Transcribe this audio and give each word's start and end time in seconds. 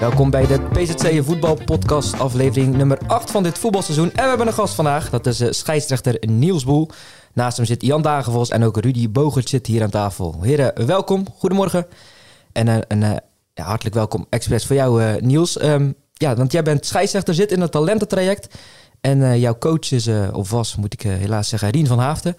Welkom 0.00 0.30
bij 0.30 0.46
de 0.46 0.60
PZC 0.60 1.24
Voetbal 1.24 1.54
Podcast, 1.64 2.18
aflevering 2.18 2.76
nummer 2.76 2.98
8 3.06 3.30
van 3.30 3.42
dit 3.42 3.58
voetbalseizoen. 3.58 4.12
En 4.12 4.22
we 4.22 4.28
hebben 4.28 4.46
een 4.46 4.52
gast 4.52 4.74
vandaag, 4.74 5.10
dat 5.10 5.26
is 5.26 5.40
eh, 5.40 5.50
scheidsrechter 5.50 6.18
Niels 6.28 6.64
Boel. 6.64 6.88
Naast 7.32 7.56
hem 7.56 7.66
zit 7.66 7.82
Jan 7.82 8.02
Dagenvos 8.02 8.48
en 8.48 8.62
ook 8.62 8.76
Rudy 8.80 9.10
Bogert 9.10 9.48
zit 9.48 9.66
hier 9.66 9.82
aan 9.82 9.90
tafel. 9.90 10.42
Heren, 10.42 10.86
welkom, 10.86 11.26
goedemorgen. 11.36 11.86
En 12.52 12.68
eh, 12.68 12.76
een 12.88 13.02
eh, 13.02 13.16
ja, 13.54 13.64
hartelijk 13.64 13.94
welkom 13.94 14.26
expres 14.28 14.66
voor 14.66 14.76
jou, 14.76 15.02
eh, 15.02 15.22
Niels. 15.22 15.58
Ehm, 15.58 15.92
ja, 16.12 16.34
want 16.34 16.52
jij 16.52 16.62
bent 16.62 16.86
scheidsrechter, 16.86 17.34
zit 17.34 17.52
in 17.52 17.60
het 17.60 17.72
talententraject. 17.72 18.54
En 19.00 19.22
eh, 19.22 19.40
jouw 19.40 19.58
coach 19.58 19.90
is, 19.92 20.06
eh, 20.06 20.28
of 20.32 20.50
was, 20.50 20.76
moet 20.76 20.92
ik 20.92 21.04
eh, 21.04 21.12
helaas 21.12 21.48
zeggen, 21.48 21.70
Rien 21.70 21.86
van 21.86 21.98
Haafden. 21.98 22.34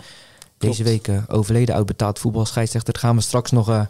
Deze 0.58 0.84
week 0.84 1.08
eh, 1.08 1.18
overleden, 1.28 1.76
oud 1.76 1.86
betaald 1.86 2.20
voetbalscheidsrechter. 2.20 2.94
Daar 2.94 3.02
gaan 3.02 3.16
we 3.16 3.22
straks 3.22 3.52
nog 3.52 3.70
eh, 3.70 3.82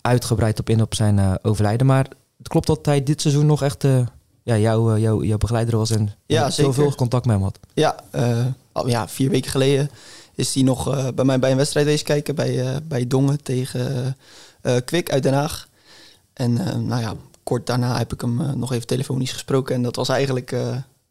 uitgebreid 0.00 0.60
op 0.60 0.68
in 0.68 0.82
op 0.82 0.94
zijn 0.94 1.18
eh, 1.18 1.34
overlijden. 1.42 1.86
Maar 1.86 2.06
klopt 2.42 2.66
dat 2.66 2.86
hij 2.86 3.02
dit 3.02 3.20
seizoen 3.20 3.46
nog 3.46 3.62
echt 3.62 3.84
eh, 3.84 4.06
ja, 4.42 4.58
jouw, 4.58 4.94
eh, 4.94 5.00
jouw, 5.02 5.22
jouw 5.22 5.38
begeleider 5.38 5.76
was 5.76 5.90
en 5.90 6.14
Ja, 6.26 6.50
zoveel 6.50 6.94
contact 6.94 7.26
met 7.26 7.34
hem 7.34 7.44
had. 7.44 7.58
Ja, 7.74 7.96
eh, 8.10 8.46
al, 8.72 8.88
ja, 8.88 9.08
vier 9.08 9.30
weken 9.30 9.50
geleden 9.50 9.90
is 10.34 10.54
hij 10.54 10.62
nog 10.62 11.12
bij 11.14 11.24
mij 11.24 11.38
bij 11.38 11.50
een 11.50 11.56
wedstrijd 11.56 11.86
wezen 11.86 12.06
kijken 12.06 12.34
bij, 12.34 12.82
bij 12.82 13.06
Dongen 13.06 13.42
tegen 13.42 14.16
Kwik 14.84 15.10
uit 15.10 15.22
Den 15.22 15.34
Haag. 15.34 15.68
En 16.32 16.52
nou 16.86 17.00
ja, 17.00 17.14
kort 17.42 17.66
daarna 17.66 17.98
heb 17.98 18.12
ik 18.12 18.20
hem 18.20 18.58
nog 18.58 18.72
even 18.72 18.86
telefonisch 18.86 19.32
gesproken. 19.32 19.74
En 19.74 19.82
dat 19.82 19.96
was 19.96 20.08
eigenlijk 20.08 20.50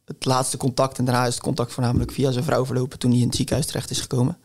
het 0.06 0.26
laatste 0.26 0.58
contact. 0.58 0.98
En 0.98 1.06
daarna 1.06 1.26
is 1.26 1.34
het 1.34 1.44
contact 1.44 1.74
voornamelijk 1.74 2.12
via 2.12 2.32
zijn 2.32 2.44
vrouw 2.44 2.66
verlopen 2.66 3.00
toen 3.00 3.12
hij 3.12 3.20
in 3.20 3.28
het 3.28 3.36
ziekenhuis 3.36 3.68
terecht 3.68 3.90
is 3.90 4.00
gekomen. 4.00 4.38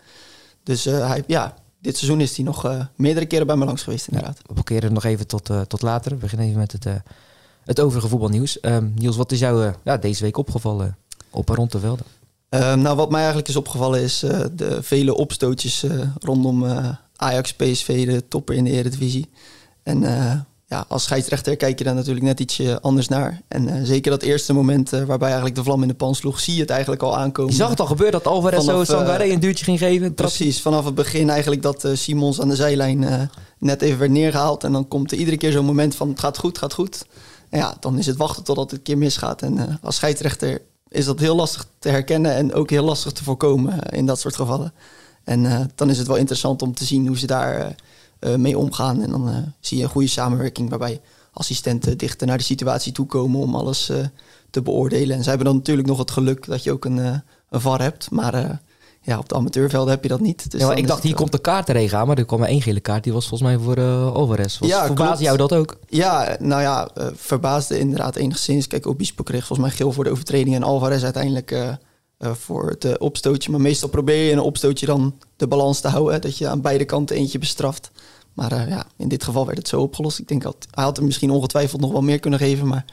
Dus 0.62 0.84
hij, 0.84 1.24
ja, 1.26 1.54
dit 1.80 1.96
seizoen 1.96 2.20
is 2.20 2.36
hij 2.36 2.44
nog 2.44 2.64
eh, 2.64 2.84
meerdere 2.96 3.26
keren 3.26 3.46
bij 3.46 3.56
me 3.56 3.64
langs 3.64 3.82
geweest 3.82 4.08
inderdaad. 4.08 4.38
We 4.46 4.54
parkeren 4.54 4.82
het 4.82 4.92
nog 4.92 5.04
even 5.04 5.26
tot, 5.26 5.50
eh, 5.50 5.60
tot 5.60 5.82
later. 5.82 6.10
We 6.10 6.16
beginnen 6.16 6.46
even 6.46 6.58
met 6.58 6.72
het, 6.72 6.86
eh, 6.86 6.94
het 7.64 7.80
overige 7.80 8.08
voetbalnieuws. 8.08 8.60
Ehm, 8.60 8.88
Niels, 8.94 9.16
wat 9.16 9.32
is 9.32 9.38
jou 9.38 9.72
ja, 9.84 9.96
deze 9.96 10.22
week 10.22 10.36
opgevallen 10.36 10.96
op 11.30 11.48
en 11.48 11.54
rond 11.54 11.72
de 11.72 11.78
velden? 11.78 12.06
Eh, 12.48 12.74
nou, 12.74 12.96
wat 12.96 13.10
mij 13.10 13.18
eigenlijk 13.18 13.48
is 13.48 13.56
opgevallen 13.56 14.00
is 14.00 14.18
de 14.52 14.78
vele 14.82 15.14
opstootjes 15.14 15.84
rondom 16.20 16.64
Ajax, 17.16 17.54
PSV, 17.54 18.06
de 18.06 18.28
topper 18.28 18.54
in 18.54 18.64
de 18.64 18.70
Eredivisie. 18.70 19.30
En 19.82 20.02
ja, 20.70 20.84
als 20.88 21.02
scheidsrechter 21.02 21.56
kijk 21.56 21.78
je 21.78 21.84
daar 21.84 21.94
natuurlijk 21.94 22.24
net 22.24 22.40
ietsje 22.40 22.80
anders 22.80 23.08
naar. 23.08 23.40
En 23.48 23.68
eh, 23.68 23.80
zeker 23.82 24.10
dat 24.10 24.22
eerste 24.22 24.52
moment 24.52 24.92
eh, 24.92 25.02
waarbij 25.02 25.26
eigenlijk 25.26 25.56
de 25.56 25.62
vlam 25.62 25.82
in 25.82 25.88
de 25.88 25.94
pan 25.94 26.14
sloeg, 26.14 26.40
zie 26.40 26.54
je 26.54 26.60
het 26.60 26.70
eigenlijk 26.70 27.02
al 27.02 27.16
aankomen. 27.16 27.50
Je 27.50 27.58
zag 27.58 27.70
het 27.70 27.80
al 27.80 27.86
gebeuren 27.86 28.22
dat 28.22 28.32
Alvarez 28.32 28.64
zo 28.64 28.64
Vanaf, 28.64 28.88
eh, 28.88 28.96
Sangaré 28.96 29.24
een 29.24 29.40
duwtje 29.40 29.64
ging 29.64 29.78
geven. 29.78 30.14
Precies, 30.14 30.60
vanaf 30.60 30.84
het 30.84 30.94
begin 30.94 31.30
eigenlijk 31.30 31.62
dat 31.62 31.88
Simons 31.92 32.40
aan 32.40 32.48
de 32.48 32.54
zijlijn 32.54 33.30
net 33.58 33.82
even 33.82 33.98
werd 33.98 34.10
neergehaald. 34.10 34.64
En 34.64 34.72
dan 34.72 34.88
komt 34.88 35.12
er 35.12 35.18
iedere 35.18 35.36
keer 35.36 35.52
zo'n 35.52 35.64
moment 35.64 35.94
van 35.94 36.08
het 36.08 36.20
gaat 36.20 36.38
goed, 36.38 36.58
gaat 36.58 36.74
goed. 36.74 37.06
En 37.48 37.58
ja, 37.58 37.76
dan 37.80 37.98
is 37.98 38.06
het 38.06 38.16
wachten 38.16 38.44
totdat 38.44 38.70
het 38.70 38.78
een 38.78 38.84
keer 38.84 38.98
misgaat. 38.98 39.42
En 39.42 39.78
als 39.82 39.96
scheidsrechter 39.96 40.62
is 40.88 41.04
dat 41.04 41.18
heel 41.18 41.36
lastig 41.36 41.66
te 41.78 41.88
herkennen 41.88 42.34
en 42.34 42.54
ook 42.54 42.70
heel 42.70 42.84
lastig 42.84 43.12
te 43.12 43.24
voorkomen 43.24 43.78
in 43.78 44.06
dat 44.06 44.20
soort 44.20 44.36
gevallen. 44.36 44.72
En 45.24 45.70
dan 45.74 45.90
is 45.90 45.98
het 45.98 46.06
wel 46.06 46.16
interessant 46.16 46.62
om 46.62 46.74
te 46.74 46.84
zien 46.84 47.06
hoe 47.06 47.18
ze 47.18 47.26
daar 47.26 47.74
mee 48.36 48.58
omgaan. 48.58 49.02
En 49.02 49.10
dan 49.10 49.28
eh, 49.28 49.36
zie 49.60 49.76
je 49.78 49.82
een 49.82 49.88
goede 49.90 50.08
samenwerking 50.08 50.68
waarbij 50.68 51.00
assistenten 51.32 51.98
dichter 51.98 52.26
naar 52.26 52.38
de 52.38 52.44
situatie 52.44 52.92
toe 52.92 53.06
komen 53.06 53.40
om 53.40 53.54
alles 53.54 53.88
eh, 53.88 53.96
te 54.50 54.62
beoordelen. 54.62 55.16
En 55.16 55.22
zij 55.22 55.28
hebben 55.32 55.46
dan 55.46 55.56
natuurlijk 55.56 55.88
nog 55.88 55.98
het 55.98 56.10
geluk 56.10 56.46
dat 56.46 56.62
je 56.62 56.72
ook 56.72 56.84
een, 56.84 56.98
eh, 56.98 57.14
een 57.50 57.60
VAR 57.60 57.82
hebt. 57.82 58.10
Maar 58.10 58.34
eh, 58.34 58.50
ja, 59.02 59.18
op 59.18 59.28
de 59.28 59.34
amateurvelden 59.34 59.90
heb 59.90 60.02
je 60.02 60.08
dat 60.08 60.20
niet. 60.20 60.50
Dus 60.50 60.60
ja, 60.60 60.74
ik 60.74 60.86
dacht, 60.86 61.02
hier 61.02 61.14
komt 61.14 61.32
de 61.32 61.38
kaartenregen 61.40 61.98
aan, 61.98 62.06
maar 62.06 62.18
er 62.18 62.24
kwam 62.24 62.38
maar 62.38 62.48
één 62.48 62.62
gele 62.62 62.80
kaart. 62.80 63.04
Die 63.04 63.12
was 63.12 63.28
volgens 63.28 63.50
mij 63.50 63.58
voor 63.58 63.76
eh 63.76 64.12
Alvarez. 64.12 64.58
Was, 64.58 64.68
Ja, 64.68 64.86
verbaasde 64.86 65.24
jou 65.24 65.36
dat 65.36 65.52
ook? 65.52 65.78
Ja, 65.88 66.36
nou 66.40 66.62
ja, 66.62 66.88
eh, 66.94 67.06
verbaasde 67.14 67.78
inderdaad 67.78 68.16
enigszins. 68.16 68.66
Kijk, 68.66 68.86
Obispo 68.86 69.22
kreeg 69.22 69.46
volgens 69.46 69.68
mij 69.68 69.76
geel 69.76 69.92
voor 69.92 70.04
de 70.04 70.10
overtreding 70.10 70.54
en 70.54 70.62
Alvarez 70.62 71.02
uiteindelijk 71.02 71.50
eh, 71.50 71.72
eh, 72.20 72.32
voor 72.32 72.68
het 72.68 72.84
eh, 72.84 72.92
opstootje. 72.98 73.50
Maar 73.50 73.60
meestal 73.60 73.88
probeer 73.88 74.24
je 74.24 74.30
in 74.30 74.36
een 74.36 74.44
opstootje 74.44 74.86
dan 74.86 75.14
de 75.36 75.46
balans 75.46 75.80
te 75.80 75.88
houden. 75.88 76.14
hè, 76.14 76.18
Dat 76.18 76.38
je 76.38 76.48
aan 76.48 76.60
beide 76.60 76.84
kanten 76.84 77.16
eentje 77.16 77.38
bestraft. 77.38 77.90
Maar 78.40 78.52
eh, 78.52 78.68
ja, 78.68 78.86
in 78.96 79.08
dit 79.08 79.24
geval 79.24 79.46
werd 79.46 79.58
het 79.58 79.68
zo 79.68 79.80
opgelost. 79.80 80.18
Ik 80.18 80.28
denk 80.28 80.42
dat 80.42 80.66
hij 80.70 80.84
had 80.84 80.98
er 80.98 81.04
misschien 81.04 81.30
ongetwijfeld 81.30 81.80
nog 81.80 81.92
wel 81.92 82.02
meer 82.02 82.18
kunnen 82.18 82.38
geven. 82.38 82.66
Maar 82.66 82.84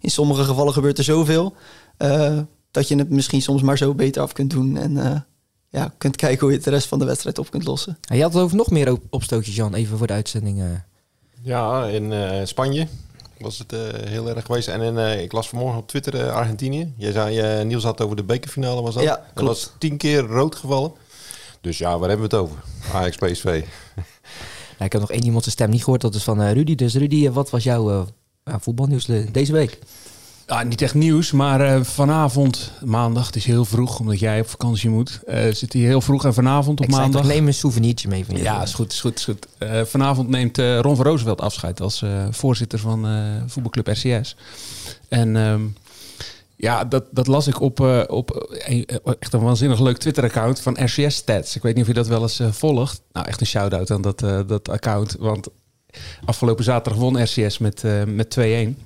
in 0.00 0.10
sommige 0.10 0.44
gevallen 0.44 0.72
gebeurt 0.72 0.98
er 0.98 1.04
zoveel 1.04 1.54
eh, 1.96 2.38
dat 2.70 2.88
je 2.88 2.96
het 2.96 3.10
misschien 3.10 3.42
soms 3.42 3.62
maar 3.62 3.78
zo 3.78 3.94
beter 3.94 4.22
af 4.22 4.32
kunt 4.32 4.50
doen. 4.50 4.76
En 4.76 4.96
eh, 4.96 5.20
ja, 5.68 5.94
kunt 5.98 6.16
kijken 6.16 6.40
hoe 6.40 6.48
je 6.50 6.54
het 6.54 6.64
de 6.64 6.70
rest 6.70 6.86
van 6.88 6.98
de 6.98 7.04
wedstrijd 7.04 7.38
op 7.38 7.50
kunt 7.50 7.64
lossen. 7.64 7.98
En 8.08 8.16
je 8.16 8.22
had 8.22 8.32
het 8.32 8.42
over 8.42 8.56
nog 8.56 8.70
meer 8.70 8.92
op- 8.92 9.02
opstootjes, 9.10 9.56
Jan. 9.56 9.74
Even 9.74 9.98
voor 9.98 10.06
de 10.06 10.12
uitzending. 10.12 10.62
Ja, 11.42 11.84
in 11.84 12.12
eh, 12.12 12.44
Spanje 12.44 12.86
was 13.38 13.58
het 13.58 13.72
eh, 13.72 13.80
heel 14.08 14.28
erg 14.28 14.44
geweest. 14.44 14.68
En 14.68 14.80
in, 14.80 14.98
eh, 14.98 15.22
ik 15.22 15.32
las 15.32 15.48
vanmorgen 15.48 15.78
op 15.78 15.88
Twitter 15.88 16.30
Argentinië. 16.30 16.92
Jij 16.96 17.12
zei, 17.12 17.64
Niels 17.64 17.82
had 17.84 17.92
het 17.92 18.02
over 18.02 18.16
de 18.16 18.24
bekerfinale, 18.24 18.82
was 18.82 18.94
dat? 18.94 19.02
Ja, 19.02 19.24
klopt. 19.34 19.48
was 19.48 19.72
tien 19.78 19.96
keer 19.96 20.20
rood 20.20 20.54
gevallen. 20.54 20.92
Dus 21.60 21.78
ja, 21.78 21.98
waar 21.98 22.08
hebben 22.08 22.30
we 22.30 22.36
het 22.36 22.44
over? 22.44 22.62
Ajax 22.92 23.16
PSV. 23.16 23.64
Ja, 24.78 24.84
ik 24.84 24.92
heb 24.92 25.00
nog 25.00 25.10
één 25.10 25.24
iemand 25.24 25.42
zijn 25.42 25.54
stem 25.54 25.70
niet 25.70 25.82
gehoord. 25.82 26.00
Dat 26.00 26.14
is 26.14 26.22
van 26.22 26.42
eh, 26.42 26.52
Rudy. 26.52 26.74
Dus 26.74 26.94
Rudy, 26.94 27.26
eh, 27.26 27.32
wat 27.32 27.50
was 27.50 27.64
jouw 27.64 28.06
eh, 28.44 28.54
voetbalnieuws 28.58 29.08
deze 29.32 29.52
week? 29.52 29.78
Ja, 30.46 30.62
niet 30.62 30.82
echt 30.82 30.94
nieuws, 30.94 31.32
maar 31.32 31.84
vanavond, 31.84 32.72
maandag, 32.84 33.26
het 33.26 33.36
is 33.36 33.44
heel 33.44 33.64
vroeg, 33.64 34.00
omdat 34.00 34.18
jij 34.18 34.40
op 34.40 34.48
vakantie 34.48 34.90
moet. 34.90 35.20
zit 35.52 35.72
hij 35.72 35.82
heel 35.82 36.00
vroeg 36.00 36.24
en 36.24 36.34
vanavond 36.34 36.80
op 36.80 36.84
ik 36.84 36.90
maandag. 36.90 37.22
toch, 37.22 37.30
neem 37.30 37.46
een 37.46 37.54
souvenirtje 37.54 38.08
mee 38.08 38.24
van 38.24 38.36
je. 38.36 38.42
Ja, 38.42 38.62
is 38.62 38.74
goed, 38.74 38.92
is 38.92 39.00
goed, 39.00 39.18
is 39.18 39.24
goed. 39.24 39.46
Vanavond 39.88 40.28
neemt 40.28 40.58
Ron 40.58 40.96
van 40.96 41.04
Roosevelt 41.04 41.40
afscheid 41.40 41.80
als 41.80 42.04
voorzitter 42.30 42.78
van 42.78 43.06
voetbalclub 43.46 43.86
RCS. 43.86 44.36
En 45.08 45.36
ehm, 45.36 45.62
ja, 46.56 46.84
dat, 46.84 47.04
dat 47.10 47.26
las 47.26 47.46
ik 47.46 47.60
op, 47.60 47.80
eh, 47.80 48.02
op 48.06 48.48
een- 48.48 48.86
eh, 48.86 48.96
echt 49.18 49.32
een 49.32 49.40
waanzinnig 49.40 49.80
leuk 49.80 49.96
Twitter-account 49.98 50.60
van 50.60 50.76
RCS 50.84 51.14
Stats. 51.16 51.56
Ik 51.56 51.62
weet 51.62 51.72
niet 51.74 51.82
of 51.82 51.88
je 51.88 51.94
dat 51.96 52.06
wel 52.06 52.22
eens 52.22 52.40
eh, 52.40 52.52
volgt. 52.52 53.00
Nou, 53.12 53.26
echt 53.26 53.40
een 53.40 53.46
shout-out 53.46 53.90
aan 53.90 54.02
dat, 54.02 54.22
eh, 54.22 54.40
dat 54.46 54.68
account, 54.68 55.16
want 55.18 55.48
afgelopen 56.24 56.64
zaterdag 56.64 57.00
won 57.02 57.22
RCS 57.22 57.58
met, 57.58 57.84
eh, 57.84 58.04
met 58.04 58.30
2-1 58.30 58.78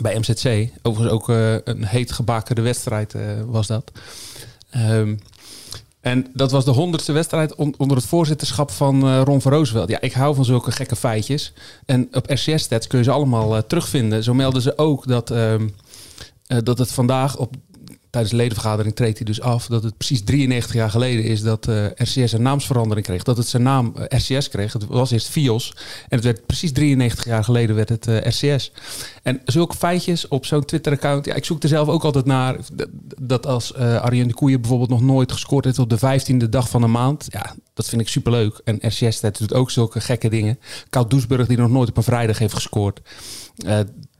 bij 0.00 0.18
MZC. 0.18 0.68
Overigens 0.82 1.14
ook 1.20 1.28
eh, 1.28 1.54
een 1.64 1.84
heet 1.84 2.12
gebakerde 2.12 2.62
wedstrijd 2.62 3.14
eh, 3.14 3.22
was 3.46 3.66
dat. 3.66 3.90
Ehm, 4.70 5.16
en 6.00 6.26
dat 6.34 6.50
was 6.50 6.64
de 6.64 6.70
honderdste 6.70 7.12
wedstrijd 7.12 7.54
on- 7.54 7.74
onder 7.78 7.96
het 7.96 8.06
voorzitterschap 8.06 8.70
van 8.70 9.02
eh, 9.02 9.20
Ron 9.24 9.40
van 9.40 9.52
Roosevelt. 9.52 9.88
Ja, 9.88 10.00
ik 10.00 10.12
hou 10.12 10.34
van 10.34 10.44
zulke 10.44 10.70
gekke 10.70 10.96
feitjes. 10.96 11.52
En 11.86 12.08
op 12.12 12.30
RCS-stats 12.30 12.86
kun 12.86 12.98
je 12.98 13.04
ze 13.04 13.10
allemaal 13.10 13.56
eh, 13.56 13.62
terugvinden. 13.62 14.22
Zo 14.24 14.34
melden 14.34 14.62
ze 14.62 14.78
ook 14.78 15.06
dat, 15.06 15.30
ehm, 15.30 15.68
eh, 16.48 16.58
dat 16.62 16.78
het 16.78 16.92
vandaag 16.92 17.36
op 17.36 17.56
tijdens 18.10 18.32
de 18.32 18.38
ledenvergadering 18.38 18.94
treedt 18.94 19.16
hij 19.18 19.26
dus 19.26 19.40
af 19.40 19.66
dat 19.66 19.82
het 19.82 19.96
precies 19.96 20.24
93 20.24 20.74
jaar 20.74 20.90
geleden 20.90 21.24
is 21.24 21.42
dat 21.42 21.68
eh, 21.68 21.84
RCS 21.94 22.32
een 22.32 22.42
naamsverandering 22.42 23.06
kreeg. 23.06 23.22
Dat 23.22 23.36
het 23.36 23.46
zijn 23.46 23.62
naam 23.62 23.96
eh, 23.96 24.18
RCS 24.18 24.48
kreeg. 24.48 24.72
Het 24.72 24.86
was 24.86 25.10
eerst 25.10 25.28
FIOS 25.28 25.74
en 26.08 26.16
het 26.16 26.24
werd 26.24 26.46
precies 26.46 26.72
93 26.72 27.24
jaar 27.24 27.44
geleden 27.44 27.76
werd 27.76 27.88
het 27.88 28.06
RCS. 28.06 28.72
En 29.22 29.40
zulke 29.44 29.76
feitjes 29.76 30.28
op 30.28 30.46
zo'n 30.46 30.64
Twitter-account, 30.64 31.24
ja, 31.24 31.34
ik 31.34 31.44
zoek 31.44 31.62
er 31.62 31.68
zelf 31.68 31.88
ook 31.88 32.04
altijd 32.04 32.24
naar. 32.24 32.56
Dat, 33.20 33.46
als 33.46 33.74
Arjen 33.74 34.28
de 34.28 34.34
Koeien 34.34 34.60
bijvoorbeeld 34.60 34.90
nog 34.90 35.02
nooit 35.02 35.32
gescoord 35.32 35.64
heeft 35.64 35.78
op 35.78 35.90
de 35.90 35.98
15e 35.98 36.48
dag 36.48 36.68
van 36.68 36.82
een 36.82 36.90
maand, 36.90 37.26
ja, 37.28 37.54
dat 37.74 37.88
vind 37.88 38.00
ik 38.00 38.08
superleuk. 38.08 38.60
En 38.64 38.78
RCS 38.80 39.20
doet 39.20 39.54
ook 39.54 39.70
zulke 39.70 40.00
gekke 40.00 40.28
dingen. 40.28 40.58
Koud 40.90 41.10
Doesburg 41.10 41.46
die 41.46 41.56
nog 41.56 41.70
nooit 41.70 41.88
op 41.88 41.96
een 41.96 42.02
vrijdag 42.02 42.38
heeft 42.38 42.54
gescoord. 42.54 43.00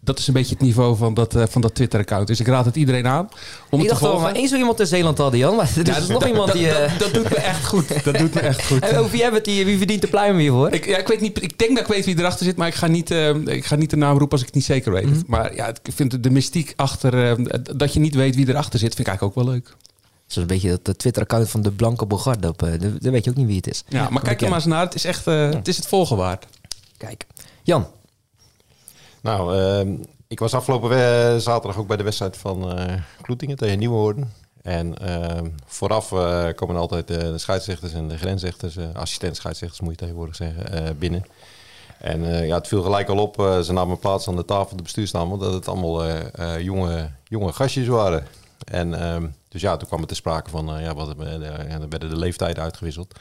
Dat 0.08 0.19
is 0.19 0.26
een 0.26 0.34
beetje 0.34 0.55
het 0.55 0.62
niveau 0.62 0.96
van 0.96 1.14
dat, 1.14 1.34
eh, 1.34 1.43
van 1.49 1.60
dat 1.60 1.75
Twitter-account. 1.75 2.26
Dus 2.26 2.40
ik 2.40 2.46
raad 2.46 2.64
het 2.64 2.76
iedereen 2.76 3.06
aan 3.06 3.28
om 3.70 3.81
ik 3.81 3.88
dacht 3.88 4.00
volgen. 4.00 4.20
maar 4.20 4.34
één 4.34 4.49
zo 4.49 4.56
iemand 4.56 4.81
in 4.81 4.87
Zeeland 4.87 5.19
hadden, 5.19 5.38
Jan. 5.38 5.56
Maar 5.56 5.70
er 5.76 5.88
is 5.88 5.94
Ja, 6.06 6.12
nog 6.12 6.20
dat- 6.20 6.28
iemand 6.28 6.52
die... 6.52 6.69
eh, 6.70 6.90
Dat, 6.90 6.99
dat 6.99 7.14
doet 7.14 7.31
me 7.31 7.37
echt 7.37 7.66
goed. 7.66 8.05
Dat 8.05 8.19
doet 8.19 8.34
me 8.34 8.40
echt 8.40 8.66
goed. 8.66 8.78
en 8.82 8.96
over 8.99 9.10
wie 9.10 9.22
hebben 9.22 9.40
het 9.40 9.49
hier? 9.50 9.64
Wie 9.64 9.76
verdient 9.78 10.00
de 10.00 10.06
pluim 10.08 10.37
hiervoor? 10.38 10.70
Ik, 10.70 10.87
ja, 10.87 10.96
ik, 10.96 11.08
weet 11.08 11.20
niet, 11.20 11.43
ik 11.43 11.58
denk 11.58 11.70
dat 11.76 11.81
ik 11.88 11.93
weet 11.94 12.05
wie 12.05 12.19
erachter 12.19 12.44
zit, 12.46 12.56
maar 12.56 12.69
ik 12.69 12.75
ga 12.75 12.87
niet, 12.87 13.10
eh, 13.10 13.34
ik 13.34 13.64
ga 13.64 13.75
niet 13.76 13.90
de 13.90 13.96
naam 13.96 14.10
roepen 14.19 14.31
als 14.31 14.40
ik 14.40 14.46
het 14.46 14.55
niet 14.55 14.64
zeker 14.64 14.93
weet. 14.93 15.26
Maar 15.26 15.55
ja, 15.55 15.66
ik 15.66 15.78
vind 15.94 16.22
de 16.22 16.31
mystiek 16.31 16.72
achter, 16.76 17.37
dat 17.76 17.93
je 17.93 18.00
niet 18.00 18.14
weet 18.14 18.34
wie 18.37 18.49
erachter 18.49 18.78
zit, 18.78 18.94
vind 18.94 19.00
ik 19.00 19.06
eigenlijk 19.06 19.38
ook 19.38 19.44
wel 19.44 19.55
leuk. 19.55 19.76
een 20.34 20.46
beetje 20.46 20.81
dat 20.82 20.99
Twitter-account 20.99 21.49
van 21.50 21.62
de 21.62 21.70
Blanke 21.70 22.06
Bogarde. 22.06 22.55
Uh, 22.64 22.70
dan 23.00 23.12
weet 23.12 23.25
je 23.25 23.31
ook 23.31 23.37
niet 23.37 23.46
wie 23.46 23.56
het 23.56 23.66
is. 23.66 23.84
Ja, 23.88 24.08
maar 24.10 24.22
kijk 24.22 24.40
er 24.40 24.49
maar 24.49 24.56
eens 24.58 24.66
naar. 24.66 24.84
Het 24.84 24.94
is 24.94 25.05
echt 25.05 25.25
het, 25.25 25.69
is 25.69 25.76
het 25.76 25.87
volgen 25.87 26.16
waard. 26.16 26.46
Kijk. 26.96 27.26
Jan. 27.62 27.87
Nou, 29.23 29.56
uh, 29.56 29.99
ik 30.26 30.38
was 30.38 30.55
afgelopen 30.55 30.91
uh, 30.91 31.37
zaterdag 31.37 31.79
ook 31.79 31.87
bij 31.87 31.97
de 31.97 32.03
wedstrijd 32.03 32.37
van 32.37 32.79
uh, 32.79 32.94
Kloetingen 33.23 33.56
tegen 33.56 33.79
Nieuwenhoorn. 33.79 34.32
En 34.62 34.94
uh, 35.03 35.41
vooraf 35.67 36.09
komen 36.55 36.76
altijd 36.76 37.09
de 37.09 37.38
scheidsrechters 37.38 37.93
en 37.93 38.09
de 38.09 38.19
grensrechters, 38.19 38.79
assistent 38.94 39.37
scheidsrechters 39.37 39.81
moet 39.81 39.91
je 39.91 39.97
tegenwoordig 39.97 40.37
zeggen, 40.37 40.99
binnen. 40.99 41.25
En 41.99 42.47
ja, 42.47 42.55
het 42.55 42.69
viel 42.69 42.82
gelijk 42.82 43.09
al 43.09 43.19
op, 43.19 43.35
ze 43.65 43.73
namen 43.73 43.99
plaats 43.99 44.29
aan 44.29 44.37
de 44.37 44.44
tafel, 44.44 44.76
de 44.76 44.82
bestuurstafel, 44.82 45.38
dat 45.38 45.53
het 45.53 45.69
allemaal 45.69 46.05
jonge, 46.59 47.11
jonge 47.25 47.53
gastjes 47.53 47.87
waren. 47.87 48.26
En 48.65 49.00
ehm, 49.00 49.26
dus 49.49 49.61
ja, 49.61 49.76
toen 49.76 49.88
kwam 49.88 50.00
het 50.00 50.09
te 50.09 50.15
sprake 50.15 50.50
van, 50.50 50.81
ja, 50.81 50.94
wat, 50.94 51.19
dan 51.19 51.91
werden 51.91 52.11
de 52.11 52.17
leeftijden 52.17 52.62
uitgewisseld. 52.62 53.15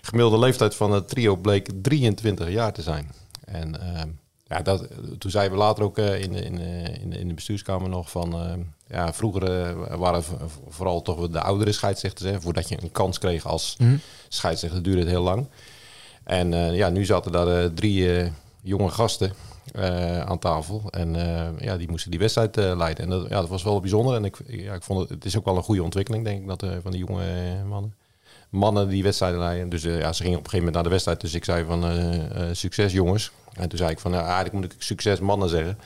Gemiddelde 0.00 0.38
leeftijd 0.38 0.74
van 0.74 0.92
het 0.92 1.08
trio 1.08 1.36
bleek 1.36 1.68
23 1.82 2.50
jaar 2.50 2.72
te 2.72 2.82
zijn. 2.82 3.10
En 3.44 3.80
ehm, 3.80 4.08
ja, 4.50 4.62
dat, 4.62 4.88
toen 5.18 5.30
zeiden 5.30 5.58
we 5.58 5.64
later 5.64 5.84
ook 5.84 5.98
uh, 5.98 6.22
in, 6.22 6.34
in, 6.34 6.58
in, 7.00 7.12
in, 7.12 7.28
de 7.28 7.34
bestuurskamer 7.34 7.88
nog 7.88 8.10
van... 8.10 8.46
Uh, 8.46 8.52
ja, 8.86 9.12
vroeger 9.12 9.70
uh, 9.70 9.94
waren 9.94 10.22
vooral 10.68 11.02
toch 11.02 11.28
de 11.28 11.40
oudere 11.40 11.72
scheidsrechters. 11.72 12.30
Hè, 12.30 12.40
voordat 12.40 12.68
je 12.68 12.82
een 12.82 12.92
kans 12.92 13.18
kreeg 13.18 13.46
als 13.46 13.76
mm. 13.78 14.00
scheidsrechter 14.28 14.82
duurde 14.82 15.00
het 15.00 15.08
heel 15.08 15.22
lang. 15.22 15.46
En 16.24 16.74
ja, 16.74 16.88
nu 16.88 17.04
zaten 17.04 17.32
daar 17.32 17.72
drie 17.72 18.30
jonge 18.62 18.88
gasten 18.88 19.32
aan 20.24 20.38
tafel. 20.38 20.82
En 20.90 21.14
ja, 21.58 21.76
die 21.76 21.90
moesten 21.90 22.10
die 22.10 22.20
wedstrijd 22.20 22.56
leiden. 22.56 23.04
En 23.04 23.10
dat, 23.10 23.28
ja, 23.28 23.40
dat 23.40 23.48
was 23.48 23.62
wel 23.62 23.80
bijzonder. 23.80 24.14
En 24.14 24.24
ik, 24.24 24.36
ja, 24.46 24.74
ik 24.74 24.82
vond 24.82 25.00
het, 25.00 25.08
het 25.08 25.24
is 25.24 25.36
ook 25.36 25.44
wel 25.44 25.56
een 25.56 25.62
goede 25.62 25.82
ontwikkeling, 25.82 26.24
denk 26.24 26.40
ik, 26.40 26.48
dat, 26.48 26.64
van 26.82 26.90
die 26.90 27.04
jonge 27.06 27.24
mannen 27.68 27.94
mannen 28.50 28.88
die 28.88 29.02
wedstrijden 29.02 29.38
leiden. 29.38 29.68
Dus 29.68 29.82
ja, 29.82 30.12
ze 30.12 30.22
gingen 30.22 30.38
op 30.38 30.44
een 30.44 30.50
gegeven 30.50 30.58
moment 30.58 30.74
naar 30.74 30.82
de 30.82 30.88
wedstrijd. 30.88 31.20
Dus 31.20 31.34
ik 31.34 31.44
zei 31.44 31.64
van 31.64 31.84
succes 32.52 32.92
jongens. 32.92 33.30
En 33.54 33.68
toen 33.68 33.78
zei 33.78 33.90
ik 33.90 33.98
van, 33.98 34.10
nou, 34.10 34.24
eigenlijk 34.24 34.54
moet 34.54 34.64
ik 34.64 34.74
succes 34.78 35.20
mannen 35.20 35.48
zeggen. 35.48 35.78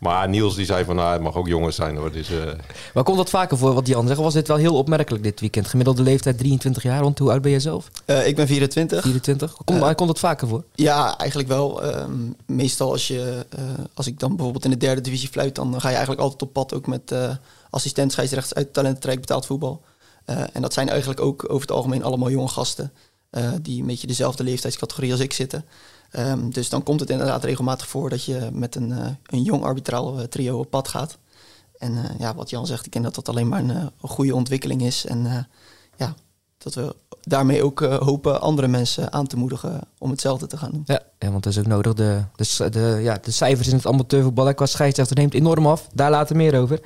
Maar 0.00 0.28
Niels 0.28 0.54
die 0.54 0.66
zei 0.66 0.84
van, 0.84 0.96
nou, 0.96 1.12
het 1.12 1.22
mag 1.22 1.36
ook 1.36 1.48
jongens 1.48 1.76
zijn 1.76 1.96
hoor. 1.96 2.12
Dus, 2.12 2.30
uh... 2.30 2.44
Maar 2.94 3.04
komt 3.04 3.16
dat 3.16 3.30
vaker 3.30 3.58
voor 3.58 3.74
wat 3.74 3.86
Jan 3.86 4.06
zegt? 4.06 4.20
Was 4.20 4.32
dit 4.32 4.48
wel 4.48 4.56
heel 4.56 4.76
opmerkelijk 4.76 5.22
dit 5.22 5.40
weekend? 5.40 5.66
Gemiddelde 5.66 6.02
leeftijd 6.02 6.38
23 6.38 6.82
jaar. 6.82 7.00
Rond 7.00 7.18
hoe 7.18 7.30
oud 7.30 7.42
ben 7.42 7.50
je 7.50 7.60
zelf? 7.60 7.90
Uh, 8.06 8.26
ik 8.26 8.36
ben 8.36 8.46
24. 8.46 9.02
24. 9.02 9.56
Komt, 9.64 9.80
uh, 9.80 9.94
komt 9.94 10.08
dat 10.08 10.18
vaker 10.18 10.48
voor? 10.48 10.64
Ja, 10.74 11.18
eigenlijk 11.18 11.48
wel. 11.48 11.84
Um, 11.84 12.36
meestal 12.46 12.90
als 12.90 13.08
je, 13.08 13.46
als 13.94 14.06
ik 14.06 14.18
dan 14.18 14.28
bijvoorbeeld 14.36 14.64
in 14.64 14.70
de 14.70 14.76
derde 14.76 15.00
divisie 15.00 15.28
fluit, 15.28 15.54
dan 15.54 15.80
ga 15.80 15.88
je 15.88 15.94
eigenlijk 15.94 16.20
altijd 16.20 16.42
op 16.42 16.52
pad 16.52 16.74
ook 16.74 16.86
met 16.86 17.14
assistent 17.70 18.12
scheidsrechts 18.12 18.54
uit 18.54 18.72
talentenrijk 18.72 19.20
betaald 19.20 19.46
voetbal. 19.46 19.82
En 20.28 20.62
dat 20.62 20.72
zijn 20.72 20.88
eigenlijk 20.88 21.20
ook 21.20 21.44
over 21.44 21.60
het 21.60 21.70
algemeen 21.70 22.04
allemaal 22.04 22.30
jonge 22.30 22.48
gasten. 22.48 22.92
die 23.62 23.80
een 23.80 23.86
beetje 23.86 24.06
dezelfde 24.06 24.44
leeftijdscategorie 24.44 25.12
als 25.12 25.20
ik 25.20 25.32
zitten. 25.32 25.64
Um, 26.12 26.50
dus 26.52 26.68
dan 26.68 26.82
komt 26.82 27.00
het 27.00 27.10
inderdaad 27.10 27.44
regelmatig 27.44 27.88
voor 27.88 28.10
dat 28.10 28.24
je 28.24 28.48
met 28.52 28.74
een, 28.74 28.90
uh, 28.90 29.06
een 29.26 29.42
jong 29.42 29.64
arbitraal 29.64 30.28
trio 30.28 30.58
op 30.58 30.70
pad 30.70 30.88
gaat. 30.88 31.18
En 31.78 32.16
ja, 32.18 32.34
wat 32.34 32.50
Jan 32.50 32.66
zegt, 32.66 32.86
ik 32.86 32.92
denk 32.92 33.04
dat 33.04 33.14
dat 33.14 33.28
alleen 33.28 33.48
maar 33.48 33.60
een, 33.60 33.70
een 33.70 33.92
goede 34.00 34.34
ontwikkeling 34.34 34.82
is. 34.82 35.06
En 35.06 35.48
ja, 35.96 36.14
dat 36.58 36.74
we 36.74 36.94
daarmee 37.22 37.62
ook 37.62 37.80
hopen 37.80 38.40
andere 38.40 38.68
mensen 38.68 39.12
aan 39.12 39.26
te 39.26 39.36
moedigen 39.36 39.80
om 39.98 40.10
hetzelfde 40.10 40.46
te 40.46 40.56
gaan 40.56 40.70
doen. 40.70 40.82
Ja, 40.86 41.00
ja 41.18 41.30
want 41.30 41.42
dat 41.42 41.52
is 41.52 41.58
ook 41.58 41.66
nodig. 41.66 41.94
De, 41.94 42.22
de, 42.36 42.68
de, 42.70 42.98
ja, 43.02 43.18
de 43.22 43.30
cijfers 43.30 43.68
in 43.68 43.76
het 43.76 43.86
amateurvoetbal 43.86 44.54
qua 44.54 44.66
scheidsrechter 44.66 45.16
neemt 45.16 45.34
enorm 45.34 45.66
af. 45.66 45.88
Daar 45.94 46.10
later 46.10 46.36
meer 46.36 46.60
over. 46.60 46.80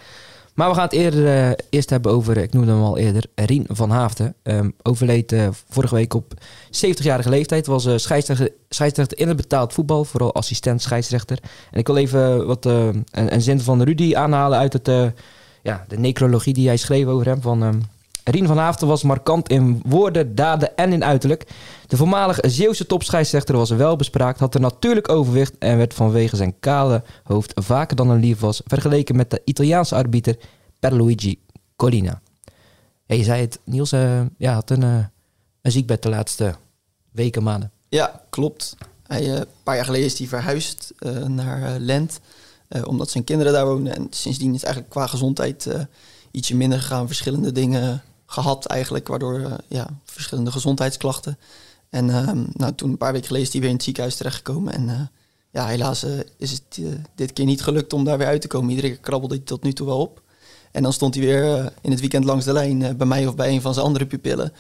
Maar 0.55 0.69
we 0.69 0.75
gaan 0.75 0.85
het 0.85 0.93
eerder, 0.93 1.25
uh, 1.25 1.51
eerst 1.71 1.91
hebben 1.91 2.13
over, 2.13 2.37
ik 2.37 2.53
noemde 2.53 2.73
hem 2.73 2.83
al 2.83 2.99
eerder, 2.99 3.25
Rien 3.35 3.65
van 3.69 3.91
Haafden. 3.91 4.35
Um, 4.43 4.75
overleed 4.83 5.33
uh, 5.33 5.49
vorige 5.69 5.95
week 5.95 6.15
op 6.15 6.35
70-jarige 6.67 7.29
leeftijd. 7.29 7.67
Was 7.67 7.87
uh, 7.87 7.97
scheidsrechter, 7.97 9.19
in 9.19 9.29
het 9.29 9.37
betaald 9.37 9.73
voetbal, 9.73 10.05
vooral 10.05 10.35
assistent 10.35 10.83
scheidsrechter. 10.83 11.39
En 11.71 11.79
ik 11.79 11.87
wil 11.87 11.97
even 11.97 12.47
wat, 12.47 12.65
een, 12.65 13.05
een, 13.11 13.43
zin 13.43 13.61
van 13.61 13.83
Rudy 13.83 14.17
aanhalen 14.17 14.59
uit 14.59 14.73
het, 14.73 15.15
ja, 15.63 15.85
de 15.89 15.99
necrologie 15.99 16.55
die 16.55 16.67
hij 16.67 16.77
schreef 16.77 17.07
over 17.07 17.27
hem. 17.27 17.41
Van, 17.41 17.63
um, 17.63 17.83
Rien 18.25 18.47
van 18.47 18.59
Haafden 18.59 18.89
was 18.89 19.03
markant 19.03 19.49
in 19.49 19.83
woorden, 19.87 20.35
daden 20.35 20.77
en 20.77 20.93
in 20.93 21.05
uiterlijk. 21.05 21.47
De 21.87 21.97
voormalige 21.97 22.49
Zeeuwse 22.49 22.87
topscheidsrechter 22.87 23.57
was 23.57 23.71
wel 23.71 23.97
bespraakt, 23.97 24.39
had 24.39 24.55
een 24.55 24.61
natuurlijk 24.61 25.09
overwicht 25.09 25.59
en 25.59 25.77
werd 25.77 25.95
vanwege 25.95 26.37
zijn 26.37 26.55
kale 26.61 27.03
hoofd 27.25 27.53
vaker 27.55 27.97
dan 27.97 28.11
een 28.11 28.21
lief 28.21 28.41
was 28.41 28.63
vergeleken 28.65 29.17
met 29.17 29.31
de 29.31 29.43
Italiaanse 29.45 29.95
arbiter 29.95 30.37
Perluigi 30.79 31.39
Collina. 31.77 32.21
je 33.07 33.25
zei 33.25 33.41
het, 33.41 33.59
Niels 33.65 33.93
uh, 33.93 34.21
ja, 34.39 34.53
had 34.53 34.71
een, 34.71 34.83
uh, 34.83 35.05
een 35.63 35.73
ziekbed 35.73 36.03
de 36.03 36.09
laatste 36.09 36.55
weken, 37.11 37.43
maanden. 37.43 37.71
Ja, 37.89 38.23
klopt. 38.31 38.77
Hij, 39.07 39.23
uh, 39.23 39.35
een 39.35 39.47
paar 39.63 39.77
jaar 39.77 39.85
geleden 39.85 40.07
is 40.07 40.19
hij 40.19 40.29
verhuisd 40.29 40.93
naar 41.27 41.79
Lent, 41.79 42.21
omdat 42.85 43.11
zijn 43.11 43.25
kinderen 43.25 43.53
daar 43.53 43.67
wonen. 43.67 43.95
En 43.95 44.07
sindsdien 44.11 44.55
is 44.55 44.63
eigenlijk 44.63 44.93
qua 44.93 45.07
gezondheid 45.07 45.69
ietsje 46.31 46.57
minder 46.57 46.81
gegaan, 46.81 47.07
verschillende 47.07 47.53
dingen 47.53 48.03
gehad 48.33 48.67
eigenlijk, 48.67 49.09
waardoor 49.09 49.39
uh, 49.39 49.53
ja, 49.69 49.89
verschillende 50.05 50.51
gezondheidsklachten. 50.51 51.39
En 51.91 52.09
uh, 52.09 52.31
nou, 52.53 52.75
toen 52.75 52.91
een 52.91 52.97
paar 52.97 53.13
weken 53.13 53.27
geleden 53.27 53.47
is 53.47 53.53
hij 53.53 53.61
weer 53.61 53.71
in 53.71 53.77
het 53.77 53.85
ziekenhuis 53.85 54.17
terechtgekomen. 54.17 54.73
En 54.73 54.89
uh, 54.89 55.01
ja, 55.51 55.67
helaas 55.67 56.05
uh, 56.05 56.11
is 56.37 56.51
het 56.51 56.81
dit 57.15 57.33
keer 57.33 57.45
niet 57.45 57.63
gelukt 57.63 57.93
om 57.93 58.05
daar 58.05 58.19
weer 58.19 58.27
uit 58.27 58.41
te 58.41 58.47
komen. 58.47 58.71
Iedere 58.71 58.89
keer 58.89 58.99
krabbelde 58.99 59.35
hij 59.35 59.45
tot 59.45 59.63
nu 59.63 59.73
toe 59.73 59.87
wel 59.87 59.99
op. 59.99 60.23
En 60.73 60.83
dan 60.83 60.93
stond 60.93 61.15
hij 61.15 61.25
weer 61.25 61.73
in 61.81 61.91
het 61.91 62.01
weekend 62.01 62.25
langs 62.25 62.45
de 62.45 62.53
lijn 62.53 62.97
bij 62.97 63.07
mij 63.07 63.27
of 63.27 63.35
bij 63.35 63.49
een 63.49 63.61
van 63.61 63.75
zijn 63.75 63.87
andere 63.87 64.07
pupillen. 64.07 64.53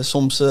soms 0.00 0.42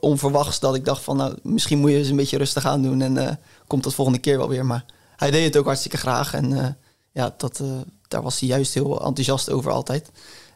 onverwachts 0.00 0.60
dat 0.60 0.74
ik 0.74 0.84
dacht 0.84 1.02
van 1.02 1.16
nou, 1.16 1.34
misschien 1.42 1.78
moet 1.78 1.90
je 1.90 1.96
eens 1.96 2.08
een 2.08 2.16
beetje 2.16 2.38
rustig 2.38 2.66
aan 2.66 2.82
doen 2.82 3.02
en 3.02 3.38
komt 3.66 3.82
dat 3.84 3.94
volgende 3.94 4.20
keer 4.20 4.38
wel 4.38 4.48
weer. 4.48 4.66
Maar 4.66 4.84
hij 5.16 5.30
deed 5.30 5.44
het 5.44 5.56
ook 5.56 5.64
hartstikke 5.64 5.96
graag 5.96 6.34
en 6.34 6.76
ja, 7.12 7.34
dat, 7.36 7.62
daar 8.08 8.22
was 8.22 8.40
hij 8.40 8.48
juist 8.48 8.74
heel 8.74 9.04
enthousiast 9.04 9.50
over 9.50 9.70
altijd. 9.70 10.10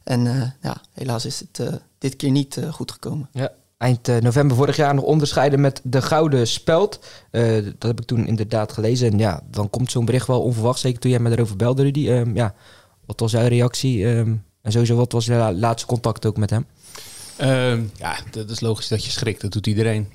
En 0.06 0.24
uh, 0.24 0.42
ja, 0.62 0.80
helaas 0.92 1.24
is 1.26 1.40
het 1.40 1.58
uh, 1.58 1.74
dit 1.98 2.16
keer 2.16 2.30
niet 2.30 2.56
uh, 2.56 2.72
goed 2.72 2.92
gekomen. 2.92 3.28
Ja. 3.32 3.52
Eind 3.78 4.06
november 4.20 4.56
vorig 4.56 4.76
jaar 4.76 4.94
nog 4.94 5.04
onderscheiden 5.04 5.60
met 5.60 5.80
de 5.84 6.02
Gouden 6.02 6.46
Speld. 6.46 7.00
dat 7.30 7.82
heb 7.82 8.00
ik 8.00 8.06
toen 8.06 8.26
inderdaad 8.26 8.72
gelezen. 8.72 9.12
En 9.12 9.18
ja, 9.18 9.42
dan 9.50 9.70
komt 9.70 9.90
zo'n 9.90 10.04
bericht 10.04 10.26
wel 10.26 10.42
onverwacht. 10.42 10.80
Zeker 10.80 11.00
toen 11.00 11.10
jij 11.10 11.20
me 11.20 11.30
erover 11.30 11.56
belde, 11.56 11.82
Rudy. 11.82 12.08
Um, 12.08 12.34
ja, 12.34 12.54
wat 13.06 13.20
was 13.20 13.32
jouw 13.32 13.46
reactie? 13.46 14.04
Um, 14.04 14.44
en 14.62 14.72
sowieso, 14.72 14.96
wat 14.96 15.12
was 15.12 15.24
je 15.24 15.54
laatste 15.54 15.86
contact 15.86 16.26
ook 16.26 16.36
met 16.36 16.50
hem? 16.50 16.66
Um, 17.40 17.90
ja, 17.96 18.16
dat 18.30 18.50
is 18.50 18.60
logisch 18.60 18.88
dat 18.88 19.04
je 19.04 19.10
schrikt. 19.10 19.40
Dat 19.40 19.52
doet 19.52 19.66
iedereen. 19.66 20.12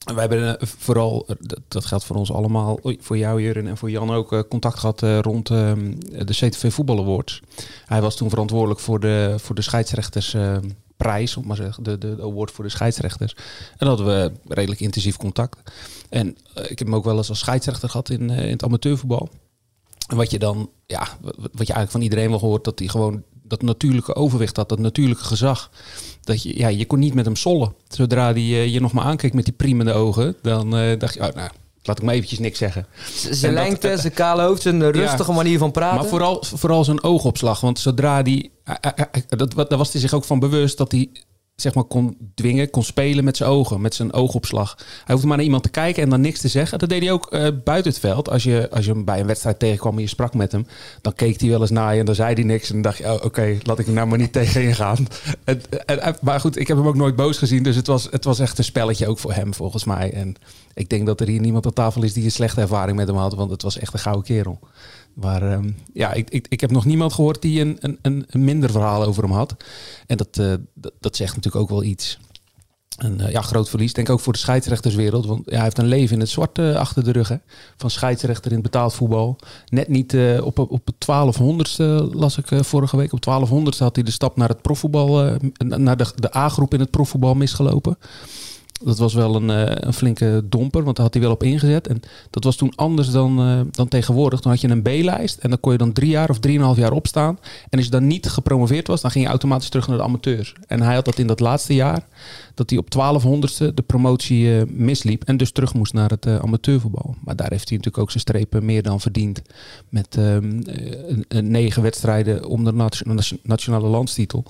We 0.00 0.20
hebben 0.20 0.60
eh, 0.60 0.66
vooral, 0.66 1.26
eh, 1.26 1.36
dat 1.68 1.84
geldt 1.84 2.04
voor 2.04 2.16
ons 2.16 2.32
allemaal, 2.32 2.80
voor 2.98 3.18
jou 3.18 3.42
Jurgen 3.42 3.66
en 3.66 3.76
voor 3.76 3.90
Jan 3.90 4.10
ook, 4.10 4.32
eh, 4.32 4.40
contact 4.48 4.78
gehad 4.78 5.00
rond 5.00 5.50
ehm, 5.50 5.92
de 6.00 6.32
CTV 6.32 6.72
Voetbal 6.72 6.98
Awards. 6.98 7.40
Hij 7.86 8.00
was 8.00 8.16
toen 8.16 8.28
verantwoordelijk 8.30 8.80
voor 8.80 9.00
de, 9.00 9.34
voor 9.38 9.54
de 9.54 9.62
scheidsrechtersprijs, 9.62 11.36
om 11.36 11.46
maar 11.46 11.56
zeggen, 11.56 11.82
de, 11.82 11.98
de, 11.98 12.16
award 12.20 12.50
voor 12.50 12.64
de 12.64 12.70
scheidsrechters. 12.70 13.36
En 13.76 13.86
hadden 13.86 14.06
we 14.06 14.32
redelijk 14.48 14.80
intensief 14.80 15.16
contact. 15.16 15.70
En 16.08 16.28
ik 16.54 16.78
heb 16.78 16.78
hem 16.78 16.94
ook 16.94 17.04
wel 17.04 17.16
eens 17.16 17.28
als 17.28 17.38
scheidsrechter 17.38 17.88
gehad 17.88 18.10
in, 18.10 18.30
in 18.30 18.50
het 18.50 18.64
amateurvoetbal. 18.64 19.28
En 20.08 20.16
wat 20.16 20.30
je 20.30 20.38
dan, 20.38 20.70
ja, 20.86 21.08
wat 21.20 21.66
je 21.66 21.72
eigenlijk 21.72 21.90
van 21.90 22.00
iedereen 22.00 22.30
wel 22.30 22.38
hoort, 22.38 22.64
dat 22.64 22.78
hij 22.78 22.88
gewoon 22.88 23.22
dat 23.50 23.62
natuurlijke 23.62 24.14
overwicht 24.14 24.56
had, 24.56 24.68
dat 24.68 24.78
natuurlijke 24.78 25.24
gezag. 25.24 25.70
Dat 26.20 26.42
je, 26.42 26.58
ja, 26.58 26.68
je 26.68 26.86
kon 26.86 26.98
niet 26.98 27.14
met 27.14 27.24
hem 27.24 27.36
sollen. 27.36 27.74
Zodra 27.88 28.32
hij 28.32 28.42
uh, 28.42 28.66
je 28.66 28.80
nog 28.80 28.92
maar 28.92 29.04
aankeek 29.04 29.34
met 29.34 29.44
die 29.44 29.54
priemende 29.54 29.92
ogen, 29.92 30.36
dan 30.42 30.78
uh, 30.78 30.98
dacht 30.98 31.14
je, 31.14 31.20
oh, 31.20 31.34
nou, 31.34 31.50
laat 31.82 31.98
ik 31.98 32.04
maar 32.04 32.14
eventjes 32.14 32.38
niks 32.38 32.58
zeggen. 32.58 32.86
Zijn 33.30 33.52
lengte, 33.52 33.96
zijn 33.98 34.12
kale 34.12 34.42
hoofd, 34.42 34.62
zijn 34.62 34.90
rustige 34.90 35.32
manier 35.32 35.58
van 35.58 35.70
praten. 35.70 35.98
Maar 35.98 36.08
vooral, 36.08 36.44
vooral 36.54 36.84
zijn 36.84 37.02
oogopslag. 37.02 37.60
Want 37.60 37.78
zodra 37.78 38.22
die, 38.22 38.50
dat, 39.28 39.54
daar 39.54 39.78
was 39.78 39.92
hij 39.92 40.00
zich 40.00 40.12
ook 40.12 40.24
van 40.24 40.38
bewust 40.38 40.78
dat 40.78 40.92
hij 40.92 41.08
zeg 41.60 41.74
maar, 41.74 41.84
kon 41.84 42.16
dwingen, 42.34 42.70
kon 42.70 42.84
spelen 42.84 43.24
met 43.24 43.36
zijn 43.36 43.50
ogen, 43.50 43.80
met 43.80 43.94
zijn 43.94 44.12
oogopslag. 44.12 44.74
Hij 44.78 45.14
hoefde 45.14 45.26
maar 45.26 45.36
naar 45.36 45.44
iemand 45.44 45.62
te 45.62 45.68
kijken 45.68 46.02
en 46.02 46.10
dan 46.10 46.20
niks 46.20 46.40
te 46.40 46.48
zeggen. 46.48 46.78
Dat 46.78 46.88
deed 46.88 47.02
hij 47.02 47.12
ook 47.12 47.34
uh, 47.34 47.48
buiten 47.64 47.92
het 47.92 48.00
veld. 48.00 48.28
Als 48.30 48.42
je, 48.42 48.68
als 48.70 48.84
je 48.84 48.92
hem 48.92 49.04
bij 49.04 49.20
een 49.20 49.26
wedstrijd 49.26 49.58
tegenkwam 49.58 49.94
en 49.94 50.00
je 50.00 50.08
sprak 50.08 50.34
met 50.34 50.52
hem, 50.52 50.66
dan 51.00 51.12
keek 51.12 51.40
hij 51.40 51.48
wel 51.48 51.60
eens 51.60 51.70
naar 51.70 51.92
je 51.92 52.00
en 52.00 52.06
dan 52.06 52.14
zei 52.14 52.34
hij 52.34 52.42
niks. 52.44 52.68
En 52.68 52.72
dan 52.72 52.82
dacht 52.82 52.98
je, 52.98 53.04
oh, 53.04 53.24
oké, 53.24 53.58
laat 53.62 53.78
ik 53.78 53.86
hem 53.86 53.94
nou 53.94 54.06
maar 54.08 54.18
niet 54.18 54.32
tegen 54.42 54.74
gaan. 54.74 55.06
En, 55.44 55.62
en, 55.86 56.16
maar 56.20 56.40
goed, 56.40 56.58
ik 56.58 56.68
heb 56.68 56.76
hem 56.76 56.86
ook 56.86 56.96
nooit 56.96 57.16
boos 57.16 57.38
gezien, 57.38 57.62
dus 57.62 57.76
het 57.76 57.86
was, 57.86 58.08
het 58.10 58.24
was 58.24 58.38
echt 58.38 58.58
een 58.58 58.64
spelletje 58.64 59.08
ook 59.08 59.18
voor 59.18 59.32
hem, 59.32 59.54
volgens 59.54 59.84
mij. 59.84 60.12
En 60.12 60.34
ik 60.74 60.88
denk 60.88 61.06
dat 61.06 61.20
er 61.20 61.28
hier 61.28 61.40
niemand 61.40 61.66
op 61.66 61.74
tafel 61.74 62.02
is 62.02 62.12
die 62.12 62.24
een 62.24 62.30
slechte 62.30 62.60
ervaring 62.60 62.96
met 62.96 63.08
hem 63.08 63.16
had, 63.16 63.34
want 63.34 63.50
het 63.50 63.62
was 63.62 63.78
echt 63.78 63.92
een 63.92 63.98
gouden 63.98 64.24
kerel. 64.24 64.58
Maar 65.14 65.52
um, 65.52 65.76
ja, 65.92 66.12
ik, 66.12 66.30
ik, 66.30 66.46
ik 66.48 66.60
heb 66.60 66.70
nog 66.70 66.84
niemand 66.84 67.12
gehoord 67.12 67.42
die 67.42 67.60
een, 67.60 67.78
een, 67.80 68.26
een 68.28 68.44
minder 68.44 68.70
verhaal 68.70 69.04
over 69.04 69.22
hem 69.22 69.32
had. 69.32 69.56
En 70.06 70.16
dat, 70.16 70.38
uh, 70.40 70.54
dat, 70.74 70.92
dat, 71.00 71.16
zegt 71.16 71.34
natuurlijk 71.34 71.62
ook 71.62 71.70
wel 71.70 71.82
iets. 71.82 72.18
een 72.96 73.30
ja, 73.30 73.42
groot 73.42 73.68
verlies. 73.68 73.92
Denk 73.92 74.10
ook 74.10 74.20
voor 74.20 74.32
de 74.32 74.38
scheidsrechterswereld. 74.38 75.26
Want 75.26 75.42
ja, 75.44 75.54
hij 75.54 75.62
heeft 75.62 75.78
een 75.78 75.86
leven 75.86 76.14
in 76.14 76.20
het 76.20 76.28
zwart 76.28 76.58
achter 76.58 77.04
de 77.04 77.12
rug. 77.12 77.28
Hè? 77.28 77.36
Van 77.76 77.90
scheidsrechter 77.90 78.52
in 78.52 78.62
betaald 78.62 78.94
voetbal. 78.94 79.38
Net 79.68 79.88
niet 79.88 80.16
op, 80.42 80.58
op 80.58 80.86
het 80.86 81.06
1200ste 81.06 82.14
las 82.14 82.38
ik 82.38 82.64
vorige 82.64 82.96
week. 82.96 83.12
Op 83.12 83.48
1200ste 83.48 83.78
had 83.78 83.94
hij 83.94 84.04
de 84.04 84.10
stap 84.10 84.36
naar 84.36 84.48
het 84.48 84.62
profvoetbal, 84.62 85.38
naar 85.58 85.96
de, 85.96 86.12
de 86.14 86.36
A-groep 86.36 86.74
in 86.74 86.80
het 86.80 86.90
profvoetbal 86.90 87.34
misgelopen. 87.34 87.98
Dat 88.84 88.98
was 88.98 89.14
wel 89.14 89.34
een, 89.34 89.48
uh, 89.48 89.62
een, 89.66 89.92
flinke 89.92 90.42
domper, 90.44 90.84
want 90.84 90.96
daar 90.96 91.04
had 91.04 91.14
hij 91.14 91.22
wel 91.22 91.32
op 91.32 91.42
ingezet. 91.42 91.86
En 91.86 92.00
dat 92.30 92.44
was 92.44 92.56
toen 92.56 92.72
anders 92.74 93.10
dan, 93.10 93.48
uh, 93.48 93.60
dan 93.70 93.88
tegenwoordig. 93.88 94.40
Toen 94.40 94.50
had 94.50 94.60
je 94.60 94.68
een 94.68 94.82
B-lijst 94.82 95.38
en 95.38 95.50
dan 95.50 95.60
kon 95.60 95.72
je 95.72 95.78
dan 95.78 95.92
drie 95.92 96.10
jaar 96.10 96.30
of 96.30 96.38
drieënhalf 96.38 96.76
jaar 96.76 96.92
opstaan. 96.92 97.38
En 97.68 97.76
als 97.78 97.84
je 97.84 97.90
dan 97.90 98.06
niet 98.06 98.28
gepromoveerd 98.28 98.86
was, 98.86 99.00
dan 99.00 99.10
ging 99.10 99.24
je 99.24 99.30
automatisch 99.30 99.68
terug 99.68 99.88
naar 99.88 99.96
de 99.96 100.02
amateurs. 100.02 100.54
En 100.66 100.82
hij 100.82 100.94
had 100.94 101.04
dat 101.04 101.18
in 101.18 101.26
dat 101.26 101.40
laatste 101.40 101.74
jaar, 101.74 102.06
dat 102.54 102.70
hij 102.70 102.78
op 102.78 102.86
1200ste 102.86 103.74
de 103.74 103.82
promotie 103.86 104.44
uh, 104.44 104.62
misliep. 104.66 105.24
En 105.24 105.36
dus 105.36 105.52
terug 105.52 105.74
moest 105.74 105.92
naar 105.92 106.10
het 106.10 106.26
amateurvoetbal. 106.26 107.14
Maar 107.24 107.36
daar 107.36 107.50
heeft 107.50 107.68
hij 107.68 107.76
natuurlijk 107.76 108.02
ook 108.02 108.10
zijn 108.10 108.22
strepen 108.22 108.64
meer 108.64 108.82
dan 108.82 109.00
verdiend. 109.00 109.42
Met 109.88 110.16
ehm, 110.16 110.62
negen 111.28 111.82
wedstrijden 111.82 112.46
om 112.46 112.64
de 112.64 112.88
nationale 113.42 113.88
landstitel. 113.88 114.44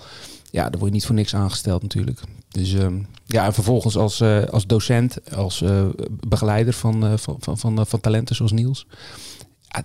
Ja, 0.50 0.62
daar 0.62 0.78
word 0.78 0.84
je 0.84 0.90
niet 0.90 1.06
voor 1.06 1.14
niks 1.14 1.34
aangesteld 1.34 1.82
natuurlijk. 1.82 2.20
Dus 2.48 2.74
ehm, 2.74 2.98
ja, 3.32 3.44
en 3.44 3.54
vervolgens 3.54 3.96
als, 3.96 4.20
uh, 4.20 4.44
als 4.44 4.66
docent, 4.66 5.34
als 5.34 5.62
uh, 5.62 5.82
begeleider 6.26 6.72
van, 6.72 7.04
uh, 7.04 7.12
van, 7.16 7.36
van, 7.38 7.58
van, 7.58 7.86
van, 7.86 8.00
talenten 8.00 8.36
zoals 8.36 8.52
Niels. 8.52 8.86
Ja, 9.60 9.82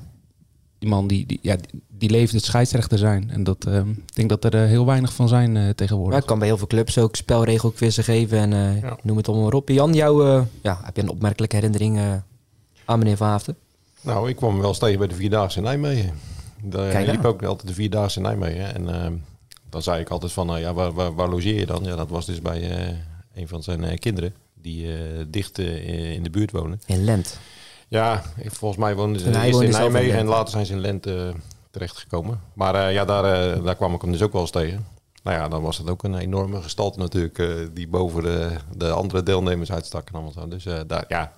die 0.80 0.90
man 0.90 1.08
die, 1.08 1.26
die, 1.26 1.40
ja, 1.42 1.56
die 1.88 2.10
leeft 2.10 2.34
het 2.34 2.44
scheidsrechter 2.44 2.98
zijn. 2.98 3.30
En 3.30 3.44
dat, 3.44 3.66
ehm, 3.66 3.90
ik 3.90 4.16
denk 4.16 4.30
dat 4.30 4.44
er 4.44 4.56
heel 4.56 4.86
weinig 4.86 5.14
van 5.14 5.28
zijn 5.28 5.76
tegenwoordig. 5.76 6.20
Ja, 6.20 6.26
kan 6.26 6.40
bij 6.40 6.48
heel 6.48 6.58
veel 6.58 6.68
clubs 6.68 6.98
ook 6.98 7.16
spelregelquizzen 7.16 8.04
geven 8.04 8.38
en 8.38 8.80
ja. 8.82 8.98
noem 9.02 9.18
het 9.18 9.28
allemaal 9.28 9.46
maar 9.46 9.56
op. 9.56 9.70
Jan, 9.70 9.94
jou, 9.94 10.44
ja, 10.62 10.80
heb 10.84 10.96
je 10.96 11.02
een 11.02 11.10
opmerkelijke 11.10 11.56
herinnering 11.56 12.00
aan 12.86 13.00
meneer 13.00 13.18
Van 13.18 13.28
Haften? 13.28 13.56
Nou, 14.02 14.30
ik 14.30 14.36
kwam 14.36 14.60
wel 14.60 14.68
eens 14.68 14.80
tegen 14.80 15.00
bij 15.00 15.08
de 15.08 15.16
Vierdaagse 15.16 15.58
in 15.58 15.64
Nijmegen. 15.64 16.14
Daar 16.64 17.04
liep 17.04 17.26
ook 17.26 17.44
altijd 17.44 17.68
de 17.68 17.74
Vierdaagse 17.74 18.18
in 18.18 18.24
Nijmegen. 18.26 18.76
En 18.76 19.02
ehm, 19.02 19.14
dan 19.70 19.82
zei 19.82 20.02
ik 20.02 20.10
altijd 20.10 20.32
van, 20.32 20.56
uh, 20.56 20.62
ja, 20.62 20.74
waar, 20.74 20.94
waar, 20.94 21.16
waar, 21.16 21.30
logeer 21.30 21.60
je 21.60 21.66
dan? 21.66 21.84
Ja, 21.84 21.96
dat 21.96 22.10
was 22.10 22.26
dus 22.26 22.42
bij 22.42 22.90
uh, 22.90 22.96
een 23.36 23.48
van 23.48 23.64
zijn 23.64 23.84
uh, 23.84 23.98
kinderen 23.98 24.34
die 24.54 24.88
dicht 25.30 25.58
in 25.58 26.24
de 26.24 26.30
buurt 26.30 26.52
wonen. 26.52 26.82
In 26.86 27.04
Lent? 27.04 27.40
Ja, 27.88 28.24
volgens 28.38 28.80
mij 28.80 28.96
woonden 28.96 29.22
ze 29.22 29.44
eerst 29.46 29.62
in 29.62 29.70
Nijmegen 29.70 30.18
en 30.18 30.26
later 30.26 30.50
zijn 30.50 30.66
ze 30.66 30.74
in 30.74 30.80
Lent 30.80 31.08
terechtgekomen. 31.72 32.42
Maar 32.54 32.92
ja, 32.92 33.06
daar, 33.06 33.64
daar 33.64 33.76
kwam 33.76 33.94
ik 33.94 34.02
hem 34.02 34.12
dus 34.12 34.22
ook 34.22 34.32
wel 34.32 34.42
eens 34.42 34.52
tegen. 34.52 34.86
Nou 35.24 35.38
ja, 35.38 35.48
dan 35.48 35.62
was 35.62 35.78
het 35.78 35.90
ook 35.90 36.04
een 36.04 36.16
enorme 36.16 36.62
gestalte 36.62 37.00
natuurlijk, 37.00 37.70
die 37.76 37.88
boven 37.88 38.24
de, 38.24 38.56
de 38.78 38.90
andere 38.90 39.24
deelnemers 39.24 39.72
uitstak 39.72 40.08
en 40.08 40.14
allemaal 40.14 40.32
zo. 40.32 40.48
Dus 40.48 40.64
daar, 40.88 41.06
ja, 41.08 41.32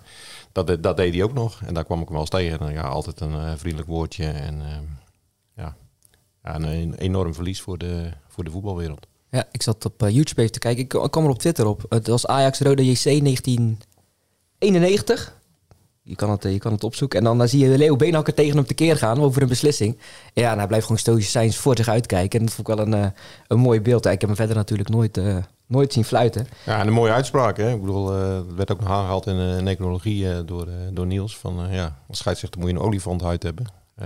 dat, 0.51 0.84
dat 0.84 0.98
deed 0.98 1.13
hij 1.13 1.24
ook 1.24 1.34
nog. 1.34 1.62
En 1.66 1.74
daar 1.74 1.86
kwam 1.86 1.98
ik 1.98 2.04
hem 2.04 2.13
wel 2.13 2.22
eens 2.22 2.30
tegen. 2.30 2.60
En, 2.60 2.74
ja, 2.74 2.82
altijd 2.82 3.20
een 3.20 3.58
vriendelijk 3.58 3.89
woordje 3.89 4.25
en 4.25 4.62
ja, 5.56 5.75
ja, 6.44 6.56
een 6.56 6.94
enorm 6.94 7.34
verlies 7.34 7.62
voor 7.62 7.77
de, 7.77 8.12
voor 8.27 8.44
de 8.44 8.51
voetbalwereld. 8.51 9.08
Ja, 9.38 9.48
ik 9.51 9.63
zat 9.63 9.86
op 9.86 10.03
uh, 10.03 10.10
YouTube 10.10 10.41
even 10.41 10.53
te 10.53 10.60
kijken. 10.60 10.84
Ik, 10.84 10.89
kwam 11.12 11.24
er 11.24 11.29
op 11.29 11.39
Twitter 11.39 11.65
op. 11.65 11.86
Het 11.89 12.08
was 12.08 12.27
Ajax 12.27 12.60
Rode 12.60 12.86
JC 12.86 13.03
1991. 13.03 15.36
Je 16.03 16.15
kan, 16.15 16.29
het, 16.29 16.44
je 16.44 16.58
kan 16.58 16.72
het 16.72 16.84
opzoeken. 16.84 17.20
En 17.20 17.25
dan, 17.25 17.38
dan 17.38 17.48
zie 17.48 17.70
je 17.70 17.77
Leo 17.77 17.96
Beenhakker 17.96 18.34
tegen 18.34 18.56
hem 18.56 18.65
tekeer 18.65 18.98
gaan 18.98 19.20
over 19.20 19.41
een 19.41 19.48
beslissing. 19.48 20.00
Ja, 20.34 20.51
en 20.51 20.58
hij 20.58 20.67
blijft 20.67 20.86
gewoon 20.86 21.01
stoïcijns 21.01 21.58
voor 21.58 21.77
zich 21.77 21.88
uitkijken. 21.88 22.39
En 22.39 22.46
dat 22.46 22.56
vond 22.56 22.67
ik 22.67 22.75
wel 22.75 22.86
een, 22.86 22.96
uh, 23.03 23.08
een 23.48 23.60
mooi 23.60 23.82
beeld. 23.82 24.06
ik 24.06 24.12
heb 24.12 24.29
hem 24.29 24.36
verder 24.36 24.56
natuurlijk 24.56 24.89
nooit, 24.89 25.22
nooit 25.67 25.94
zien 25.94 26.06
fluiten. 26.06 26.48
Ja, 26.65 26.79
en 26.79 26.88
een 26.88 26.94
mooie 26.94 27.12
uitspraak. 27.12 27.58
Hè? 27.58 27.74
Ik 27.74 27.82
bedoel, 27.82 28.12
het 28.12 28.53
werd 28.56 28.72
ook 28.72 28.79
nog 28.79 28.89
aangehaald 28.89 29.27
in, 29.27 29.38
in 29.38 29.67
ecologie 29.67 30.46
door, 30.46 30.67
door 30.91 31.06
Niels. 31.06 31.38
Van 31.38 31.67
ja, 31.72 32.00
als 32.08 32.17
scheidsrechter 32.17 32.60
moet 32.60 32.70
je 32.70 32.75
een 32.75 32.82
olifantenhuid 32.82 33.44
hebben. 33.44 33.65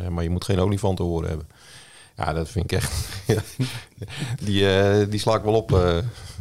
maar 0.09 0.23
je 0.23 0.29
moet 0.29 0.45
geen 0.45 0.59
olifantenhoren 0.59 1.29
hebben. 1.29 1.47
Ja, 2.25 2.33
dat 2.33 2.49
vind 2.49 2.71
ik 2.71 2.77
echt. 2.77 2.91
die, 4.45 4.61
uh, 4.61 5.09
die 5.09 5.19
sla 5.19 5.35
ik 5.35 5.43
wel 5.43 5.53
op. 5.53 5.71
Uh, 5.71 5.97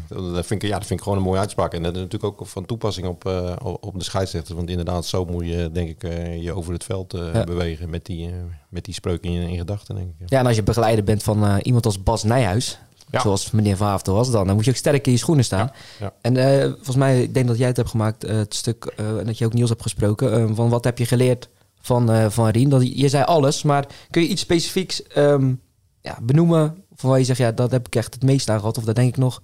dat, 0.09 0.47
vind 0.47 0.63
ik, 0.63 0.69
ja, 0.69 0.77
dat 0.79 0.87
vind 0.87 0.99
ik 0.99 1.05
gewoon 1.05 1.19
een 1.19 1.25
mooie 1.25 1.39
uitspraak. 1.39 1.75
En 1.75 1.83
dat 1.83 1.95
is 1.95 2.01
natuurlijk 2.01 2.41
ook 2.41 2.47
van 2.47 2.67
toepassing 2.67 3.07
op, 3.07 3.25
uh, 3.27 3.57
op 3.61 3.99
de 3.99 4.05
scheidsrechters. 4.05 4.57
Want 4.57 4.71
inderdaad, 4.71 5.07
zo 5.07 5.25
moet 5.25 5.47
je, 5.47 5.71
denk 5.73 5.89
ik, 5.89 6.03
je 6.41 6.53
over 6.53 6.73
het 6.73 6.85
veld 6.85 7.13
ja. 7.33 7.45
bewegen 7.45 7.91
met 7.91 8.07
die, 8.07 8.31
met 8.69 8.85
die 8.85 8.95
spreuk 8.95 9.23
in, 9.23 9.33
in 9.33 9.59
gedachten. 9.59 9.95
Denk 9.95 10.09
ik. 10.19 10.31
Ja. 10.31 10.39
en 10.39 10.47
als 10.47 10.57
je 10.57 10.63
begeleider 10.63 11.05
bent 11.05 11.23
van 11.23 11.59
iemand 11.59 11.85
als 11.85 12.03
Bas 12.03 12.23
Nijhuis. 12.23 12.79
Ja. 13.11 13.21
Zoals 13.21 13.51
meneer 13.51 13.77
Vaafte 13.77 14.11
was 14.11 14.31
dan. 14.31 14.47
Dan 14.47 14.55
moet 14.55 14.65
je 14.65 14.71
ook 14.71 14.77
sterk 14.77 15.07
in 15.07 15.13
je 15.13 15.19
schoenen 15.19 15.45
staan. 15.45 15.71
Ja, 16.01 16.13
En 16.21 16.35
volgens 16.75 16.97
mij, 16.97 17.23
ik 17.23 17.35
denk 17.35 17.47
dat 17.47 17.59
jij 17.59 17.67
het 17.67 17.77
hebt 17.77 17.89
gemaakt, 17.89 18.23
het 18.23 18.55
stuk, 18.55 18.85
en 18.97 19.27
dat 19.27 19.39
je 19.39 19.45
ook 19.45 19.53
Niels 19.53 19.69
hebt 19.69 19.83
gesproken. 19.83 20.55
van 20.55 20.69
wat 20.69 20.85
heb 20.85 20.99
je 20.99 21.07
geleerd 21.07 21.49
van, 21.81 22.31
van 22.31 22.49
Rien? 22.49 22.69
Dat, 22.69 22.99
je 22.99 23.09
zei 23.09 23.25
alles, 23.25 23.63
maar 23.63 23.87
kun 24.11 24.23
je 24.23 24.29
iets 24.29 24.43
specifieks 24.43 25.03
um, 25.17 25.61
ja, 26.01 26.19
benoemen 26.23 26.85
waar 27.01 27.19
je 27.19 27.25
zegt, 27.25 27.39
ja, 27.39 27.53
dat 27.53 27.71
heb 27.71 27.87
ik 27.87 27.95
echt 27.95 28.15
het 28.15 28.23
meest 28.23 28.49
aan 28.49 28.59
gehad. 28.59 28.79
Of 28.79 28.85
dat 28.85 28.95
denk 28.95 29.09
ik 29.09 29.17
nog 29.17 29.43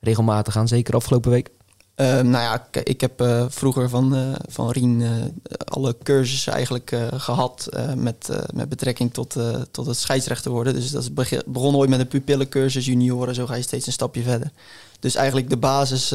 regelmatig 0.00 0.56
aan, 0.56 0.68
zeker 0.68 0.94
afgelopen 0.94 1.30
week. 1.30 1.50
Uh, 1.96 2.06
nou 2.06 2.30
ja, 2.30 2.66
ik 2.84 3.00
heb 3.00 3.20
uh, 3.20 3.44
vroeger 3.48 3.88
van, 3.88 4.16
uh, 4.16 4.34
van 4.48 4.70
Rien 4.70 5.04
alle 5.64 5.96
cursussen 6.02 6.52
eigenlijk 6.52 6.96
gehad 7.14 7.68
met, 7.96 8.28
met 8.54 8.68
betrekking 8.68 9.12
tot, 9.12 9.36
tot 9.70 9.86
het 9.86 9.96
scheidsrechter 9.96 10.50
worden. 10.50 10.74
Dus 10.74 10.90
dat 10.90 11.02
is 11.02 11.42
begon 11.46 11.76
ooit 11.76 11.90
met 11.90 12.00
een 12.00 12.08
pupillencursus, 12.08 12.86
junioren, 12.86 13.34
zo 13.34 13.46
ga 13.46 13.54
je 13.54 13.62
steeds 13.62 13.86
een 13.86 13.92
stapje 13.92 14.22
verder. 14.22 14.50
Dus 15.00 15.14
eigenlijk 15.14 15.50
de 15.50 15.56
basis 15.56 16.14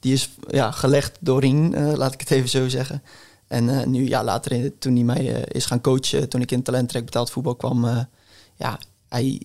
die 0.00 0.12
is 0.12 0.30
ja, 0.48 0.70
gelegd 0.70 1.18
door 1.20 1.40
Rien, 1.40 1.96
laat 1.96 2.14
ik 2.14 2.20
het 2.20 2.30
even 2.30 2.48
zo 2.48 2.68
zeggen. 2.68 3.02
En 3.46 3.90
nu, 3.90 4.08
ja, 4.08 4.24
later 4.24 4.78
toen 4.78 4.94
hij 4.94 5.04
mij 5.04 5.24
is 5.48 5.66
gaan 5.66 5.80
coachen, 5.80 6.28
toen 6.28 6.40
ik 6.40 6.50
in 6.50 6.62
talenttrek 6.62 7.04
betaald 7.04 7.30
voetbal 7.30 7.54
kwam, 7.54 8.06
ja, 8.56 8.78
hij, 9.10 9.42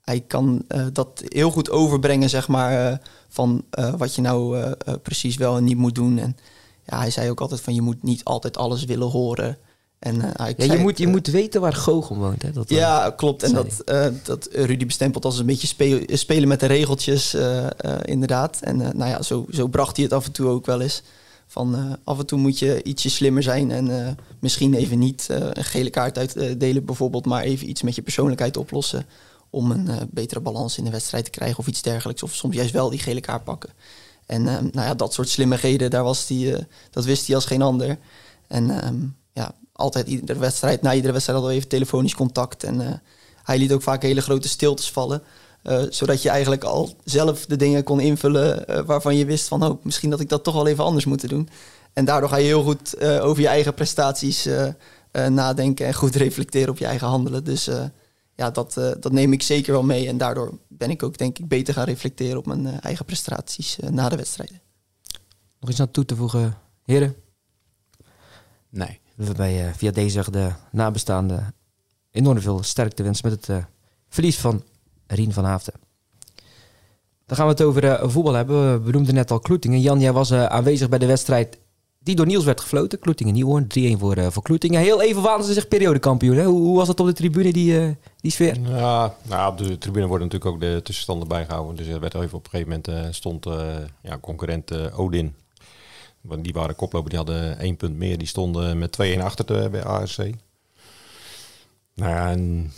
hij 0.00 0.20
kan 0.20 0.64
uh, 0.68 0.86
dat 0.92 1.22
heel 1.28 1.50
goed 1.50 1.70
overbrengen, 1.70 2.30
zeg 2.30 2.48
maar, 2.48 2.92
uh, 2.92 2.98
van 3.28 3.64
uh, 3.78 3.94
wat 3.94 4.14
je 4.14 4.22
nou 4.22 4.72
precies 5.02 5.36
wel 5.36 5.56
en 5.56 5.64
niet 5.64 5.76
moet 5.76 5.94
doen. 5.94 6.18
En 6.18 6.36
ja, 6.86 6.98
hij 6.98 7.10
zei 7.10 7.30
ook 7.30 7.40
altijd 7.40 7.60
van 7.60 7.74
je 7.74 7.82
moet 7.82 8.02
niet 8.02 8.24
altijd 8.24 8.56
alles 8.56 8.84
willen 8.84 9.10
horen. 9.10 9.58
En, 9.98 10.32
ja, 10.56 10.64
je, 10.72 10.78
moet, 10.78 10.98
je 10.98 11.06
moet 11.06 11.26
weten 11.26 11.60
waar 11.60 11.74
Gogel 11.74 12.16
woont. 12.16 12.42
Hè? 12.42 12.52
Dat 12.52 12.68
ja, 12.68 13.10
klopt. 13.10 13.42
En 13.42 13.52
dat, 13.52 13.82
dat 14.24 14.48
Rudy 14.52 14.86
bestempelt 14.86 15.24
als 15.24 15.38
een 15.38 15.46
beetje 15.46 15.66
spelen, 15.66 16.18
spelen 16.18 16.48
met 16.48 16.60
de 16.60 16.66
regeltjes, 16.66 17.36
inderdaad. 18.02 18.58
En 18.60 18.76
nou 18.76 19.10
ja, 19.10 19.22
zo, 19.22 19.46
zo 19.50 19.66
bracht 19.66 19.96
hij 19.96 20.04
het 20.04 20.14
af 20.14 20.26
en 20.26 20.32
toe 20.32 20.48
ook 20.48 20.66
wel 20.66 20.80
eens. 20.80 21.02
Van 21.52 21.98
af 22.04 22.18
en 22.18 22.26
toe 22.26 22.38
moet 22.38 22.58
je 22.58 22.82
ietsje 22.82 23.10
slimmer 23.10 23.42
zijn 23.42 23.70
en 23.70 24.16
misschien 24.38 24.74
even 24.74 24.98
niet 24.98 25.26
een 25.28 25.64
gele 25.64 25.90
kaart 25.90 26.18
uitdelen 26.18 26.84
bijvoorbeeld, 26.84 27.26
maar 27.26 27.42
even 27.42 27.68
iets 27.68 27.82
met 27.82 27.94
je 27.94 28.02
persoonlijkheid 28.02 28.56
oplossen 28.56 29.06
om 29.50 29.70
een 29.70 30.08
betere 30.10 30.40
balans 30.40 30.78
in 30.78 30.84
de 30.84 30.90
wedstrijd 30.90 31.24
te 31.24 31.30
krijgen 31.30 31.58
of 31.58 31.66
iets 31.66 31.82
dergelijks. 31.82 32.22
Of 32.22 32.34
soms 32.34 32.54
juist 32.54 32.72
wel 32.72 32.90
die 32.90 32.98
gele 32.98 33.20
kaart 33.20 33.44
pakken. 33.44 33.70
En 34.26 34.42
nou 34.42 34.70
ja, 34.72 34.94
dat 34.94 35.14
soort 35.14 35.28
slimmigheden, 35.28 35.90
daar 35.90 36.04
was 36.04 36.26
die, 36.26 36.54
dat 36.90 37.04
wist 37.04 37.26
hij 37.26 37.34
als 37.34 37.44
geen 37.44 37.62
ander. 37.62 37.98
En 38.46 38.86
um, 38.86 39.16
ja, 39.32 39.54
altijd 39.72 40.08
iedere 40.08 40.38
wedstrijd, 40.38 40.82
na 40.82 40.94
iedere 40.94 41.12
wedstrijd 41.12 41.42
we 41.42 41.50
even 41.50 41.68
telefonisch 41.68 42.14
contact. 42.14 42.64
En 42.64 43.02
hij 43.42 43.58
liet 43.58 43.72
ook 43.72 43.82
vaak 43.82 44.02
hele 44.02 44.22
grote 44.22 44.48
stiltes 44.48 44.90
vallen. 44.90 45.22
Uh, 45.62 45.82
zodat 45.88 46.22
je 46.22 46.28
eigenlijk 46.28 46.64
al 46.64 46.96
zelf 47.04 47.46
de 47.46 47.56
dingen 47.56 47.84
kon 47.84 48.00
invullen 48.00 48.64
uh, 48.70 48.80
waarvan 48.80 49.16
je 49.16 49.24
wist 49.24 49.48
van 49.48 49.64
oh, 49.64 49.84
misschien 49.84 50.10
dat 50.10 50.20
ik 50.20 50.28
dat 50.28 50.44
toch 50.44 50.54
wel 50.54 50.66
even 50.66 50.84
anders 50.84 51.04
moet 51.04 51.28
doen. 51.28 51.48
En 51.92 52.04
daardoor 52.04 52.28
ga 52.28 52.36
je 52.36 52.44
heel 52.44 52.62
goed 52.62 52.94
uh, 53.02 53.24
over 53.24 53.42
je 53.42 53.48
eigen 53.48 53.74
prestaties 53.74 54.48
nadenken 55.28 55.86
en 55.86 55.94
goed 55.94 56.14
reflecteren 56.26 56.68
op 56.68 56.78
je 56.78 56.86
eigen 56.86 57.06
handelen. 57.06 57.44
Dus 57.44 57.68
ja, 58.34 58.50
dat, 58.50 58.74
dat 58.74 59.12
neem 59.12 59.32
ik 59.32 59.42
zeker 59.42 59.72
wel 59.72 59.82
mee. 59.82 60.08
En 60.08 60.18
daardoor 60.18 60.58
ben 60.68 60.90
ik 60.90 61.02
ook 61.02 61.18
denk 61.18 61.38
ik 61.38 61.48
beter 61.48 61.74
gaan 61.74 61.84
reflecteren 61.84 62.38
op 62.38 62.46
mijn 62.46 62.80
eigen 62.80 63.04
prestaties 63.04 63.78
na 63.90 64.08
de 64.08 64.16
wedstrijden. 64.16 64.60
Nog 65.60 65.70
iets 65.70 65.80
aan 65.80 65.90
toe 65.90 66.04
te 66.04 66.16
voegen, 66.16 66.58
heren? 66.84 67.14
Nee. 68.68 69.00
We 69.16 69.24
hebben 69.24 69.36
bij, 69.36 69.74
via 69.74 69.90
deze 69.90 70.30
de 70.30 70.52
nabestaanden 70.70 71.54
enorm 72.10 72.40
veel 72.40 72.62
sterkte 72.62 73.02
wensen 73.02 73.30
met 73.30 73.46
het 73.46 73.64
verlies 74.08 74.38
van 74.38 74.62
Rien 75.14 75.32
van 75.32 75.44
Haafden. 75.44 75.74
Dan 77.26 77.36
gaan 77.36 77.46
we 77.46 77.52
het 77.52 77.62
over 77.62 77.84
uh, 77.84 78.08
voetbal 78.08 78.32
hebben. 78.32 78.72
We 78.72 78.78
benoemden 78.78 79.14
net 79.14 79.30
al 79.30 79.40
Kloetingen. 79.40 79.80
Jan, 79.80 80.00
jij 80.00 80.12
was 80.12 80.30
uh, 80.30 80.44
aanwezig 80.44 80.88
bij 80.88 80.98
de 80.98 81.06
wedstrijd 81.06 81.58
die 81.98 82.16
door 82.16 82.26
Niels 82.26 82.44
werd 82.44 82.60
gefloten. 82.60 82.98
Kloetingen 82.98 83.34
Nieuwhoorn, 83.34 83.66
3-1 83.78 83.98
voor, 83.98 84.18
uh, 84.18 84.26
voor 84.30 84.42
Kloetingen. 84.42 84.80
Heel 84.80 85.02
even 85.02 85.22
waren 85.22 85.44
ze 85.44 85.52
zich 85.52 85.68
periodekampioen. 85.68 86.36
Hè? 86.36 86.44
Hoe, 86.44 86.60
hoe, 86.60 86.76
was 86.76 86.86
dat 86.86 87.00
op 87.00 87.06
de 87.06 87.12
tribune, 87.12 87.52
die, 87.52 87.96
die 88.20 88.30
sfeer? 88.30 88.60
Ja, 88.60 89.14
nou, 89.22 89.52
op 89.52 89.58
de 89.58 89.78
tribune 89.78 90.06
worden 90.06 90.28
natuurlijk 90.28 90.54
ook 90.54 90.60
de 90.60 90.80
tussenstanden 90.84 91.28
bijgehouden. 91.28 91.76
Dus 91.76 91.86
er 91.86 92.00
werd 92.00 92.14
even 92.14 92.38
op 92.38 92.44
een 92.44 92.50
gegeven 92.50 92.82
moment 92.86 93.14
stond 93.14 93.46
ja, 94.02 94.18
concurrent 94.20 94.92
Odin. 94.92 95.34
Want 96.20 96.44
die 96.44 96.52
waren 96.52 96.74
koploper, 96.74 97.08
die 97.08 97.18
hadden 97.18 97.58
één 97.58 97.76
punt 97.76 97.96
meer. 97.96 98.18
Die 98.18 98.26
stonden 98.26 98.78
met 98.78 98.98
2-1 99.02 99.20
achter 99.20 99.70
bij 99.70 99.84
ARC. 99.84 100.34
Nou 101.94 102.28
en 102.30 102.72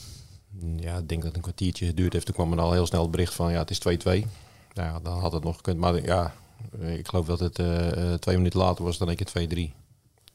ja, 0.77 0.97
ik 0.97 1.09
denk 1.09 1.21
dat 1.21 1.25
het 1.25 1.37
een 1.37 1.43
kwartiertje 1.43 1.87
geduurd 1.87 2.13
heeft. 2.13 2.27
Toen 2.27 2.35
kwam 2.35 2.53
er 2.53 2.61
al 2.61 2.73
heel 2.73 2.87
snel 2.87 3.03
het 3.03 3.11
bericht 3.11 3.35
van 3.35 3.53
ja, 3.53 3.59
het 3.59 3.71
is 3.71 3.81
2-2. 4.25 4.27
Ja, 4.73 5.01
dan 5.03 5.19
had 5.19 5.33
het 5.33 5.45
nog 5.45 5.57
gekund. 5.57 5.79
Maar 5.79 6.03
ja, 6.03 6.35
ik 6.81 7.09
geloof 7.09 7.27
dat 7.27 7.41
het 7.41 7.55
twee 8.21 8.37
minuten 8.37 8.59
later 8.59 8.85
was 8.85 8.99
dan 8.99 9.11
ik 9.11 9.19
het 9.19 9.33
2-3. 9.55 9.59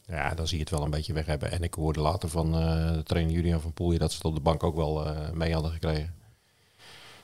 Ja, 0.06 0.34
dan 0.34 0.48
zie 0.48 0.58
je 0.58 0.64
het 0.64 0.74
wel 0.74 0.84
een 0.84 0.90
beetje 0.90 1.14
weg 1.14 1.26
hebben. 1.26 1.52
En 1.52 1.64
ik 1.64 1.74
hoorde 1.74 2.00
later 2.00 2.30
van 2.30 2.52
de 2.52 3.02
trainer 3.04 3.34
Julian 3.34 3.62
van 3.62 3.74
Poelje 3.74 3.98
dat 3.98 4.12
ze 4.12 4.18
het 4.18 4.26
op 4.26 4.36
de 4.36 4.42
bank 4.42 4.64
ook 4.64 4.76
wel 4.76 5.08
mee 5.34 5.54
hadden 5.54 5.72
gekregen. 5.72 6.14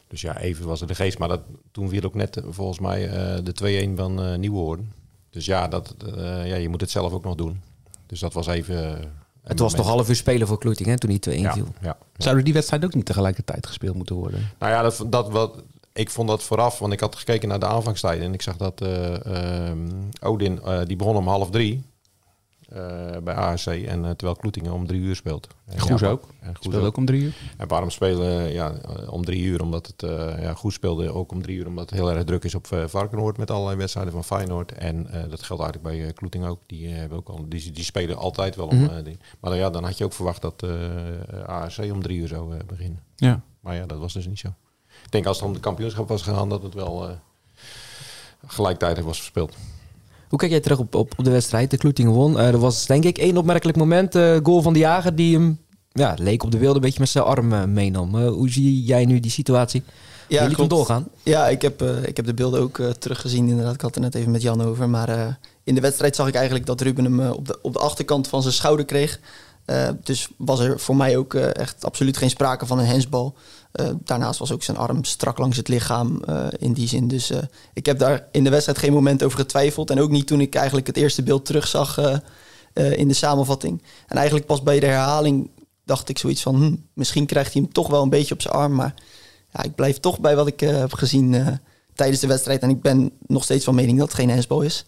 Dus 0.08 0.22
ja, 0.22 0.38
even 0.38 0.66
was 0.66 0.82
er 0.82 0.88
de 0.88 0.96
geest. 0.96 1.18
Maar 1.18 1.28
dat, 1.28 1.42
toen 1.72 1.90
viel 1.90 2.04
ook 2.04 2.14
net 2.14 2.42
volgens 2.50 2.80
mij 2.80 3.08
de 3.44 3.90
2-1 3.94 3.96
van 3.96 4.40
Nieuwhoorn. 4.40 4.94
Dus 5.30 5.46
ja, 5.46 5.68
dat, 5.68 5.96
ja, 6.44 6.56
je 6.56 6.70
moet 6.70 6.82
het 6.82 6.90
zelf 6.90 7.14
ook 7.14 7.24
nog 7.24 7.36
doen. 7.36 7.62
Dus 8.06 8.20
dat 8.20 8.34
was 8.34 8.48
even 8.48 9.12
het 9.46 9.60
was 9.60 9.76
nog 9.76 9.88
half 9.88 10.10
uur 10.10 10.16
spelen 10.16 10.48
voor 10.48 10.58
Kloeting 10.58 10.90
hè, 10.90 10.98
toen 10.98 11.10
hij 11.10 11.38
2-1 11.38 11.42
ja, 11.42 11.54
viel. 11.54 11.68
Ja, 11.82 11.98
Zouden 12.18 12.44
die 12.44 12.54
wedstrijd 12.54 12.86
ook 12.86 12.94
niet 12.94 13.06
tegelijkertijd 13.06 13.68
gespeeld 13.68 13.96
moeten 13.96 14.16
worden? 14.16 14.50
Nou 14.60 14.72
ja, 14.72 14.82
dat, 14.82 15.06
dat, 15.08 15.30
wat, 15.30 15.64
ik 15.94 16.10
vond 16.10 16.28
dat 16.28 16.44
vooraf, 16.44 16.80
want 16.80 16.94
ik 16.94 17.00
had 17.00 17.16
gekeken 17.16 17.48
naar 17.48 17.60
de 17.60 17.66
aanvangstijd 17.66 18.22
en 18.22 18.34
ik 18.34 18.42
zag 18.42 18.58
dat 18.58 18.82
uh, 18.82 19.72
Odin, 20.22 20.60
uh, 20.66 20.80
die 20.86 20.96
begon 20.96 21.16
om 21.16 21.28
half 21.28 21.50
drie. 21.50 21.84
Eh, 22.76 23.18
bij 23.24 23.36
ASC. 23.36 23.68
En 23.68 24.04
uh, 24.04 24.10
terwijl 24.10 24.36
Kloetingen 24.36 24.72
om 24.72 24.88
drie 24.88 25.02
uur 25.02 25.16
speelt. 25.16 25.48
Goes 25.78 26.00
ja, 26.00 26.10
ook. 26.10 26.28
En 26.40 26.56
Goes 26.56 26.66
speelde 26.66 26.88
ook 26.88 26.98
om 26.98 27.06
drie 27.06 27.22
uur. 27.22 27.36
En 27.58 27.68
waarom 27.68 27.90
spelen 27.90 28.52
ja, 28.52 28.76
om 29.10 29.26
drie 29.26 29.44
uur? 29.44 29.62
Omdat 29.62 29.88
het 29.88 30.02
ja, 30.40 30.54
Goes 30.54 30.74
speelde 30.74 31.14
ook 31.14 31.32
om 31.32 31.42
drie 31.42 31.58
uur. 31.58 31.68
Omdat 31.68 31.90
het 31.90 32.00
heel 32.00 32.12
erg 32.12 32.24
druk 32.24 32.44
is 32.44 32.56
op 32.56 32.68
Varkenoord 32.86 33.38
met 33.38 33.52
allerlei 33.52 33.78
wedstrijden 33.78 34.14
van 34.14 34.24
Feyenoord. 34.24 34.72
En 34.72 35.04
dat 35.30 35.44
geldt 35.44 35.64
eigenlijk 35.64 35.82
bij 35.82 36.14
Kloeting 36.14 36.46
ook. 36.46 36.60
Die, 36.66 36.88
hebben 36.88 37.18
ook 37.18 37.30
al, 37.30 37.46
die, 37.50 37.72
die 37.72 37.84
spelen 37.84 38.18
altijd 38.18 38.56
wel 38.56 38.68
om 38.68 38.78
mm 38.78 38.88
-hmm. 38.88 39.04
Maar 39.40 39.52
dan, 39.52 39.58
ja, 39.58 39.70
dan 39.70 39.84
had 39.84 39.98
je 39.98 40.04
ook 40.04 40.14
verwacht 40.14 40.42
dat 40.42 40.64
ASC 41.46 41.80
om 41.80 42.02
drie 42.02 42.20
uur 42.20 42.28
zou 42.28 42.64
beginnen. 42.64 43.04
Ja. 43.16 43.42
Maar 43.60 43.76
ja, 43.76 43.86
dat 43.86 44.00
was 44.00 44.14
dus 44.14 44.28
niet 44.28 44.40
zo. 44.40 44.48
Ik 45.04 45.12
denk 45.12 45.26
als 45.26 45.38
het 45.38 45.46
om 45.46 45.54
de 45.54 45.60
kampioenschap 45.60 46.08
was 46.08 46.22
gegaan, 46.22 46.50
dat 46.50 46.64
het 46.64 46.74
wel 46.74 47.18
gelijktijdig 48.48 49.04
was 49.04 49.18
verspeeld. 49.18 49.56
Hoe 50.30 50.40
kijk 50.40 50.52
jij 50.52 50.60
terug 50.60 50.80
op, 50.80 50.96
op, 50.96 51.14
de 51.18 51.30
wedstrijd? 51.30 51.72
De 51.72 51.78
Kloetingen 51.78 52.12
won. 52.12 52.34
Uh, 52.34 52.48
er 52.48 52.60
was 52.60 52.86
denk 52.86 53.04
ik 53.04 53.18
één 53.18 53.38
opmerkelijk 53.38 53.78
moment. 53.78 54.16
Uh, 54.16 54.38
goal 54.44 54.62
van 54.62 54.74
de 54.74 54.80
jager 54.80 55.16
die 55.16 55.36
hem 55.36 55.60
ja, 55.92 56.16
leek 56.20 56.44
op 56.44 56.52
de 56.52 56.58
wilde 56.58 56.76
een 56.76 56.82
beetje 56.82 57.00
met 57.00 57.10
zijn 57.10 57.24
arm 57.24 57.54
uh, 57.54 57.64
meenam. 57.64 58.16
hoe 58.16 58.50
zie 58.50 58.84
jij 58.84 59.06
nu 59.06 59.20
die 59.20 59.32
situatie? 59.32 59.84
Ja, 60.28 60.42
Jullie 60.42 60.56
klopt. 60.56 60.70
doorgaan? 60.70 61.08
Ja, 61.24 61.48
ik 61.48 61.62
heb, 61.62 61.82
ik 61.82 62.16
heb 62.16 62.26
de 62.26 62.34
beelden 62.34 62.62
ook 62.62 62.82
teruggezien. 63.00 63.48
Inderdaad, 63.48 63.74
ik 63.74 63.82
had 63.82 63.96
het 63.96 64.04
net 64.04 64.16
even 64.16 64.32
met 64.32 64.42
Jan 64.42 64.62
over. 64.62 64.90
Maar 64.90 65.38
in 65.64 65.76
de 65.76 65.82
wedstrijd 65.82 66.16
zag 66.16 66.28
ik 66.28 66.36
eigenlijk 66.36 66.66
dat 66.66 66.82
Ruben 66.82 67.04
hem 67.04 67.20
op, 67.20 67.48
de, 67.48 67.60
op 67.62 67.74
de 67.74 67.80
achterkant 67.80 68.28
van 68.28 68.42
zijn 68.42 68.54
schouder 68.54 68.86
kreeg. 68.86 69.20
Dus 70.04 70.28
was 70.38 70.60
er 70.60 70.80
voor 70.80 70.96
mij 70.96 71.18
ook 71.18 71.34
echt 71.34 71.86
absoluut 71.86 72.18
geen 72.18 72.30
sprake 72.30 72.66
van 72.66 72.80
een 72.80 72.86
hensbal. 72.86 73.36
Uh, 73.74 73.90
daarnaast 74.04 74.40
was 74.40 74.52
ook 74.52 74.64
zijn 74.64 74.78
arm 74.78 75.04
strak 75.04 75.38
langs 75.38 75.58
het 75.58 75.68
lichaam 75.68 76.22
in 76.58 76.74
die 76.74 76.88
zin. 76.88 77.08
Dus 77.08 77.32
ik 77.74 77.86
heb 77.86 78.00
daar 78.00 78.28
in 78.32 78.44
de 78.44 78.50
wedstrijd 78.50 78.78
geen 78.78 78.94
moment 78.94 79.24
over 79.24 79.40
getwijfeld. 79.40 79.90
En 79.90 80.00
ook 80.00 80.10
niet 80.10 80.28
toen 80.28 80.42
ik 80.42 80.56
eigenlijk 80.56 80.88
het 80.88 80.98
eerste 80.98 81.24
beeld 81.24 81.46
terugzag 81.46 82.00
in 82.74 83.08
de 83.08 83.14
samenvatting. 83.14 83.82
En 84.08 84.16
eigenlijk 84.16 84.46
pas 84.46 84.64
bij 84.64 84.80
de 84.80 84.86
herhaling 84.86 85.50
dacht 85.86 86.10
ik 86.10 86.18
zoiets 86.18 86.42
van... 86.42 86.56
Hm, 86.56 86.76
misschien 86.94 87.26
krijgt 87.26 87.54
hij 87.54 87.62
hem 87.62 87.74
toch 87.74 87.88
wel 87.88 88.02
een 88.02 88.10
beetje 88.10 88.34
op 88.34 88.42
zijn 88.42 88.54
arm. 88.54 88.76
Maar 88.76 88.94
ja, 89.54 89.64
ik 89.64 89.76
blijf 89.76 90.00
toch 90.00 90.20
bij 90.20 90.36
wat 90.36 90.48
ik 90.48 90.60
heb 90.60 90.94
gezien 90.94 91.60
tijdens 91.96 92.20
de 92.20 92.28
wedstrijd. 92.28 92.62
En 92.62 92.70
ik 92.70 92.82
ben 92.82 93.12
nog 93.28 93.44
steeds 93.44 93.66
van 93.66 93.76
mening 93.76 93.98
dat 93.98 94.08
het 94.08 94.18
geen 94.18 94.30
hensbal 94.30 94.62
is. 94.62 94.86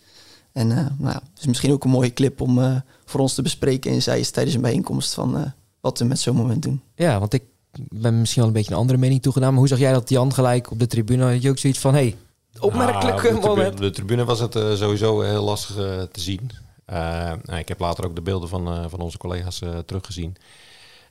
En 0.57 0.67
nou 0.67 0.89
ja, 0.99 1.21
het 1.33 1.39
is 1.39 1.45
misschien 1.45 1.71
ook 1.71 1.83
een 1.83 1.89
mooie 1.89 2.13
clip 2.13 2.41
om 2.41 2.83
voor 3.05 3.19
ons 3.19 3.33
te 3.33 3.41
bespreken 3.41 3.91
in 3.91 4.01
Zeist 4.01 4.33
tijdens 4.33 4.55
een 4.55 4.61
bijeenkomst 4.61 5.13
van 5.13 5.53
wat 5.81 5.99
we 5.99 6.05
met 6.05 6.19
zo'n 6.19 6.35
moment 6.35 6.63
doen. 6.63 6.81
Ja, 6.95 7.19
want 7.19 7.33
ik 7.33 7.43
ben 7.89 8.19
misschien 8.19 8.41
wel 8.41 8.51
een 8.51 8.57
beetje 8.57 8.71
een 8.71 8.79
andere 8.79 8.99
mening 8.99 9.21
toegedaan. 9.21 9.49
Maar 9.49 9.59
hoe 9.59 9.67
zag 9.67 9.79
jij 9.79 9.91
dat 9.91 10.09
Jan 10.09 10.33
gelijk 10.33 10.71
op 10.71 10.79
de 10.79 10.87
tribune? 10.87 11.31
Had 11.31 11.41
je 11.41 11.49
ook 11.49 11.57
zoiets 11.57 11.79
van, 11.79 11.93
hey, 11.93 12.15
opmerkelijk 12.59 13.23
nou, 13.23 13.41
de 13.41 13.47
moment. 13.47 13.77
de 13.77 13.89
tribune 13.89 14.25
was 14.25 14.39
het 14.39 14.55
uh, 14.55 14.73
sowieso 14.73 15.21
heel 15.21 15.43
lastig 15.43 15.77
uh, 15.77 16.01
te 16.01 16.19
zien. 16.19 16.49
Uh, 16.89 16.97
nou, 17.43 17.59
ik 17.59 17.67
heb 17.67 17.79
later 17.79 18.05
ook 18.05 18.15
de 18.15 18.21
beelden 18.21 18.49
van, 18.49 18.89
van 18.89 18.99
onze 18.99 19.17
collega's 19.17 19.61
teruggezien. 19.85 20.35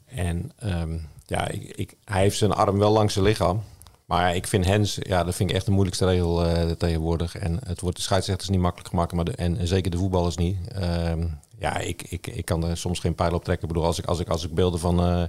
En 0.06 0.52
um, 0.64 1.08
ja, 1.26 1.48
ik, 1.48 1.62
ik, 1.62 1.94
hij 2.04 2.20
heeft 2.20 2.38
zijn 2.38 2.52
arm 2.52 2.78
wel 2.78 2.92
langs 2.92 3.12
zijn 3.12 3.24
lichaam. 3.24 3.62
Maar 4.06 4.34
ik 4.34 4.46
vind 4.46 4.64
Hens, 4.64 4.98
ja, 5.00 5.24
dat 5.24 5.34
vind 5.34 5.50
ik 5.50 5.56
echt 5.56 5.64
de 5.64 5.70
moeilijkste 5.70 6.06
regel 6.06 6.76
tegenwoordig. 6.76 7.36
En 7.36 7.58
het 7.66 7.80
wordt 7.80 7.96
de 7.96 8.02
scheidsrechters 8.02 8.48
niet 8.48 8.60
makkelijk 8.60 8.88
gemaakt, 8.88 9.12
maar 9.12 9.24
de, 9.24 9.32
en 9.32 9.66
zeker 9.66 9.90
de 9.90 9.98
voetballers 9.98 10.36
niet. 10.36 10.56
Um, 10.82 11.38
ja, 11.58 11.78
ik, 11.78 12.02
ik, 12.02 12.26
ik 12.26 12.44
kan 12.44 12.64
er 12.64 12.76
soms 12.76 12.98
geen 12.98 13.14
pijl 13.14 13.34
op 13.34 13.44
trekken. 13.44 13.68
Ik 13.68 13.74
bedoel, 13.74 13.88
als 13.88 13.98
ik, 13.98 14.04
als 14.04 14.20
ik, 14.20 14.28
als 14.28 14.44
ik 14.44 14.54
beelden 14.54 14.80
van 14.80 15.28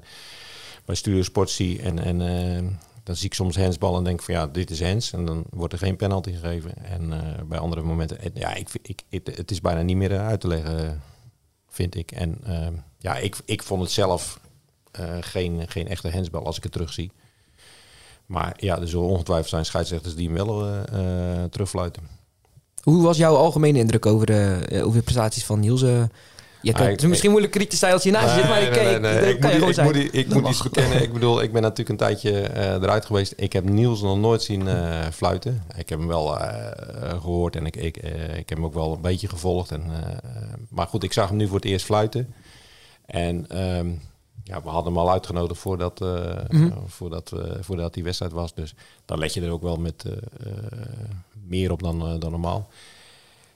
bij 0.87 0.95
Stuursport 0.95 1.49
zie. 1.49 1.81
En, 1.81 1.99
en 1.99 2.19
uh, 2.19 2.71
dan 3.03 3.15
zie 3.15 3.25
ik 3.25 3.33
soms 3.33 3.55
hensbal 3.55 3.97
en 3.97 4.03
denk 4.03 4.21
van 4.21 4.33
ja, 4.33 4.47
dit 4.47 4.69
is 4.69 4.79
hens. 4.79 5.13
En 5.13 5.25
dan 5.25 5.43
wordt 5.49 5.73
er 5.73 5.79
geen 5.79 5.95
penalty 5.95 6.31
gegeven. 6.31 6.85
En 6.85 7.11
uh, 7.11 7.19
bij 7.45 7.59
andere 7.59 7.81
momenten, 7.81 8.17
ja, 8.33 8.53
ik, 8.53 8.69
ik, 8.81 9.01
het, 9.09 9.51
is 9.51 9.61
bijna 9.61 9.81
niet 9.81 9.95
meer 9.95 10.19
uit 10.19 10.39
te 10.39 10.47
leggen, 10.47 11.01
vind 11.69 11.95
ik. 11.95 12.11
En 12.11 12.41
uh, 12.47 12.67
ja, 12.97 13.17
ik, 13.17 13.35
ik 13.45 13.63
vond 13.63 13.81
het 13.81 13.91
zelf 13.91 14.39
geen, 15.19 15.67
geen 15.67 15.87
echte 15.87 16.07
hensbal 16.07 16.45
als 16.45 16.57
ik 16.57 16.63
het 16.63 16.71
terugzie. 16.71 17.11
Maar 18.27 18.53
ja, 18.57 18.79
er 18.79 18.87
zullen 18.87 19.07
ongetwijfeld 19.07 19.49
zijn 19.49 19.65
scheidsrechters 19.65 20.15
die 20.15 20.31
hem 20.31 20.45
wel 20.45 20.65
terugfluiten. 21.49 22.03
Hoe 22.83 23.03
was 23.03 23.17
jouw 23.17 23.35
algemene 23.35 23.79
indruk 23.79 24.05
over 24.05 24.25
de, 24.25 24.67
over 24.83 24.97
de 24.97 25.03
prestaties 25.03 25.45
van 25.45 25.59
Niels? 25.59 25.83
Je 26.61 26.73
kan, 26.73 26.87
is 26.87 27.05
misschien 27.05 27.29
moeilijk 27.29 27.53
kritisch 27.53 27.79
zijn 27.79 27.93
als 27.93 28.03
je 28.03 28.11
naast 28.11 28.33
zit, 28.33 28.47
maar 28.47 28.61
nee, 28.61 28.69
nee, 28.69 28.99
nee, 28.99 29.33
ik, 29.33 29.41
moet, 29.41 29.77
ik, 29.77 29.83
moet, 29.83 30.13
ik 30.13 30.33
moet 30.33 30.47
iets 30.47 30.63
bekennen. 30.63 31.01
Ik 31.01 31.13
bedoel, 31.13 31.41
ik 31.41 31.51
ben 31.51 31.61
natuurlijk 31.61 31.89
een 31.89 32.07
tijdje 32.07 32.31
uh, 32.31 32.63
eruit 32.63 33.05
geweest. 33.05 33.33
Ik 33.35 33.53
heb 33.53 33.69
Niels 33.69 34.01
nog 34.01 34.17
nooit 34.17 34.41
zien 34.41 34.61
uh, 34.61 35.05
fluiten. 35.13 35.63
Ik 35.75 35.89
heb 35.89 35.99
hem 35.99 36.07
wel 36.07 36.41
uh, 36.41 36.69
gehoord 37.09 37.55
en 37.55 37.65
ik, 37.65 37.75
ik, 37.75 37.97
ik 38.37 38.49
heb 38.49 38.57
hem 38.57 38.65
ook 38.65 38.73
wel 38.73 38.93
een 38.93 39.01
beetje 39.01 39.27
gevolgd. 39.27 39.71
En, 39.71 39.83
maar 40.69 40.87
goed, 40.87 41.03
ik 41.03 41.13
zag 41.13 41.27
hem 41.27 41.37
nu 41.37 41.47
voor 41.47 41.55
het 41.55 41.65
eerst 41.65 41.85
fluiten. 41.85 42.33
En 43.05 43.61
um, 43.77 44.01
ja, 44.47 44.61
we 44.61 44.69
hadden 44.69 44.93
hem 44.93 45.01
al 45.01 45.11
uitgenodigd 45.11 45.59
voordat, 45.59 45.99
mm 45.99 46.07
-hmm. 46.47 46.73
voordat, 46.87 47.31
voordat 47.59 47.93
die 47.93 48.03
wedstrijd 48.03 48.31
was. 48.31 48.53
Dus 48.53 48.73
dan 49.05 49.19
let 49.19 49.33
je 49.33 49.41
er 49.41 49.51
ook 49.51 49.61
wel 49.61 49.75
met 49.75 50.05
meer 51.47 51.71
op 51.71 51.81
dan, 51.83 52.19
dan 52.19 52.31
normaal. 52.31 52.67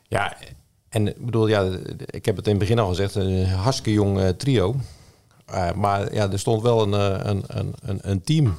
Ja, 0.08 0.38
en 0.90 1.08
ik 1.08 1.26
bedoel, 1.26 1.48
ja, 1.48 1.70
ik 2.06 2.26
heb 2.26 2.36
het 2.36 2.46
in 2.46 2.52
het 2.52 2.60
begin 2.60 2.80
al 2.80 2.88
gezegd, 2.88 3.16
een 3.16 3.46
hartstikke 3.46 3.94
jong 3.94 4.20
uh, 4.20 4.30
trio. 4.30 4.76
Uh, 5.50 5.72
maar 5.72 6.14
ja, 6.14 6.32
er 6.32 6.40
stond 6.40 6.62
wel 6.62 6.82
een, 6.82 7.22
uh, 7.24 7.26
een, 7.48 7.74
een, 7.82 8.00
een 8.02 8.22
team 8.22 8.56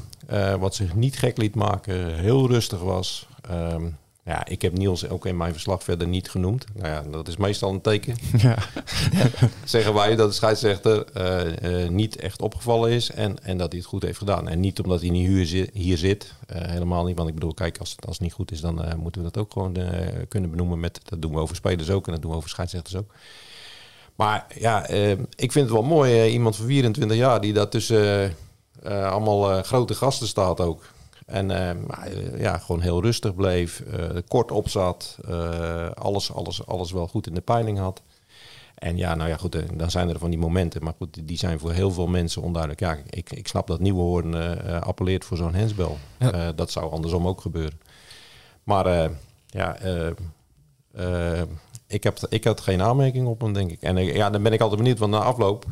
wat 0.58 0.74
zich 0.74 0.94
niet 0.94 1.18
gek 1.18 1.36
liet 1.36 1.54
maken, 1.54 2.14
heel 2.18 2.48
rustig 2.48 2.80
was. 2.80 3.28
Um, 3.50 3.96
ja, 4.24 4.46
ik 4.46 4.62
heb 4.62 4.78
Niels 4.78 5.08
ook 5.08 5.26
in 5.26 5.36
mijn 5.36 5.52
verslag 5.52 5.82
verder 5.82 6.08
niet 6.08 6.30
genoemd. 6.30 6.64
Nou 6.74 6.88
ja, 6.88 7.02
dat 7.10 7.28
is 7.28 7.36
meestal 7.36 7.70
een 7.70 7.80
teken. 7.80 8.16
Ja. 8.38 8.58
Zeggen 9.64 9.94
wij 9.94 10.16
dat 10.16 10.28
de 10.28 10.34
scheidsrechter 10.34 11.04
uh, 11.16 11.82
uh, 11.82 11.88
niet 11.88 12.16
echt 12.16 12.42
opgevallen 12.42 12.90
is 12.90 13.10
en, 13.10 13.44
en 13.44 13.58
dat 13.58 13.70
hij 13.70 13.78
het 13.80 13.88
goed 13.88 14.02
heeft 14.02 14.18
gedaan. 14.18 14.48
En 14.48 14.60
niet 14.60 14.80
omdat 14.80 15.00
hij 15.00 15.10
niet 15.10 15.28
hier 15.28 15.46
zit, 15.46 15.70
hier 15.72 15.98
zit 15.98 16.34
uh, 16.52 16.62
helemaal 16.62 17.04
niet. 17.04 17.16
Want 17.16 17.28
ik 17.28 17.34
bedoel, 17.34 17.54
kijk, 17.54 17.78
als 17.78 17.90
het, 17.90 18.06
als 18.06 18.14
het 18.14 18.22
niet 18.22 18.32
goed 18.32 18.50
is, 18.50 18.60
dan 18.60 18.98
moeten 18.98 19.22
we 19.22 19.30
dat 19.30 19.42
ook 19.42 19.52
gewoon 19.52 19.76
kunnen 20.28 20.50
benoemen. 20.50 20.80
Met, 20.80 21.00
dat 21.04 21.22
doen 21.22 21.32
we 21.32 21.38
over 21.38 21.56
spelers 21.56 21.90
ook 21.90 22.06
en 22.06 22.12
dat 22.12 22.22
doen 22.22 22.30
we 22.30 22.36
over 22.36 22.48
scheidsrechters 22.48 22.96
ook. 22.96 23.14
Maar 24.14 24.46
ja, 24.58 24.88
ik 25.36 25.52
vind 25.52 25.54
het 25.54 25.70
wel 25.70 25.82
mooi, 25.82 26.26
iemand 26.26 26.56
van 26.56 26.66
24 26.66 27.16
jaar 27.16 27.40
die 27.40 27.52
daar 27.52 27.68
tussen 27.68 28.34
allemaal 28.84 29.62
grote 29.62 29.94
gasten 29.94 30.26
staat 30.26 30.60
ook. 30.60 30.91
En 31.26 31.50
uh, 31.50 32.40
ja, 32.40 32.58
gewoon 32.58 32.80
heel 32.80 33.02
rustig 33.02 33.34
bleef, 33.34 33.82
uh, 33.86 34.10
kort 34.28 34.50
opzat, 34.50 35.18
uh, 35.28 35.90
alles, 35.90 36.32
alles, 36.32 36.66
alles 36.66 36.92
wel 36.92 37.08
goed 37.08 37.26
in 37.26 37.34
de 37.34 37.40
peiling 37.40 37.78
had. 37.78 38.02
En 38.74 38.96
ja, 38.96 39.14
nou 39.14 39.28
ja, 39.28 39.36
goed, 39.36 39.78
dan 39.78 39.90
zijn 39.90 40.08
er 40.08 40.18
van 40.18 40.30
die 40.30 40.38
momenten. 40.38 40.84
Maar 40.84 40.94
goed, 40.96 41.28
die 41.28 41.38
zijn 41.38 41.58
voor 41.58 41.72
heel 41.72 41.90
veel 41.90 42.06
mensen 42.06 42.42
onduidelijk. 42.42 42.80
Ja, 42.80 42.98
ik, 43.10 43.32
ik 43.32 43.48
snap 43.48 43.66
dat 43.66 43.80
Nieuwe 43.80 44.00
Hoorn 44.00 44.34
appelleert 44.82 45.24
voor 45.24 45.36
zo'n 45.36 45.54
hensbel. 45.54 45.98
Ja. 46.18 46.52
dat 46.52 46.70
zou 46.70 46.92
andersom 46.92 47.26
ook 47.26 47.40
gebeuren. 47.40 47.80
Maar 48.62 49.10
ja, 49.46 49.78
ik, 51.86 52.04
heb, 52.04 52.18
ik 52.28 52.44
had 52.44 52.60
geen 52.60 52.82
aanmerking 52.82 53.26
op 53.26 53.40
hem, 53.40 53.52
denk 53.52 53.70
ik. 53.70 53.82
En 53.82 53.96
ja, 53.96 54.30
dan 54.30 54.42
ben 54.42 54.52
ik 54.52 54.60
altijd 54.60 54.80
benieuwd, 54.80 54.98
want 54.98 55.12
na 55.12 55.18
afloop 55.18 55.64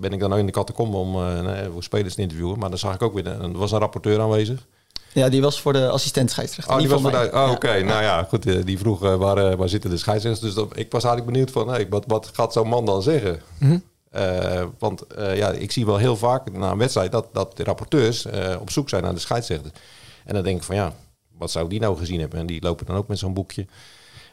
ben 0.00 0.12
ik 0.12 0.20
dan 0.20 0.32
ook 0.32 0.38
in 0.38 0.46
de 0.46 0.52
catacombe 0.52 0.96
om 0.96 1.12
voor 1.72 1.82
spelers 1.82 2.14
te 2.14 2.22
interviewen. 2.22 2.58
Maar 2.58 2.68
dan 2.68 2.78
zag 2.78 2.94
ik 2.94 3.02
ook 3.02 3.14
weer, 3.14 3.26
er 3.26 3.58
was 3.58 3.72
een 3.72 3.78
rapporteur 3.78 4.20
aanwezig. 4.20 4.66
Ja, 5.12 5.28
die 5.28 5.40
was 5.40 5.60
voor 5.60 5.72
de 5.72 5.88
assistent 5.88 6.30
scheidsrechter. 6.30 6.74
Oh, 6.74 6.80
die 6.80 6.88
was 6.88 7.00
voor 7.00 7.10
de, 7.10 7.30
oh, 7.32 7.50
oké. 7.50 7.82
Nou 7.82 8.02
ja, 8.02 8.22
goed. 8.22 8.46
Eh, 8.46 8.64
die 8.64 8.78
vroeg 8.78 9.04
uh, 9.04 9.14
waar, 9.14 9.50
uh, 9.50 9.54
waar 9.54 9.68
zitten 9.68 9.90
de 9.90 9.96
scheidsrechters. 9.96 10.54
Dus 10.54 10.54
dat, 10.54 10.78
ik 10.78 10.92
was 10.92 11.04
eigenlijk 11.04 11.32
benieuwd 11.32 11.50
van, 11.50 11.68
hey, 11.68 11.86
wat, 11.88 12.04
wat 12.06 12.30
gaat 12.32 12.52
zo'n 12.52 12.68
man 12.68 12.84
dan 12.84 13.02
zeggen? 13.02 13.40
Mm 13.58 13.68
-hmm. 13.68 13.82
uh, 14.14 14.64
want 14.78 15.04
ja, 15.16 15.50
ik 15.50 15.72
zie 15.72 15.86
wel 15.86 15.96
heel 15.96 16.16
vaak 16.16 16.52
na 16.52 16.70
een 16.70 16.78
wedstrijd 16.78 17.12
dat, 17.12 17.28
dat 17.32 17.56
de 17.56 17.64
rapporteurs 17.64 18.26
op 18.60 18.70
zoek 18.70 18.88
zijn 18.88 19.02
naar 19.02 19.14
de 19.14 19.20
scheidsrechter. 19.20 19.70
En 20.24 20.34
dan 20.34 20.42
denk 20.42 20.56
ik 20.56 20.62
van, 20.62 20.74
ja, 20.74 20.92
wat 21.38 21.50
zou 21.50 21.68
die 21.68 21.80
nou 21.80 21.96
gezien 21.96 22.20
hebben? 22.20 22.38
En 22.38 22.46
die 22.46 22.62
lopen 22.62 22.86
dan 22.86 22.96
ook 22.96 23.08
met 23.08 23.18
zo'n 23.18 23.34
boekje. 23.34 23.66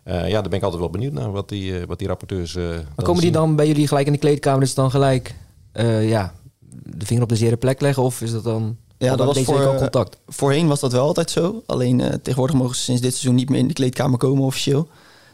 ja, 0.04 0.30
daar 0.30 0.42
ben 0.42 0.58
ik 0.58 0.63
altijd 0.63 0.82
wel 0.82 0.90
benieuwd 0.90 1.13
naar 1.13 1.32
wat 1.32 1.50
die, 1.50 1.86
wat 1.86 2.00
die 2.00 2.08
rapporteurs. 2.08 2.54
maar 2.56 3.04
komen 3.04 3.22
die 3.22 3.32
dan 3.32 3.56
bij 3.56 3.68
jullie 3.68 3.88
gelijk 3.88 4.06
in 4.06 4.13
de 4.13 4.20
kleedkamer? 4.20 4.62
Is 4.62 4.74
dan 4.74 4.92
gelijk 4.92 5.36
ja, 6.02 6.34
de 6.70 7.06
vinger 7.06 7.24
op 7.24 7.30
de 7.30 7.36
zere 7.36 7.58
plek 7.58 7.82
leggen? 7.82 8.04
Of 8.04 8.22
is 8.22 8.32
dat 8.32 8.44
dan 8.44 8.78
ja, 8.98 9.16
dat 9.16 9.36
was 9.36 9.44
voor, 9.44 9.76
contact. 9.76 10.18
Voorheen 10.28 10.68
was 10.68 10.80
dat 10.80 10.92
wel 10.92 11.06
altijd 11.06 11.32
zo. 11.32 11.64
Alleen 11.66 12.00
uh, 12.00 12.08
tegenwoordig 12.08 12.56
mogen 12.56 12.76
ze 12.76 12.82
sinds 12.82 13.02
dit 13.02 13.12
seizoen 13.12 13.36
niet 13.36 13.50
meer 13.50 13.60
in 13.60 13.68
de 13.68 13.74
kleedkamer 13.74 14.18
komen 14.18 14.44
officieel. 14.44 14.88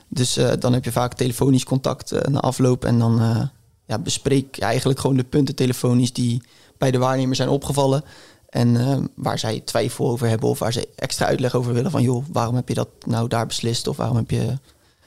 Dus 0.08 0.40
dan 0.60 0.74
heb 0.74 0.86
je 0.86 0.92
vaak 0.92 1.14
telefonisch 1.14 1.64
contact 1.64 2.28
na 2.30 2.40
afloop. 2.40 2.86
En 2.86 3.00
dan 3.00 3.50
ja, 3.86 4.00
bespreek 4.00 4.56
je 4.56 4.62
eigenlijk 4.62 5.00
gewoon 5.00 5.18
de 5.18 5.24
punten 5.24 5.56
telefonisch 5.56 6.14
die 6.14 6.42
bij 6.78 6.92
de 6.92 6.98
waarnemer 6.98 7.36
zijn 7.36 7.50
opgevallen. 7.50 8.04
En 8.50 9.10
waar 9.16 9.40
zij 9.40 9.60
twijfel 9.60 10.10
over 10.10 10.28
hebben 10.28 10.50
of 10.50 10.60
waar 10.60 10.74
ze 10.74 10.90
extra 10.96 11.26
uitleg 11.26 11.56
over 11.56 11.74
willen. 11.74 11.92
Van 11.92 12.02
joh, 12.02 12.26
waarom 12.32 12.56
heb 12.56 12.68
je 12.68 12.74
dat 12.74 12.90
nou 13.06 13.28
daar 13.28 13.48
beslist? 13.48 13.88
Of 13.88 13.98
waarom 13.98 14.18
heb 14.18 14.30
je 14.30 14.58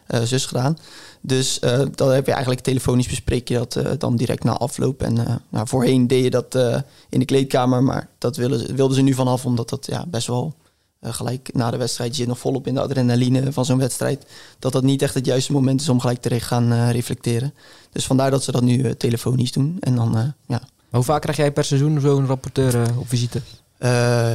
uh, 0.08 0.20
zus 0.22 0.46
gedaan. 0.46 0.78
Dus 1.20 1.60
uh, 1.64 1.82
dan 1.94 2.10
heb 2.10 2.26
je 2.26 2.32
eigenlijk 2.32 2.62
telefonisch 2.62 3.08
bespreek 3.08 3.48
je 3.48 3.54
dat 3.54 3.76
uh, 3.76 3.90
dan 3.98 4.16
direct 4.16 4.44
na 4.44 4.52
afloop. 4.52 5.02
En 5.02 5.42
nou, 5.48 5.68
voorheen 5.68 6.06
deed 6.06 6.24
je 6.24 6.30
dat 6.30 6.54
in 7.08 7.18
de 7.18 7.24
kleedkamer, 7.24 7.82
maar 7.82 8.08
dat 8.18 8.36
wilden, 8.36 8.74
wilden 8.76 8.96
ze 8.96 9.02
nu 9.02 9.14
vanaf, 9.14 9.44
omdat 9.44 9.68
dat 9.68 9.86
ja, 9.86 10.04
best 10.06 10.26
wel 10.26 10.54
gelijk 11.00 11.50
na 11.52 11.70
de 11.70 11.76
wedstrijd, 11.76 12.10
je 12.10 12.16
zit 12.16 12.26
nog 12.26 12.38
volop 12.38 12.66
in 12.66 12.74
de 12.74 12.80
adrenaline 12.80 13.52
van 13.52 13.64
zo'n 13.64 13.78
wedstrijd, 13.78 14.26
dat 14.58 14.72
dat 14.72 14.82
niet 14.82 15.02
echt 15.02 15.14
het 15.14 15.26
juiste 15.26 15.52
moment 15.52 15.80
is 15.80 15.88
om 15.88 16.00
gelijk 16.00 16.20
te 16.20 16.40
gaan 16.40 16.90
reflecteren. 16.90 17.54
Dus 17.92 18.06
vandaar 18.06 18.30
dat 18.30 18.44
ze 18.44 18.52
dat 18.52 18.62
nu 18.62 18.94
telefonisch 18.94 19.52
doen. 19.52 19.76
En 19.80 19.94
dan, 19.94 20.34
ja. 20.46 20.60
Hoe 20.90 21.02
vaak 21.02 21.20
krijg 21.20 21.36
jij 21.36 21.52
per 21.52 21.64
seizoen 21.64 22.00
zo'n 22.00 22.26
rapporteur 22.26 22.98
op 22.98 23.08
visite? 23.08 23.42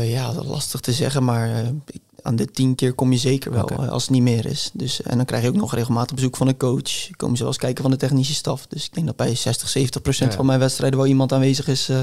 ja, 0.04 0.34
dat 0.34 0.46
lastig 0.46 0.80
te 0.80 0.92
zeggen, 0.92 1.24
maar 1.24 1.64
ik 1.86 2.02
aan 2.24 2.36
de 2.36 2.46
tien 2.46 2.76
keer 2.76 2.94
kom 2.94 3.12
je 3.12 3.18
zeker 3.18 3.52
wel, 3.52 3.68
eh, 3.68 3.90
als 3.90 4.02
het 4.02 4.12
niet 4.12 4.22
meer 4.22 4.46
is. 4.46 4.70
Dus, 4.74 5.02
en 5.02 5.18
dan 5.18 5.26
krijg 5.26 5.44
je 5.44 5.50
ook 5.50 5.56
nog 5.56 5.74
regelmatig 5.74 6.16
bezoek 6.16 6.38
van 6.38 6.48
een 6.48 6.58
coach. 6.58 7.10
Komen 7.16 7.36
ze 7.36 7.44
wel 7.44 7.52
eens 7.52 7.62
kijken 7.62 7.82
van 7.82 7.92
de 7.92 7.98
technische 7.98 8.34
staf. 8.34 8.68
Dus 8.68 8.86
ik 8.86 8.94
denk 8.94 9.06
dat 9.06 9.16
bij 9.16 9.36
60, 9.36 9.70
70 9.70 10.02
procent 10.02 10.34
van 10.34 10.46
mijn 10.46 10.60
wedstrijden 10.60 11.00
wel 11.00 11.08
iemand 11.08 11.34
aanwezig 11.34 11.68
is 11.68 11.90
uh, 11.90 12.00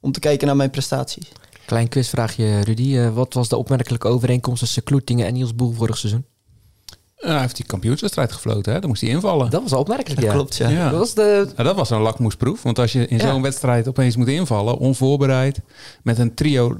om 0.00 0.12
te 0.12 0.20
kijken 0.20 0.46
naar 0.46 0.56
mijn 0.56 0.70
prestaties. 0.70 1.32
Klein 1.66 1.88
quizvraagje, 1.88 2.60
Rudy. 2.60 2.82
Uh, 2.82 3.14
wat 3.14 3.34
was 3.34 3.48
de 3.48 3.56
opmerkelijke 3.56 4.08
overeenkomst 4.08 4.60
tussen 4.60 4.82
Kloetingen 4.82 5.26
en 5.26 5.32
Niels 5.32 5.54
Boel 5.54 5.72
vorig 5.72 5.98
seizoen? 5.98 6.24
hij 7.16 7.40
heeft 7.40 7.56
die 7.56 7.66
kampioenswedstrijd 7.66 8.32
gefloten, 8.32 8.72
hè? 8.72 8.80
Dan 8.80 8.88
moest 8.88 9.00
hij 9.00 9.10
invallen. 9.10 9.50
Dat 9.50 9.62
was 9.62 9.72
opmerkelijk, 9.72 10.22
ja. 10.22 10.32
Klopt, 10.32 10.56
ja. 10.56 10.68
ja. 10.68 10.90
Dat, 10.90 10.98
was 10.98 11.14
de... 11.14 11.52
ja, 11.56 11.62
dat 11.62 11.76
was 11.76 11.90
een 11.90 12.00
lakmoesproef. 12.00 12.62
Want 12.62 12.78
als 12.78 12.92
je 12.92 13.08
in 13.08 13.20
zo'n 13.20 13.42
wedstrijd 13.42 13.88
opeens 13.88 14.16
moet 14.16 14.28
invallen, 14.28 14.78
onvoorbereid, 14.78 15.60
met 16.02 16.18
een 16.18 16.34
trio 16.34 16.76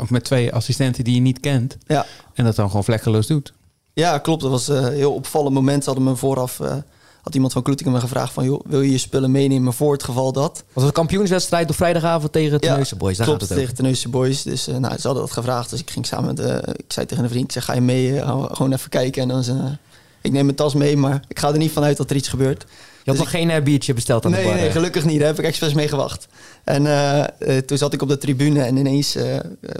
of 0.00 0.10
met 0.10 0.24
twee 0.24 0.52
assistenten 0.52 1.04
die 1.04 1.14
je 1.14 1.20
niet 1.20 1.40
kent. 1.40 1.76
Ja. 1.86 2.06
En 2.34 2.44
dat 2.44 2.56
dan 2.56 2.66
gewoon 2.66 2.84
vlekkeloos 2.84 3.26
doet. 3.26 3.52
Ja, 3.92 4.18
klopt. 4.18 4.42
Dat 4.42 4.50
was 4.50 4.68
een 4.68 4.92
heel 4.92 5.12
opvallend 5.12 5.54
moment. 5.54 5.84
Ze 5.84 5.90
hadden 5.90 6.08
me 6.08 6.16
vooraf... 6.16 6.58
Uh, 6.58 6.74
had 7.22 7.34
iemand 7.34 7.52
van 7.52 7.62
Kloetingen 7.62 7.92
me 7.92 8.00
gevraagd 8.00 8.32
van... 8.32 8.44
Joh, 8.44 8.60
wil 8.66 8.80
je 8.80 8.90
je 8.90 8.98
spullen 8.98 9.30
meenemen 9.30 9.72
voor 9.72 9.92
het 9.92 10.02
geval 10.02 10.32
dat? 10.32 10.64
Was 10.66 10.74
het 10.74 10.84
een 10.84 10.92
kampioenswedstrijd 10.92 11.70
op 11.70 11.76
vrijdagavond 11.76 12.32
tegen 12.32 12.60
Tenneuze 12.60 12.96
Boys? 12.96 13.16
Daar 13.16 13.26
klopt, 13.26 13.40
gaat 13.40 13.48
het 13.48 13.58
tegen 13.58 13.74
Tenneuze 13.74 14.08
Boys. 14.08 14.42
Dus 14.42 14.68
uh, 14.68 14.76
nou, 14.76 14.98
ze 14.98 15.06
hadden 15.06 15.22
dat 15.22 15.32
gevraagd. 15.32 15.70
Dus 15.70 15.80
ik 15.80 15.90
ging 15.90 16.06
samen 16.06 16.34
met... 16.34 16.46
Uh, 16.46 16.56
ik 16.56 16.92
zei 16.92 17.06
tegen 17.06 17.24
een 17.24 17.30
vriend, 17.30 17.52
zeg, 17.52 17.64
ga 17.64 17.74
je 17.74 17.80
mee? 17.80 18.22
gewoon 18.22 18.72
even 18.72 18.90
kijken. 18.90 19.22
En 19.22 19.28
dan 19.28 19.44
ze, 19.44 19.76
ik 20.20 20.32
neem 20.32 20.44
mijn 20.44 20.56
tas 20.56 20.74
mee, 20.74 20.96
maar 20.96 21.22
ik 21.28 21.38
ga 21.38 21.48
er 21.48 21.58
niet 21.58 21.72
vanuit 21.72 21.96
dat 21.96 22.10
er 22.10 22.16
iets 22.16 22.28
gebeurt. 22.28 22.64
Je 23.02 23.10
had 23.10 23.14
dus 23.14 23.24
nog 23.24 23.30
geen 23.30 23.50
uh, 23.50 23.62
biertje 23.62 23.94
besteld 23.94 24.24
aan 24.24 24.30
nee, 24.30 24.42
de 24.42 24.48
bar? 24.48 24.56
Nee, 24.56 24.70
gelukkig 24.70 25.04
niet. 25.04 25.18
Daar 25.18 25.28
heb 25.28 25.38
ik 25.38 25.44
expres 25.44 25.74
mee 25.74 25.88
gewacht. 25.88 26.28
En 26.64 26.84
uh, 26.84 27.24
toen 27.56 27.78
zat 27.78 27.92
ik 27.92 28.02
op 28.02 28.08
de 28.08 28.18
tribune 28.18 28.62
en 28.62 28.76
ineens 28.76 29.16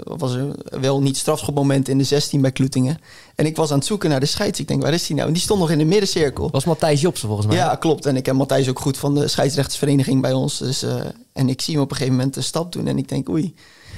was 0.03 0.33
er 0.33 0.55
wel 0.81 1.01
niet 1.01 1.17
strafschopmoment 1.17 1.87
in 1.87 1.97
de 1.97 2.03
16 2.03 2.41
bij 2.41 2.51
Kloetingen. 2.51 2.99
En 3.35 3.45
ik 3.45 3.55
was 3.55 3.71
aan 3.71 3.77
het 3.77 3.87
zoeken 3.87 4.09
naar 4.09 4.19
de 4.19 4.25
scheids. 4.25 4.59
Ik 4.59 4.67
denk, 4.67 4.81
waar 4.81 4.93
is 4.93 5.07
die 5.07 5.15
nou? 5.15 5.27
En 5.27 5.33
die 5.33 5.41
stond 5.41 5.59
nog 5.59 5.71
in 5.71 5.77
de 5.77 5.85
middencirkel. 5.85 6.49
was 6.51 6.65
Matthijs 6.65 7.01
Jobsen 7.01 7.27
volgens 7.27 7.47
mij? 7.47 7.57
Ja, 7.57 7.75
klopt. 7.75 8.05
En 8.05 8.15
ik 8.15 8.25
heb 8.25 8.35
Matthijs 8.35 8.69
ook 8.69 8.79
goed 8.79 8.97
van 8.97 9.15
de 9.15 9.27
scheidsrechtersvereniging 9.27 10.21
bij 10.21 10.33
ons. 10.33 10.57
Dus, 10.57 10.85
en 11.33 11.49
ik 11.49 11.61
zie 11.61 11.73
hem 11.73 11.83
op 11.83 11.89
een 11.89 11.95
gegeven 11.95 12.17
moment 12.17 12.35
een 12.35 12.43
stap 12.43 12.71
doen 12.71 12.87
en 12.87 12.97
ik 12.97 13.09
denk, 13.09 13.29
oei, 13.29 13.53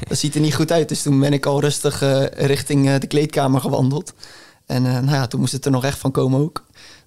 dat 0.08 0.18
ziet 0.18 0.36
er 0.36 0.42
niet 0.42 0.56
goed 0.56 0.72
uit. 0.72 0.90
Dus 0.90 1.02
toen 1.02 1.20
ben 1.20 1.34
ik 1.34 1.46
al 1.46 1.62
rustig 1.62 2.04
richting 2.34 2.98
de 2.98 3.08
kleedkamer 3.08 3.62
gewandeld. 3.62 4.14
En 4.66 4.82
nou 4.82 5.12
ja, 5.12 5.28
toen 5.28 5.40
moest 5.40 5.54
het 5.54 5.66
er 5.66 5.72
nog 5.72 5.84
echt 5.84 5.98
van 5.98 6.12
komen 6.12 6.40
ook. 6.40 6.64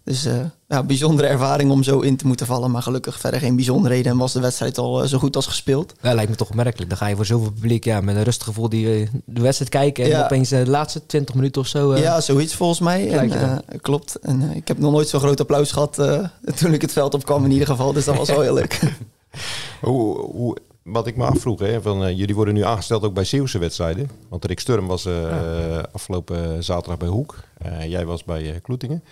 Dus 0.06 0.26
uh, 0.26 0.34
ja, 0.68 0.82
bijzondere 0.82 1.28
ervaring 1.28 1.70
om 1.70 1.82
zo 1.82 2.00
in 2.00 2.16
te 2.16 2.26
moeten 2.26 2.46
vallen. 2.46 2.70
Maar 2.70 2.82
gelukkig 2.82 3.20
verder 3.20 3.40
geen 3.40 3.56
bijzonderheden. 3.56 4.12
En 4.12 4.18
was 4.18 4.32
de 4.32 4.40
wedstrijd 4.40 4.78
al 4.78 5.02
uh, 5.02 5.08
zo 5.08 5.18
goed 5.18 5.36
als 5.36 5.46
gespeeld. 5.46 5.92
Ja, 6.02 6.14
lijkt 6.14 6.30
me 6.30 6.36
toch 6.36 6.48
opmerkelijk. 6.48 6.88
Dan 6.88 6.98
ga 6.98 7.06
je 7.06 7.16
voor 7.16 7.26
zoveel 7.26 7.52
publiek 7.52 7.84
ja, 7.84 8.00
met 8.00 8.16
een 8.16 8.22
rustig 8.22 8.46
gevoel 8.46 8.68
die, 8.68 9.00
uh, 9.00 9.08
de 9.24 9.40
wedstrijd 9.40 9.70
kijken. 9.70 10.12
En 10.12 10.24
opeens 10.24 10.48
de 10.48 10.66
laatste 10.66 11.06
20 11.06 11.34
minuten 11.34 11.60
of 11.60 11.66
zo. 11.66 11.96
ja, 11.96 12.20
zoiets 12.20 12.54
volgens 12.54 12.80
mij. 12.80 13.10
En, 13.10 13.62
klopt. 13.80 14.14
En 14.14 14.50
ik 14.54 14.68
heb 14.68 14.78
nog 14.78 14.92
nooit 14.92 15.08
zo'n 15.08 15.20
groot 15.20 15.40
applaus 15.40 15.72
gehad 15.72 15.94
toen 16.56 16.72
ik 16.72 16.80
het 16.80 16.92
veld 16.92 17.14
op 17.14 17.24
kwam 17.24 17.44
in 17.44 17.50
ieder 17.50 17.66
geval. 17.66 17.92
Dus 17.92 18.04
dat 18.04 18.16
was 18.16 18.28
wel 18.28 18.40
heel 18.40 18.54
leuk. 18.54 18.80
hoe, 19.80 20.18
hoe, 20.18 20.56
wat 20.82 21.06
ik 21.06 21.16
me 21.16 21.24
afvroeg, 21.24 21.60
hè, 21.60 21.82
van, 21.82 22.16
jullie 22.16 22.34
worden 22.34 22.54
nu 22.54 22.64
aangesteld 22.64 23.02
ook 23.02 23.14
bij 23.14 23.24
Zeeuwse 23.24 23.58
wedstrijden. 23.58 24.10
Want 24.28 24.44
Rick 24.44 24.60
Sturm 24.60 24.86
was 24.86 25.08
afgelopen 25.92 26.64
zaterdag 26.64 26.98
bij 26.98 27.08
Hoek. 27.08 27.34
jij 27.86 28.06
was 28.06 28.24
bij 28.24 28.60
Kloetingen. 28.62 29.02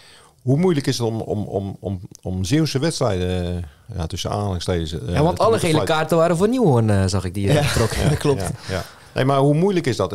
Hoe 0.45 0.59
moeilijk 0.59 0.87
is 0.87 0.99
het 0.99 1.07
om, 1.07 1.21
om, 1.21 1.45
om, 1.45 1.77
om, 1.81 2.01
om 2.23 2.45
Zeeuwse 2.45 2.79
wedstrijden 2.79 3.57
eh, 3.57 3.97
ja, 3.97 4.07
tussen 4.07 4.31
aanhalingstekens... 4.31 4.93
Uh, 4.93 5.01
ja, 5.07 5.23
want 5.23 5.39
alle 5.39 5.59
gele 5.59 5.85
kaarten 5.85 6.17
waren 6.17 6.37
voor 6.37 6.49
Nieuwhoorn, 6.49 6.89
uh, 6.89 7.05
zag 7.07 7.25
ik 7.25 7.35
die 7.35 7.53
ja, 7.53 7.63
klopt. 8.19 8.51
Ja, 8.69 8.85
Nee, 9.15 9.25
maar 9.25 9.39
hoe 9.39 9.55
moeilijk 9.55 9.87
is 9.87 9.97
dat? 9.97 10.15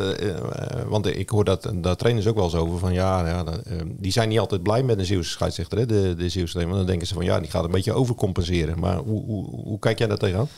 want 0.88 1.06
ik 1.06 1.28
hoor 1.28 1.44
dat, 1.44 1.72
daar 1.74 1.96
trainers 1.96 2.26
ook 2.26 2.34
wel 2.34 2.44
eens 2.44 2.54
over 2.54 2.78
van 2.78 2.92
ja, 2.92 3.26
ja 3.28 3.44
die 3.86 4.12
zijn 4.12 4.28
niet 4.28 4.38
altijd 4.38 4.62
blij 4.62 4.82
met 4.82 4.98
een 4.98 5.04
Zeeuwse 5.04 5.30
scheidsrechter, 5.30 5.78
hè, 5.78 5.86
de, 5.86 6.14
de 6.14 6.28
Zeeuwse 6.28 6.52
trainer. 6.52 6.74
Want 6.74 6.76
dan 6.76 6.86
denken 6.86 7.06
ze 7.06 7.14
van 7.14 7.24
ja, 7.24 7.40
die 7.40 7.50
gaat 7.50 7.64
een 7.64 7.70
beetje 7.70 7.92
overcompenseren. 7.92 8.78
Maar 8.78 8.96
hoe, 8.96 9.24
hoe, 9.24 9.44
hoe 9.44 9.78
kijk 9.78 9.98
jij 9.98 10.06
daar 10.06 10.16
tegenaan? 10.16 10.48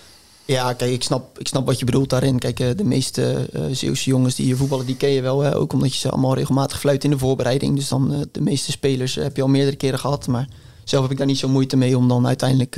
Ja, 0.53 0.73
kijk, 0.73 0.91
ik 0.91 1.03
snap, 1.03 1.39
ik 1.39 1.49
snap 1.49 1.67
wat 1.67 1.79
je 1.79 1.85
bedoelt 1.85 2.11
daarin. 2.11 2.39
Kijk, 2.39 2.61
eh, 2.61 2.69
de 2.77 2.85
meeste 2.85 3.49
uh, 3.53 3.65
Zeeuwse 3.71 4.11
jongens 4.11 4.35
die 4.35 4.47
hier 4.47 4.57
voetballen, 4.57 4.87
die 4.87 4.97
ken 4.97 5.11
je 5.11 5.23
wel. 5.23 5.41
Hè? 5.41 5.57
Ook 5.57 5.73
omdat 5.73 5.93
je 5.93 5.99
ze 5.99 6.11
allemaal 6.11 6.35
regelmatig 6.35 6.81
fluit 6.81 7.05
in 7.05 7.11
de 7.11 7.19
voorbereiding. 7.19 7.77
Dus 7.77 7.89
dan 7.89 8.13
uh, 8.13 8.21
de 8.33 8.41
meeste 8.41 8.71
spelers 8.71 9.15
heb 9.15 9.37
je 9.37 9.43
al 9.43 9.49
meerdere 9.49 9.77
keren 9.77 9.99
gehad. 9.99 10.27
Maar 10.27 10.49
zelf 10.85 11.03
heb 11.03 11.13
ik 11.13 11.19
daar 11.19 11.27
niet 11.27 11.39
zo 11.39 11.49
moeite 11.49 11.77
mee 11.77 11.97
om 11.97 12.09
dan 12.09 12.27
uiteindelijk 12.27 12.75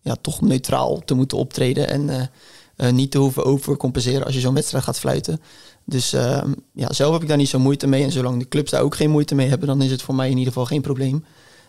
ja, 0.00 0.16
toch 0.20 0.40
neutraal 0.40 1.04
te 1.04 1.14
moeten 1.14 1.38
optreden. 1.38 1.88
En 1.88 2.30
niet 2.94 3.10
te 3.10 3.18
hoeven 3.18 3.44
overcompenseren 3.44 4.24
als 4.24 4.34
je 4.34 4.40
zo'n 4.40 4.54
wedstrijd 4.54 4.84
gaat 4.84 4.98
fluiten. 4.98 5.40
Dus 5.84 6.12
ehm, 6.12 6.52
ja, 6.72 6.92
zelf 6.92 7.12
heb 7.12 7.22
ik 7.22 7.28
daar 7.28 7.36
niet 7.36 7.48
zo 7.48 7.58
moeite 7.58 7.86
mee. 7.86 8.02
En 8.02 8.12
zolang 8.12 8.38
de 8.38 8.48
clubs 8.48 8.70
daar 8.70 8.82
ook 8.82 8.94
geen 8.94 9.10
moeite 9.10 9.34
mee 9.34 9.48
hebben, 9.48 9.68
dan 9.68 9.82
is 9.82 9.90
het 9.90 10.02
voor 10.02 10.14
mij 10.14 10.30
in 10.30 10.38
ieder 10.38 10.52
geval 10.52 10.66
geen 10.66 10.82
probleem. 10.82 11.24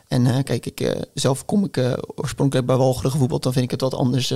En 0.08 0.44
kijk, 0.44 0.66
ik, 0.66 0.96
zelf 1.14 1.46
kom 1.46 1.64
ik 1.64 1.98
oorspronkelijk 2.16 2.68
bij 2.68 2.76
Walcheren 2.76 3.12
gevoetbald. 3.12 3.44
Dan 3.44 3.54
vind 3.54 3.66
ik 3.66 3.72
het 3.72 3.82
wat 3.82 3.94
anders 3.94 4.34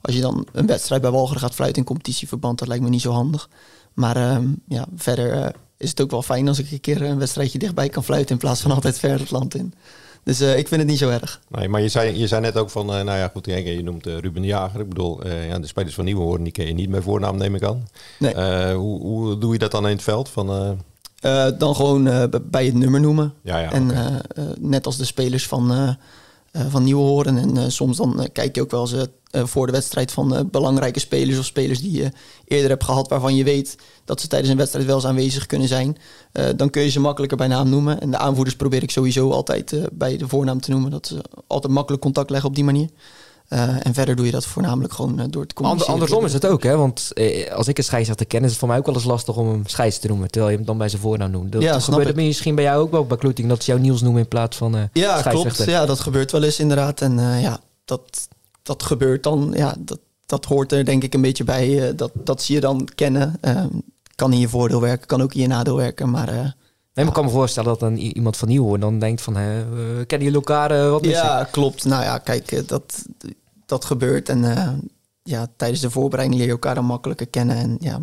als 0.00 0.14
je 0.14 0.20
dan 0.20 0.46
een 0.52 0.66
wedstrijd 0.66 1.02
bij 1.02 1.10
Walcheren 1.10 1.40
gaat 1.40 1.54
fluiten 1.54 1.80
in 1.80 1.88
competitieverband, 1.88 2.58
dat 2.58 2.68
lijkt 2.68 2.82
me 2.82 2.88
niet 2.90 3.00
zo 3.00 3.12
handig. 3.12 3.48
Maar 3.94 4.16
uh, 4.16 4.38
ja, 4.68 4.86
verder 4.96 5.34
uh, 5.34 5.46
is 5.76 5.90
het 5.90 6.00
ook 6.00 6.10
wel 6.10 6.22
fijn 6.22 6.48
als 6.48 6.58
ik 6.58 6.70
een 6.70 6.80
keer 6.80 7.02
een 7.02 7.18
wedstrijdje 7.18 7.58
dichtbij 7.58 7.88
kan 7.88 8.04
fluiten 8.04 8.32
in 8.32 8.40
plaats 8.40 8.60
van 8.60 8.70
altijd 8.70 8.98
ver 8.98 9.18
het 9.18 9.30
land 9.30 9.54
in. 9.54 9.74
Dus 10.22 10.40
uh, 10.40 10.58
ik 10.58 10.68
vind 10.68 10.80
het 10.80 10.90
niet 10.90 10.98
zo 10.98 11.08
erg. 11.08 11.40
Nee, 11.48 11.68
maar 11.68 11.80
je 11.80 11.88
zei, 11.88 12.18
je 12.18 12.26
zei 12.26 12.40
net 12.40 12.56
ook 12.56 12.70
van, 12.70 12.86
nou 12.86 13.04
ja, 13.04 13.30
goed, 13.32 13.46
je 13.46 13.82
noemt 13.82 14.06
Ruben 14.06 14.42
de 14.42 14.48
Jager. 14.48 14.80
Ik 14.80 14.88
bedoel, 14.88 15.26
ja, 15.28 15.58
de 15.58 15.66
spelers 15.66 15.94
van 15.94 16.04
Nieuwenhoorn, 16.04 16.42
die 16.42 16.52
ken 16.52 16.66
je 16.66 16.72
niet 16.72 16.88
met 16.88 17.02
voornaam, 17.02 17.36
neem 17.36 17.54
ik 17.54 17.62
aan. 17.62 17.88
Nee. 18.18 18.34
hoe, 18.74 19.00
hoe 19.00 19.38
doe 19.38 19.52
je 19.52 19.58
dat 19.58 19.70
dan 19.70 19.86
in 19.86 19.92
het 19.92 20.02
veld? 20.02 20.28
Van, 20.28 20.78
dan 21.58 21.74
gewoon 21.74 22.30
bij 22.42 22.64
het 22.64 22.74
nummer 22.74 23.00
noemen. 23.00 23.34
Ja, 23.42 23.58
ja, 23.58 23.72
en 23.72 24.20
net 24.58 24.86
als 24.86 24.96
de 24.96 25.04
spelers 25.04 25.46
van 25.46 25.96
van 26.52 26.84
Nieuwenhoorn. 26.84 27.38
En 27.38 27.56
uh, 27.56 27.64
soms 27.68 27.96
dan 27.96 28.20
uh, 28.20 28.26
kijk 28.32 28.54
je 28.54 28.62
ook 28.62 28.70
wel 28.70 28.80
eens 28.80 29.06
voor 29.50 29.66
de 29.66 29.72
wedstrijd 29.72 30.12
van 30.12 30.48
belangrijke 30.50 31.00
spelers 31.00 31.38
of 31.38 31.44
spelers 31.44 31.80
die 31.80 31.92
je 31.92 32.10
eerder 32.44 32.68
hebt 32.68 32.84
gehad, 32.84 33.08
waarvan 33.08 33.34
je 33.34 33.44
weet 33.44 33.76
dat 34.04 34.20
ze 34.20 34.26
tijdens 34.26 34.50
een 34.50 34.56
wedstrijd 34.56 34.86
wel 34.86 34.94
eens 34.94 35.06
aanwezig 35.06 35.46
kunnen 35.46 35.68
zijn. 35.68 35.96
dan 36.56 36.70
kun 36.70 36.82
je 36.82 36.90
ze 36.90 37.00
makkelijker 37.00 37.36
bij 37.36 37.46
naam 37.46 37.68
noemen. 37.68 38.00
En 38.00 38.10
de 38.10 38.18
aanvoerders 38.18 38.56
probeer 38.56 38.82
ik 38.82 38.90
sowieso 38.90 39.30
altijd 39.30 39.74
bij 39.92 40.16
de 40.16 40.28
voornaam 40.28 40.60
te 40.60 40.70
noemen. 40.70 40.90
Dat 40.90 41.06
ze 41.06 41.22
altijd 41.46 41.72
makkelijk 41.72 42.02
contact 42.02 42.30
leggen 42.30 42.48
op 42.48 42.54
die 42.54 42.64
manier. 42.64 42.88
Uh, 43.52 43.86
en 43.86 43.94
verder 43.94 44.16
doe 44.16 44.26
je 44.26 44.32
dat 44.32 44.46
voornamelijk 44.46 44.92
gewoon 44.92 45.20
uh, 45.20 45.24
door 45.30 45.46
te 45.46 45.54
communiceren. 45.54 45.92
andersom 45.92 46.24
is 46.24 46.32
het 46.32 46.46
ook, 46.46 46.62
hè? 46.62 46.76
Want 46.76 47.12
eh, 47.12 47.52
als 47.52 47.68
ik 47.68 47.78
een 47.78 47.84
scheidsrechter 47.84 48.26
ken, 48.26 48.44
is 48.44 48.50
het 48.50 48.58
voor 48.58 48.68
mij 48.68 48.78
ook 48.78 48.86
wel 48.86 48.94
eens 48.94 49.04
lastig 49.04 49.36
om 49.36 49.48
hem 49.48 49.66
scheids 49.66 49.98
te 49.98 50.08
noemen. 50.08 50.30
Terwijl 50.30 50.52
je 50.52 50.56
hem 50.56 50.66
dan 50.66 50.78
bij 50.78 50.88
zijn 50.88 51.02
voornaam 51.02 51.30
noemt. 51.30 51.52
Dat, 51.52 51.62
ja, 51.62 51.72
dat 51.72 51.82
gebeurt 51.82 52.06
het 52.06 52.16
misschien 52.16 52.54
bij 52.54 52.64
jou 52.64 52.82
ook 52.82 52.90
wel 52.90 53.06
bij 53.06 53.16
Kloeting, 53.16 53.48
dat 53.48 53.62
ze 53.62 53.70
jou 53.70 53.82
Niels 53.82 54.02
noemen 54.02 54.22
in 54.22 54.28
plaats 54.28 54.56
van 54.56 54.76
uh, 54.76 54.82
Ja, 54.92 55.22
klopt. 55.22 55.64
Ja, 55.64 55.86
dat 55.86 56.00
gebeurt 56.00 56.32
wel 56.32 56.42
eens 56.42 56.58
inderdaad. 56.58 57.00
En 57.00 57.18
ja, 57.40 57.60
dat, 57.84 58.28
dat 58.62 58.82
gebeurt 58.82 59.22
dan. 59.22 59.52
Ja, 59.56 59.74
dat, 59.78 59.98
dat 60.26 60.44
hoort 60.44 60.72
er 60.72 60.84
denk 60.84 61.02
ik 61.02 61.14
een 61.14 61.20
beetje 61.20 61.44
bij. 61.44 61.94
dat, 61.94 62.10
dat 62.14 62.42
zie 62.42 62.54
je 62.54 62.60
dan 62.60 62.88
kennen. 62.94 63.38
Ehm, 63.40 63.68
kan 64.14 64.32
in 64.32 64.38
je 64.38 64.48
voordeel 64.48 64.80
werken, 64.80 65.06
kan 65.06 65.22
ook 65.22 65.34
in 65.34 65.40
je 65.40 65.46
nadeel 65.46 65.76
werken. 65.76 66.10
Maar 66.10 66.56
Nee, 66.94 67.04
maar 67.04 67.14
ik 67.14 67.20
kan 67.20 67.24
me 67.24 67.38
voorstellen 67.38 67.68
dat 67.68 67.80
dan 67.80 67.96
iemand 67.96 68.36
van 68.36 68.48
nieuw 68.48 68.76
dan 68.76 68.98
denkt 68.98 69.22
van, 69.22 69.36
hè, 69.36 69.64
kennen 70.06 70.28
jullie 70.28 70.34
elkaar? 70.34 70.90
wat 70.90 71.04
ja, 71.04 71.48
klopt. 71.50 71.84
Nou 71.84 72.02
ja, 72.02 72.18
kijk, 72.18 72.68
dat, 72.68 73.04
dat 73.66 73.84
gebeurt. 73.84 74.28
En 74.28 74.42
uh, 74.42 74.68
ja, 75.22 75.46
tijdens 75.56 75.80
de 75.80 75.90
voorbereiding 75.90 76.38
leer 76.38 76.48
je 76.48 76.54
elkaar 76.54 76.74
dan 76.74 76.84
makkelijker 76.84 77.26
kennen. 77.26 77.56
En 77.56 77.76
ja, 77.80 78.00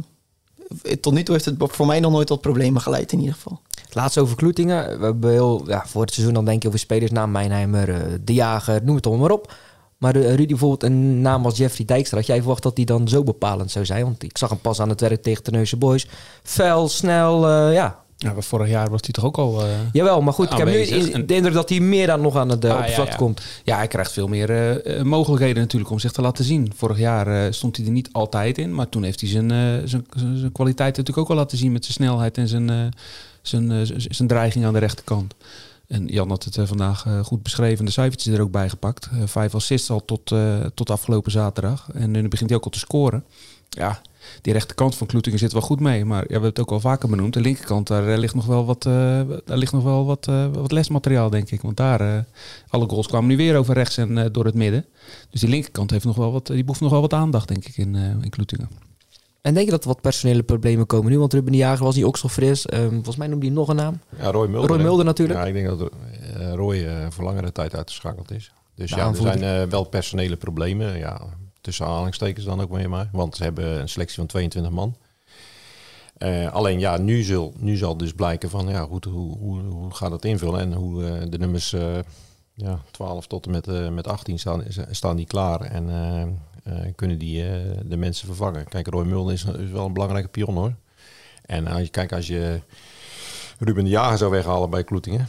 tot 1.01 1.13
nu 1.13 1.23
toe 1.23 1.35
heeft 1.35 1.45
het 1.45 1.55
voor 1.59 1.85
mij 1.85 1.99
nog 1.99 2.11
nooit 2.11 2.27
tot 2.27 2.41
problemen 2.41 2.81
geleid 2.81 3.11
in 3.11 3.19
ieder 3.19 3.33
geval. 3.33 3.61
Laatst 3.91 4.17
over 4.17 4.35
Kloetingen. 4.35 4.99
We 4.99 5.05
hebben 5.05 5.31
heel, 5.31 5.63
ja, 5.67 5.83
voor 5.85 6.01
het 6.01 6.13
seizoen 6.13 6.33
dan 6.33 6.45
denk 6.45 6.61
je 6.61 6.67
over 6.67 6.79
spelers 6.79 7.11
naam 7.11 7.31
Mijnheimer, 7.31 8.19
De 8.25 8.33
Jager, 8.33 8.83
noem 8.83 8.95
het 8.95 9.05
allemaal 9.05 9.27
maar 9.27 9.37
op. 9.37 9.53
Maar 9.97 10.17
Rudy 10.17 10.47
bijvoorbeeld 10.47 10.83
een 10.83 11.21
naam 11.21 11.45
als 11.45 11.57
Jeffrey 11.57 11.85
Dijkstra. 11.85 12.17
Had 12.17 12.27
jij 12.27 12.37
verwacht 12.37 12.63
dat 12.63 12.75
die 12.75 12.85
dan 12.85 13.07
zo 13.07 13.23
bepalend 13.23 13.71
zou 13.71 13.85
zijn? 13.85 14.03
Want 14.03 14.23
ik 14.23 14.37
zag 14.37 14.49
hem 14.49 14.59
pas 14.59 14.79
aan 14.79 14.89
het 14.89 15.01
werk 15.01 15.23
tegen 15.23 15.43
Terneuzen 15.43 15.79
Boys. 15.79 16.07
Fel, 16.43 16.87
snel, 16.87 17.49
ja, 17.71 18.03
Ja, 18.17 18.33
maar 18.33 18.43
vorig 18.43 18.69
jaar 18.69 18.89
was 18.89 18.99
hij 19.01 19.11
toch 19.11 19.23
ook 19.25 19.37
al... 19.37 19.61
eh, 19.61 19.67
Jawel, 19.91 20.21
maar 20.21 20.33
goed, 20.33 20.51
ik 20.51 20.57
heb 20.57 20.67
nu 20.67 20.73
in- 20.73 21.25
de 21.27 21.35
indruk 21.35 21.53
dat 21.53 21.69
hij 21.69 21.79
meer 21.79 22.07
dan 22.07 22.21
nog 22.21 22.35
aan 22.35 22.49
het 22.49 22.65
uh, 22.65 22.71
Ah, 22.71 22.77
oppervlak 22.77 23.05
ja, 23.05 23.11
ja. 23.11 23.17
komt. 23.17 23.41
Ja, 23.63 23.77
hij 23.77 23.87
krijgt 23.87 24.11
veel 24.11 24.27
meer 24.27 24.49
eh, 24.81 25.03
mogelijkheden 25.03 25.61
natuurlijk 25.61 25.91
om 25.91 25.99
zich 25.99 26.11
te 26.11 26.21
laten 26.21 26.45
zien. 26.45 26.71
Vorig 26.75 26.97
jaar 26.97 27.53
stond 27.53 27.77
hij 27.77 27.85
er 27.85 27.91
niet 27.91 28.09
altijd 28.11 28.57
in, 28.57 28.75
maar 28.75 28.89
toen 28.89 29.03
heeft 29.03 29.21
hij 29.21 29.29
zijn, 29.29 29.49
zijn, 29.87 30.05
kwaliteit 30.51 30.97
natuurlijk 30.97 31.17
ook 31.17 31.29
al 31.29 31.35
laten 31.35 31.57
zien 31.57 31.71
met 31.71 31.83
zijn 31.85 31.95
snelheid 31.95 32.37
en 32.37 32.47
zijn, 32.47 32.93
zijn, 34.09 34.27
dreiging 34.27 34.65
aan 34.65 34.73
de 34.73 34.79
rechterkant. 34.79 35.33
En 35.87 36.05
Jan 36.07 36.29
had 36.29 36.43
het 36.43 36.57
vandaag 36.63 37.05
goed 37.23 37.43
beschreven, 37.43 37.85
de 37.85 37.91
cijfertjes 37.91 38.33
er 38.33 38.41
ook 38.41 38.51
bij 38.51 38.69
gepakt. 38.69 39.09
Vijf 39.25 39.55
assists 39.55 39.89
al 39.89 40.05
tot, 40.05 40.31
tot 40.73 40.89
afgelopen 40.89 41.31
zaterdag. 41.31 41.87
En 41.93 42.11
nu 42.11 42.27
begint 42.27 42.49
hij 42.49 42.59
ook 42.59 42.65
al 42.65 42.71
te 42.71 42.79
scoren. 42.79 43.23
Ja, 43.69 44.01
die 44.41 44.53
rechterkant 44.53 44.95
van 44.95 45.07
Kloetingen 45.07 45.39
zit 45.39 45.51
wel 45.51 45.61
goed 45.61 45.79
mee. 45.79 46.05
Maar 46.05 46.21
ja, 46.21 46.25
we 46.25 46.31
hebben 46.31 46.49
het 46.49 46.59
ook 46.59 46.71
al 46.71 46.79
vaker 46.79 47.09
benoemd. 47.09 47.33
De 47.33 47.41
linkerkant, 47.41 47.87
daar 47.87 48.07
eh, 48.07 48.17
ligt 48.17 48.35
nog 48.35 48.45
wel 48.45 48.65
wat, 48.65 48.85
eh, 48.85 49.21
daar 49.45 49.57
ligt 49.57 49.71
nog 49.73 49.83
wel 49.83 50.05
wat, 50.05 50.27
eh, 50.27 50.45
wat 50.53 50.71
lesmateriaal, 50.71 51.29
denk 51.29 51.51
ik. 51.51 51.61
Want 51.61 51.77
daar, 51.77 52.25
alle 52.67 52.89
goals 52.89 53.07
kwamen 53.07 53.29
nu 53.29 53.37
weer 53.37 53.57
over 53.57 53.73
rechts 53.73 53.97
en 53.97 54.17
eh, 54.17 54.25
door 54.31 54.45
het 54.45 54.55
midden. 54.55 54.85
Dus 55.29 55.41
die 55.41 55.49
linkerkant 55.49 55.91
heeft 55.91 56.05
nog 56.05 56.15
wel 56.15 56.31
wat, 56.31 56.47
die 56.47 56.61
behoeft 56.61 56.81
nog 56.81 56.91
wel 56.91 57.01
wat 57.01 57.13
aandacht, 57.13 57.47
denk 57.47 57.65
ik, 57.65 57.77
in, 57.77 57.95
in 57.95 58.29
Kloetingen. 58.29 58.69
En 59.41 59.53
denk 59.53 59.65
je 59.65 59.71
dat 59.71 59.81
er 59.81 59.87
wat 59.87 60.01
personele 60.01 60.43
problemen 60.43 60.85
komen 60.85 61.11
nu? 61.11 61.19
Want 61.19 61.33
Ruben 61.33 61.51
de 61.51 61.57
Jager 61.57 61.85
was 61.85 61.95
niet 61.95 62.05
ook 62.05 62.17
zo 62.17 62.27
fris. 62.27 62.65
Ehm, 62.65 62.93
volgens 62.93 63.15
mij 63.15 63.27
noemde 63.27 63.45
hij 63.45 63.55
nog 63.55 63.67
een 63.67 63.75
naam. 63.75 63.99
Ja, 64.19 64.31
Roy 64.31 64.47
Mulder. 64.47 64.69
Roy? 64.69 64.81
Mulder 64.81 65.05
natuurlijk. 65.05 65.39
Ja, 65.39 65.45
ik 65.45 65.53
denk 65.53 65.67
dat 65.67 65.91
Roy 66.53 66.85
eh, 66.85 67.05
voor 67.09 67.23
langere 67.23 67.51
tijd 67.51 67.75
uitgeschakeld 67.75 68.31
is. 68.31 68.51
Dus 68.75 68.89
De 68.89 68.95
ja, 68.95 69.07
er 69.07 69.15
zijn 69.15 69.69
wel 69.69 69.83
personele 69.83 70.35
problemen. 70.35 70.97
Ja, 70.97 71.21
tussen 71.67 71.85
aanhalingstekens 71.85 72.45
dan 72.45 72.61
ook 72.61 72.71
weer 72.71 72.89
maar. 72.89 73.09
Want 73.11 73.35
ze 73.35 73.43
hebben 73.43 73.79
een 73.79 73.89
selectie 73.89 74.17
van 74.17 74.25
22 74.25 74.71
man. 74.71 74.95
Eh, 76.17 76.53
alleen 76.53 76.79
ja, 76.79 76.97
nu 76.97 77.23
zal, 77.23 77.53
nu 77.57 77.75
zal 77.75 77.97
dus 77.97 78.13
blijken 78.13 78.49
van 78.49 78.67
ja, 78.67 78.81
goed, 78.81 79.05
hoe, 79.05 79.37
hoe, 79.37 79.61
hoe 79.61 79.93
gaat 79.93 80.11
het 80.11 80.25
invullen 80.25 80.59
en 80.59 80.73
hoe 80.73 81.05
eh, 81.05 81.21
de 81.29 81.37
nummers 81.37 81.73
eh, 81.73 81.99
ja, 82.53 82.81
12 82.91 83.27
tot 83.27 83.45
en 83.45 83.51
met, 83.51 83.91
met 83.93 84.07
18 84.07 84.39
staan, 84.39 84.63
staan 84.91 85.15
die 85.15 85.25
klaar 85.25 85.61
en 85.61 86.41
kunnen 86.95 87.17
die 87.17 87.43
de 87.85 87.97
mensen 87.97 88.27
vervangen. 88.27 88.67
Kijk, 88.67 88.87
Roy 88.87 89.05
Mulder 89.05 89.33
is, 89.33 89.43
wel 89.71 89.85
een 89.85 89.93
belangrijke 89.93 90.27
pion 90.27 90.55
hoor. 90.55 90.73
En 91.45 91.67
als 91.67 91.81
je, 91.81 91.89
kijk, 91.89 92.13
als 92.13 92.27
je 92.27 92.61
Ruben 93.59 93.83
de 93.83 93.89
Jager 93.89 94.17
zou 94.17 94.31
weghalen 94.31 94.69
bij 94.69 94.83
Kloetingen, 94.83 95.27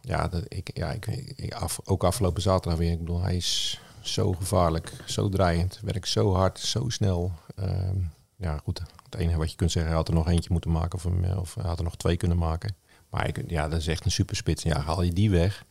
ja, 0.00 0.28
dat, 0.28 0.44
ik, 0.48 0.70
ja 0.74 0.92
ik, 0.92 1.06
ik, 1.36 1.54
af, 1.54 1.80
ook 1.84 2.04
afgelopen 2.04 2.42
zaterdag 2.42 2.78
weer. 2.78 2.90
Ik 2.90 2.98
bedoel, 2.98 3.22
hij 3.22 3.36
is 3.36 3.80
zo 4.06 4.32
gevaarlijk, 4.32 4.92
zo 5.06 5.28
draaiend, 5.28 5.80
werkt 5.82 6.08
zo 6.08 6.34
hard, 6.34 6.58
zo 6.58 6.88
snel. 6.88 7.32
Ehm, 7.54 7.96
ja, 8.36 8.58
goed. 8.58 8.82
Het 9.04 9.14
enige 9.14 9.38
wat 9.38 9.50
je 9.50 9.56
kunt 9.56 9.70
zeggen, 9.72 9.92
had 9.92 10.08
er 10.08 10.14
nog 10.14 10.28
eentje 10.28 10.52
moeten 10.52 10.70
maken 10.70 10.98
of, 10.98 11.04
eh, 11.04 11.38
of 11.38 11.54
had 11.54 11.78
er 11.78 11.84
nog 11.84 11.96
twee 11.96 12.16
kunnen 12.16 12.38
maken. 12.38 12.76
Maar 13.10 13.30
ja, 13.46 13.68
dat 13.68 13.80
is 13.80 13.86
echt 13.86 14.04
een 14.04 14.10
superspits. 14.10 14.62
Ja, 14.62 14.80
haal 14.80 15.02
je 15.02 15.12
die 15.12 15.30
weg. 15.30 15.64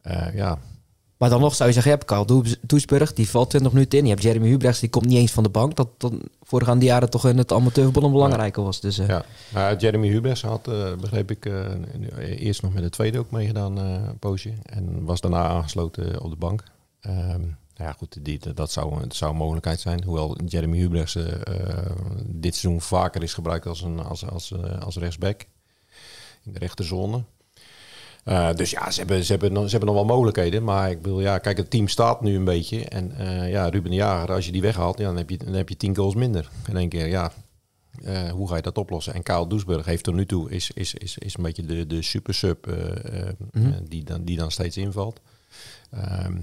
Eh, 0.00 0.34
ja, 0.34 0.58
Maar 1.20 1.30
dan 1.30 1.40
nog 1.40 1.54
zou 1.54 1.68
je 1.68 1.74
zeggen, 1.74 1.92
je 1.92 1.98
hebt 1.98 2.10
Karl 2.10 2.26
Does- 2.26 2.56
Doesburg, 2.60 3.12
die 3.12 3.28
valt 3.28 3.50
20 3.50 3.72
minuten 3.72 3.98
in. 3.98 4.04
Je 4.04 4.10
hebt 4.10 4.22
Jeremy 4.22 4.48
Hubrechts, 4.48 4.80
die 4.80 4.90
komt 4.90 5.06
niet 5.06 5.16
eens 5.18 5.32
van 5.32 5.42
de 5.42 5.48
bank. 5.48 5.76
Dat 5.76 5.88
dat 5.96 6.12
voorgaande 6.42 6.84
jaren 6.84 7.10
toch 7.10 7.28
in 7.28 7.38
het 7.38 7.52
amateurvoetbal 7.52 8.10
belangrijker 8.10 8.62
was. 8.62 8.80
Dus, 8.80 8.98
eh, 8.98 9.18
ja. 9.52 9.74
Jeremy 9.76 10.08
Hubers 10.08 10.42
had, 10.42 10.68
eh, 10.68 10.94
begreep 11.00 11.30
ik, 11.30 11.46
eh, 11.46 11.64
eerst 12.18 12.62
nog 12.62 12.72
met 12.72 12.82
de 12.82 12.90
tweede 12.90 13.18
ook 13.18 13.30
meegedaan, 13.30 13.76
een 13.76 14.18
poosje. 14.18 14.52
En 14.62 15.04
was 15.04 15.20
daarna 15.20 15.46
aangesloten 15.46 16.20
op 16.20 16.30
de 16.30 16.36
bank. 16.36 16.64
Ehm, 17.00 17.40
nou 17.40 17.50
ja, 17.76 17.92
goed, 17.92 18.18
dat, 18.56 18.72
zou, 18.72 19.04
zou 19.08 19.30
een 19.30 19.36
mogelijkheid 19.36 19.80
zijn. 19.80 20.04
Hoewel 20.04 20.36
Jeremy 20.46 20.78
Hubrechts 20.78 21.14
dit 22.26 22.54
seizoen 22.56 22.80
vaker 22.80 23.22
is 23.22 23.34
gebruikt 23.34 23.66
als, 23.66 23.82
een, 23.82 24.00
als, 24.04 24.26
als, 24.26 24.54
als 24.80 24.96
rechtsback. 24.96 25.46
In 26.44 26.52
de 26.52 26.58
rechterzone. 26.58 27.24
Eh, 28.30 28.54
dus 28.54 28.70
ja, 28.70 28.90
ze 28.90 28.98
hebben, 28.98 29.24
ze, 29.24 29.32
hebben, 29.32 29.52
nog- 29.52 29.64
ze 29.64 29.70
hebben 29.70 29.88
nog 29.88 29.96
wel 30.06 30.14
mogelijkheden. 30.14 30.64
Maar 30.64 30.90
ik 30.90 31.02
bedoel, 31.02 31.20
ja, 31.20 31.38
kijk, 31.38 31.56
het 31.56 31.70
team 31.70 31.88
staat 31.88 32.20
nu 32.20 32.36
een 32.36 32.44
beetje. 32.44 32.84
En 32.84 33.16
eh, 33.16 33.50
ja, 33.50 33.68
Ruben 33.68 33.90
de 33.90 33.96
Jager, 33.96 34.34
als 34.34 34.46
je 34.46 34.52
die 34.52 34.60
weghaalt, 34.60 34.98
ja, 34.98 35.04
dan, 35.04 35.16
heb 35.16 35.30
je, 35.30 35.36
dan 35.36 35.52
heb 35.54 35.68
je 35.68 35.76
tien 35.76 35.96
goals 35.96 36.14
minder. 36.14 36.50
In 36.68 36.76
één 36.76 36.88
keer, 36.88 37.06
ja. 37.06 37.32
Eh, 38.04 38.30
hoe 38.30 38.48
ga 38.48 38.56
je 38.56 38.62
dat 38.62 38.78
oplossen? 38.78 39.14
En 39.14 39.22
Kyle 39.22 39.46
Doesburg 39.46 39.84
heeft 39.86 40.04
tot 40.04 40.14
nu 40.14 40.26
toe 40.26 40.50
is, 40.50 40.70
is, 40.70 40.94
is, 40.94 41.18
is 41.18 41.36
een 41.36 41.42
beetje 41.42 41.64
de, 41.66 41.86
de 41.86 42.02
super 42.02 42.34
sub 42.34 42.66
Mhm. 43.52 43.72
die, 43.88 44.04
dan, 44.04 44.24
die 44.24 44.36
dan 44.36 44.50
steeds 44.50 44.76
invalt. 44.76 45.20
Ehm, 45.90 46.36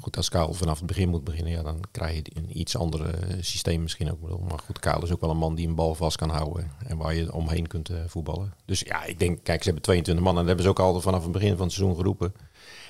goed, 0.00 0.16
als 0.16 0.28
Kyle 0.28 0.54
vanaf 0.54 0.78
het 0.78 0.86
begin 0.86 1.08
moet 1.08 1.24
beginnen, 1.24 1.52
ja, 1.52 1.62
dan 1.62 1.80
krijg 1.90 2.14
je 2.14 2.22
een 2.34 2.58
iets 2.58 2.76
ander 2.76 3.14
eh, 3.14 3.36
systeem 3.40 3.82
misschien 3.82 4.10
ook. 4.10 4.48
Maar 4.48 4.58
goed, 4.58 4.78
Kyle 4.78 5.02
is 5.02 5.12
ook 5.12 5.20
wel 5.20 5.30
een 5.30 5.36
man 5.36 5.54
die 5.54 5.68
een 5.68 5.74
bal 5.74 5.94
vast 5.94 6.16
kan 6.16 6.30
houden 6.30 6.70
en 6.86 6.96
waar 6.96 7.14
je 7.14 7.32
omheen 7.32 7.66
kunt 7.66 7.88
eh, 7.88 7.96
voetballen. 8.06 8.54
Dus 8.64 8.80
ja, 8.80 9.04
ik 9.04 9.18
denk, 9.18 9.38
kijk, 9.42 9.58
ze 9.58 9.64
hebben 9.64 9.82
22 9.82 10.24
man 10.24 10.32
en 10.32 10.38
dat 10.38 10.46
hebben 10.46 10.64
ze 10.64 10.70
ook 10.70 10.94
al 10.94 11.00
vanaf 11.00 11.22
het 11.22 11.32
begin 11.32 11.56
van 11.56 11.66
het 11.66 11.72
seizoen 11.72 11.96
geroepen. 11.96 12.34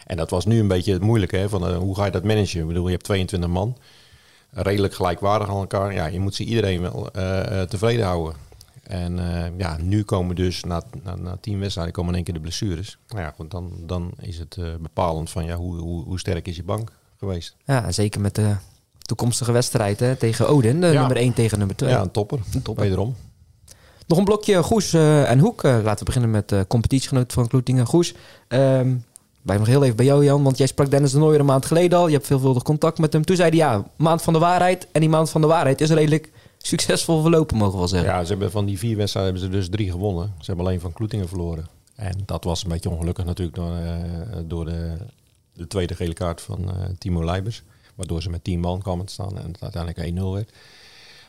En 0.06 0.16
dat 0.16 0.30
was 0.30 0.44
nu 0.44 0.60
een 0.60 0.68
beetje 0.68 0.92
het 0.92 1.02
moeilijke, 1.02 1.36
hè, 1.36 1.48
van 1.48 1.68
eh, 1.68 1.76
hoe 1.76 1.94
ga 1.96 2.04
je 2.04 2.10
dat 2.10 2.24
managen? 2.24 2.60
Ik 2.60 2.66
bedoel, 2.66 2.84
je 2.84 2.92
hebt 2.92 3.04
22 3.04 3.50
man, 3.50 3.76
redelijk 4.50 4.94
gelijkwaardig 4.94 5.48
aan 5.48 5.56
elkaar. 5.56 5.94
Ja, 5.94 6.06
je 6.06 6.20
moet 6.20 6.34
ze 6.34 6.44
iedereen 6.44 6.80
wel 6.80 7.10
eh, 7.10 7.62
tevreden 7.62 8.04
houden. 8.04 8.34
En 8.84 9.18
eh, 9.18 9.50
ja, 9.58 9.76
nu 9.82 10.02
komen 10.02 10.36
dus 10.36 10.64
na, 10.64 10.82
na, 11.02 11.16
na 11.16 11.36
tien 11.40 11.58
wedstrijden 11.58 11.92
komen 11.94 12.10
in 12.10 12.16
één 12.16 12.24
keer 12.24 12.34
de 12.34 12.40
blessures. 12.40 12.98
Nou 13.08 13.20
ja, 13.20 13.32
goed, 13.36 13.50
dan, 13.50 13.72
dan 13.86 14.10
is 14.20 14.38
het 14.38 14.56
eh, 14.56 14.64
bepalend 14.80 15.30
van 15.30 15.44
ja, 15.44 15.56
hoe, 15.56 15.76
hoe, 15.76 16.04
hoe 16.04 16.18
sterk 16.18 16.48
is 16.48 16.56
je 16.56 16.64
bank 16.64 16.92
geweest. 17.18 17.56
ja, 17.64 17.92
zeker 17.92 18.20
met 18.20 18.34
de 18.34 18.54
toekomstige 18.98 19.52
wedstrijd 19.52 20.00
hè, 20.00 20.16
tegen 20.16 20.48
Odin. 20.48 20.80
De 20.80 20.86
Ja. 20.86 20.98
nummer 20.98 21.16
1 21.16 21.32
tegen 21.34 21.58
nummer 21.58 21.76
2. 21.76 21.90
Ja, 21.90 22.00
een 22.00 22.10
topper. 22.10 22.38
Een 22.54 22.62
topper. 22.62 22.84
Wederom. 22.84 23.14
Nog 24.06 24.18
een 24.18 24.24
blokje 24.24 24.62
Goes 24.62 24.92
eh, 24.92 25.30
en 25.30 25.38
Hoek. 25.38 25.62
Laten 25.62 25.98
we 25.98 26.04
beginnen 26.04 26.30
met 26.30 26.48
de 26.48 26.64
competitiegenoot 26.68 27.32
van 27.32 27.48
Kloetingen. 27.48 27.86
Goes, 27.86 28.14
ehm 28.48 28.94
wij 29.42 29.56
nog 29.58 29.66
heel 29.66 29.82
even 29.84 29.96
bij 29.96 30.04
jou 30.04 30.24
Jan, 30.24 30.42
want 30.42 30.58
jij 30.58 30.66
sprak 30.66 30.90
Dennis 30.90 31.12
de 31.12 31.18
Nooijer 31.18 31.40
een 31.40 31.46
maand 31.46 31.66
geleden 31.66 31.98
al. 31.98 32.06
Je 32.06 32.12
hebt 32.14 32.26
veelvuldig 32.26 32.62
contact 32.62 32.98
met 32.98 33.12
hem. 33.12 33.24
Toen 33.24 33.36
zei 33.36 33.48
hij 33.48 33.58
ja, 33.58 33.84
maand 33.96 34.22
van 34.22 34.32
de 34.32 34.38
waarheid. 34.38 34.86
En 34.92 35.00
die 35.00 35.08
maand 35.08 35.30
van 35.30 35.40
de 35.40 35.46
waarheid 35.46 35.80
is 35.80 35.90
redelijk 35.90 36.30
succesvol 36.66 37.20
verlopen, 37.20 37.56
mogen 37.56 37.72
we 37.72 37.78
wel 37.78 37.88
zeggen. 37.88 38.10
Ja, 38.10 38.24
ze 38.24 38.30
hebben 38.30 38.50
van 38.50 38.64
die 38.64 38.78
vier 38.78 38.96
wedstrijden 38.96 39.32
hebben 39.32 39.50
ze 39.50 39.58
dus 39.58 39.68
drie 39.68 39.90
gewonnen. 39.90 40.34
Ze 40.38 40.44
hebben 40.46 40.66
alleen 40.66 40.80
van 40.80 40.92
Kloetingen 40.92 41.28
verloren. 41.28 41.66
En 41.94 42.22
dat 42.26 42.44
was 42.44 42.62
een 42.62 42.68
beetje 42.68 42.90
ongelukkig 42.90 43.24
natuurlijk 43.24 43.56
door, 43.56 43.76
eh, 43.76 44.38
door 44.44 44.64
de, 44.64 44.96
de 45.52 45.66
tweede 45.66 45.94
gele 45.94 46.14
kaart 46.14 46.40
van 46.40 46.70
eh, 46.70 46.76
Timo 46.98 47.24
Leibers. 47.24 47.62
Waardoor 47.94 48.22
ze 48.22 48.30
met 48.30 48.44
tien 48.44 48.60
man 48.60 48.82
kwamen 48.82 49.06
te 49.06 49.12
staan 49.12 49.38
en 49.38 49.46
het 49.52 49.62
uiteindelijk 49.62 50.18
1-0 50.18 50.32
werd. 50.32 50.52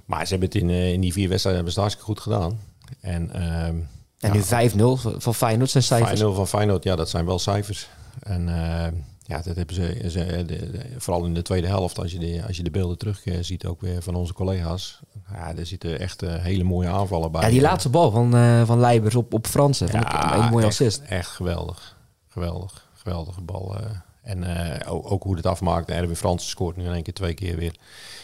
Maar 0.05 0.25
ze 0.27 0.29
hebben 0.29 0.49
het 0.49 0.57
in, 0.57 0.69
eh, 0.69 0.93
in 0.93 1.01
die 1.01 1.13
vier 1.13 1.29
wedstrijden 1.29 1.63
hebben 1.63 1.73
ze 1.73 1.81
het 1.81 1.89
hartstikke 1.89 2.05
goed 2.05 2.33
gedaan. 2.33 2.59
En, 2.99 3.31
ehm, 3.31 3.75
En 4.19 4.31
nu 4.31 4.41
5-0 4.41 4.97
van 5.17 5.35
Feyenoord 5.35 5.69
zijn 5.69 5.83
cijfers. 5.83 6.19
5-0 6.19 6.33
van 6.33 6.47
Feyenoord, 6.47 6.83
ja, 6.83 6.95
dat 6.95 7.09
zijn 7.09 7.25
wel 7.25 7.39
cijfers. 7.39 7.89
En 8.19 8.49
eh, 8.49 8.91
ja, 9.27 9.41
dat 9.41 9.55
hebben 9.55 9.75
ze, 9.75 10.09
ze 10.09 10.25
de- 10.25 10.71
de- 10.71 10.85
vooral 10.97 11.25
in 11.25 11.33
de 11.33 11.41
tweede 11.41 11.67
helft, 11.67 11.99
als 11.99 12.11
je 12.11 12.19
de, 12.19 12.43
als 12.47 12.57
je 12.57 12.63
de 12.63 12.71
beelden 12.71 12.97
terug 12.97 13.25
eh, 13.25 13.37
ziet, 13.41 13.65
ook 13.65 13.81
weer 13.81 14.01
van 14.01 14.15
onze 14.15 14.33
collega's. 14.33 14.99
Ja, 15.31 15.55
er 15.55 15.65
zitten 15.65 15.99
echt 15.99 16.21
eh, 16.23 16.35
hele 16.35 16.63
mooie 16.63 16.87
aanvallen 16.89 17.31
bij. 17.31 17.41
Ja, 17.41 17.49
die 17.49 17.61
laatste 17.61 17.89
bal 17.89 18.11
van, 18.11 18.35
eh 18.35 18.65
van 18.65 18.79
Leibers 18.79 19.15
op, 19.15 19.33
op 19.33 19.47
Fransen. 19.47 19.87
Ik 19.87 19.93
een 19.93 20.49
mooie 20.49 20.65
echt, 20.65 20.73
assist. 20.81 21.01
Echt 21.01 21.27
geweldig. 21.29 21.97
Geweldig. 22.27 22.89
Geweldige 22.93 23.41
bal. 23.41 23.75
En 24.21 24.43
ook, 24.87 25.11
ook 25.11 25.23
hoe 25.23 25.35
het 25.35 25.45
afmaakt. 25.45 25.89
Erwin 25.89 26.15
Fransen 26.15 26.49
scoort 26.49 26.75
nu 26.77 26.85
in 26.85 26.91
één 26.93 27.03
keer 27.03 27.13
twee 27.13 27.33
keer 27.33 27.55
weer. 27.57 27.75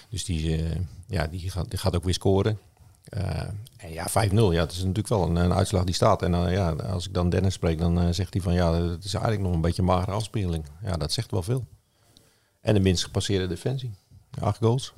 Dus 0.09 0.25
die, 0.25 0.63
ja, 1.07 1.27
die, 1.27 1.49
gaat, 1.51 1.69
die 1.69 1.79
gaat 1.79 1.95
ook 1.95 2.03
weer 2.03 2.13
scoren. 2.13 2.59
Eh, 3.03 3.41
en 3.77 3.91
ja, 3.91 4.07
5-0. 4.09 4.33
Ja, 4.33 4.59
dat 4.59 4.71
is 4.71 4.77
natuurlijk 4.77 5.07
wel 5.07 5.23
een, 5.23 5.35
een 5.35 5.53
uitslag 5.53 5.83
die 5.83 5.95
staat. 5.95 6.21
En 6.21 6.31
dan 6.31 6.51
ja, 6.51 6.71
als 6.71 7.07
ik 7.07 7.13
dan 7.13 7.29
Dennis 7.29 7.53
spreek, 7.53 7.79
dan 7.79 7.99
eh, 7.99 8.07
zegt 8.11 8.33
hij 8.33 8.41
van 8.41 8.53
ja, 8.53 8.73
het 8.73 9.03
is 9.03 9.13
eigenlijk 9.13 9.43
nog 9.43 9.53
een 9.53 9.61
beetje 9.61 9.81
een 9.81 9.87
magere 9.87 10.11
afspeling. 10.11 10.65
Ja, 10.83 10.97
dat 10.97 11.11
zegt 11.11 11.31
wel 11.31 11.43
veel. 11.43 11.65
En 12.61 12.73
de 12.73 12.79
minst 12.79 13.03
gepasseerde 13.03 13.47
defensie. 13.47 13.91
Acht 14.39 14.57
goals. 14.57 14.93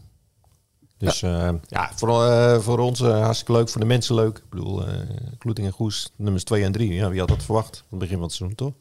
Dus 0.97 1.19
ja, 1.19 1.59
ja 1.67 1.91
voor, 1.95 2.23
eh, 2.23 2.59
voor 2.59 2.79
ons 2.79 3.01
eh, 3.01 3.21
hartstikke 3.21 3.51
leuk, 3.51 3.69
voor 3.69 3.81
de 3.81 3.87
mensen 3.87 4.15
leuk. 4.15 4.37
Ik 4.37 4.49
bedoel, 4.49 4.87
eh 4.87 4.97
Kloeting 5.37 5.67
en 5.67 5.73
Goes, 5.73 6.11
nummers 6.15 6.43
2 6.43 6.63
en 6.63 6.71
3. 6.71 6.93
Ja, 6.93 7.09
wie 7.09 7.19
had 7.19 7.27
dat 7.27 7.43
verwacht? 7.43 7.75
Aan 7.77 7.83
het 7.89 7.99
begin 7.99 8.15
van 8.15 8.23
het 8.23 8.33
seizoen, 8.33 8.57
toch? 8.57 8.73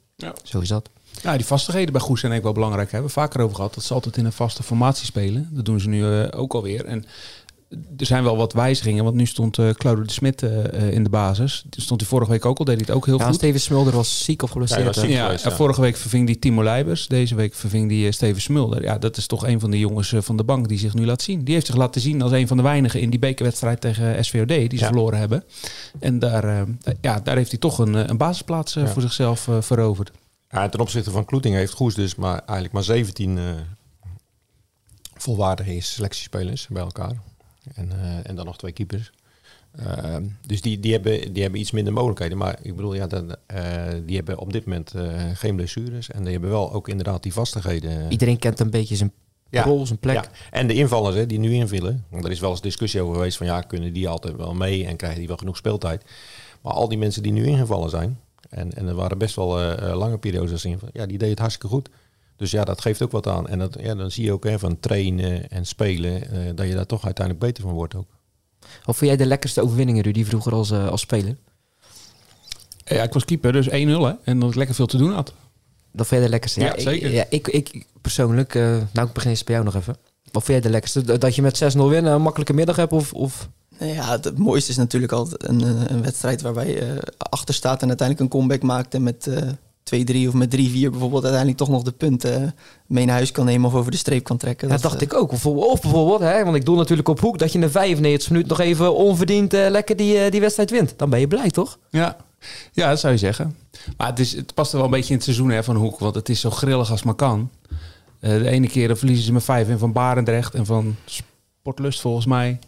Zo 0.42 0.60
is 0.60 0.68
dat. 0.68 0.90
Ja, 1.22 1.36
die 1.36 1.46
vastigheden 1.46 1.92
bij 1.92 2.02
Goes 2.02 2.20
zijn 2.20 2.32
ook 2.32 2.42
wel 2.42 2.52
belangrijk. 2.52 2.84
Hè. 2.84 2.90
We 2.90 2.94
hebben 2.94 3.12
vaker 3.12 3.40
over 3.40 3.56
gehad 3.56 3.74
dat 3.74 3.84
ze 3.84 3.94
altijd 3.94 4.16
in 4.16 4.24
een 4.24 4.32
vaste 4.32 4.62
formatie 4.62 5.06
spelen. 5.06 5.48
Dat 5.50 5.64
doen 5.64 5.80
ze 5.80 5.88
nu 5.88 6.22
eh, 6.22 6.40
ook 6.40 6.54
alweer. 6.54 6.84
En 6.84 7.04
er 7.96 8.06
zijn 8.06 8.24
wel 8.24 8.36
wat 8.36 8.52
wijzigingen, 8.52 9.04
want 9.04 9.16
nu 9.16 9.26
stond 9.26 9.58
eh 9.58 9.70
Claudio 9.70 10.04
de 10.04 10.12
Smit 10.12 10.42
eh, 10.42 10.64
eh, 10.64 10.92
in 10.92 11.04
de 11.04 11.10
basis. 11.10 11.64
Stond 11.70 12.00
hij 12.00 12.08
vorige 12.10 12.30
week 12.30 12.44
ook 12.44 12.58
al, 12.58 12.64
deed 12.64 12.74
hij 12.76 12.84
het 12.86 12.94
ook 12.96 13.06
heel 13.06 13.18
Ja, 13.18 13.24
goed. 13.26 13.34
Steven 13.34 13.60
Smulder 13.60 13.92
was 13.94 14.24
ziek 14.24 14.42
of 14.42 14.50
geblesseerd. 14.50 15.00
Ja, 15.00 15.38
vorige 15.38 15.80
week 15.80 15.96
verving 15.96 16.26
die 16.26 16.38
Timo 16.38 16.62
Leibers. 16.62 17.06
Deze 17.06 17.34
week 17.34 17.54
verving 17.54 17.88
die 17.88 18.12
Steven 18.12 18.42
Smulder. 18.42 18.82
Ja, 18.82 18.98
dat 18.98 19.16
is 19.16 19.26
toch 19.26 19.46
een 19.46 19.60
van 19.60 19.70
de 19.70 19.78
jongens 19.78 20.14
van 20.18 20.36
de 20.36 20.44
bank 20.44 20.68
die 20.68 20.78
zich 20.78 20.94
nu 20.94 21.04
laat 21.06 21.22
zien. 21.22 21.44
Die 21.44 21.54
heeft 21.54 21.66
zich 21.66 21.76
laten 21.76 22.00
zien 22.00 22.22
als 22.22 22.32
een 22.32 22.46
van 22.48 22.56
de 22.56 22.62
weinigen 22.62 23.00
in 23.00 23.10
die 23.10 23.18
bekerwedstrijd 23.18 23.80
tegen 23.80 24.24
SVOD 24.24 24.48
die 24.48 24.68
ze 24.70 24.76
Ja. 24.76 24.86
verloren 24.86 25.18
hebben. 25.18 25.44
En 26.00 26.18
daar, 26.18 26.44
eh, 26.44 26.62
ja, 27.00 27.20
daar 27.20 27.36
heeft 27.36 27.50
hij 27.50 27.60
toch 27.60 27.78
een, 27.78 28.10
een 28.10 28.16
basisplaats 28.16 28.74
Ja. 28.74 28.86
voor 28.86 29.02
zichzelf 29.02 29.48
veroverd. 29.60 30.10
Ja, 30.50 30.62
en 30.62 30.70
ten 30.70 30.80
opzichte 30.80 31.10
van 31.10 31.24
Kloeting 31.24 31.54
heeft 31.54 31.72
Goes 31.72 31.94
dus 31.94 32.14
maar 32.14 32.38
eigenlijk 32.38 32.72
maar 32.72 32.82
17 32.82 33.38
eh, 33.38 33.44
volwaardige 35.14 35.80
selectiespelers 35.80 36.66
bij 36.68 36.82
elkaar. 36.82 37.12
En, 37.74 37.90
eh, 37.92 38.28
en 38.28 38.34
dan 38.34 38.46
nog 38.46 38.58
twee 38.58 38.72
keepers. 38.72 39.12
Ehm, 39.76 40.24
dus 40.46 40.60
die, 40.60 40.80
die, 40.80 40.92
hebben, 40.92 41.32
die 41.32 41.42
hebben 41.42 41.60
iets 41.60 41.70
minder 41.70 41.92
mogelijkheden. 41.92 42.38
Maar 42.38 42.58
ik 42.62 42.76
bedoel, 42.76 42.94
ja, 42.94 43.06
dan, 43.06 43.36
eh, 43.46 43.62
die 44.06 44.16
hebben 44.16 44.38
op 44.38 44.52
dit 44.52 44.64
moment 44.64 44.94
eh, 44.94 45.30
geen 45.34 45.56
blessures. 45.56 46.10
En 46.10 46.22
die 46.22 46.32
hebben 46.32 46.50
wel 46.50 46.72
ook 46.72 46.88
inderdaad 46.88 47.22
die 47.22 47.32
vastigheden. 47.32 48.10
Iedereen 48.10 48.38
kent 48.38 48.60
een 48.60 48.70
beetje 48.70 48.96
zijn 48.96 49.12
Ja. 49.50 49.62
rol, 49.62 49.86
zijn 49.86 49.98
plek. 49.98 50.14
Ja. 50.14 50.24
En 50.50 50.66
de 50.66 50.74
invallers 50.74 51.16
hè, 51.16 51.26
die 51.26 51.38
nu 51.38 51.52
invillen. 51.52 52.04
Want 52.08 52.24
er 52.24 52.30
is 52.30 52.40
wel 52.40 52.50
eens 52.50 52.60
discussie 52.60 53.00
over 53.00 53.14
geweest 53.14 53.36
van 53.36 53.46
ja, 53.46 53.60
kunnen 53.60 53.92
die 53.92 54.08
altijd 54.08 54.36
wel 54.36 54.54
mee 54.54 54.86
en 54.86 54.96
krijgen 54.96 55.18
die 55.18 55.28
wel 55.28 55.36
genoeg 55.36 55.56
speeltijd. 55.56 56.04
Maar 56.62 56.72
al 56.72 56.88
die 56.88 56.98
mensen 56.98 57.22
die 57.22 57.32
nu 57.32 57.44
ingevallen 57.44 57.90
zijn, 57.90 58.20
en, 58.48 58.72
en 58.72 58.86
er 58.86 58.94
waren 58.94 59.18
best 59.18 59.36
wel 59.36 59.48
lange 59.94 60.18
periodes 60.18 60.52
als 60.52 60.64
invallen, 60.64 60.94
ja, 60.94 61.06
die 61.06 61.18
deden 61.18 61.28
het 61.28 61.38
hartstikke 61.38 61.74
goed. 61.74 61.88
Dus 62.36 62.50
ja, 62.50 62.64
dat 62.64 62.80
geeft 62.80 63.02
ook 63.02 63.10
wat 63.10 63.26
aan. 63.26 63.48
En 63.48 63.58
dat, 63.58 63.76
ja, 63.80 63.94
dan 63.94 64.10
zie 64.10 64.24
je 64.24 64.32
ook 64.32 64.44
hè, 64.44 64.58
van 64.58 64.80
trainen 64.80 65.50
en 65.50 65.66
spelen, 65.66 66.30
eh, 66.30 66.38
dat 66.54 66.66
je 66.66 66.74
daar 66.74 66.86
toch 66.86 67.04
uiteindelijk 67.04 67.46
beter 67.46 67.62
van 67.62 67.72
wordt 67.72 67.94
ook. 67.94 68.06
Of 68.62 68.96
vond 68.96 69.00
jij 69.10 69.16
de 69.16 69.26
lekkerste 69.26 69.60
overwinningen, 69.62 70.02
Rudy, 70.02 70.24
vroeger 70.24 70.52
als, 70.52 70.70
eh, 70.70 70.88
als 70.88 71.00
speler? 71.00 71.36
Ja, 72.84 73.02
ik 73.02 73.12
was 73.12 73.24
keeper, 73.24 73.52
dus 73.52 73.66
1-0 73.70 74.04
hè. 74.04 74.12
En 74.24 74.38
dat 74.38 74.48
ik 74.50 74.54
lekker 74.54 74.74
veel 74.74 74.86
te 74.86 74.96
doen 74.96 75.12
had. 75.12 75.32
Dat 75.92 76.06
vind 76.06 76.10
jij 76.10 76.20
de 76.20 76.28
lekkerste? 76.28 76.60
Ja, 76.60 76.74
ik- 76.74 76.80
zeker. 76.80 77.10
ja, 77.12 77.24
ik, 77.28 77.48
ik 77.48 77.86
persoonlijk, 78.00 78.54
eh, 78.54 78.76
nou 78.92 79.06
ik 79.08 79.12
begin 79.12 79.30
eens 79.30 79.44
bij 79.44 79.54
jou 79.54 79.66
nog 79.66 79.74
even. 79.76 79.96
Wat 80.32 80.44
vind 80.44 80.46
jij 80.46 80.60
de 80.60 80.70
lekkerste? 80.70 81.18
Dat- 81.18 81.34
je 81.34 81.42
met 81.42 81.56
6-0 81.56 81.88
wint 81.88 82.06
en 82.06 82.12
een 82.12 82.22
makkelijke 82.22 82.52
middag 82.52 82.76
hebt? 82.76 82.92
Of, 82.92 83.12
of... 83.12 83.48
Nou 83.78 83.92
ja, 83.92 84.10
het, 84.10 84.38
mooiste 84.38 84.70
is 84.70 84.76
natuurlijk 84.76 85.12
altijd 85.12 85.48
een, 85.48 85.60
eh, 85.60 85.82
een 85.86 86.02
wedstrijd 86.02 86.40
waarbij 86.42 86.68
je 86.68 87.02
achter 87.18 87.54
staat 87.54 87.82
en 87.82 87.88
uiteindelijk 87.88 88.20
een 88.32 88.38
comeback 88.40 88.62
maakt 88.62 88.94
en 88.94 89.02
met 89.02 89.26
eh 89.26 89.48
2-3 89.84 90.26
of 90.26 90.32
met 90.32 90.56
3-4 90.56 90.60
bijvoorbeeld 90.60 91.22
uiteindelijk 91.22 91.56
toch 91.56 91.68
nog 91.68 91.82
de 91.82 91.92
punten 91.92 92.54
mee 92.86 93.04
naar 93.04 93.14
huis 93.14 93.32
kan 93.32 93.44
nemen 93.44 93.66
of 93.70 93.74
over 93.74 93.90
de 93.90 93.96
streep 93.96 94.24
kan 94.24 94.36
trekken. 94.36 94.68
Dat 94.68 94.82
dacht 94.82 94.96
eh, 94.96 95.02
ik 95.02 95.14
ook. 95.14 95.28
Bijvoorbeeld, 95.28 95.66
of 95.66 95.80
bijvoorbeeld, 95.80 96.20
hè, 96.20 96.44
want 96.44 96.56
ik 96.56 96.64
doe 96.64 96.76
natuurlijk 96.76 97.08
op 97.08 97.20
hoek, 97.20 97.38
dat 97.38 97.52
je 97.52 97.58
in 97.58 97.64
de 97.64 97.70
95 97.70 98.30
minuut 98.30 98.46
nog 98.46 98.60
even 98.60 98.94
onverdiend 98.94 99.54
eh, 99.54 99.70
lekker 99.70 99.96
die, 99.96 100.18
eh, 100.18 100.30
die 100.30 100.40
wedstrijd 100.40 100.70
wint. 100.70 100.94
Dan 100.96 101.10
ben 101.10 101.20
je 101.20 101.28
blij, 101.28 101.50
toch? 101.50 101.78
Ja. 101.90 102.16
ja, 102.72 102.88
dat 102.88 103.00
zou 103.00 103.12
je 103.12 103.18
zeggen. 103.18 103.56
Maar 103.96 104.06
het, 104.06 104.18
is, 104.18 104.32
het 104.32 104.54
past 104.54 104.70
er 104.70 104.76
wel 104.76 104.86
een 104.86 104.92
beetje 104.92 105.08
in 105.08 105.14
het 105.14 105.24
seizoen 105.24 105.50
hè, 105.50 105.64
van 105.64 105.76
Hoek. 105.76 105.98
Want 105.98 106.14
het 106.14 106.28
is 106.28 106.40
zo 106.40 106.50
grillig 106.50 106.90
als 106.90 107.02
maar 107.02 107.14
kan. 107.14 107.50
Eh, 108.22 108.30
de 108.30 108.48
ene 108.48 108.68
keer 108.68 108.96
verliezen 108.96 109.24
ze 109.24 109.32
met 109.32 109.44
5 109.44 109.68
in 109.68 109.78
van 109.78 109.92
Barendrecht 109.92 110.54
en 110.54 110.66
van 110.66 110.96
Sportlust 111.04 112.00
volgens 112.00 112.26
mij. 112.26 112.58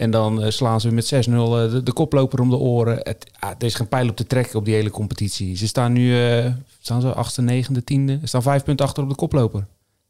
En 0.00 0.10
dan 0.10 0.42
eh, 0.42 0.50
slaan 0.50 0.80
ze 0.80 0.90
met 0.90 1.14
6-0 1.14 1.28
eh, 1.28 1.70
de, 1.70 1.80
de 1.82 1.92
koploper 1.92 2.40
om 2.40 2.50
de 2.50 2.56
oren. 2.56 2.98
Het, 3.02 3.30
ah, 3.38 3.50
er 3.50 3.64
is 3.64 3.74
geen 3.74 3.88
pijl 3.88 4.08
op 4.08 4.16
te 4.16 4.26
trekken 4.26 4.58
op 4.58 4.64
die 4.64 4.74
hele 4.74 4.90
competitie. 4.90 5.56
Ze 5.56 5.66
staan 5.66 5.92
nu, 5.92 6.28
eh, 6.28 6.52
staan 6.80 7.00
ze 7.00 7.14
achtste, 7.14 7.42
negende, 7.42 7.84
tiende. 7.84 8.18
Ze 8.20 8.26
staan 8.26 8.42
vijf 8.42 8.64
punten 8.64 8.86
achter 8.86 9.02
op 9.02 9.08
de 9.08 9.14
koploper. 9.14 9.60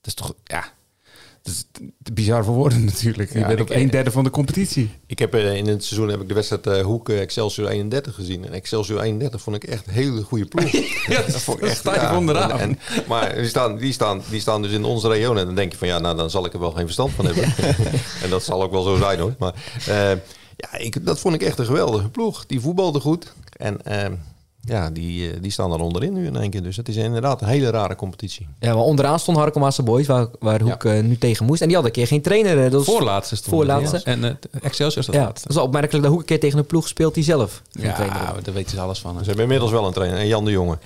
Dat 0.01 0.07
is 0.07 0.15
toch, 0.15 0.35
ja, 0.45 0.65
dat 1.43 1.53
is 1.55 1.65
te 2.03 2.13
bizar 2.13 2.45
voor 2.45 2.55
woorden 2.55 2.85
natuurlijk. 2.95 3.33
je 3.33 3.39
Ja, 3.39 3.47
bent 3.47 3.61
op 3.61 3.71
een 3.71 3.91
derde 3.91 4.11
van 4.11 4.25
de 4.25 4.31
competitie. 4.31 4.91
Ik 5.07 5.19
heb 5.19 5.35
eh, 5.35 5.55
in 5.57 5.67
het 5.67 5.85
seizoen 5.85 6.09
heb 6.09 6.21
ik 6.21 6.29
de 6.29 6.35
wedstrijd 6.35 6.67
eh, 6.67 6.85
Hoek 6.85 7.09
eh, 7.09 7.21
Excelsior 7.21 7.69
31 7.69 8.15
gezien. 8.15 8.45
En 8.45 8.53
Excelsior 8.53 9.01
31 9.01 9.41
vond 9.43 9.57
ik 9.57 9.65
echt 9.65 9.87
een 9.87 9.93
hele 9.93 10.23
goede 10.23 10.45
ploeg. 10.47 10.71
Ja, 11.09 11.23
Dat 11.23 11.41
vond 11.43 11.59
ik 11.59 11.65
echt 11.69 11.77
sta 11.77 12.11
je 12.11 12.17
onderaan. 12.17 12.51
En, 12.51 12.59
en- 12.61 12.79
maar 13.09 13.35
die 13.35 13.49
staan, 13.49 13.77
die, 13.79 13.93
staan, 13.93 14.23
die 14.31 14.41
staan 14.41 14.63
dus 14.63 14.73
in 14.73 14.85
onze 14.85 15.09
regio. 15.09 15.35
En 15.35 15.47
dan 15.47 15.55
denk 15.55 15.73
je 15.73 15.79
van 15.79 15.89
ja, 15.89 15.99
nou 15.99 16.17
dan 16.17 16.31
zal 16.31 16.45
ik 16.47 16.53
er 16.53 16.61
wel 16.61 16.71
geen 16.73 16.85
verstand 16.85 17.13
van 17.13 17.25
hebben. 17.27 17.45
en 18.23 18.31
dat 18.31 18.43
zal 18.45 18.63
ook 18.63 18.71
wel 18.71 18.83
zo 18.83 18.97
zijn 18.97 19.19
hoor. 19.21 19.35
Maar 19.39 19.55
ja, 20.57 20.79
ik, 20.79 21.07
dat 21.07 21.21
vond 21.21 21.35
ik 21.35 21.43
echt 21.43 21.59
een 21.59 21.65
geweldige 21.65 22.09
ploeg. 22.09 22.47
Die 22.47 22.61
voetbalde 22.61 23.01
goed. 23.01 23.33
En 23.57 23.85
eh, 23.85 24.07
ja, 24.61 24.91
die, 24.91 25.31
eh, 25.33 25.37
die 25.43 25.51
staan 25.51 25.71
dan 25.71 25.81
onderin 25.81 26.13
nu 26.13 26.27
in 26.27 26.37
één 26.37 26.51
keer. 26.51 26.63
Dus 26.63 26.77
het 26.77 26.89
is 26.89 26.97
inderdaad 26.97 27.43
een 27.43 27.49
hele 27.49 27.71
rare 27.71 27.95
competitie. 27.97 28.49
Ja, 28.59 28.75
maar 28.75 28.83
onderaan 28.85 29.19
stond 29.19 29.37
Harkemaanse 29.37 29.83
Boys, 29.83 30.07
waar, 30.07 30.27
waar 30.39 30.61
Hoek 30.61 30.85
eh, 30.85 31.03
nu 31.03 31.19
tegen 31.19 31.47
moest. 31.47 31.61
En 31.63 31.67
die 31.69 31.77
had 31.77 31.85
een 31.85 31.93
keer 31.93 32.07
geen 32.07 32.23
trainer. 32.23 32.71
Dat 32.71 32.85
Voorlaatste 32.85 33.37
stond 33.37 33.55
Voorlaatste. 33.57 33.97
er, 33.97 34.03
ja. 34.05 34.13
En 34.29 34.39
uh, 34.53 34.63
Excelsior 34.63 35.03
staat 35.03 35.15
Ja, 35.15 35.21
laatste. 35.23 35.41
dat 35.41 35.51
is 35.51 35.57
wel 35.57 35.65
opmerkelijk 35.65 36.03
dat 36.03 36.13
Hoek 36.13 36.21
een 36.21 36.27
keer 36.27 36.41
tegen 36.41 36.59
een 36.59 36.67
ploeg 36.67 36.89
speelt 36.89 37.15
die 37.15 37.25
zelf 37.25 37.63
geen 37.71 37.95
trainer 37.95 38.17
Ja, 38.19 38.35
daar 38.43 38.55
weten 38.55 38.71
ze 38.71 38.81
alles 38.81 39.01
van. 39.01 39.13
hè. 39.17 39.19
Ze 39.21 39.27
hebben 39.27 39.45
inmiddels 39.45 39.71
wel 39.71 39.87
een 39.87 39.93
trainer. 39.93 40.19
En 40.19 40.27
Jan 40.27 40.45
de 40.45 40.51
Jonge. 40.51 40.79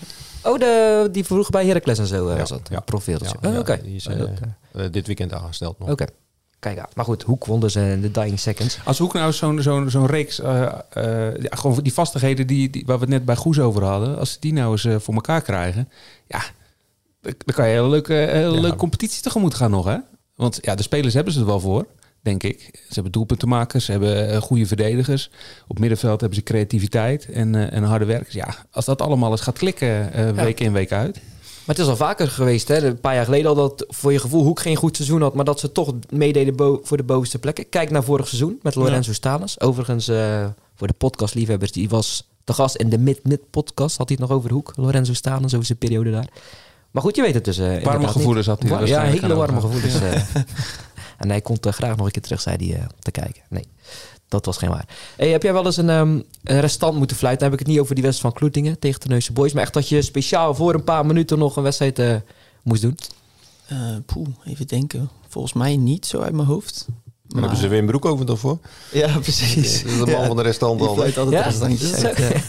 Oh, 0.42 0.58
de, 0.58 1.08
die 1.12 1.24
vroeger 1.24 1.50
bij 1.50 1.66
Heracles 1.66 1.98
en 1.98 2.06
zo 2.06 2.26
eh, 2.28 2.32
Ja, 2.32 2.38
was 2.38 2.48
dat. 2.48 2.60
ja. 2.70 2.82
Ja, 3.42 3.50
Oh, 3.50 3.58
Oké. 3.58 3.80
die 3.84 3.94
is 3.94 4.06
Oh, 4.08 4.82
dit 4.90 5.06
weekend 5.06 5.32
aangesteld 5.32 5.78
nog. 5.78 5.90
Oké. 5.90 6.04
Kijk, 6.64 6.76
ja. 6.76 6.88
maar 6.94 7.04
goed, 7.04 7.22
Hoek 7.22 7.44
won 7.44 7.60
dus 7.60 7.74
eh, 7.74 7.84
de 8.00 8.10
dying 8.10 8.38
seconds. 8.38 8.78
Als 8.84 8.98
Hoek 8.98 9.12
nou 9.12 9.32
zo'n 9.32 9.62
zo'n 9.62 9.90
zo'n 9.90 10.06
reeks, 10.06 10.40
eh, 10.40 10.62
eh, 10.62 11.42
ja, 11.42 11.56
gewoon 11.56 11.80
die 11.82 11.92
vastigheden 11.92 12.46
die, 12.46 12.70
die, 12.70 12.82
waar 12.86 12.96
we 12.96 13.02
het 13.02 13.12
net 13.12 13.24
bij 13.24 13.36
Goes 13.36 13.58
over 13.58 13.84
hadden, 13.84 14.18
als 14.18 14.32
ze 14.32 14.36
die 14.40 14.52
nou 14.52 14.70
eens 14.70 15.04
voor 15.04 15.14
elkaar 15.14 15.42
krijgen, 15.42 15.88
ja, 16.26 16.42
dan 17.20 17.34
kan 17.54 17.64
je 17.64 17.70
een 17.70 17.76
hele 17.76 17.88
leuke, 17.88 18.12
hele 18.12 18.54
Ja. 18.54 18.60
leuke 18.60 18.76
competitie 18.76 19.22
tegemoet 19.22 19.54
gaan 19.54 19.70
nog, 19.70 19.84
hè? 19.84 19.96
Want 20.34 20.58
ja, 20.60 20.74
de 20.74 20.82
spelers 20.82 21.14
hebben 21.14 21.32
ze 21.32 21.40
er 21.40 21.46
wel 21.46 21.60
voor, 21.60 21.86
denk 22.20 22.42
ik. 22.42 22.70
Ze 22.72 22.94
hebben 22.94 23.12
doelpuntenmakers, 23.12 23.84
ze 23.84 23.90
hebben 23.90 24.42
goede 24.42 24.66
verdedigers. 24.66 25.30
Op 25.66 25.78
middenveld 25.78 26.20
hebben 26.20 26.38
ze 26.38 26.44
creativiteit 26.44 27.28
en, 27.30 27.70
en 27.70 27.82
harde 27.82 28.04
werkers. 28.04 28.34
Ja, 28.34 28.54
als 28.70 28.84
dat 28.84 29.02
allemaal 29.02 29.30
eens 29.30 29.40
gaat 29.40 29.58
klikken, 29.58 30.10
week 30.34 30.60
in, 30.60 30.72
week 30.72 30.92
uit. 30.92 31.20
Maar 31.66 31.74
het 31.74 31.84
is 31.84 31.90
al 31.90 31.96
vaker 31.96 32.28
geweest, 32.28 32.68
hè? 32.68 32.86
een 32.86 33.00
paar 33.00 33.14
jaar 33.14 33.24
geleden 33.24 33.48
al, 33.48 33.54
dat 33.54 33.84
voor 33.88 34.12
je 34.12 34.18
gevoel 34.18 34.44
Hoek 34.44 34.60
geen 34.60 34.76
goed 34.76 34.96
seizoen 34.96 35.22
had, 35.22 35.34
maar 35.34 35.44
dat 35.44 35.60
ze 35.60 35.72
toch 35.72 35.94
meededen 36.10 36.80
voor 36.82 36.96
de 36.96 37.02
bovenste 37.02 37.38
plekken. 37.38 37.68
Kijk 37.68 37.90
naar 37.90 38.04
vorig 38.04 38.26
seizoen 38.28 38.58
met 38.62 38.74
Lorenzo 38.74 39.12
Stanes. 39.12 39.60
Overigens, 39.60 40.08
eh, 40.08 40.46
voor 40.74 40.86
de 40.86 40.92
podcastliefhebbers, 40.92 41.72
die 41.72 41.88
was 41.88 42.28
de 42.44 42.52
gast 42.52 42.76
in 42.76 42.88
de 42.88 42.98
Mid-Mid-podcast. 42.98 43.96
Had 43.96 44.08
hij 44.08 44.16
het 44.20 44.28
nog 44.28 44.38
over 44.38 44.50
Hoek, 44.50 44.72
Lorenzo 44.76 45.12
Stanes, 45.14 45.54
over 45.54 45.66
zijn 45.66 45.78
periode 45.78 46.10
daar. 46.10 46.28
Maar 46.90 47.02
goed, 47.02 47.16
je 47.16 47.22
weet 47.22 47.34
het 47.34 47.44
dus. 47.44 47.58
eh, 47.58 47.66
inderdaad 47.72 47.98
niet. 47.98 48.08
gevoelens 48.08 48.46
had 48.46 48.62
hij 48.62 48.70
er 48.70 48.76
Wa- 48.78 48.84
Ja, 48.84 48.90
waarschijnlijk 48.92 49.22
hele 49.22 49.34
warme 49.40 49.60
gevoelens. 49.60 50.00
eh. 50.00 50.12
en 51.22 51.28
hij 51.28 51.40
komt 51.40 51.66
eh, 51.66 51.72
graag 51.72 51.96
nog 51.96 52.06
een 52.06 52.12
keer 52.12 52.22
terug, 52.22 52.40
zei 52.40 52.56
hij, 52.70 52.76
eh, 52.80 52.84
te 52.98 53.10
kijken. 53.10 53.42
Nee, 53.48 53.64
dat 54.28 54.46
was 54.46 54.56
geen 54.56 54.70
waar. 54.70 54.88
Hey, 55.16 55.28
heb 55.28 55.42
jij 55.42 55.52
wel 55.52 55.64
eens 55.64 55.76
een, 55.76 55.90
ehm, 55.90 56.20
een 56.42 56.60
restant 56.60 56.96
moeten 56.96 57.16
fluiten? 57.16 57.42
Dan 57.42 57.50
heb 57.50 57.60
ik 57.60 57.66
het 57.66 57.74
niet 57.74 57.84
over 57.84 57.94
die 57.94 58.04
wedstrijd 58.04 58.32
van 58.32 58.42
Kloetingen 58.42 58.78
tegen 58.78 59.00
de 59.00 59.08
Neuse 59.08 59.32
Boys. 59.32 59.52
Maar 59.52 59.62
echt 59.62 59.74
dat 59.74 59.88
je 59.88 60.02
speciaal 60.02 60.54
voor 60.54 60.74
een 60.74 60.84
paar 60.84 61.06
minuten 61.06 61.38
nog 61.38 61.56
een 61.56 61.62
wedstrijd 61.62 61.98
eh, 61.98 62.16
moest 62.62 62.82
doen. 62.82 62.98
poeh, 64.06 64.28
even 64.44 64.66
denken. 64.66 65.10
Volgens 65.28 65.52
mij 65.52 65.76
niet 65.76 66.06
zo 66.06 66.20
uit 66.20 66.34
mijn 66.34 66.48
hoofd. 66.48 66.86
Daar 67.34 67.42
hebben 67.42 67.60
ze 67.60 67.68
Wim 67.68 67.86
Broekhoven 67.86 68.26
toch 68.26 68.38
voor? 68.38 68.58
Ja, 68.92 69.18
precies. 69.18 69.82
Dat 69.82 69.90
is 69.92 69.98
de 69.98 70.06
man 70.10 70.20
Ja, 70.20 70.26
van 70.26 70.36
de 70.36 70.42
restant 70.42 70.80
al. 70.80 70.88
altijd 70.88 71.30
Ja, 71.30 71.42
restantjes 71.42 71.90
dat 71.90 72.04
uit, 72.04 72.18
ja. 72.18 72.40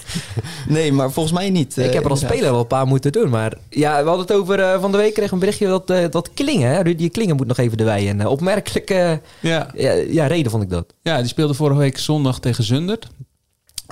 Nee, 0.67 0.91
maar 0.91 1.11
volgens 1.11 1.35
mij 1.35 1.49
niet. 1.49 1.77
ik 1.77 1.85
eh, 1.87 1.93
heb 1.93 2.03
er 2.03 2.09
als 2.09 2.21
inderdaad. 2.21 2.29
speler 2.37 2.51
wel 2.51 2.59
een 2.59 2.67
paar 2.67 2.87
moeten 2.87 3.11
doen. 3.11 3.29
Maar 3.29 3.53
ja, 3.69 4.01
we 4.01 4.07
hadden 4.07 4.25
het 4.27 4.35
over 4.35 4.59
eh, 4.59 4.81
van 4.81 4.91
de 4.91 4.97
week 4.97 5.13
kreeg 5.13 5.31
een 5.31 5.39
berichtje 5.39 5.67
dat, 5.67 5.89
eh, 5.89 6.05
dat 6.09 6.29
Klingen, 6.33 6.69
hè, 6.69 6.81
Rudy 6.81 7.09
Klingen 7.09 7.35
moet 7.35 7.47
nog 7.47 7.57
even 7.57 7.77
erbij. 7.77 8.09
En 8.09 8.21
eh, 8.21 8.29
opmerkelijke 8.29 9.21
Ja, 9.39 9.67
ja, 9.75 9.91
ja, 9.91 10.27
reden 10.27 10.51
vond 10.51 10.63
ik 10.63 10.69
dat. 10.69 10.93
Ja, 11.01 11.17
die 11.17 11.27
speelde 11.27 11.53
vorige 11.53 11.79
week 11.79 11.97
zondag 11.97 12.39
tegen 12.39 12.63
Zundert. 12.63 13.07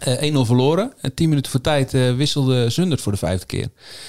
Eh 0.03 0.31
1-0 0.33 0.37
verloren. 0.45 0.93
En 1.01 1.13
10 1.13 1.29
minuten 1.29 1.51
voor 1.51 1.61
tijd 1.61 1.93
eh, 1.93 2.15
wisselde 2.15 2.69
Zundert 2.69 3.01
voor 3.01 3.11
de 3.11 3.17
vijfde 3.17 3.45
keer. 3.45 3.67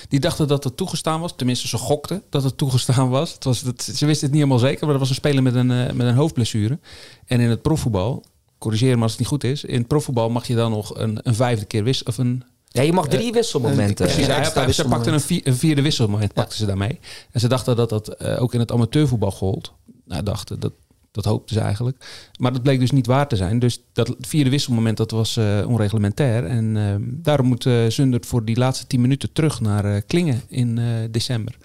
Die 0.08 0.20
dachten 0.20 0.48
dat 0.48 0.64
het 0.64 0.76
toegestaan 0.76 1.20
was. 1.20 1.32
Tenminste, 1.36 1.68
ze 1.68 1.76
gokten 1.76 2.22
dat 2.30 2.42
het 2.42 2.56
toegestaan 2.56 3.08
was. 3.08 3.32
Het 3.32 3.44
was 3.44 3.60
dat, 3.62 3.82
ze 3.82 4.06
wisten 4.06 4.06
het 4.08 4.20
niet 4.20 4.32
helemaal 4.44 4.58
zeker, 4.58 4.80
maar 4.80 4.90
dat 4.90 4.98
was 4.98 5.08
een 5.08 5.14
speler 5.14 5.42
met 5.42 5.54
een, 5.54 5.70
eh, 5.70 5.92
met 5.92 6.06
een 6.06 6.14
hoofdblessure. 6.14 6.78
En 7.26 7.40
in 7.40 7.48
het 7.50 7.62
profvoetbal, 7.62 8.24
corrigeer 8.58 8.96
me 8.96 9.02
als 9.02 9.10
het 9.10 9.20
niet 9.20 9.28
goed 9.28 9.44
is. 9.44 9.64
In 9.64 9.78
het 9.78 9.88
profvoetbal 9.88 10.30
mag 10.30 10.46
je 10.46 10.54
dan 10.54 10.70
nog 10.70 10.98
een, 10.98 11.18
een 11.22 11.34
vijfde 11.34 11.64
keer 11.64 11.84
wisselen. 11.84 12.12
Of 12.12 12.18
een, 12.18 12.42
Ja, 12.68 12.82
je 12.82 12.92
mag 12.92 13.08
drie 13.08 13.32
wisselmomenten. 13.32 14.06
Precies, 14.06 14.26
Ja, 14.26 14.72
ze 14.72 14.84
pakten 14.88 15.12
een, 15.12 15.20
vier- 15.20 15.40
een 15.46 15.56
vierde 15.56 15.82
wisselmoment 15.82 16.32
pakten 16.32 16.58
ze 16.58 16.66
daarmee. 16.66 16.98
En 17.30 17.40
ze 17.40 17.48
dachten 17.48 17.76
dat 17.76 17.88
dat 17.88 18.08
eh, 18.08 18.42
ook 18.42 18.54
in 18.54 18.60
het 18.60 18.72
amateurvoetbal 18.72 19.30
gold. 19.30 19.72
Nou, 20.04 20.22
dachten, 20.22 20.60
dat, 20.60 20.72
dat 21.14 21.24
hoopten 21.24 21.54
ze 21.54 21.60
eigenlijk. 21.60 22.28
Maar 22.38 22.52
dat 22.52 22.62
bleek 22.62 22.78
dus 22.78 22.90
niet 22.90 23.06
waar 23.06 23.28
te 23.28 23.36
zijn. 23.36 23.58
Dus 23.58 23.80
dat 23.92 24.14
vierde 24.20 24.50
wisselmoment 24.50 24.96
dat 24.96 25.10
was 25.10 25.36
eh, 25.36 25.64
onreglementair. 25.66 26.44
En 26.44 26.76
eh, 26.76 26.94
daarom 27.00 27.46
moet 27.46 27.66
eh 27.66 27.86
Zundert 27.88 28.26
voor 28.26 28.44
die 28.44 28.56
laatste 28.56 28.86
tien 28.86 29.00
minuten 29.00 29.32
terug 29.32 29.60
naar 29.60 29.84
eh, 29.84 30.00
Klingen 30.06 30.42
in 30.48 30.80
december. 31.10 31.56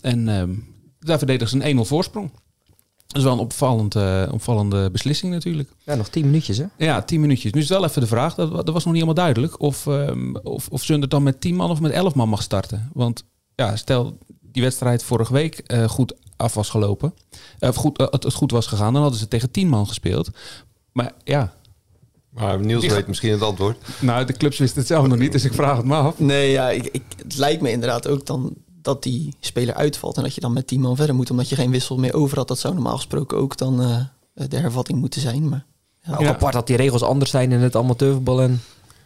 En 0.00 0.28
eh, 0.28 0.42
daar 0.98 1.18
verdedigen 1.18 1.60
ze 1.60 1.68
een 1.68 1.78
1-0 1.78 1.80
voorsprong. 1.88 2.30
Dat 3.06 3.16
is 3.16 3.22
wel 3.22 3.32
een 3.32 3.38
opvallend, 3.38 3.96
opvallende 4.32 4.90
beslissing 4.90 5.32
natuurlijk. 5.32 5.68
Ja, 5.84 5.94
nog 5.94 6.08
tien 6.08 6.24
minuutjes, 6.24 6.58
hè? 6.58 6.64
Ja, 6.76 7.02
10 7.02 7.20
minuutjes. 7.20 7.52
Nu 7.52 7.60
is 7.60 7.68
wel 7.68 7.84
even 7.84 8.00
de 8.00 8.06
vraag, 8.06 8.34
dat, 8.34 8.50
dat 8.50 8.70
was 8.70 8.84
nog 8.84 8.94
niet 8.94 9.02
helemaal 9.02 9.14
duidelijk, 9.14 9.60
of, 9.60 9.86
ehm 9.86 10.36
of, 10.36 10.68
of 10.68 10.82
Zundert 10.82 11.10
dan 11.10 11.22
met 11.22 11.40
10 11.40 11.54
man 11.54 11.70
of 11.70 11.80
met 11.80 11.92
11 11.92 12.14
man 12.14 12.28
mag 12.28 12.42
starten. 12.42 12.90
Want 12.92 13.24
ja, 13.54 13.76
stel 13.76 14.18
die 14.40 14.62
wedstrijd 14.62 15.04
vorige 15.04 15.32
week 15.32 15.74
goed 15.86 16.14
af 16.42 16.54
was 16.54 16.68
gelopen, 16.70 17.14
eh, 17.58 17.68
of 17.68 17.76
goed, 17.76 17.98
eh, 17.98 18.06
het, 18.10 18.22
het 18.22 18.34
goed 18.34 18.50
was 18.50 18.66
gegaan, 18.66 18.92
dan 18.92 19.02
hadden 19.02 19.20
ze 19.20 19.28
tegen 19.28 19.50
10 19.50 19.68
man 19.68 19.86
gespeeld. 19.86 20.30
Maar 20.92 21.12
ja, 21.24 21.52
Maar 22.30 22.58
Niels 22.60 22.86
weet 22.86 23.06
misschien 23.06 23.30
het 23.32 23.42
antwoord. 23.42 23.78
nou, 24.00 24.24
de 24.24 24.32
clubs 24.32 24.58
wisten 24.58 24.78
het 24.78 24.86
zelf 24.88 25.06
nog 25.06 25.18
niet, 25.18 25.32
dus 25.32 25.44
ik 25.44 25.52
vraag 25.54 25.76
het 25.76 25.86
me 25.86 25.94
af. 25.96 26.18
Nee, 26.18 26.50
ja, 26.50 26.70
ik, 26.70 26.84
ik, 26.92 27.02
het 27.16 27.36
lijkt 27.36 27.62
me 27.62 27.70
inderdaad 27.70 28.08
ook 28.08 28.26
dan 28.26 28.54
dat 28.82 29.02
die 29.02 29.34
speler 29.40 29.74
uitvalt 29.74 30.16
en 30.16 30.22
dat 30.22 30.34
je 30.34 30.40
dan 30.40 30.52
met 30.52 30.66
10 30.66 30.80
man 30.80 30.96
verder 30.96 31.14
moet, 31.14 31.30
omdat 31.30 31.48
je 31.48 31.54
geen 31.56 31.70
wissel 31.70 31.98
meer 31.98 32.14
over 32.14 32.36
had. 32.36 32.48
Dat 32.48 32.58
zou 32.58 32.74
normaal 32.74 32.96
gesproken 32.96 33.38
ook 33.38 33.56
dan 33.56 33.82
eh, 33.82 34.48
de 34.48 34.56
hervatting 34.56 34.98
moeten 34.98 35.20
zijn. 35.20 35.48
Maar 35.48 35.64
Maar 36.04 36.18
ook 36.18 36.24
Ja. 36.24 36.28
apart 36.28 36.52
dat 36.52 36.66
die 36.66 36.76
regels 36.76 37.02
anders 37.02 37.30
zijn 37.30 37.52
in 37.52 37.60
het 37.60 37.76
amateurvoetbal 37.76 38.42
en 38.42 38.60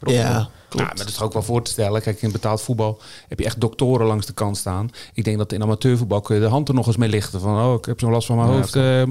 ja, 0.06 0.48
klopt. 0.76 0.90
Ja, 0.90 0.96
maar 0.96 1.06
dat 1.06 1.14
is 1.14 1.20
ook 1.20 1.32
wel 1.32 1.42
voor 1.42 1.62
te 1.62 1.70
stellen. 1.70 2.02
Kijk, 2.02 2.22
in 2.22 2.32
betaald 2.32 2.62
voetbal 2.62 3.00
heb 3.28 3.38
je 3.38 3.44
echt 3.44 3.60
doktoren 3.60 4.06
langs 4.06 4.26
de 4.26 4.32
kant 4.32 4.56
staan. 4.56 4.90
Ik 5.12 5.24
denk 5.24 5.38
dat 5.38 5.52
in 5.52 5.62
amateurvoetbal 5.62 6.20
kun 6.20 6.34
je 6.34 6.40
de 6.40 6.48
hand 6.48 6.68
er 6.68 6.74
nog 6.74 6.86
eens 6.86 6.96
mee 6.96 7.08
lichten. 7.08 7.40
Van, 7.40 7.64
oh, 7.64 7.74
ik 7.74 7.84
heb 7.84 8.00
zo'n 8.00 8.10
last 8.10 8.26
van 8.26 8.36
mijn 8.36 8.48
hoofd. 8.48 8.74
Uh, 8.74 9.00
uh, 9.02 9.06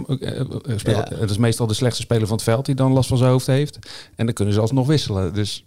Het 1.20 1.30
is 1.30 1.38
meestal 1.38 1.68
de 1.68 1.74
slechtste 1.74 2.02
speler 2.02 2.28
van 2.28 2.36
het 2.36 2.46
veld 2.46 2.66
die 2.66 2.76
dan 2.76 2.92
last 2.92 3.08
van 3.08 3.18
zijn 3.18 3.30
hoofd 3.30 3.48
heeft. 3.48 3.80
En 4.16 4.26
dan 4.26 4.34
kunnen 4.34 4.54
ze 4.54 4.60
alsnog 4.60 4.88
wisselen. 4.88 5.34
Dus 5.34 5.66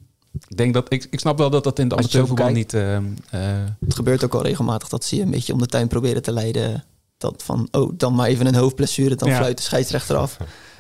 ik 0.49 0.57
denk 0.57 0.75
dat 0.75 0.93
ik, 0.93 1.07
ik 1.11 1.21
snap 1.21 1.39
wel 1.39 1.51
dat 1.51 1.65
dat 1.65 1.79
in 1.79 1.89
de 1.89 1.97
amateurvoetbal 1.97 2.49
niet. 2.49 2.73
het 2.73 3.95
gebeurt 3.95 4.25
ook 4.25 4.35
al 4.35 4.43
regelmatig 4.43 4.89
dat 4.89 5.05
ze 5.05 5.17
je 5.17 5.23
een 5.23 5.31
beetje 5.31 5.53
om 5.53 5.59
de 5.59 5.67
tuin 5.67 5.89
proberen 5.89 6.23
te 6.23 6.33
leiden. 6.33 6.85
Dat 7.19 7.43
van, 7.43 7.69
oh, 7.71 7.93
dan 7.95 8.15
maar 8.15 8.27
even 8.27 8.47
een 8.47 8.55
hoofdblessure, 8.55 9.15
dan 9.15 9.31
fluit 9.31 9.57
de 9.57 9.63
scheidsrechter 9.63 10.17
af. 10.17 10.37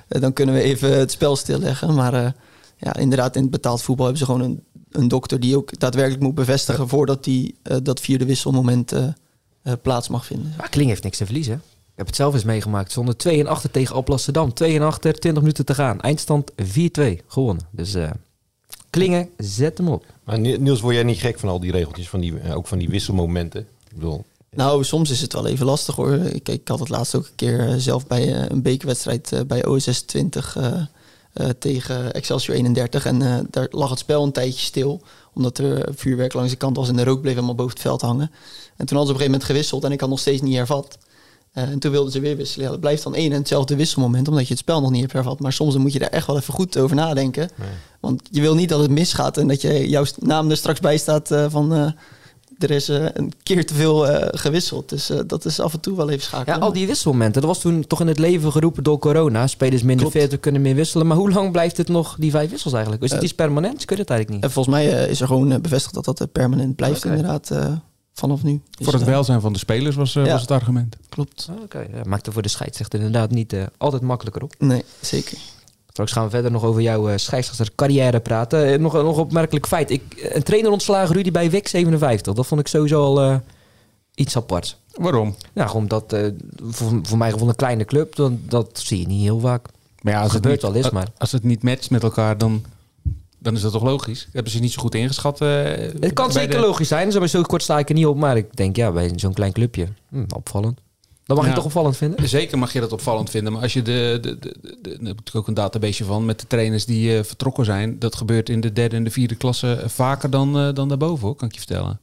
dan 0.08 0.32
kunnen 0.32 0.54
we 0.54 0.60
even 0.60 0.98
het 0.98 1.10
spel 1.10 1.36
stilleggen. 1.36 1.94
Maar 1.94 2.34
ja, 2.78 2.96
inderdaad, 2.96 3.36
in 3.36 3.42
het 3.42 3.50
betaald 3.50 3.82
voetbal 3.82 4.06
hebben 4.06 4.26
ze 4.26 4.32
gewoon 4.32 4.50
een, 4.50 4.62
een 4.90 5.08
dokter 5.08 5.40
die 5.40 5.56
ook 5.56 5.78
daadwerkelijk 5.78 6.22
moet 6.22 6.34
bevestigen 6.34 6.88
voordat 6.88 7.24
hij 7.24 7.52
uh, 7.62 7.76
dat 7.82 8.00
vierde 8.00 8.24
wisselmoment 8.24 8.92
uh, 8.92 9.06
uh, 9.62 9.72
plaats 9.82 10.08
mag 10.08 10.26
vinden. 10.26 10.54
Maar 10.56 10.68
Kling 10.68 10.88
heeft 10.88 11.02
niks 11.02 11.18
te 11.18 11.24
verliezen. 11.24 11.54
Ik 11.54 12.04
heb 12.04 12.06
het 12.06 12.16
zelf 12.16 12.34
eens 12.34 12.44
meegemaakt. 12.44 12.92
Zonder 12.92 13.16
2 13.16 13.40
en 13.40 13.46
achter 13.46 13.70
tegen 13.70 13.94
Alblasserdam. 13.94 14.54
2 14.54 14.74
en 14.74 14.82
achter, 14.82 15.12
20 15.12 15.42
minuten 15.42 15.64
te 15.64 15.74
gaan. 15.74 16.00
Eindstand 16.00 16.52
4-2 16.52 16.54
gewonnen. 17.26 17.66
Dus 17.70 17.96
Klingen, 18.90 19.28
zet 19.36 19.78
hem 19.78 19.88
op. 19.88 20.04
Maar 20.24 20.38
Niels, 20.38 20.80
word 20.80 20.94
jij 20.94 21.04
niet 21.04 21.18
gek 21.18 21.38
van 21.38 21.48
al 21.48 21.60
die 21.60 21.72
regeltjes, 21.72 22.08
van 22.08 22.20
die, 22.20 22.54
ook 22.54 22.66
van 22.66 22.78
die 22.78 22.88
wisselmomenten? 22.88 23.60
Ik 23.60 23.94
bedoel, 23.94 24.24
nou, 24.50 24.84
soms 24.84 25.10
is 25.10 25.20
het 25.20 25.32
wel 25.32 25.46
even 25.46 25.66
lastig 25.66 25.94
hoor. 25.94 26.14
Ik, 26.14 26.48
ik 26.48 26.68
had 26.68 26.78
het 26.78 26.88
laatst 26.88 27.14
ook 27.14 27.24
een 27.26 27.34
keer 27.34 27.74
zelf 27.78 28.06
bij 28.06 28.50
een 28.50 28.62
bekerwedstrijd 28.62 29.42
bij 29.46 29.66
OSS 29.66 30.00
20 30.00 30.56
uh, 30.56 30.82
tegen 31.58 32.12
Excelsior 32.12 32.56
31. 32.56 33.06
En 33.06 33.20
uh, 33.20 33.38
daar 33.50 33.66
lag 33.70 33.90
het 33.90 33.98
spel 33.98 34.22
een 34.22 34.32
tijdje 34.32 34.64
stil. 34.64 35.02
Omdat 35.34 35.58
er 35.58 35.88
vuurwerk 35.94 36.32
langs 36.32 36.50
de 36.50 36.56
kant 36.56 36.76
was 36.76 36.88
en 36.88 36.96
de 36.96 37.04
rook 37.04 37.20
bleef 37.20 37.34
helemaal 37.34 37.54
boven 37.54 37.72
het 37.72 37.82
veld 37.82 38.00
hangen. 38.00 38.30
En 38.76 38.86
toen 38.86 38.96
hadden 38.96 38.96
ze 38.96 38.96
op 38.96 38.98
een 38.98 39.06
gegeven 39.06 39.30
moment 39.30 39.44
gewisseld 39.44 39.84
en 39.84 39.92
ik 39.92 40.00
had 40.00 40.08
nog 40.08 40.18
steeds 40.18 40.42
niet 40.42 40.56
hervat. 40.56 40.98
Uh, 41.54 41.64
en 41.64 41.78
toen 41.78 41.90
wilden 41.90 42.12
ze 42.12 42.20
weer 42.20 42.36
wisselen. 42.36 42.64
Ja, 42.64 42.70
dat 42.70 42.80
blijft 42.80 43.02
dan 43.02 43.14
één 43.14 43.32
en 43.32 43.38
hetzelfde 43.38 43.76
wisselmoment, 43.76 44.28
omdat 44.28 44.46
je 44.46 44.52
het 44.52 44.58
spel 44.58 44.80
nog 44.80 44.90
niet 44.90 45.00
hebt 45.00 45.12
hervat. 45.12 45.40
Maar 45.40 45.52
soms 45.52 45.76
moet 45.76 45.92
je 45.92 45.98
daar 45.98 46.08
echt 46.08 46.26
wel 46.26 46.36
even 46.36 46.54
goed 46.54 46.78
over 46.78 46.96
nadenken. 46.96 47.50
Nee. 47.54 47.68
Want 48.00 48.22
je 48.30 48.40
wil 48.40 48.54
niet 48.54 48.68
dat 48.68 48.80
het 48.80 48.90
misgaat 48.90 49.36
en 49.36 49.48
dat 49.48 49.60
je 49.60 49.88
jouw 49.88 50.04
naam 50.18 50.50
er 50.50 50.56
straks 50.56 50.80
bij 50.80 50.98
staat 50.98 51.28
van 51.48 51.94
er 52.58 52.70
is 52.70 52.88
uh, 52.88 53.06
een 53.12 53.32
keer 53.42 53.66
te 53.66 53.74
veel 53.74 54.10
uh, 54.10 54.26
gewisseld. 54.30 54.88
Dus 54.88 55.10
uh, 55.10 55.20
dat 55.26 55.44
is 55.44 55.60
af 55.60 55.72
en 55.72 55.80
toe 55.80 55.96
wel 55.96 56.10
even 56.10 56.22
schakelen. 56.22 56.58
Ja, 56.58 56.64
al 56.64 56.72
die 56.72 56.86
wisselmomenten. 56.86 57.40
Dat 57.40 57.50
was 57.50 57.60
toen 57.60 57.86
toch 57.86 58.00
in 58.00 58.06
het 58.06 58.18
leven 58.18 58.52
geroepen 58.52 58.82
door 58.82 58.98
corona. 58.98 59.46
Spelers 59.46 59.82
minder 59.82 60.10
fit, 60.10 60.40
kunnen 60.40 60.62
meer 60.62 60.74
wisselen. 60.74 61.06
Maar 61.06 61.16
hoe 61.16 61.30
lang 61.30 61.52
blijft 61.52 61.76
het 61.76 61.88
nog, 61.88 62.16
die 62.18 62.30
vijf 62.30 62.50
wissels 62.50 62.72
eigenlijk? 62.72 63.02
Is 63.02 63.10
het 63.10 63.22
iets 63.22 63.34
permanent? 63.34 63.82
Ik 63.82 63.90
weet 63.90 63.98
het 63.98 64.10
eigenlijk 64.10 64.42
niet. 64.42 64.52
volgens 64.52 64.74
mij 64.74 64.86
is 64.86 65.20
er 65.20 65.26
gewoon 65.26 65.60
bevestigd 65.60 65.94
dat 65.94 66.04
dat 66.04 66.32
permanent 66.32 66.76
blijft 66.76 67.04
okay. 67.04 67.16
inderdaad. 67.16 67.52
vanaf 68.12 68.42
nu. 68.42 68.60
Dus, 68.70 68.86
voor 68.86 68.94
het 68.94 69.04
welzijn 69.04 69.40
van 69.40 69.52
de 69.52 69.58
spelers 69.58 69.96
was, 69.96 70.12
ja. 70.12 70.24
was 70.24 70.40
het 70.40 70.50
argument. 70.50 70.96
Klopt. 71.08 71.48
Oké, 71.50 71.62
okay. 71.62 71.88
ja, 71.92 72.02
maakt 72.04 72.26
er 72.26 72.32
voor 72.32 72.42
de 72.42 72.48
scheidsrechter 72.48 72.98
inderdaad 72.98 73.30
niet 73.30 73.56
altijd 73.76 74.02
makkelijker 74.02 74.42
op. 74.42 74.54
Nee, 74.58 74.84
zeker. 75.00 75.38
Straks 75.98 76.16
gaan 76.16 76.24
we 76.24 76.30
verder 76.30 76.50
nog 76.50 76.64
over 76.64 76.82
jouw 76.82 77.10
uh, 77.10 77.16
scheidsrechtercarrière 77.16 78.20
praten. 78.20 78.72
Uh, 78.72 78.78
nog, 78.78 78.92
nog 78.92 79.16
een 79.16 79.22
opmerkelijk 79.22 79.66
feit. 79.66 79.90
Ik, 79.90 80.30
een 80.32 80.42
trainer 80.42 80.70
ontslagen 80.70 81.14
Rudy 81.14 81.30
bij 81.30 81.50
WIC 81.50 81.68
57. 81.68 82.34
Dat 82.34 82.46
vond 82.46 82.60
ik 82.60 82.68
sowieso 82.68 83.02
al 83.02 83.22
uh, 83.24 83.36
iets 84.14 84.36
apart. 84.36 84.78
Waarom? 84.94 85.34
Nou, 85.52 85.72
omdat 85.72 86.16
voor, 86.62 87.00
voor 87.02 87.18
mij 87.18 87.30
gevoel 87.30 87.48
een 87.48 87.54
kleine 87.54 87.84
club, 87.84 88.16
dan, 88.16 88.40
dat 88.48 88.68
zie 88.72 89.00
je 89.00 89.06
niet 89.06 89.22
heel 89.22 89.40
vaak. 89.40 89.66
Maar 90.02 90.12
ja, 90.12 90.18
als 90.18 90.32
het, 90.32 90.42
gebeurt 90.42 90.62
niet, 90.62 90.72
wel 90.72 90.82
eens, 90.82 90.90
maar... 90.90 91.08
Als 91.18 91.32
het 91.32 91.44
niet 91.44 91.62
matcht 91.62 91.90
met 91.90 92.02
elkaar, 92.02 92.38
dan, 92.38 92.64
dan 93.38 93.54
is 93.54 93.60
dat 93.60 93.72
toch 93.72 93.82
logisch? 93.82 94.28
Hebben 94.32 94.52
ze 94.52 94.58
niet 94.58 94.72
zo 94.72 94.80
goed 94.80 94.94
ingeschat? 94.94 95.38
het 95.38 96.12
kan 96.12 96.32
zeker 96.32 96.60
de... 96.60 96.66
logisch 96.66 96.88
zijn. 96.88 97.12
Zo, 97.12 97.26
zo 97.26 97.42
kort 97.42 97.62
sta 97.62 97.78
ik 97.78 97.88
er 97.88 97.94
niet 97.94 98.06
op. 98.06 98.16
Maar 98.16 98.36
ik 98.36 98.56
denk, 98.56 98.76
ja, 98.76 98.92
bij 98.92 99.12
zo'n 99.16 99.34
klein 99.34 99.52
clubje, 99.52 99.88
hm, 100.08 100.24
opvallend. 100.34 100.80
Dan 101.28 101.36
mag 101.36 101.46
je 101.46 101.52
toch 101.52 101.64
opvallend 101.64 101.96
vinden? 101.96 102.28
Zeker 102.28 102.58
mag 102.58 102.72
je 102.72 102.80
dat 102.80 102.92
opvallend 102.92 103.30
vinden. 103.30 103.52
Maar 103.52 103.62
als 103.62 103.72
je 103.72 103.82
de, 103.82 104.18
de, 104.20 104.38
de, 104.38 104.56
de, 104.60 104.98
daar 104.98 105.06
heb 105.06 105.20
ik 105.24 105.34
ook 105.34 105.48
een 105.48 105.54
database 105.54 106.04
van 106.04 106.24
met 106.24 106.40
de 106.40 106.46
trainers 106.46 106.84
die 106.84 107.16
uh, 107.16 107.22
vertrokken 107.22 107.64
zijn. 107.64 107.98
Dat 107.98 108.16
gebeurt 108.16 108.48
in 108.48 108.60
de 108.60 108.72
derde 108.72 108.96
en 108.96 109.04
de 109.04 109.10
vierde 109.10 109.34
klasse 109.34 109.82
vaker 109.86 110.30
dan, 110.30 110.66
uh, 110.66 110.74
dan 110.74 110.88
daarboven, 110.88 111.26
hoor, 111.26 111.36
kan 111.36 111.48
ik 111.48 111.54
je 111.54 111.60
vertellen. 111.60 112.00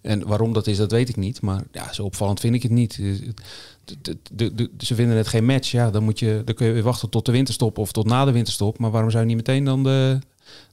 En 0.00 0.26
waarom 0.26 0.52
dat 0.52 0.66
is, 0.66 0.76
dat 0.76 0.90
weet 0.90 1.08
ik 1.08 1.16
niet. 1.16 1.40
Maar 1.40 1.62
ja, 1.72 1.92
zo 1.92 2.02
opvallend 2.02 2.40
vind 2.40 2.54
ik 2.54 2.62
het 2.62 2.72
niet. 2.72 2.92
ze 4.78 4.94
vinden 4.94 5.16
het 5.16 5.28
geen 5.28 5.44
match. 5.44 5.70
Ja, 5.70 5.90
dan, 5.90 6.02
moet 6.02 6.18
je, 6.18 6.42
dan 6.44 6.54
kun 6.54 6.66
je 6.66 6.72
weer 6.72 6.82
wachten 6.82 7.08
tot 7.08 7.26
de 7.26 7.32
winterstop 7.32 7.78
of 7.78 7.92
tot 7.92 8.06
na 8.06 8.24
de 8.24 8.32
winterstop. 8.32 8.78
Maar 8.78 8.90
waarom 8.90 9.10
zou 9.10 9.22
je 9.22 9.28
niet 9.28 9.46
meteen 9.46 9.64
dan 9.64 9.82
de, 9.82 10.18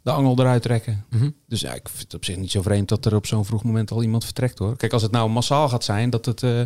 de 0.01 0.11
angel 0.11 0.39
eruit 0.39 0.61
trekken. 0.61 1.05
Mhm. 1.09 1.29
Dus 1.47 1.61
ja, 1.61 1.73
ik 1.73 1.89
vind 1.89 2.01
het 2.01 2.13
op 2.13 2.25
zich 2.25 2.37
niet 2.37 2.51
zo 2.51 2.61
vreemd 2.61 2.89
dat 2.89 3.05
er 3.05 3.15
op 3.15 3.25
zo'n 3.25 3.45
vroeg 3.45 3.63
moment 3.63 3.91
al 3.91 4.03
iemand 4.03 4.23
vertrekt 4.23 4.59
hoor. 4.59 4.77
Kijk, 4.77 4.93
als 4.93 5.01
het 5.01 5.11
nou 5.11 5.29
massaal 5.29 5.69
gaat 5.69 5.83
zijn, 5.83 6.09
dat 6.09 6.25
het, 6.25 6.41
uh, 6.41 6.61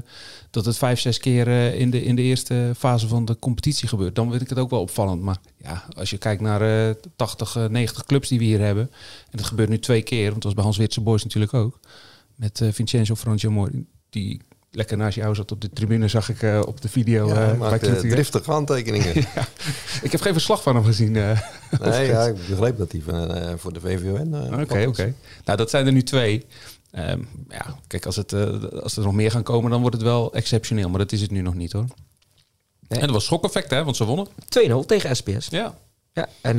dat 0.50 0.66
het 0.66 0.78
vijf, 0.78 1.00
zes 1.00 1.18
keer 1.18 1.48
uh, 1.48 1.80
in, 1.80 1.90
de, 1.90 2.04
in 2.04 2.16
de 2.16 2.22
eerste 2.22 2.72
fase 2.78 3.08
van 3.08 3.26
de 3.26 3.40
competitie 3.40 3.88
gebeurt, 3.88 4.16
dan 4.16 4.30
vind 4.30 4.42
ik 4.42 4.50
het 4.50 4.60
ook 4.60 4.70
wel 4.70 4.82
opvallend. 4.82 5.22
Maar 5.22 5.38
ja, 5.58 5.84
als 5.98 6.10
je 6.10 6.18
kijkt 6.18 6.42
naar 6.42 6.88
uh, 6.88 6.96
80, 7.16 7.70
90 7.70 8.06
clubs 8.06 8.30
die 8.30 8.40
we 8.40 8.46
hier 8.46 8.60
hebben, 8.60 8.92
en 9.32 9.38
dat 9.38 9.46
gebeurt 9.46 9.70
nu 9.70 9.80
twee 9.80 10.02
keer, 10.02 10.30
want 10.30 10.34
dat 10.34 10.44
was 10.44 10.54
bij 10.54 10.64
Hans 10.64 10.78
Witse 10.78 11.02
Boys 11.02 11.24
natuurlijk 11.24 11.54
ook, 11.54 11.80
met 12.36 12.60
uh, 12.60 12.72
Vincenzo 12.72 13.16
Franciamori, 13.16 13.86
die 14.10 14.42
lekker 14.76 14.98
naast 14.98 15.16
jou 15.16 15.36
zat 15.36 15.52
op 15.52 15.62
de 15.62 15.70
tribune, 15.70 16.08
zag 16.08 16.30
ik 16.30 16.42
uh, 16.42 16.62
op 16.66 16.82
de 16.82 16.90
video. 16.90 17.28
Ja, 17.28 17.52
uh, 17.52 17.58
maakt 17.58 18.00
driftige 18.00 18.52
handtekeningen. 18.52 19.16
ja. 19.36 19.48
Ik 20.02 20.12
heb 20.12 20.22
geen 20.22 20.34
verslag 20.34 20.64
van 20.64 20.76
hem 20.76 20.84
gezien. 20.84 21.16
Uh, 21.82 21.88
nee, 21.88 22.08
ja, 22.08 22.24
ik 22.24 22.48
begreep 22.50 22.78
dat 22.78 22.92
hij 22.92 23.02
van, 23.02 23.60
voor 23.60 23.74
de 23.74 23.80
VVN. 23.80 24.36
Oké, 24.54 24.62
oké. 24.62 24.88
Okay. 24.88 25.14
Nou, 25.46 25.58
dat 25.58 25.70
zijn 25.70 25.86
er 25.86 25.92
nu 25.92 26.04
twee. 26.04 26.46
Um, 26.92 27.28
ja, 27.50 27.76
kijk, 27.88 28.06
als, 28.06 28.16
het, 28.16 28.34
als 28.82 28.98
er 28.98 29.04
nog 29.04 29.14
meer 29.14 29.32
gaan 29.32 29.44
komen, 29.44 29.72
dan 29.72 29.82
wordt 29.82 29.96
het 29.96 30.06
wel 30.06 30.34
exceptioneel. 30.34 30.90
Maar 30.90 31.00
dat 31.00 31.12
is 31.12 31.22
het 31.22 31.32
nu 31.32 31.42
nog 31.42 31.54
niet 31.54 31.72
hoor. 31.72 31.86
Nee. 32.88 33.00
En 33.00 33.06
dat 33.06 33.10
was 33.10 33.26
schokeffect, 33.26 33.70
hè? 33.70 33.84
Want 33.84 33.96
ze 33.96 34.06
wonnen. 34.06 34.28
2-0 34.28 34.86
tegen 34.86 35.16
SPS. 35.16 35.48
Ja. 35.50 35.78
Ja, 36.14 36.28
en 36.42 36.58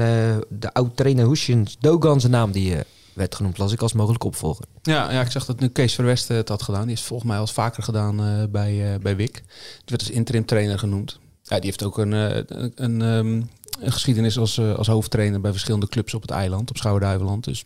de 0.49 0.73
oud-trainer 0.73 1.29
Hushin 1.29 1.67
Dogan, 1.81 2.21
zijn 2.21 2.33
naam, 2.33 2.53
die 2.53 2.77
werd 3.17 3.35
genoemd, 3.35 3.59
las 3.59 3.73
ik 3.73 3.83
als 3.83 3.93
mogelijk 3.93 4.25
opvolger. 4.25 4.64
Ja, 4.83 5.12
ja 5.12 5.21
ik 5.21 5.31
zag 5.31 5.45
dat 5.45 5.61
nu 5.61 5.69
Kees 5.69 5.95
Verwesten 5.95 6.37
het 6.37 6.49
had 6.49 6.62
gedaan. 6.62 6.87
Die 6.87 6.97
is 6.97 7.03
volgens 7.03 7.29
mij 7.29 7.39
al 7.39 7.47
vaker 7.47 7.83
gedaan 7.83 8.21
uh, 8.21 8.45
bij, 8.49 8.93
uh, 8.93 9.01
bij 9.01 9.17
WIC. 9.17 9.33
Die 9.35 9.43
werd 9.85 10.01
als 10.01 10.11
interim 10.11 10.45
trainer 10.45 10.79
genoemd. 10.79 11.19
Ja, 11.43 11.57
die 11.57 11.64
heeft 11.64 11.85
ook 11.85 11.99
een, 11.99 12.12
een, 12.12 12.73
een, 12.75 13.01
um, 13.01 13.51
een, 13.81 13.93
geschiedenis 13.93 14.39
als, 14.39 14.61
als 14.61 14.87
hoofdtrainer 14.87 15.41
bij 15.41 15.51
verschillende 15.51 15.89
clubs 15.89 16.14
op 16.14 16.23
het 16.23 16.31
eiland, 16.31 16.71
op 16.71 16.77
Schouwen-Duiveland. 16.77 17.45
Dus 17.45 17.59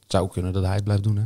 het 0.00 0.12
zou 0.12 0.28
kunnen 0.28 0.52
dat 0.52 0.64
hij 0.64 0.74
het 0.74 0.84
blijft 0.84 1.02
doen. 1.02 1.16
Hè? 1.16 1.24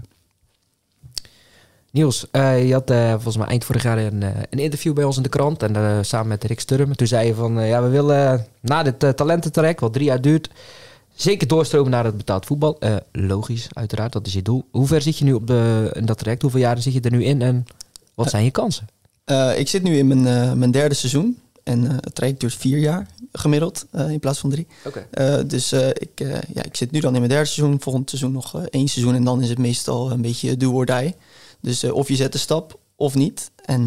Niels, 1.90 2.26
je 2.32 2.72
had 2.72 2.90
volgens 3.10 3.36
mij 3.36 3.46
eind 3.46 3.64
vorig 3.64 3.82
jaar 3.82 3.98
een, 3.98 4.22
een, 4.22 4.58
interview 4.58 4.94
bij 4.94 5.04
ons 5.04 5.16
in 5.16 5.22
de 5.22 5.28
krant. 5.28 5.62
En 5.62 6.04
samen 6.04 6.28
met 6.28 6.44
Rick 6.44 6.60
Sturm. 6.60 6.96
Toen 6.96 7.06
zei 7.06 7.26
je 7.26 7.34
van, 7.34 7.66
ja, 7.66 7.82
we 7.82 7.88
willen 7.88 8.46
na 8.60 8.82
dit 8.82 9.16
talententrek, 9.16 9.80
wat 9.80 9.92
drie 9.92 10.06
jaar 10.06 10.20
duurt 10.20 10.50
Zeker 11.18 11.48
doorstromen 11.48 11.90
naar 11.90 12.04
het 12.04 12.16
betaald 12.16 12.46
voetbal. 12.46 12.76
Uh, 12.80 12.96
logisch, 13.12 13.68
uiteraard, 13.72 14.12
dat 14.12 14.26
is 14.26 14.32
je 14.32 14.42
doel. 14.42 14.64
Hoe 14.70 14.86
ver 14.86 15.02
zit 15.02 15.18
je 15.18 15.24
nu 15.24 15.32
op 15.32 15.46
de, 15.46 15.90
in 15.92 16.06
dat 16.06 16.18
traject? 16.18 16.42
Hoeveel 16.42 16.60
jaren 16.60 16.82
zit 16.82 16.92
je 16.92 17.00
er 17.00 17.10
nu 17.10 17.24
in 17.24 17.42
en 17.42 17.64
wat 18.14 18.30
zijn 18.30 18.44
je 18.44 18.50
kansen? 18.50 18.86
Uh, 19.26 19.58
ik 19.58 19.68
zit 19.68 19.82
nu 19.82 19.96
in 19.96 20.06
mijn, 20.06 20.26
uh, 20.26 20.52
mijn 20.52 20.70
derde 20.70 20.94
seizoen. 20.94 21.38
En 21.62 21.82
het 21.82 22.14
traject 22.14 22.40
duurt 22.40 22.54
vier 22.54 22.78
jaar 22.78 23.06
gemiddeld 23.32 23.86
in 23.92 24.18
plaats 24.18 24.38
van 24.38 24.50
drie. 24.50 24.66
Okay. 24.84 25.46
dus 25.46 25.72
ik, 25.72 26.10
ja, 26.54 26.62
ik 26.64 26.76
zit 26.76 26.90
nu 26.90 27.00
dan 27.00 27.12
in 27.12 27.18
mijn 27.18 27.32
derde 27.32 27.48
seizoen. 27.48 27.80
Volgend 27.80 28.08
seizoen 28.08 28.32
nog 28.32 28.64
één 28.64 28.88
seizoen. 28.88 29.14
En 29.14 29.24
dan 29.24 29.42
is 29.42 29.48
het 29.48 29.58
meestal 29.58 30.10
een 30.10 30.22
beetje 30.22 30.56
do 30.56 30.72
or 30.72 30.86
die. 30.86 31.14
Dus 31.60 31.84
of 31.84 32.08
je 32.08 32.16
zet 32.16 32.32
de 32.32 32.38
stap 32.38 32.78
of 32.96 33.14
niet. 33.14 33.50
En 33.64 33.84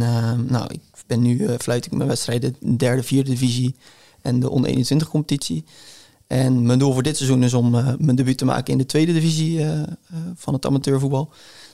nou, 0.48 0.66
ik 0.68 0.82
ben 1.08 1.22
nu 1.22 1.58
fluit 1.60 1.86
ik 1.86 1.92
mijn 1.92 2.10
wedstrijden 2.10 2.56
derde, 2.78 3.04
vierde 3.04 3.30
divisie 3.30 3.76
en 4.22 4.40
de 4.40 4.50
onder 4.50 4.70
21 4.70 5.10
competitie. 5.10 5.66
En 6.32 6.66
mijn 6.66 6.80
doel 6.80 6.94
voor 6.94 7.04
dit 7.04 7.18
seizoen 7.18 7.44
is 7.44 7.54
om 7.54 7.76
uh, 7.76 7.88
mijn 7.98 8.16
debuut 8.16 8.38
te 8.38 8.46
maken 8.46 8.72
in 8.72 8.78
de 8.78 8.86
tweede 8.86 9.14
divisie 9.14 9.60
uh, 9.60 9.66
uh, 9.66 9.84
van 10.36 10.54
het 10.54 10.66
amateurvoetbal. 10.66 11.30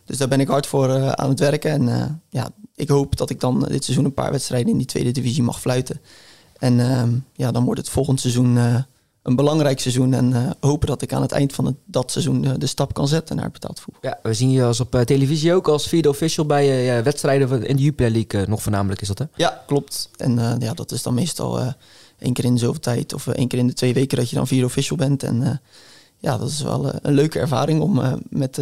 Dus 0.05 0.17
daar 0.17 0.27
ben 0.27 0.39
ik 0.39 0.47
hard 0.47 0.67
voor 0.67 1.15
aan 1.15 1.29
het 1.29 1.39
werken. 1.39 1.71
En 1.71 2.21
ja, 2.29 2.49
ik 2.75 2.89
hoop 2.89 3.17
dat 3.17 3.29
ik 3.29 3.39
dan 3.39 3.65
dit 3.69 3.83
seizoen 3.83 4.05
een 4.05 4.13
paar 4.13 4.31
wedstrijden 4.31 4.71
in 4.71 4.77
die 4.77 4.87
tweede 4.87 5.11
divisie 5.11 5.43
mag 5.43 5.59
fluiten. 5.59 6.01
En 6.57 6.79
ehm, 6.79 7.09
ja, 7.33 7.51
dan 7.51 7.65
wordt 7.65 7.79
het 7.79 7.89
volgend 7.89 8.19
seizoen 8.19 8.55
een 9.21 9.35
belangrijk 9.35 9.79
seizoen. 9.79 10.13
En 10.13 10.55
hopen 10.59 10.87
dat 10.87 11.01
ik 11.01 11.13
aan 11.13 11.21
het 11.21 11.31
eind 11.31 11.53
van 11.53 11.65
het, 11.65 11.75
dat 11.85 12.11
seizoen 12.11 12.41
de 12.57 12.67
stap 12.67 12.93
kan 12.93 13.07
zetten 13.07 13.35
naar 13.35 13.45
het 13.45 13.53
betaald 13.53 13.79
voetbal. 13.79 14.11
Ja, 14.11 14.19
we 14.23 14.33
zien 14.33 14.51
je 14.51 14.63
als 14.63 14.79
op 14.79 15.03
televisie 15.05 15.53
ook 15.53 15.67
als 15.67 15.87
vierde 15.87 16.09
official 16.09 16.45
bij 16.45 17.03
wedstrijden 17.03 17.65
in 17.65 17.75
de 17.75 17.81
Jupiler 17.81 18.11
League 18.11 18.47
nog 18.47 18.61
voornamelijk 18.61 19.01
is 19.01 19.07
dat 19.07 19.19
hè? 19.19 19.25
Ja, 19.35 19.63
klopt. 19.67 20.09
En 20.15 20.57
ja, 20.59 20.73
dat 20.73 20.91
is 20.91 21.03
dan 21.03 21.13
meestal 21.13 21.73
één 22.19 22.33
keer 22.33 22.45
in 22.45 22.53
de 22.53 22.59
zoveel 22.59 22.79
tijd 22.79 23.13
of 23.13 23.27
eh, 23.27 23.33
één 23.33 23.47
keer 23.47 23.59
in 23.59 23.67
de 23.67 23.73
twee 23.73 23.93
weken 23.93 24.17
dat 24.17 24.29
je 24.29 24.35
dan 24.35 24.47
vier 24.47 24.65
official 24.65 24.97
bent. 24.97 25.23
En 25.23 25.41
uh, 25.41 25.49
ja, 26.17 26.37
dat 26.37 26.49
is 26.49 26.61
wel 26.61 26.91
eh, 26.91 26.99
een 27.01 27.13
leuke 27.13 27.39
ervaring 27.39 27.81
om 27.81 28.21
met 28.29 28.59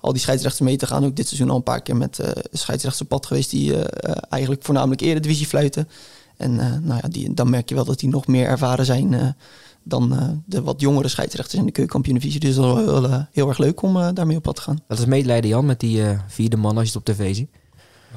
al 0.00 0.12
die 0.12 0.20
scheidsrechters 0.20 0.68
mee 0.68 0.76
te 0.76 0.86
gaan. 0.86 1.04
Ook 1.04 1.16
dit 1.16 1.26
seizoen 1.26 1.50
al 1.50 1.56
een 1.56 1.62
paar 1.62 1.82
keer 1.82 1.96
met 1.96 2.18
uh, 2.18 2.26
scheidsrechters 2.52 3.00
op 3.00 3.08
pad 3.08 3.26
geweest 3.26 3.50
die 3.50 3.84
eigenlijk 4.28 4.64
voornamelijk 4.64 5.00
eredivisie 5.00 5.46
fluiten. 5.46 5.88
En 6.36 6.54
nou 6.56 7.00
ja, 7.02 7.08
die, 7.08 7.34
dan 7.34 7.50
merk 7.50 7.68
je 7.68 7.74
wel 7.74 7.84
dat 7.84 7.98
die 7.98 8.08
nog 8.08 8.26
meer 8.26 8.46
ervaren 8.46 8.84
zijn 8.84 9.34
dan 9.82 10.16
eh, 10.16 10.28
de 10.44 10.62
wat 10.62 10.80
jongere 10.80 11.08
scheidsrechters 11.08 11.60
in 11.60 11.66
de 11.66 11.72
keukenkampioen-divisie. 11.72 12.40
Dus 12.40 12.54
dat 12.54 12.78
is 12.78 12.84
wel 12.84 13.00
heel, 13.00 13.26
heel 13.32 13.48
erg 13.48 13.58
leuk 13.58 13.82
om 13.82 14.14
daarmee 14.14 14.36
op 14.36 14.42
pad 14.42 14.56
te 14.56 14.62
gaan. 14.62 14.78
Dat 14.88 14.98
is 14.98 15.04
medelijden, 15.04 15.50
Jan, 15.50 15.66
met 15.66 15.80
die 15.80 16.02
vierde 16.26 16.56
man 16.56 16.76
als 16.76 16.92
je 16.92 16.98
het 16.98 17.08
op 17.08 17.14
tv 17.14 17.34
ziet. 17.34 17.50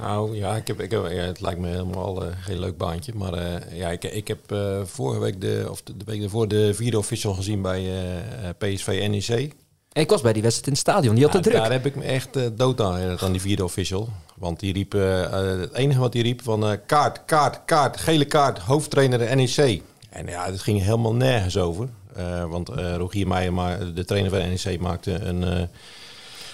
Nou 0.02 0.36
ja, 0.36 0.56
ik 0.56 0.68
heb, 0.68 0.82
ik 0.82 0.92
heb, 0.92 1.08
ja, 1.10 1.22
het 1.22 1.42
lijkt 1.42 1.60
me 1.60 1.68
helemaal 1.68 2.24
uh, 2.24 2.30
geen 2.40 2.60
leuk 2.60 2.78
baantje. 2.78 3.12
Maar 3.16 3.34
uh, 3.34 3.78
ja, 3.78 3.90
ik, 3.90 4.04
ik 4.04 4.28
heb 4.28 4.52
uh, 4.52 4.82
vorige 4.84 5.20
week, 5.20 5.42
de, 5.42 5.68
of 5.70 5.82
de, 5.82 5.98
de, 5.98 6.04
week 6.06 6.22
ervoor, 6.22 6.48
de 6.48 6.74
vierde 6.74 6.98
official 6.98 7.34
gezien 7.34 7.62
bij 7.62 7.84
PSV 8.58 9.08
NEC. 9.10 9.54
Ik 9.92 10.10
was 10.10 10.22
bij 10.22 10.34
die 10.34 10.42
wedstrijd 10.42 10.68
in 10.68 10.74
het 10.74 10.82
stadion, 10.82 11.16
die 11.16 11.24
had 11.24 11.34
het 11.34 11.44
druk. 11.44 11.56
Daar 11.56 11.72
heb 11.72 11.86
ik 11.86 11.96
me 11.96 12.04
echt 12.04 12.58
dood 12.58 12.82
aan, 12.82 13.20
aan 13.20 13.32
die 13.32 13.42
vierde 13.42 13.64
official. 13.64 14.10
Want 14.36 14.60
die 14.60 14.74
riep, 14.74 14.92
het 14.92 15.74
enige 15.74 16.00
wat 16.00 16.14
hij 16.14 16.22
riep 16.22 16.42
van 16.44 16.80
kaart, 16.86 17.26
kaart, 17.26 17.60
kaart, 17.66 17.98
gele 17.98 18.26
kaart, 18.26 18.60
hoofdtrainer 18.60 19.20
de 19.20 19.36
NEC. 19.36 19.82
En 20.10 20.26
ja, 20.26 20.46
het 20.46 20.62
ging 20.62 20.82
helemaal 20.82 21.16
nergens 21.16 21.58
over. 21.58 21.90
want 22.50 22.70
Rogier 22.70 23.28
Meijer, 23.28 23.54
maar 23.54 23.94
de 23.94 24.06
trainer 24.06 24.32
van 24.32 24.40
NEC, 24.40 24.80
maakte 24.80 25.12
een 25.12 25.70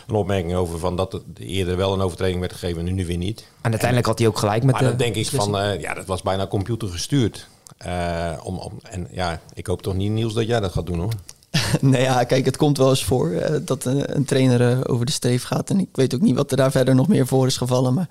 een 0.10 0.16
opmerking 0.16 0.56
over 0.56 0.80
van 0.80 0.96
dat 0.96 1.12
het 1.12 1.24
eerder 1.40 1.78
wel 1.78 1.94
een 1.94 2.02
overtreding 2.02 2.40
werd 2.40 2.54
gegeven 2.54 2.88
en 2.88 2.94
nu 2.94 3.06
weer 3.06 3.18
niet. 3.18 3.40
En 3.62 3.70
uiteindelijk 3.70 4.08
had 4.08 4.20
hij 4.20 4.28
ook 4.28 4.38
gelijk 4.38 4.64
met 4.64 4.74
maar 4.74 4.84
dan 4.84 4.98
denk 4.98 5.16
ik 5.16 5.28
van, 5.28 5.62
uh, 5.62 5.82
ja, 5.82 5.94
dat 5.94 6.06
was 6.06 6.22
bijna 6.22 6.48
computer 6.48 6.88
gestuurd. 6.88 7.48
Uh, 7.86 8.32
om, 8.44 8.58
om, 8.58 8.80
en 8.84 9.08
ja, 9.12 9.42
ik 9.54 9.68
hoop 9.68 9.82
toch 9.82 9.96
niet, 9.96 10.12
Niels, 10.12 10.34
dat 10.34 10.48
jij 10.48 10.60
dat 10.60 10.72
gaat 10.72 10.86
doen 10.86 11.00
hoor. 11.00 11.14
nee, 11.82 12.02
ja, 12.02 12.24
kijk, 12.24 12.46
het 12.46 12.58
komt 12.58 12.78
wel 12.78 12.90
eens 12.90 13.04
voor 13.04 13.30
uh, 13.30 13.56
dat 13.62 13.86
een, 13.86 14.16
een 14.16 14.26
trainer 14.26 14.90
over 14.90 15.06
de 15.06 15.12
streef 15.12 15.44
gaat. 15.44 15.70
En 15.70 15.80
ik 15.80 15.90
weet 15.92 16.16
ook 16.16 16.22
niet 16.22 16.36
wat 16.36 16.52
er 16.52 16.58
daar 16.58 16.72
verder 16.72 16.96
nog 16.96 17.08
meer 17.08 17.28
voor 17.28 17.46
is 17.46 17.58
gevallen. 17.58 17.94
Maar 17.94 18.08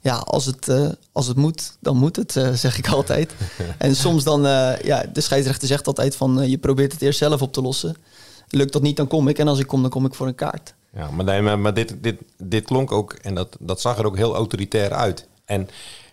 ja, 0.00 0.16
als 0.16 0.44
het, 0.44 0.96
als 1.12 1.26
het 1.26 1.36
moet, 1.36 1.76
dan 1.80 1.96
moet 1.96 2.16
het, 2.16 2.32
zeg 2.54 2.78
ik 2.78 2.88
altijd. 2.88 3.34
en 3.78 3.96
soms 3.96 4.24
dan, 4.24 4.42
ja, 4.82 5.04
de 5.12 5.20
scheidsrechter 5.20 5.68
zegt 5.68 5.86
altijd 5.86 6.16
van, 6.16 6.50
je 6.50 6.58
probeert 6.58 6.92
het 6.92 7.02
eerst 7.02 7.18
zelf 7.18 7.42
op 7.42 7.52
te 7.52 7.62
lossen. 7.62 7.96
Lukt 8.50 8.72
dat 8.72 8.82
niet, 8.82 8.96
dan 8.96 9.06
kom 9.06 9.28
ik. 9.28 9.38
En 9.38 9.48
als 9.48 9.58
ik 9.58 9.66
kom, 9.66 9.80
dan 9.82 9.90
kom 9.90 10.04
ik 10.04 10.14
voor 10.14 10.26
een 10.26 10.34
kaart. 10.34 10.74
Ja, 10.92 11.10
maar, 11.10 11.24
nee, 11.24 11.56
maar, 11.56 11.74
dit, 11.74 12.02
dit, 12.02 12.22
dit 12.36 12.64
klonk 12.64 12.92
ook, 12.92 13.12
en 13.12 13.34
dat, 13.34 13.56
dat 13.60 13.80
zag 13.80 13.98
er 13.98 14.06
ook 14.06 14.16
heel 14.16 14.34
autoritair 14.34 14.92
uit. 14.92 15.28
En 15.44 15.68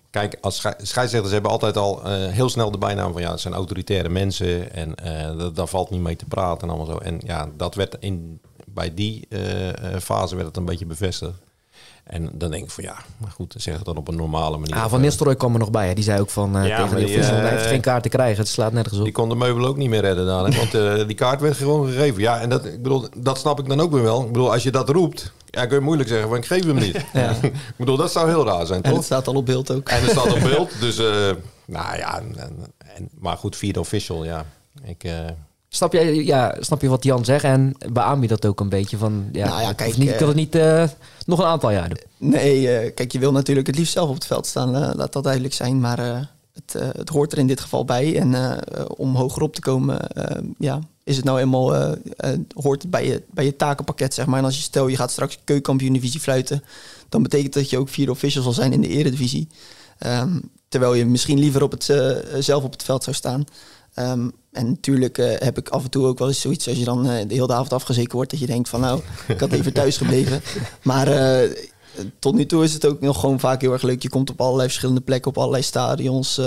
kijk, 0.10 0.38
als 0.42 0.56
scheidsrechters 0.78 1.34
hebben 1.34 1.52
altijd 1.52 1.78
al 1.78 2.00
uh, 2.00 2.28
heel 2.28 2.50
snel 2.50 2.72
de 2.72 2.78
bijnaam 2.78 3.12
van 3.14 3.22
ja, 3.22 3.32
het 3.32 3.40
zijn 3.40 3.54
autoritaire 3.54 4.10
mensen 4.10 4.74
en 4.74 4.96
uh, 5.06 5.48
daar 5.54 5.68
valt 5.68 5.90
niet 5.90 6.02
mee 6.02 6.16
te 6.16 6.26
praten 6.26 6.62
en 6.62 6.76
allemaal 6.76 6.96
zo. 6.96 6.98
En 6.98 7.22
ja, 7.24 7.50
dat 7.58 7.76
werd 7.76 7.98
in, 8.00 8.40
bij 8.68 8.94
die 8.94 9.28
uh, 9.30 9.70
fase 10.02 10.36
werd 10.36 10.48
het 10.48 10.58
een 10.58 10.66
beetje 10.66 10.86
bevestigd. 10.86 11.44
En 12.06 12.30
dan 12.34 12.51
denk 12.51 12.64
ik 12.64 12.70
van 12.70 12.84
ja, 12.84 12.95
maar 13.18 13.32
goed, 13.32 13.56
zeg 13.58 13.76
het 13.76 13.86
dan 13.86 13.97
op 13.97 14.08
een 14.08 14.16
normale 14.16 14.58
manier. 14.58 14.76
Ah, 14.76 14.89
van 14.89 15.01
Nistelrooy 15.01 15.36
kwam 15.36 15.53
er 15.53 15.60
nog 15.60 15.72
bij. 15.72 15.88
Hè? 15.88 15.93
Die 15.93 16.03
zei 16.03 16.20
ook 16.20 16.30
van 16.30 16.58
uh, 16.58 16.68
ja, 16.68 16.84
tegen 16.84 17.06
die 17.06 17.18
uh, 17.18 17.28
hij 17.28 17.49
heeft 17.49 17.66
geen 17.66 17.82
kaart 17.82 18.03
te 18.03 18.10
krijgen. 18.10 18.38
Het 18.38 18.47
slaat 18.47 18.74
nergens 18.74 18.97
op. 18.97 19.03
Die 19.03 19.14
kon 19.14 19.30
de 19.30 19.36
meubel 19.36 19.66
ook 19.66 19.78
niet 19.78 19.89
meer 19.89 20.01
redden 20.01 20.26
dan. 20.26 20.56
Want 20.56 20.74
uh, 20.74 21.08
die 21.08 21.16
kaart 21.16 21.41
werd 21.41 21.58
gewoon 21.58 21.88
gegeven. 21.88 22.22
Ja, 22.22 22.39
en 22.39 22.49
dat, 22.49 22.66
ik 22.66 22.82
bedoel, 22.82 23.08
dat 23.18 23.38
snap 23.38 23.60
ik 23.60 23.68
dan 23.68 23.80
ook 23.80 23.91
weer 23.91 24.03
wel. 24.03 24.22
Ik 24.22 24.32
bedoel, 24.32 24.51
als 24.51 24.64
je 24.64 24.72
dat 24.72 24.89
roept, 24.89 25.32
ja, 25.45 25.66
kun 25.66 25.78
je 25.78 25.84
moeilijk 25.84 26.10
zeggen 26.10 26.28
van 26.28 26.38
ik 26.38 26.45
geef 26.45 26.66
hem 26.66 26.76
niet. 26.76 27.06
ja. 27.14 27.30
ik 27.41 27.76
bedoel, 27.78 27.97
dat 27.97 28.12
zou 28.12 28.30
heel 28.30 28.45
raar 28.45 28.66
zijn, 28.66 28.82
toch? 28.82 28.91
En 28.91 28.97
het 28.97 29.06
staat 29.06 29.28
al 29.28 29.36
op 29.36 29.45
beeld 29.45 29.72
ook. 29.72 29.89
En 29.89 30.01
het 30.01 30.12
staat 30.12 30.34
op 30.34 30.39
beeld. 30.49 30.80
Dus, 30.80 30.97
nou 31.66 31.97
ja, 31.97 32.20
en, 32.20 32.36
en, 32.78 33.10
maar 33.20 33.38
goed, 33.38 33.56
vierde 33.56 33.80
official, 33.80 34.24
ja. 34.24 34.45
Ik... 34.84 35.03
Snap 35.70 35.93
je, 35.93 36.26
ja, 36.26 36.55
snap 36.59 36.82
je 36.82 36.89
wat 36.89 37.03
Jan 37.03 37.26
zegt? 37.26 37.43
En 37.43 37.76
beaam 37.91 38.22
je 38.22 38.28
dat 38.28 38.45
ook 38.45 38.59
een 38.59 38.70
beetje? 38.70 38.97
Van, 38.97 39.30
ja, 39.32 39.47
nou 39.47 39.61
ja, 39.61 39.74
kijk, 39.74 39.97
niet, 39.97 40.09
ik 40.09 40.20
wil 40.20 40.28
het 40.28 40.38
niet 40.38 40.55
uh, 40.55 40.84
nog 41.26 41.39
een 41.39 41.45
aantal 41.45 41.72
jaar 41.72 41.89
doen. 41.89 42.30
Nee, 42.30 42.61
uh, 42.61 42.91
kijk, 42.93 43.11
je 43.11 43.20
wil 43.20 43.32
natuurlijk 43.32 43.68
het 43.68 43.76
liefst 43.78 43.93
zelf 43.93 44.09
op 44.09 44.16
het 44.16 44.26
veld 44.26 44.47
staan. 44.47 44.76
Uh, 44.76 44.89
laat 44.93 45.13
dat 45.13 45.24
duidelijk 45.24 45.53
zijn. 45.53 45.80
Maar 45.80 46.30
het, 46.53 46.74
het, 46.97 47.09
hoort 47.09 47.32
er 47.32 47.38
in 47.38 47.47
dit 47.47 47.59
geval 47.59 47.86
bij. 47.86 48.20
En 48.20 48.59
om 48.97 49.16
hoger 49.16 49.41
op 49.41 49.55
te 49.55 49.61
komen, 49.61 49.99
ja, 50.57 50.80
is 51.03 51.16
het 51.16 51.26
nou 51.26 51.39
eenmaal, 51.39 51.95
hoort 52.53 52.82
het 52.82 52.91
bij 52.91 53.05
je, 53.05 53.24
bij 53.32 53.45
je 53.45 53.55
takenpakket, 53.55 54.13
zeg 54.13 54.26
maar. 54.26 54.39
En 54.39 54.45
als 54.45 54.55
je 54.55 54.61
stel, 54.61 54.88
je 54.88 54.95
gaat 54.95 55.11
straks 55.11 55.38
keukenkampioen 55.43 55.93
divisie 55.93 56.20
fluiten, 56.20 56.63
dan 57.09 57.24
betekent 57.24 57.53
dat 57.53 57.70
je 57.70 57.78
ook 57.78 57.89
vierde 57.89 58.11
official 58.11 58.43
zal 58.43 58.53
zijn 58.53 58.74
in 58.74 58.82
de 58.82 58.88
eredivisie. 58.88 59.47
Um, 60.05 60.49
terwijl 60.68 60.93
je 60.93 61.05
misschien 61.05 61.39
liever 61.39 61.63
op 61.63 61.72
het, 61.72 61.84
zelf 62.39 62.63
op 62.63 62.72
het 62.72 62.84
veld 62.84 63.03
zou 63.03 63.16
staan. 63.16 63.45
Um, 64.00 64.32
en 64.52 64.68
natuurlijk 64.68 65.18
uh, 65.18 65.32
heb 65.38 65.58
ik 65.58 65.70
af 65.70 65.84
en 65.84 65.89
toe 65.89 66.06
ook 66.06 66.20
wel 66.20 66.28
eens 66.28 66.41
zoiets 66.41 66.68
als 66.68 66.78
je 66.78 66.84
dan 66.84 67.06
uh, 67.06 67.12
de 67.28 67.34
hele 67.34 67.54
avond 67.54 67.74
afgezeken 67.74 68.16
wordt, 68.16 68.32
dat 68.32 68.39
je 68.39 68.46
denkt 68.46 68.70
van 68.70 68.80
nou, 68.80 69.02
ik 69.28 69.39
had 69.39 69.52
even 69.52 69.74
thuis 69.74 69.98
gebleven. 69.98 70.41
Maar 70.84 71.08
uh, 71.08 71.52
tot 72.20 72.36
nu 72.36 72.46
toe 72.46 72.64
is 72.64 72.74
het 72.74 72.86
ook 72.86 73.02
nog 73.02 73.20
gewoon 73.20 73.39
vaak 73.39 73.62
heel 73.62 73.72
erg 73.72 73.82
leuk. 73.82 74.02
Je 74.02 74.10
komt 74.10 74.30
op 74.30 74.41
allerlei 74.41 74.68
verschillende 74.68 75.02
plekken, 75.02 75.32
op 75.32 75.38
allerlei 75.38 75.64
stadions, 75.64 76.41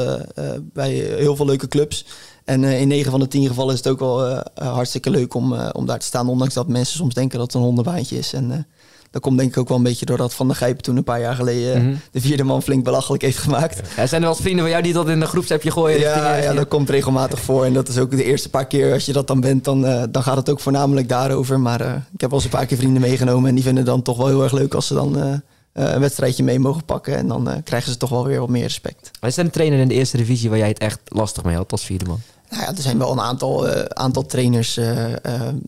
bij 0.72 0.92
heel 0.92 1.36
veel 1.36 1.46
leuke 1.46 1.68
clubs. 1.68 2.05
En 2.44 2.64
in 2.64 2.88
9 2.88 3.11
van 3.11 3.20
de 3.20 3.28
10 3.28 3.46
gevallen 3.46 3.72
is 3.72 3.78
het 3.78 3.88
ook 3.88 3.99
wel 3.99 4.42
hartstikke 4.55 5.11
leuk 5.11 5.34
om, 5.34 5.55
om 5.55 5.86
daar 5.86 5.99
te 5.99 6.07
staan, 6.07 6.28
ondanks 6.28 6.55
dat 6.55 6.68
mensen 6.68 6.96
soms 6.96 7.14
denken 7.14 7.38
dat 7.38 7.46
het 7.46 7.57
een 7.57 7.66
hondenbaantje 7.66 8.18
is. 8.18 8.32
En 8.32 8.66
dat 9.11 9.22
komt 9.22 9.38
denk 9.38 9.50
ik 9.50 9.59
ook 9.59 9.68
wel 9.68 9.76
een 9.76 9.82
beetje 9.82 10.06
doordat 10.06 10.34
Van 10.34 10.46
der 10.46 10.56
Gijpen 10.56 10.82
toen 10.82 10.96
een 10.96 11.04
paar 11.04 11.20
jaar 11.20 11.34
geleden 11.34 11.82
mhm. 11.82 11.96
de 12.11 12.20
vierde 12.20 12.44
man 12.44 12.62
flink 12.62 12.84
belachelijk 12.84 13.22
heeft 13.22 13.38
gemaakt. 13.38 13.80
Ja. 13.96 14.06
zijn 14.06 14.22
er 14.22 14.28
wel 14.28 14.36
vrienden 14.36 14.61
van 14.61 14.70
jou 14.70 14.82
die 14.82 14.92
dat 14.92 15.09
in 15.09 15.20
de 15.20 15.26
groepsappje 15.26 15.70
gooien? 15.70 16.00
Ja, 16.00 16.34
ja, 16.34 16.52
dat 16.52 16.68
komt 16.68 16.90
regelmatig 16.90 17.40
voor. 17.40 17.64
En 17.64 17.72
dat 17.72 17.88
is 17.88 17.98
ook 17.98 18.11
de 18.11 18.24
eerste 18.24 18.48
paar 18.48 18.66
keer 18.66 18.92
als 18.92 19.06
je 19.06 19.12
dat 19.12 19.26
dan 19.26 19.40
bent, 19.40 19.64
dan, 19.64 19.84
uh, 19.84 20.02
dan 20.11 20.22
gaat 20.22 20.36
het 20.36 20.50
ook 20.50 20.61
voornamelijk 20.61 21.09
daarover. 21.09 21.61
Maar 21.61 21.80
uh, 21.80 21.94
ik 22.12 22.20
heb 22.20 22.30
wel 22.30 22.38
eens 22.38 22.44
een 22.44 22.59
paar 22.59 22.66
keer 22.66 22.76
vrienden 22.76 23.00
meegenomen 23.00 23.48
en 23.48 23.54
die 23.54 23.64
vinden 23.64 23.82
het 23.82 23.92
dan 23.92 24.02
toch 24.02 24.16
wel 24.16 24.26
heel 24.26 24.42
erg 24.42 24.52
leuk 24.52 24.74
als 24.74 24.86
ze 24.86 24.94
dan... 24.94 25.18
Uh, 25.18 25.32
een 25.72 26.00
wedstrijdje 26.00 26.44
mee 26.44 26.59
mogen 26.59 26.84
pakken. 26.84 27.16
En 27.16 27.28
dan 27.28 27.61
krijgen 27.64 27.92
ze 27.92 27.98
toch 27.98 28.11
wel 28.11 28.26
weer 28.26 28.40
wat 28.40 28.48
meer 28.48 28.62
respect. 28.62 29.11
Wat 29.20 29.30
is 29.30 29.36
een 29.36 29.50
trainer 29.50 29.78
in 29.78 29.88
de 29.88 29.94
eerste 29.94 30.16
divisie 30.16 30.48
waar 30.48 30.59
jij 30.59 30.68
het 30.68 30.78
echt 30.78 31.00
lastig 31.04 31.44
mee 31.44 31.56
had 31.56 31.72
als 31.72 31.84
vierde 31.84 32.04
man? 32.04 32.20
Nou 32.50 32.62
ja, 32.62 32.68
er 32.68 32.82
zijn 32.82 32.98
wel 32.98 33.12
een 33.12 33.20
aantal, 33.20 33.68
aantal 33.88 34.26
trainers 34.26 34.80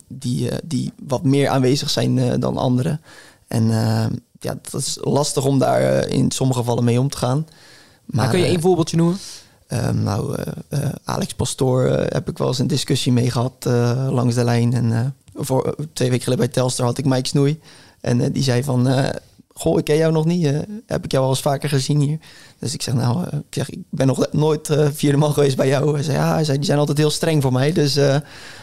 die, 0.09 0.49
die 0.64 0.93
wat 1.07 1.24
meer 1.24 1.49
aanwezig 1.49 1.91
zijn 1.91 2.41
dan 2.41 2.57
anderen. 2.57 3.01
En 3.51 3.70
eh, 3.70 4.07
ja, 4.40 4.59
dat 4.70 4.80
is 4.80 4.98
lastig 5.01 5.44
om 5.44 5.59
daar 5.59 5.80
eh, 5.80 6.18
in 6.18 6.30
sommige 6.30 6.59
gevallen 6.59 6.84
mee 6.84 7.01
om 7.01 7.11
te 7.11 7.16
gaan. 7.16 7.46
Maar, 8.05 8.28
kun 8.28 8.38
je 8.38 8.44
één 8.44 8.61
voorbeeldje 8.61 8.96
noemen? 8.96 9.18
Nou, 9.92 10.36
uh, 10.70 10.78
Alex 11.05 11.34
Pastoor 11.34 11.82
heb 11.88 12.28
ik 12.28 12.38
wel 12.38 12.48
eens 12.48 12.59
een 12.59 12.66
discussie 12.66 13.12
mee 13.12 13.30
gehad 13.30 13.64
langs 14.11 14.34
de 14.34 14.44
lijn. 14.44 14.72
En 14.72 15.14
voor 15.34 15.74
twee 15.92 16.09
weken 16.11 16.24
geleden 16.24 16.44
bij 16.44 16.55
Telstar 16.55 16.86
had 16.86 16.98
ik 16.98 17.05
Mike 17.05 17.28
Snoei. 17.28 17.61
En 18.01 18.32
die 18.32 18.42
zei 18.42 18.64
van, 18.64 19.11
goh, 19.55 19.78
ik 19.78 19.84
ken 19.84 19.96
jou 19.96 20.12
nog 20.12 20.24
niet. 20.24 20.46
heb 20.86 21.05
ik 21.05 21.12
jou 21.12 21.24
al 21.24 21.30
eens 21.30 21.40
vaker 21.40 21.68
gezien 21.68 22.01
hier. 22.01 22.18
Dus 22.59 22.74
ik 22.74 22.82
zeg, 22.82 22.94
nou, 22.94 23.26
ik, 23.26 23.42
zeg, 23.51 23.70
ik 23.70 23.80
ben 23.88 24.07
nog 24.07 24.26
nooit 24.32 24.68
vierde 24.92 25.18
man 25.18 25.32
geweest 25.32 25.57
bij 25.57 25.68
jou. 25.68 25.94
Hij 25.94 26.03
zei, 26.03 26.16
ja, 26.16 26.32
hij 26.32 26.44
zei, 26.44 26.57
die 26.57 26.66
zijn 26.66 26.78
altijd 26.78 26.98
heel 26.98 27.11
streng 27.11 27.42
voor 27.42 27.53
mij. 27.53 27.72
Dus 27.72 27.94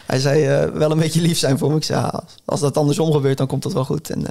hij 0.06 0.18
zei, 0.18 0.66
wel 0.70 0.90
een 0.90 0.98
beetje 0.98 1.20
lief 1.20 1.38
zijn 1.38 1.58
voor 1.58 1.70
me. 1.70 1.76
Ik 1.76 1.84
zei, 1.84 2.00
ja, 2.00 2.24
als 2.44 2.60
dat 2.60 2.76
andersom 2.76 3.12
gebeurt, 3.12 3.38
dan 3.38 3.46
komt 3.46 3.62
dat 3.62 3.72
wel 3.72 3.84
goed. 3.84 4.10
En 4.10 4.26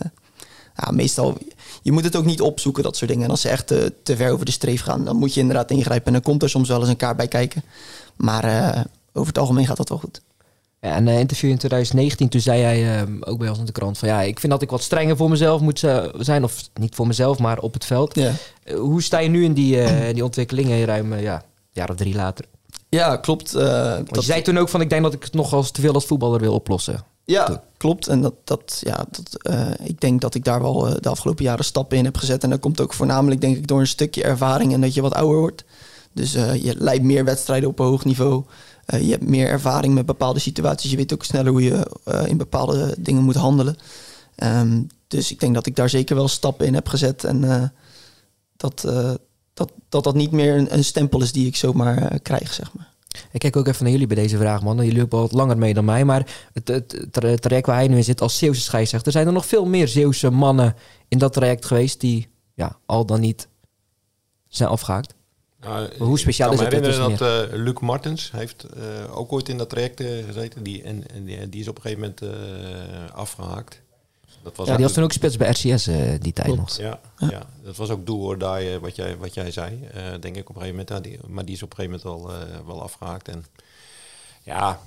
ja, 0.78 0.92
meestal, 0.92 1.38
je 1.82 1.92
moet 1.92 2.04
het 2.04 2.16
ook 2.16 2.26
niet 2.26 2.42
opzoeken, 2.42 2.84
dat 2.84 2.98
soort 2.98 3.10
dingen. 3.10 3.26
En 3.26 3.30
als 3.30 3.42
ze 3.42 3.50
echt 3.50 3.68
te, 3.68 3.94
te 4.04 4.16
ver 4.16 4.32
over 4.32 4.46
de 4.46 4.52
streef 4.52 4.82
gaan, 4.82 5.06
dan 5.06 5.16
moet 5.16 5.34
je 5.34 5.40
inderdaad 5.40 5.72
ingrijpen. 5.72 6.06
En 6.06 6.14
dan 6.14 6.22
komt 6.22 6.44
er 6.44 6.50
soms 6.50 6.68
wel 6.68 6.80
eens 6.80 6.90
een 6.90 6.98
kaart 6.98 7.18
bij 7.18 7.28
kijken. 7.28 7.64
Maar 8.16 8.46
uh, 8.46 8.82
over 9.14 9.28
het 9.28 9.38
algemeen 9.38 9.68
gaat 9.68 9.78
dat 9.78 9.90
wel 9.90 9.98
goed. 9.98 10.22
Ja, 10.82 10.96
en 10.96 11.08
een 11.08 11.20
interview 11.20 11.50
in 11.50 11.58
2019, 11.58 12.30
toen 12.30 12.42
zei 12.42 12.60
jij 12.60 13.02
uh, 13.02 13.16
ook 13.20 13.40
bij 13.40 13.50
ons 13.50 13.60
in 13.60 13.66
de 13.66 13.72
krant 13.72 13.98
van 13.98 14.08
ja, 14.08 14.22
ik 14.22 14.40
vind 14.40 14.52
dat 14.52 14.62
ik 14.62 14.70
wat 14.70 14.84
strenger 14.84 15.18
voor 15.18 15.30
mezelf 15.30 15.62
moet 15.62 15.80
zijn. 16.18 16.44
Of 16.44 16.70
niet 16.74 16.96
voor 16.96 17.08
mezelf, 17.08 17.40
maar 17.40 17.60
op 17.60 17.74
het 17.74 17.86
veld. 17.86 18.16
Ja. 18.16 18.32
hoe 18.76 19.02
sta 19.02 19.20
je 19.20 19.30
nu 19.30 19.44
in 19.44 19.54
die, 19.54 20.14
die 20.14 20.24
ontwikkelingen 20.24 20.86
ruim 20.86 21.20
ja, 21.20 21.44
jaar 21.72 21.90
of 21.90 21.96
drie 21.96 22.16
later? 22.16 22.46
Ja, 22.90 23.16
klopt. 23.16 23.52
Want 23.52 24.16
je 24.16 24.22
zei 24.22 24.42
toen 24.42 24.58
ook 24.58 24.70
van 24.70 24.82
ik 24.82 24.90
denk 24.90 25.04
dat 25.04 25.14
ik 25.14 25.24
het 25.24 25.34
nog 25.34 25.54
als 25.54 25.72
te 25.72 25.82
veel 25.82 25.94
als 25.94 26.06
voetballer 26.06 26.40
wil 26.40 26.54
oplossen. 26.54 27.04
Ja, 27.28 27.64
klopt. 27.78 28.08
En 28.08 28.22
dat, 28.22 28.34
dat, 28.44 28.82
ja, 28.84 29.06
dat, 29.12 29.52
uh, 29.52 29.88
ik 29.88 30.02
denk 30.02 30.22
dat 30.22 30.36
ik 30.36 30.44
daar 30.44 30.62
wel 30.62 30.88
uh, 30.88 30.96
de 31.00 31.10
afgelopen 31.10 31.44
jaren 31.44 31.66
stappen 31.66 31.98
in 31.98 32.06
heb 32.06 32.18
gezet. 32.18 32.44
En 32.44 32.50
dat 32.50 32.60
komt 32.60 32.82
ook 32.82 32.94
voornamelijk, 32.94 33.42
denk 33.42 33.58
ik, 33.58 33.68
door 33.68 33.80
een 33.80 33.88
stukje 33.88 34.24
ervaring 34.24 34.74
en 34.74 34.82
dat 34.82 34.94
je 34.94 35.02
wat 35.02 35.14
ouder 35.14 35.40
wordt. 35.40 35.64
Dus 36.14 36.36
uh, 36.36 36.64
je 36.64 36.76
leidt 36.78 37.04
meer 37.04 37.26
wedstrijden 37.26 37.70
op 37.70 37.80
een 37.80 37.86
hoog 37.86 38.06
niveau. 38.06 38.44
je 38.86 39.10
hebt 39.10 39.28
meer 39.28 39.48
ervaring 39.48 39.94
met 39.94 40.06
bepaalde 40.06 40.40
situaties. 40.40 40.92
Je 40.92 40.98
weet 40.98 41.14
ook 41.14 41.24
sneller 41.24 41.52
hoe 41.52 41.64
je 41.64 41.92
in 42.28 42.38
bepaalde 42.38 42.96
dingen 43.00 43.24
moet 43.24 43.36
handelen. 43.36 43.78
Um, 44.44 44.88
dus 45.08 45.32
ik 45.32 45.40
denk 45.40 45.54
dat 45.54 45.66
ik 45.66 45.76
daar 45.76 45.90
zeker 45.90 46.16
wel 46.16 46.28
stappen 46.28 46.66
in 46.66 46.74
heb 46.74 46.88
gezet. 46.88 47.24
En 47.24 47.72
dat, 48.58 48.82
dat, 49.54 49.72
dat 49.90 50.04
dat 50.04 50.16
niet 50.16 50.32
meer 50.32 50.56
een, 50.56 50.74
een, 50.74 50.84
stempel 50.84 51.22
is 51.22 51.32
die 51.32 51.48
ik 51.48 51.56
zomaar 51.56 52.20
krijg, 52.20 52.54
zeg 52.54 52.74
maar. 52.74 52.94
Ik 53.32 53.40
kijk 53.40 53.56
ook 53.56 53.68
even 53.68 53.84
naar 53.84 53.92
jullie 53.92 54.08
bij 54.08 54.16
deze 54.16 54.38
vraag, 54.38 54.64
man. 54.64 54.76
Jullie 54.76 54.98
lopen 55.00 55.20
wat 55.20 55.32
langer 55.32 55.58
mee 55.58 55.74
dan 55.74 55.86
mij. 55.86 56.06
Maar 56.06 56.50
het, 56.54 56.68
het, 56.68 57.08
het 57.12 57.42
traject 57.42 57.66
waar 57.66 57.76
hij 57.76 57.88
nu 57.88 57.96
in 57.96 58.04
zit 58.04 58.22
als 58.22 58.38
Zeeuwse 58.38 58.62
scheidsrechter... 58.62 59.12
zijn 59.12 59.28
er 59.28 59.34
nog 59.34 59.46
veel 59.46 59.66
meer 59.66 59.88
Zeeuwse 59.88 60.30
mannen 60.30 60.76
in 61.08 61.18
dat 61.18 61.34
traject 61.34 61.66
geweest... 61.66 62.00
die 62.00 62.28
ja, 62.54 62.80
al 62.86 63.06
dan 63.06 63.20
niet 63.20 63.48
zijn 64.48 64.70
afgehaakt? 64.70 65.16
Nou, 65.62 65.98
hoe 65.98 66.20
speciaal 66.20 66.52
is 66.52 66.60
het? 66.60 66.74
Ik 66.74 66.80
kan 66.80 66.90
me 66.90 66.96
herinneren 66.96 67.18
dat 67.18 67.54
uh, 67.54 67.64
Luc 67.64 67.80
Martens 67.80 68.32
heeft 68.32 68.66
uh, 68.78 69.18
ook 69.18 69.34
ooit 69.34 69.50
in 69.50 69.58
dat 69.58 69.70
traject 69.70 70.02
uh, 70.02 70.26
gezeten. 70.26 70.64
Die, 70.64 70.84
en, 70.84 71.04
en 71.14 71.24
die, 71.24 71.50
die, 71.50 71.62
is 71.62 71.68
op 71.68 71.76
een 71.76 71.82
gegeven 71.82 72.14
moment 72.24 73.14
afgehaakt. 73.14 73.82
Dat 74.48 74.56
was 74.56 74.68
ja, 74.68 74.76
die 74.76 74.86
was 74.86 74.94
toen 74.94 75.04
ook 75.04 75.12
spits 75.12 75.38
bij 75.38 75.50
RCS 75.50 75.88
uh, 75.88 76.14
eh, 76.14 76.22
die 76.22 76.34
tijd 76.34 76.56
nog. 76.56 76.78
Ja, 76.78 77.00
ja. 77.18 77.30
ja. 77.30 77.46
dat 77.64 77.76
was 77.76 77.90
ook 77.90 78.06
do 78.06 78.16
or 78.16 78.38
die, 78.38 78.80
wat, 78.80 78.96
jij, 78.96 79.18
wat 79.18 79.34
jij 79.34 79.52
zei. 79.52 79.90
Uh, 79.96 80.02
denk 80.20 80.36
ik 80.36 80.50
op 80.50 80.56
een 80.56 80.62
gegeven 80.62 80.86
moment. 80.88 81.04
die, 81.04 81.20
maar 81.28 81.46
die 81.46 81.56
is 81.56 81.64
op 81.64 81.70
een 81.70 81.76
gegeven 81.76 82.10
moment 82.10 82.32
al 82.60 82.66
wel 82.66 82.82
afgehaakt. 82.82 83.28
En 83.28 83.46
ja, 84.44 84.80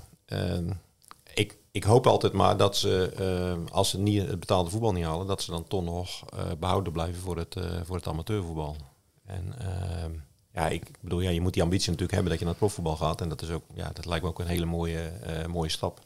ik, 1.34 1.56
ik 1.70 1.84
hoop 1.84 2.06
altijd 2.06 2.32
maar 2.32 2.56
dat 2.56 2.76
ze, 2.76 3.62
als 3.70 3.90
ze 3.90 3.98
niet, 3.98 4.26
het 4.26 4.40
betaalde 4.40 4.70
voetbal 4.70 4.92
niet 4.92 5.04
halen, 5.04 5.26
dat 5.26 5.42
ze 5.42 5.50
dan 5.50 5.64
toch 5.68 5.84
nog 5.84 6.24
behouden 6.58 6.92
blijven 6.92 7.20
voor 7.22 7.36
het, 7.36 7.56
voor 7.84 7.96
het 7.96 8.06
amateurvoetbal. 8.06 8.76
En 9.26 9.54
ehm, 9.58 10.10
ja, 10.52 10.68
ik 10.68 10.90
bedoel, 11.00 11.20
ja, 11.20 11.30
je 11.30 11.40
moet 11.40 11.52
die 11.52 11.62
ambitie 11.62 11.90
natuurlijk 11.90 12.14
hebben 12.14 12.30
dat 12.30 12.38
je 12.38 12.44
naar 12.44 12.54
het 12.54 12.64
profvoetbal 12.64 12.96
gaat. 12.96 13.20
En 13.20 13.28
dat, 13.28 13.42
is 13.42 13.50
ook, 13.50 13.64
ja, 13.74 13.90
dat 13.92 14.06
lijkt 14.06 14.24
me 14.24 14.30
ook 14.30 14.38
een 14.38 14.46
hele 14.46 14.66
mooie, 14.66 15.12
mooie 15.48 15.70
stap. 15.70 16.00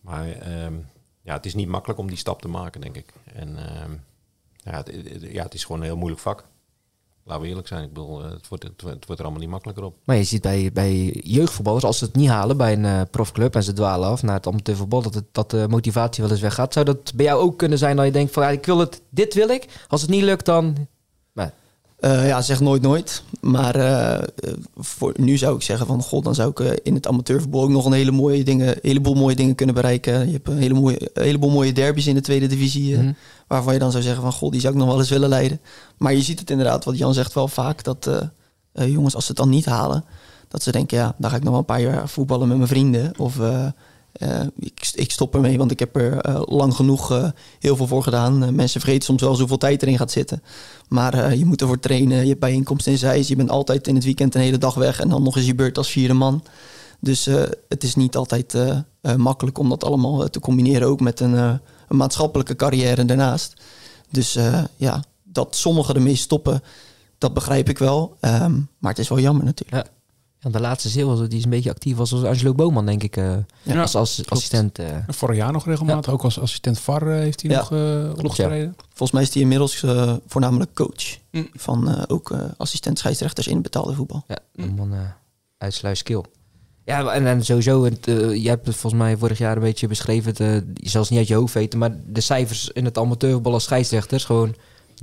Maar 0.00 0.32
ehm, 0.32 0.74
ja, 1.22 1.34
het 1.34 1.46
is 1.46 1.54
niet 1.54 1.68
makkelijk 1.68 2.00
om 2.00 2.08
die 2.08 2.16
stap 2.16 2.40
te 2.42 2.48
maken, 2.48 2.80
denk 2.80 2.96
ik. 2.96 3.12
En 3.34 3.56
ehm, 3.56 3.92
ja, 4.56 4.76
het, 4.76 4.92
ja, 5.20 5.42
het 5.42 5.54
is 5.54 5.64
gewoon 5.64 5.80
een 5.80 5.86
heel 5.86 5.96
moeilijk 5.96 6.20
vak. 6.20 6.44
Laten 7.24 7.42
we 7.42 7.48
eerlijk 7.48 7.68
zijn. 7.68 7.82
Ik 7.82 7.92
bedoel, 7.92 8.24
eh, 8.24 8.30
het 8.30 8.48
wordt, 8.48 8.64
het, 8.64 8.82
wordt 8.82 9.08
er 9.08 9.22
allemaal 9.22 9.40
niet 9.40 9.48
makkelijker 9.48 9.84
op. 9.84 9.96
Maar 10.04 10.16
je 10.16 10.24
ziet 10.24 10.42
bij, 10.42 10.70
bij 10.72 11.20
jeugdvoetballers, 11.24 11.84
als 11.84 11.98
ze 11.98 12.04
het 12.04 12.14
niet 12.14 12.28
halen 12.28 12.56
bij 12.56 12.72
een 12.72 12.84
uh, 12.84 13.00
profclub 13.10 13.54
en 13.54 13.62
ze 13.62 13.72
dwalen 13.72 14.08
af 14.08 14.22
naar 14.22 14.34
het 14.34 14.46
amateurvoetbal, 14.46 15.02
dat, 15.02 15.22
dat 15.32 15.50
de 15.50 15.66
motivatie 15.68 16.22
wel 16.22 16.32
eens 16.32 16.40
weggaat. 16.40 16.72
Zou 16.72 16.84
dat 16.84 17.12
bij 17.14 17.24
jou 17.24 17.40
ook 17.40 17.58
kunnen 17.58 17.78
zijn 17.78 17.96
dat 17.96 18.04
je 18.04 18.12
denkt 18.12 18.32
van 18.32 18.48
ik 18.48 18.66
wil 18.66 18.78
het, 18.78 19.02
dit 19.08 19.34
wil 19.34 19.48
ik. 19.48 19.84
Als 19.88 20.00
het 20.00 20.10
niet 20.10 20.22
lukt, 20.22 20.44
dan 20.44 20.86
uh, 22.04 22.26
ja, 22.26 22.42
zeg 22.42 22.60
nooit 22.60 22.82
nooit. 22.82 23.22
Maar 23.40 23.76
uh, 23.76 24.18
voor 24.76 25.12
nu 25.16 25.36
zou 25.36 25.56
ik 25.56 25.62
zeggen 25.62 25.86
van... 25.86 26.02
God, 26.02 26.24
dan 26.24 26.34
zou 26.34 26.50
ik 26.50 26.60
uh, 26.60 26.70
in 26.82 26.94
het 26.94 27.06
amateurvoetbal 27.06 27.62
ook 27.62 27.70
nog 27.70 27.84
een 27.84 27.92
hele 27.92 28.10
mooie 28.10 28.44
dingen, 28.44 28.78
heleboel 28.82 29.14
mooie 29.14 29.36
dingen 29.36 29.54
kunnen 29.54 29.74
bereiken. 29.74 30.26
Je 30.26 30.32
hebt 30.32 30.48
een, 30.48 30.58
hele 30.58 30.74
mooie, 30.74 31.10
een 31.14 31.22
heleboel 31.22 31.50
mooie 31.50 31.72
derbies 31.72 32.06
in 32.06 32.14
de 32.14 32.20
tweede 32.20 32.46
divisie... 32.46 32.96
Mm. 32.96 33.16
waarvan 33.46 33.72
je 33.72 33.78
dan 33.78 33.90
zou 33.90 34.02
zeggen 34.02 34.22
van... 34.22 34.32
God, 34.32 34.52
die 34.52 34.60
zou 34.60 34.72
ik 34.72 34.78
nog 34.78 34.88
wel 34.88 34.98
eens 34.98 35.10
willen 35.10 35.28
leiden. 35.28 35.60
Maar 35.96 36.14
je 36.14 36.22
ziet 36.22 36.40
het 36.40 36.50
inderdaad, 36.50 36.84
wat 36.84 36.98
Jan 36.98 37.14
zegt 37.14 37.34
wel 37.34 37.48
vaak... 37.48 37.84
dat 37.84 38.08
jongens, 38.72 39.14
als 39.14 39.24
ze 39.24 39.30
het 39.30 39.40
dan 39.40 39.48
niet 39.48 39.64
halen... 39.64 40.04
dat 40.48 40.62
ze 40.62 40.72
denken, 40.72 40.98
ja, 40.98 41.14
dan 41.18 41.30
ga 41.30 41.36
ik 41.36 41.42
nog 41.42 41.50
wel 41.50 41.60
een 41.60 41.64
paar 41.64 41.80
jaar 41.80 42.08
voetballen 42.08 42.48
met 42.48 42.56
mijn 42.56 42.68
vrienden. 42.68 43.12
Of 43.18 43.38
uh, 44.18 44.40
ik, 44.58 44.90
ik, 44.94 45.10
stop 45.10 45.34
ermee, 45.34 45.58
want 45.58 45.70
ik 45.70 45.78
heb 45.78 45.96
er 45.96 46.28
uh, 46.28 46.42
lang 46.44 46.74
genoeg 46.74 47.12
uh, 47.12 47.28
heel 47.58 47.76
veel 47.76 47.86
voor 47.86 48.02
gedaan. 48.02 48.54
mensen 48.54 48.80
vergeten 48.80 49.02
soms 49.02 49.22
wel 49.22 49.34
zoveel 49.34 49.56
tijd 49.56 49.82
erin 49.82 49.96
gaat 49.96 50.10
zitten. 50.10 50.42
Maar 50.88 51.36
je 51.36 51.44
moet 51.44 51.60
ervoor 51.60 51.80
trainen, 51.80 52.22
je 52.22 52.28
hebt 52.28 52.40
bijeenkomsten 52.40 52.92
in 52.92 52.98
Zeist. 52.98 53.28
Je 53.28 53.36
bent 53.36 53.50
altijd 53.50 53.88
in 53.88 53.94
het 53.94 54.04
weekend 54.04 54.34
een 54.34 54.40
hele 54.40 54.58
dag 54.58 54.74
weg. 54.74 55.00
En 55.00 55.08
dan 55.08 55.22
nog 55.22 55.36
eens 55.36 55.46
je 55.46 55.54
beurt 55.54 55.78
als 55.78 55.90
vierde 55.90 56.14
man. 56.14 56.44
Dus 57.00 57.24
het 57.68 57.84
is 57.84 57.94
niet 57.94 58.16
altijd 58.16 58.56
makkelijk 59.16 59.58
om 59.58 59.68
dat 59.68 59.84
allemaal 59.84 60.28
te 60.28 60.40
combineren. 60.40 60.88
Ook 60.88 61.00
met 61.00 61.20
een, 61.20 61.32
een 61.32 61.60
maatschappelijke 61.88 62.56
carrière 62.56 63.04
daarnaast. 63.04 63.54
Dus 64.10 64.38
ja, 64.76 65.04
dat 65.22 65.56
sommigen 65.56 65.94
ermee 65.94 66.16
stoppen, 66.16 66.62
dat 67.18 67.34
begrijp 67.34 67.68
ik 67.68 67.78
wel. 67.78 68.16
Um, 68.20 68.68
maar 68.78 68.90
het 68.90 69.00
is 69.00 69.08
wel 69.08 69.20
jammer 69.20 69.44
natuurlijk. 69.44 69.86
Ja. 69.86 70.01
Ja, 70.42 70.50
de 70.50 70.60
laatste 70.60 70.88
zeel 70.88 71.28
die 71.28 71.38
is 71.38 71.44
een 71.44 71.50
beetje 71.50 71.70
actief 71.70 71.96
was 71.96 72.12
als 72.12 72.24
Angelo 72.24 72.54
Boman, 72.54 72.86
denk 72.86 73.02
ik. 73.02 73.16
Uh, 73.16 73.34
ja, 73.62 73.80
als, 73.80 73.94
als 73.94 74.22
assistent. 74.28 74.80
Uh. 74.80 74.86
Vorig 75.08 75.36
jaar 75.36 75.52
nog 75.52 75.66
regelmatig. 75.66 76.12
Ook 76.12 76.22
als 76.22 76.40
assistent 76.40 76.78
VAR 76.78 77.06
uh, 77.06 77.14
heeft 77.14 77.42
hij 77.42 77.56
nog 77.56 77.72
opgetreden. 78.18 78.76
Volgens 78.88 79.10
mij 79.10 79.22
is 79.22 79.32
hij 79.32 79.42
inmiddels 79.42 79.84
voornamelijk 80.26 80.74
coach. 80.74 81.18
Mm. 81.30 81.48
Van 81.52 82.06
ook 82.08 82.34
assistent 82.56 82.98
scheidsrechters 82.98 83.46
in 83.46 83.62
betaalde 83.62 83.94
voetbal. 83.94 84.24
Ja, 84.26 84.38
een 84.54 84.74
man 84.74 84.92
uitsluis 85.58 85.98
skill. 85.98 86.22
Ja, 86.84 87.12
en, 87.12 87.26
en 87.26 87.44
sowieso, 87.44 87.84
het, 87.84 88.06
je 88.42 88.48
hebt 88.48 88.66
het 88.66 88.76
volgens 88.76 89.02
mij 89.02 89.16
vorig 89.16 89.38
jaar 89.38 89.56
een 89.56 89.62
beetje 89.62 89.86
beschreven. 89.86 90.34
Het, 90.36 90.64
je 90.74 90.88
zelfs 90.88 91.10
niet 91.10 91.18
uit 91.18 91.28
je 91.28 91.34
hoofd 91.34 91.54
weten, 91.54 91.78
maar 91.78 91.96
de 92.06 92.20
cijfers 92.20 92.68
in 92.68 92.84
het 92.84 92.98
amateurvoetbal 92.98 93.52
als 93.52 93.64
scheidsrechters 93.64 94.24
gewoon 94.24 94.54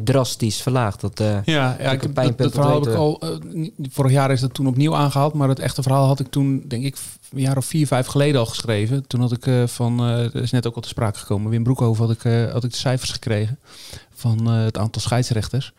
drastisch 0.03 0.61
verlaagd. 0.61 1.01
Dat, 1.01 1.19
uh, 1.19 1.27
ja, 1.43 1.75
ja 1.79 1.91
ik, 1.91 2.15
dat, 2.15 2.37
dat 2.37 2.51
verhaal 2.51 2.79
heb 2.79 2.89
ik 2.89 2.95
al. 2.95 3.21
Uh, 3.53 3.69
vorig 3.89 4.11
jaar 4.11 4.31
is 4.31 4.39
dat 4.41 4.53
toen 4.53 4.67
opnieuw 4.67 4.95
aangehaald. 4.95 5.33
Maar 5.33 5.49
het 5.49 5.59
echte 5.59 5.81
verhaal 5.81 6.05
had 6.05 6.19
ik 6.19 6.27
toen, 6.29 6.63
denk 6.67 6.83
ik, 6.83 6.97
een 7.31 7.41
jaar 7.41 7.57
of 7.57 7.65
vier, 7.65 7.87
vijf 7.87 8.07
geleden 8.07 8.39
al 8.39 8.45
geschreven. 8.45 9.07
Toen 9.07 9.19
had 9.19 9.31
ik 9.31 9.45
uh, 9.45 9.67
van, 9.67 9.99
er 9.99 10.35
is 10.35 10.51
net 10.51 10.67
ook 10.67 10.75
al 10.75 10.81
te 10.81 10.87
sprake 10.87 11.19
gekomen. 11.19 11.51
Wim 11.51 11.63
Broekhoven 11.63 12.05
had 12.05 12.15
ik, 12.15 12.51
had 12.51 12.63
ik 12.63 12.71
de 12.71 12.77
cijfers 12.77 13.11
gekregen 13.11 13.59
van 14.13 14.45
het 14.47 14.77
aantal 14.77 15.01
scheidsrechters. 15.01 15.73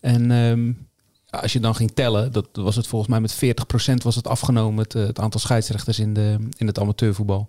En 0.00 0.30
um, 0.30 0.86
als 1.30 1.52
je 1.52 1.60
dan 1.60 1.74
ging 1.74 1.90
tellen, 1.94 2.32
dat 2.32 2.48
was 2.52 2.76
het 2.76 2.86
volgens 2.86 3.10
mij 3.10 3.20
met 3.20 3.34
40% 3.34 3.94
was 4.02 4.14
het 4.14 4.26
afgenomen, 4.26 4.84
het, 4.84 4.92
het 4.92 5.18
aantal 5.18 5.40
scheidsrechters 5.40 5.98
in, 5.98 6.14
de, 6.14 6.36
in 6.56 6.66
het 6.66 6.78
amateurvoetbal. 6.78 7.48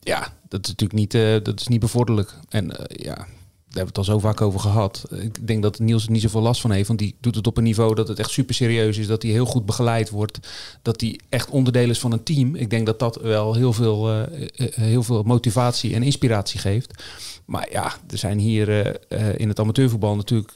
Ja, 0.00 0.32
dat 0.48 0.64
is 0.64 0.74
natuurlijk 0.74 0.98
niet, 0.98 1.44
dat 1.44 1.60
is 1.60 1.68
niet 1.68 1.80
bevorderlijk. 1.80 2.34
En 2.48 2.72
ja, 2.88 3.26
daar 3.68 3.84
hebben 3.84 3.94
we 3.94 4.00
het 4.00 4.08
al 4.08 4.14
zo 4.14 4.28
vaak 4.28 4.40
over 4.40 4.60
gehad. 4.60 5.04
Ik 5.10 5.46
denk 5.46 5.62
dat 5.62 5.78
Niels 5.78 6.04
er 6.04 6.10
niet 6.10 6.22
zoveel 6.22 6.40
last 6.40 6.60
van 6.60 6.70
heeft. 6.70 6.86
Want 6.86 6.98
die 6.98 7.16
doet 7.20 7.34
het 7.34 7.46
op 7.46 7.56
een 7.56 7.64
niveau 7.64 7.94
dat 7.94 8.08
het 8.08 8.18
echt 8.18 8.30
super 8.30 8.54
serieus 8.54 8.98
is. 8.98 9.06
Dat 9.06 9.22
hij 9.22 9.30
heel 9.30 9.46
goed 9.46 9.66
begeleid 9.66 10.10
wordt. 10.10 10.38
Dat 10.82 11.00
hij 11.00 11.20
echt 11.28 11.50
onderdeel 11.50 11.90
is 11.90 11.98
van 11.98 12.12
een 12.12 12.22
team. 12.22 12.54
Ik 12.54 12.70
denk 12.70 12.86
dat 12.86 12.98
dat 12.98 13.16
wel 13.16 13.54
heel 13.54 13.72
veel, 13.72 14.14
uh, 14.14 14.22
heel 14.70 15.02
veel 15.02 15.22
motivatie 15.22 15.94
en 15.94 16.02
inspiratie 16.02 16.60
geeft. 16.60 17.02
Maar 17.44 17.70
ja, 17.70 17.94
er 18.10 18.18
zijn 18.18 18.38
hier 18.38 18.68
uh, 19.08 19.38
in 19.38 19.48
het 19.48 19.60
amateurvoetbal 19.60 20.16
natuurlijk... 20.16 20.52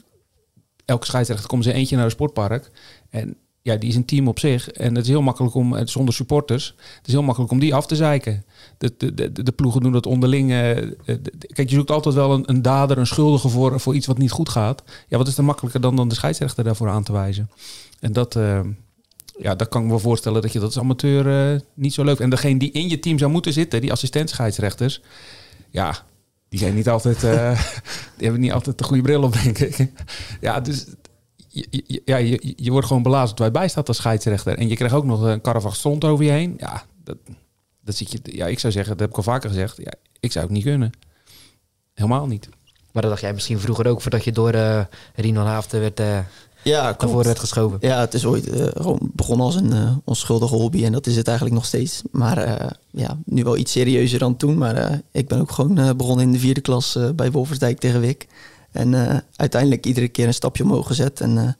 Elke 0.85 1.05
scheidsrechter 1.05 1.47
komt 1.47 1.63
ze 1.63 1.73
eentje 1.73 1.95
naar 1.95 2.05
een 2.05 2.11
sportpark. 2.11 2.71
En 3.09 3.37
ja, 3.61 3.75
die 3.75 3.89
is 3.89 3.95
een 3.95 4.05
team 4.05 4.27
op 4.27 4.39
zich. 4.39 4.71
En 4.71 4.95
het 4.95 5.03
is 5.03 5.09
heel 5.09 5.21
makkelijk 5.21 5.55
om, 5.55 5.87
zonder 5.87 6.13
supporters, 6.13 6.75
het 6.97 7.07
is 7.07 7.13
heel 7.13 7.23
makkelijk 7.23 7.51
om 7.51 7.59
die 7.59 7.75
af 7.75 7.85
te 7.85 7.95
zeiken. 7.95 8.45
De, 8.77 8.93
de, 8.97 9.13
de, 9.13 9.43
de 9.43 9.51
ploegen 9.51 9.81
doen 9.81 9.91
dat 9.91 10.05
onderling. 10.05 10.49
Uh, 10.49 10.57
kijk, 11.53 11.69
je 11.69 11.75
zoekt 11.75 11.91
altijd 11.91 12.15
wel 12.15 12.33
een, 12.33 12.49
een, 12.49 12.61
dader, 12.61 12.97
een 12.97 13.07
schuldige 13.07 13.49
voor, 13.49 13.79
voor 13.79 13.95
iets 13.95 14.07
wat 14.07 14.17
niet 14.17 14.31
goed 14.31 14.49
gaat. 14.49 14.83
Ja, 15.07 15.17
wat 15.17 15.27
is 15.27 15.37
er 15.37 15.43
makkelijker 15.43 15.81
dan, 15.81 15.95
dan 15.95 16.07
de 16.07 16.15
scheidsrechter 16.15 16.63
daarvoor 16.63 16.89
aan 16.89 17.03
te 17.03 17.11
wijzen? 17.11 17.49
En 17.99 18.13
dat, 18.13 18.35
uh, 18.35 18.59
ja, 19.37 19.55
dat 19.55 19.67
kan 19.67 19.83
ik 19.83 19.87
me 19.87 19.99
voorstellen 19.99 20.41
dat 20.41 20.51
je 20.51 20.59
dat 20.59 20.67
als 20.67 20.79
amateur 20.79 21.53
uh, 21.53 21.59
niet 21.73 21.93
zo 21.93 22.03
leuk 22.03 22.19
En 22.19 22.29
degene 22.29 22.59
die 22.59 22.71
in 22.71 22.89
je 22.89 22.99
team 22.99 23.17
zou 23.17 23.31
moeten 23.31 23.53
zitten, 23.53 23.81
die 23.81 23.91
assistent 23.91 24.29
scheidsrechters, 24.29 25.01
ja, 25.69 26.05
die 26.49 26.59
zijn 26.59 26.75
niet 26.75 26.89
altijd, 26.89 27.19
die 28.17 28.23
hebben 28.23 28.39
niet 28.39 28.51
altijd 28.51 28.77
de 28.77 28.83
goede 28.83 29.01
bril 29.01 29.23
op, 29.23 29.33
denk 29.43 29.57
ik. 29.59 29.91
ja, 30.41 30.59
dus 30.59 30.85
je, 31.51 32.01
ja, 32.05 32.17
je, 32.17 32.53
je 32.55 32.71
wordt 32.71 32.87
gewoon 32.87 33.03
belazerd 33.03 33.39
waar 33.39 33.47
je 33.47 33.53
bij 33.53 33.67
staat 33.67 33.87
als 33.87 33.97
scheidsrechter. 33.97 34.57
En 34.57 34.67
je 34.67 34.75
krijgt 34.75 34.95
ook 34.95 35.05
nog 35.05 35.21
een 35.21 35.41
karrevag 35.41 35.75
stond 35.75 36.03
over 36.03 36.25
je 36.25 36.31
heen. 36.31 36.53
Ja, 36.57 36.83
dat, 37.03 37.17
dat 37.81 37.95
zit 37.95 38.11
je, 38.11 38.19
ja, 38.23 38.47
ik 38.47 38.59
zou 38.59 38.73
zeggen, 38.73 38.91
dat 38.91 39.01
heb 39.01 39.09
ik 39.09 39.17
al 39.17 39.23
vaker 39.23 39.49
gezegd. 39.49 39.77
Ja, 39.77 39.93
ik 40.19 40.31
zou 40.31 40.45
het 40.45 40.53
niet 40.53 40.63
kunnen. 40.63 40.91
Helemaal 41.93 42.27
niet. 42.27 42.49
Maar 42.91 43.01
dat 43.01 43.11
dacht 43.11 43.23
jij 43.23 43.33
misschien 43.33 43.59
vroeger 43.59 43.87
ook, 43.87 44.01
voordat 44.01 44.23
je 44.23 44.31
door 44.31 44.55
uh, 44.55 44.81
Rino 45.15 45.43
Haafden 45.43 45.79
werd, 45.79 45.99
uh, 45.99 46.17
ja, 46.63 46.95
naar 46.99 47.15
werd 47.15 47.39
geschoven. 47.39 47.77
Ja, 47.81 47.99
het 47.99 48.13
is 48.13 48.25
ooit 48.25 48.47
uh, 48.47 48.67
gewoon 48.73 49.11
begonnen 49.13 49.45
als 49.45 49.55
een 49.55 50.01
onschuldige 50.05 50.55
hobby 50.55 50.85
en 50.85 50.91
dat 50.91 51.07
is 51.07 51.15
het 51.15 51.27
eigenlijk 51.27 51.57
nog 51.57 51.65
steeds. 51.65 52.01
Maar 52.11 52.69
ja, 52.91 53.17
nu 53.25 53.43
wel 53.43 53.57
iets 53.57 53.71
serieuzer 53.71 54.19
dan 54.19 54.37
toen. 54.37 54.57
Maar 54.57 55.01
ik 55.11 55.27
ben 55.27 55.39
ook 55.39 55.51
gewoon 55.51 55.97
begonnen 55.97 56.25
in 56.25 56.31
de 56.31 56.39
vierde 56.39 56.61
klas 56.61 56.97
bij 57.15 57.31
Wolversdijk 57.31 57.79
tegen 57.79 57.99
Wik. 57.99 58.27
En 58.71 58.93
uh, 58.93 59.17
uiteindelijk 59.35 59.85
iedere 59.85 60.07
keer 60.07 60.27
een 60.27 60.33
stapje 60.33 60.63
omhoog 60.63 60.87
gezet. 60.87 61.21
En 61.21 61.29
uh, 61.29 61.35
nou 61.35 61.53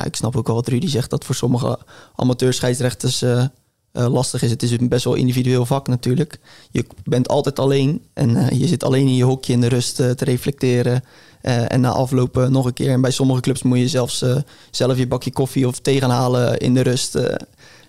ja, 0.00 0.04
ik 0.04 0.16
snap 0.16 0.36
ook 0.36 0.46
wel 0.46 0.56
wat 0.56 0.68
Rudy 0.68 0.88
zegt, 0.88 1.10
dat 1.10 1.24
voor 1.24 1.34
sommige 1.34 1.78
amateurscheidsrechters 2.16 3.22
uh, 3.22 3.44
lastig 3.92 4.42
is. 4.42 4.50
Het 4.50 4.62
is 4.62 4.70
een 4.70 4.88
best 4.88 5.04
wel 5.04 5.14
individueel 5.14 5.66
vak 5.66 5.88
natuurlijk. 5.88 6.38
Je 6.70 6.86
bent 7.04 7.28
altijd 7.28 7.58
alleen 7.58 8.04
en 8.12 8.58
je 8.58 8.66
zit 8.66 8.84
alleen 8.84 9.06
in 9.06 9.14
je 9.14 9.24
hokje 9.24 9.52
in 9.52 9.60
de 9.60 9.68
rust 9.68 9.96
te 9.96 10.16
reflecteren. 10.18 11.04
en 11.40 11.80
na 11.80 11.90
aflopen 11.90 12.52
nog 12.52 12.64
een 12.64 12.72
keer. 12.72 12.90
En 12.90 13.00
bij 13.00 13.10
sommige 13.10 13.40
clubs 13.40 13.62
moet 13.62 13.78
je 13.78 13.88
zelfs 13.88 14.24
zelf 14.70 14.98
je 14.98 15.06
bakje 15.06 15.32
koffie 15.32 15.66
of 15.66 15.78
tegenhalen 15.78 16.58
in 16.58 16.74
de 16.74 16.80
rust. 16.80 17.14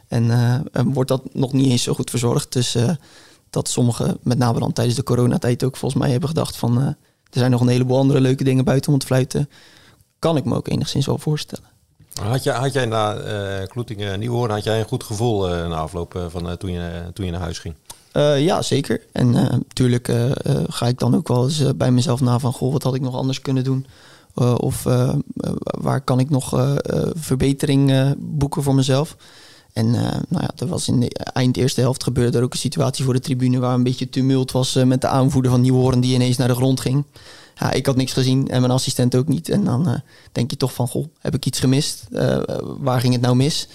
en, 0.08 0.32
en 0.72 0.94
wordt 0.94 1.10
dat 1.10 1.34
nog 1.34 1.54
niet 1.54 1.72
eens 1.72 1.84
zo 1.84 1.94
goed 1.94 2.10
verzorgd. 2.10 2.54
Dus 2.54 2.76
dat 3.50 3.70
sommigen, 3.70 4.18
met 4.22 4.38
name 4.38 4.60
dan 4.60 4.74
tijdens 4.74 4.96
de 4.96 5.04
coronatijd 5.04 5.64
ook 5.64 5.78
volgens 5.78 6.02
mij 6.02 6.12
hebben 6.12 6.30
gedacht 6.30 6.56
van 6.56 6.96
er 7.30 7.40
zijn 7.40 7.52
nog 7.52 7.62
een 7.62 7.68
heleboel 7.68 7.98
andere 7.98 8.22
leuke 8.22 8.44
dingen 8.44 8.66
buiten 8.66 8.94
om 8.94 9.00
te 9.00 9.06
fluiten. 9.06 9.50
Kan 10.20 10.38
ik 10.38 10.46
me 10.46 10.56
ook 10.56 10.68
enigszins 10.68 11.06
wel 11.06 11.18
voorstellen. 11.18 11.70
Had 12.22 12.44
jij, 12.44 12.56
had 12.56 12.74
jij 12.74 12.86
na 12.86 13.18
uh, 13.18 13.68
Kloetingen 13.68 14.20
Nieuwhoorn, 14.20 14.52
had 14.52 14.64
jij 14.64 14.80
een 14.80 14.88
goed 14.88 15.04
gevoel 15.04 15.50
uh, 15.50 15.68
na 15.68 15.76
afloop 15.76 16.16
uh, 16.16 16.26
van 16.28 16.58
toen, 16.58 16.72
je, 16.72 17.10
toen 17.14 17.26
je 17.26 17.32
naar 17.32 17.42
huis 17.42 17.60
ging? 17.60 17.76
ja, 18.38 18.62
zeker. 18.62 19.02
En 19.12 19.32
natuurlijk 19.32 20.12
ga 20.68 20.88
ik 20.88 21.00
dan 21.00 21.16
ook 21.16 21.28
wel 21.28 21.44
eens 21.44 21.76
bij 21.76 21.92
mezelf 21.92 22.22
na 22.22 22.40
van... 22.40 22.54
Goh, 22.54 22.72
wat 22.72 22.84
had 22.84 22.96
ik 22.96 23.02
nog 23.02 23.16
anders 23.16 23.42
kunnen 23.42 23.64
doen? 23.64 23.86
of 24.58 24.84
waar 25.62 26.02
kan 26.02 26.20
ik 26.20 26.30
nog 26.30 26.76
verbetering 27.16 28.16
boeken 28.18 28.64
voor 28.64 28.76
mezelf? 28.76 29.16
En 29.80 29.92
nou 30.30 30.44
ja, 30.44 30.50
er 30.56 30.68
was 30.68 30.88
in 30.88 31.00
de 31.00 31.14
eind 31.14 31.58
eerste 31.58 31.82
helft 31.82 32.04
gebeurde 32.04 32.38
er 32.38 32.44
ook 32.44 32.54
een 32.54 32.60
situatie 32.60 33.06
voor 33.06 33.14
de 33.14 33.20
tribune 33.20 33.60
waar 33.60 33.74
een 33.74 33.84
beetje 33.84 34.10
tumult 34.10 34.52
was 34.52 34.74
met 34.74 35.02
de 35.02 35.08
aanvoerder 35.08 35.52
van 35.52 35.62
Nieuwhoorn 35.62 36.00
die 36.00 36.14
ineens 36.14 36.38
naar 36.38 36.48
de 36.48 36.56
grond 36.56 36.80
ging. 36.80 37.04
Ja, 37.56 37.72
ik 37.72 37.86
had 37.86 37.96
niks 37.96 38.14
gezien 38.14 38.48
en 38.48 38.62
mijn 38.62 38.74
assistent 38.74 39.16
ook 39.16 39.28
niet. 39.28 39.50
En 39.50 39.64
dan 39.64 39.90
uh, 39.90 39.96
denk 40.32 40.52
je 40.52 40.58
toch 40.58 40.74
van, 40.74 40.88
goh, 40.88 41.06
heb 41.20 41.36
ik 41.36 41.46
iets 41.46 41.60
gemist? 41.60 42.06
Uh, 42.12 42.42
waar 42.80 43.00
ging 43.00 43.14
het 43.14 43.22
nou 43.22 43.36
mis? 43.36 43.68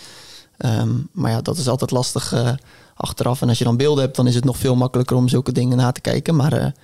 Um, 0.58 1.08
maar 1.12 1.30
ja, 1.30 1.40
dat 1.42 1.56
is 1.56 1.68
altijd 1.68 1.90
lastig 1.90 2.32
uh, 2.32 2.50
achteraf. 2.94 3.42
En 3.42 3.48
als 3.48 3.58
je 3.58 3.64
dan 3.64 3.76
beelden 3.76 4.04
hebt, 4.04 4.16
dan 4.16 4.26
is 4.26 4.34
het 4.34 4.44
nog 4.44 4.56
veel 4.56 4.76
makkelijker 4.76 5.16
om 5.16 5.28
zulke 5.28 5.52
dingen 5.52 5.76
na 5.76 5.92
te 5.92 6.00
kijken. 6.00 6.36
Maar 6.36 6.74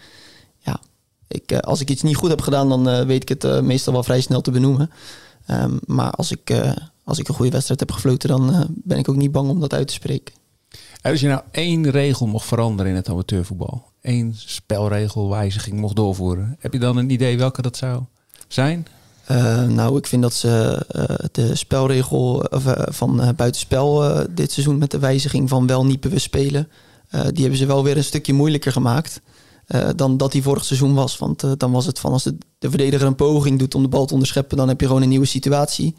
ja, 0.58 0.80
ik, 1.28 1.52
als 1.52 1.80
ik 1.80 1.90
iets 1.90 2.02
niet 2.02 2.16
goed 2.16 2.30
heb 2.30 2.40
gedaan, 2.40 2.68
dan 2.68 3.06
weet 3.06 3.30
ik 3.30 3.42
het 3.42 3.62
meestal 3.62 3.92
wel 3.92 4.02
vrij 4.02 4.20
snel 4.20 4.40
te 4.40 4.50
benoemen. 4.50 4.90
Um, 5.50 5.80
maar 5.86 6.10
als 6.10 6.30
ik 6.30 6.50
als 7.10 7.18
ik 7.18 7.28
een 7.28 7.34
goede 7.34 7.50
wedstrijd 7.50 7.80
heb 7.80 7.92
gefloten, 7.92 8.28
dan 8.28 8.50
uh, 8.50 8.60
ben 8.68 8.98
ik 8.98 9.08
ook 9.08 9.16
niet 9.16 9.32
bang 9.32 9.50
om 9.50 9.60
dat 9.60 9.74
uit 9.74 9.86
te 9.86 9.92
spreken. 9.92 10.34
Als 11.02 11.20
je 11.20 11.28
nou 11.28 11.42
één 11.50 11.90
regel 11.90 12.26
mocht 12.26 12.46
veranderen 12.46 12.90
in 12.90 12.96
het 12.96 13.08
amateurvoetbal, 13.08 13.84
één 14.00 14.34
spelregelwijziging 14.36 15.80
mocht 15.80 15.96
doorvoeren, 15.96 16.56
heb 16.58 16.72
je 16.72 16.78
dan 16.78 16.96
een 16.96 17.10
idee 17.10 17.38
welke 17.38 17.62
dat 17.62 17.76
zou 17.76 18.02
zijn? 18.48 18.86
Uh, 19.30 19.66
nou, 19.66 19.96
ik 19.96 20.06
vind 20.06 20.22
dat 20.22 20.34
ze 20.34 20.86
uh, 20.96 21.28
de 21.32 21.54
spelregel 21.54 22.44
van 22.88 23.16
buitenspel 23.36 24.24
dit 24.30 24.52
seizoen 24.52 24.78
met 24.78 24.90
de 24.90 24.98
wijziging 24.98 25.48
van 25.48 25.66
wel 25.66 25.86
niet 25.86 26.00
bewust 26.00 26.24
spelen, 26.24 26.68
die 27.10 27.40
hebben 27.40 27.56
ze 27.56 27.66
wel 27.66 27.84
weer 27.84 27.96
een 27.96 28.04
stukje 28.04 28.32
moeilijker 28.32 28.72
gemaakt 28.72 29.20
dan 29.96 30.16
dat 30.16 30.32
die 30.32 30.42
vorig 30.42 30.64
seizoen 30.64 30.94
was. 30.94 31.18
Want 31.18 31.60
dan 31.60 31.72
was 31.72 31.86
het 31.86 31.98
van 31.98 32.12
als 32.12 32.22
de, 32.22 32.36
de, 32.58 32.68
verdediger 32.68 33.06
een 33.06 33.14
poging 33.14 33.58
doet 33.58 33.74
om 33.74 33.82
de 33.82 33.88
bal 33.88 34.06
te 34.06 34.12
onderscheppen, 34.12 34.56
dan 34.56 34.68
heb 34.68 34.80
je 34.80 34.86
gewoon 34.86 35.02
een 35.02 35.08
nieuwe 35.08 35.26
situatie. 35.26 35.96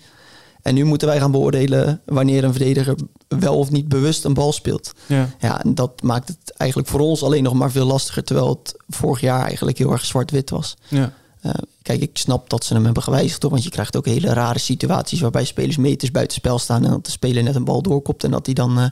En 0.62 0.74
nu 0.74 0.84
moeten 0.84 1.08
wij 1.08 1.20
gaan 1.20 1.32
beoordelen 1.32 2.02
wanneer 2.06 2.44
een 2.44 2.54
verdediger 2.54 2.96
wel 3.28 3.58
of 3.58 3.72
niet 3.72 3.88
bewust 3.88 4.26
een 4.26 4.34
bal 4.34 4.54
speelt. 4.54 4.92
Ja. 5.06 5.30
ja, 5.40 5.64
en 5.64 5.76
dat 5.76 6.02
maakt 6.02 6.28
het 6.28 6.54
eigenlijk 6.58 6.90
voor 6.90 7.00
ons 7.00 7.24
alleen 7.24 7.44
nog 7.44 7.54
maar 7.54 7.72
veel 7.72 7.86
lastiger, 7.86 8.24
terwijl 8.24 8.50
het 8.50 8.76
vorig 8.88 9.22
jaar 9.22 9.46
eigenlijk 9.46 9.78
heel 9.78 9.92
erg 9.92 10.06
zwart-wit 10.06 10.50
was. 10.50 10.76
Ja. 10.88 11.14
Uh, 11.46 11.52
kijk, 11.82 12.02
ik 12.02 12.18
snap 12.18 12.50
dat 12.50 12.64
ze 12.64 12.74
hem 12.74 12.86
hebben 12.86 13.04
gewijzigd, 13.04 13.44
want 13.44 13.64
je 13.64 13.70
krijgt 13.70 13.98
ook 13.98 14.06
hele 14.06 14.34
rare 14.34 14.60
situaties 14.60 15.20
waarbij 15.20 15.46
spelers 15.46 15.78
meters 15.78 16.12
buiten 16.12 16.38
spel 16.38 16.60
staan 16.60 16.84
en 16.86 16.90
dat 16.90 17.06
de 17.06 17.12
speler 17.12 17.44
net 17.44 17.56
een 17.56 17.64
bal 17.64 17.82
doorkopt 17.82 18.24
en 18.24 18.32
dat 18.32 18.46
hij 18.46 18.56
dan 18.56 18.80
uh, 18.80 18.86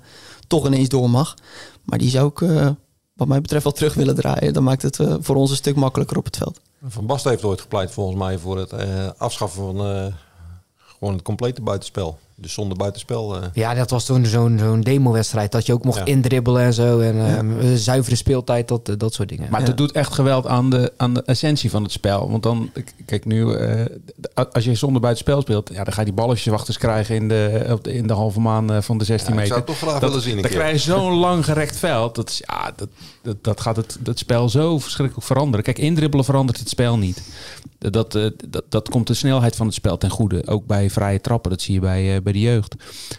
toch 0.47 0.65
ineens 0.65 0.89
door 0.89 1.09
mag. 1.09 1.35
Maar 1.83 1.97
die 1.97 2.09
zou 2.09 2.29
ik, 2.29 2.39
uh, 2.39 2.69
wat 3.13 3.27
mij 3.27 3.41
betreft, 3.41 3.63
wel 3.63 3.73
terug 3.73 3.93
willen 3.93 4.15
draaien. 4.15 4.53
Dan 4.53 4.63
maakt 4.63 4.81
het 4.81 4.99
voor 5.19 5.35
ons 5.35 5.49
een 5.49 5.55
stuk 5.55 5.75
makkelijker 5.75 6.17
op 6.17 6.25
het 6.25 6.37
veld. 6.37 6.59
Van 6.87 7.05
Basten 7.05 7.31
heeft 7.31 7.43
ooit 7.43 7.61
gepleit 7.61 7.91
volgens 7.91 8.17
mij 8.17 8.37
voor 8.37 8.57
het 8.57 8.73
afschaffen 9.17 9.61
van 9.61 10.13
gewoon 10.99 11.13
het 11.13 11.23
complete 11.23 11.61
buitenspel. 11.61 12.17
Dus 12.35 12.53
zonder 12.53 12.77
buitenspel. 12.77 13.35
Uh... 13.35 13.43
Ja, 13.53 13.73
dat 13.73 13.89
was 13.89 14.05
toen 14.05 14.25
zo'n 14.25 14.57
zo'n 14.59 14.81
demo-wedstrijd. 14.81 15.51
Dat 15.51 15.65
je 15.65 15.73
ook 15.73 15.83
mocht 15.83 15.97
ja. 15.97 16.05
indribbelen 16.05 16.61
en 16.61 16.73
zo. 16.73 16.99
En 16.99 17.15
ja. 17.15 17.37
um, 17.37 17.77
zuivere 17.77 18.15
speeltijd, 18.15 18.67
dat, 18.67 18.95
dat 18.97 19.13
soort 19.13 19.29
dingen. 19.29 19.49
Maar 19.51 19.61
ja. 19.61 19.67
het 19.67 19.77
doet 19.77 19.91
echt 19.91 20.13
geweld 20.13 20.47
aan 20.47 20.69
de, 20.69 20.93
aan 20.97 21.13
de 21.13 21.23
essentie 21.25 21.69
van 21.69 21.83
het 21.83 21.91
spel. 21.91 22.29
Want 22.29 22.43
dan, 22.43 22.71
kijk 23.05 23.25
nu, 23.25 23.43
uh, 23.43 23.85
als 24.51 24.63
je 24.63 24.75
zonder 24.75 25.01
buitenspel 25.01 25.41
speelt, 25.41 25.69
ja, 25.73 25.83
dan 25.83 25.93
ga 25.93 25.99
je 25.99 26.05
die 26.05 26.15
balletjes 26.15 26.45
wachters 26.45 26.77
krijgen 26.77 27.15
in 27.15 27.27
de, 27.27 27.77
in 27.81 28.07
de 28.07 28.13
halve 28.13 28.39
maan 28.39 28.83
van 28.83 28.97
de 28.97 29.05
16 29.05 29.35
meter. 29.35 29.47
Ik 29.47 29.53
zou 29.53 29.65
toch 29.65 29.77
graag 29.77 29.99
dat, 29.99 30.09
willen 30.09 30.21
zien. 30.21 30.41
Dan 30.41 30.51
krijg 30.51 30.71
je 30.71 30.91
zo'n 30.91 31.13
lang 31.27 31.45
gerekt 31.45 31.77
veld. 31.77 32.15
Dat, 32.15 32.29
is, 32.29 32.43
ja, 32.45 32.71
dat, 32.75 32.89
dat, 33.29 33.43
dat 33.43 33.61
gaat 33.61 33.75
het, 33.75 33.99
het 34.03 34.19
spel 34.19 34.49
zo 34.49 34.79
verschrikkelijk 34.79 35.25
veranderen. 35.25 35.63
Kijk, 35.63 35.77
indribbelen 35.77 36.25
verandert 36.25 36.59
het 36.59 36.69
spel 36.69 36.97
niet. 36.97 37.23
Dat, 37.77 38.11
dat, 38.11 38.33
dat, 38.49 38.63
dat 38.69 38.89
komt 38.89 39.07
de 39.07 39.13
snelheid 39.13 39.55
van 39.55 39.65
het 39.65 39.75
spel 39.75 39.97
ten 39.97 40.09
goede. 40.09 40.47
Ook 40.47 40.65
bij 40.65 40.89
vrije 40.89 41.21
trappen, 41.21 41.51
dat 41.51 41.61
zie 41.61 41.73
je 41.73 41.79
bij, 41.79 42.21
bij 42.21 42.33
de 42.33 42.39
jeugd. 42.39 42.75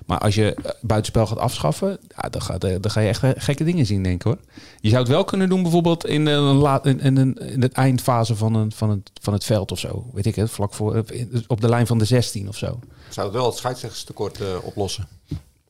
Maar 0.07 0.19
als 0.19 0.35
je 0.35 0.57
buitenspel 0.81 1.27
gaat 1.27 1.39
afschaffen, 1.39 1.99
ja, 2.17 2.29
dan, 2.29 2.43
ga, 2.43 2.59
dan 2.59 2.91
ga 2.91 3.01
je 3.01 3.09
echt 3.09 3.23
gekke 3.37 3.65
dingen 3.65 3.87
zien, 3.87 4.03
denk 4.03 4.15
ik 4.15 4.23
hoor. 4.23 4.39
Je 4.81 4.89
zou 4.89 5.01
het 5.01 5.11
wel 5.11 5.25
kunnen 5.25 5.49
doen 5.49 5.63
bijvoorbeeld 5.63 6.07
in 6.07 6.25
de, 6.25 6.81
in, 6.83 7.01
in, 7.01 7.17
in, 7.17 7.35
in 7.35 7.61
de 7.61 7.71
eindfase 7.73 8.37
van, 8.37 8.55
een, 8.55 8.73
van, 8.73 8.91
het, 8.91 9.11
van 9.23 9.33
het 9.33 9.45
veld 9.45 9.73
of 9.73 9.79
zo. 9.79 10.11
Weet 10.13 10.27
ik 10.27 10.35
het, 10.35 10.51
vlak 10.51 10.75
voor, 10.75 11.05
op 11.47 11.61
de 11.61 11.69
lijn 11.69 11.87
van 11.87 11.99
de 11.99 12.05
16 12.05 12.49
of 12.49 12.57
zo. 12.57 12.79
Zou 13.09 13.27
het 13.27 13.37
wel 13.37 13.47
het 13.47 13.57
scheidsrechterstekort 13.57 14.41
uh, 14.41 14.47
oplossen? 14.63 15.09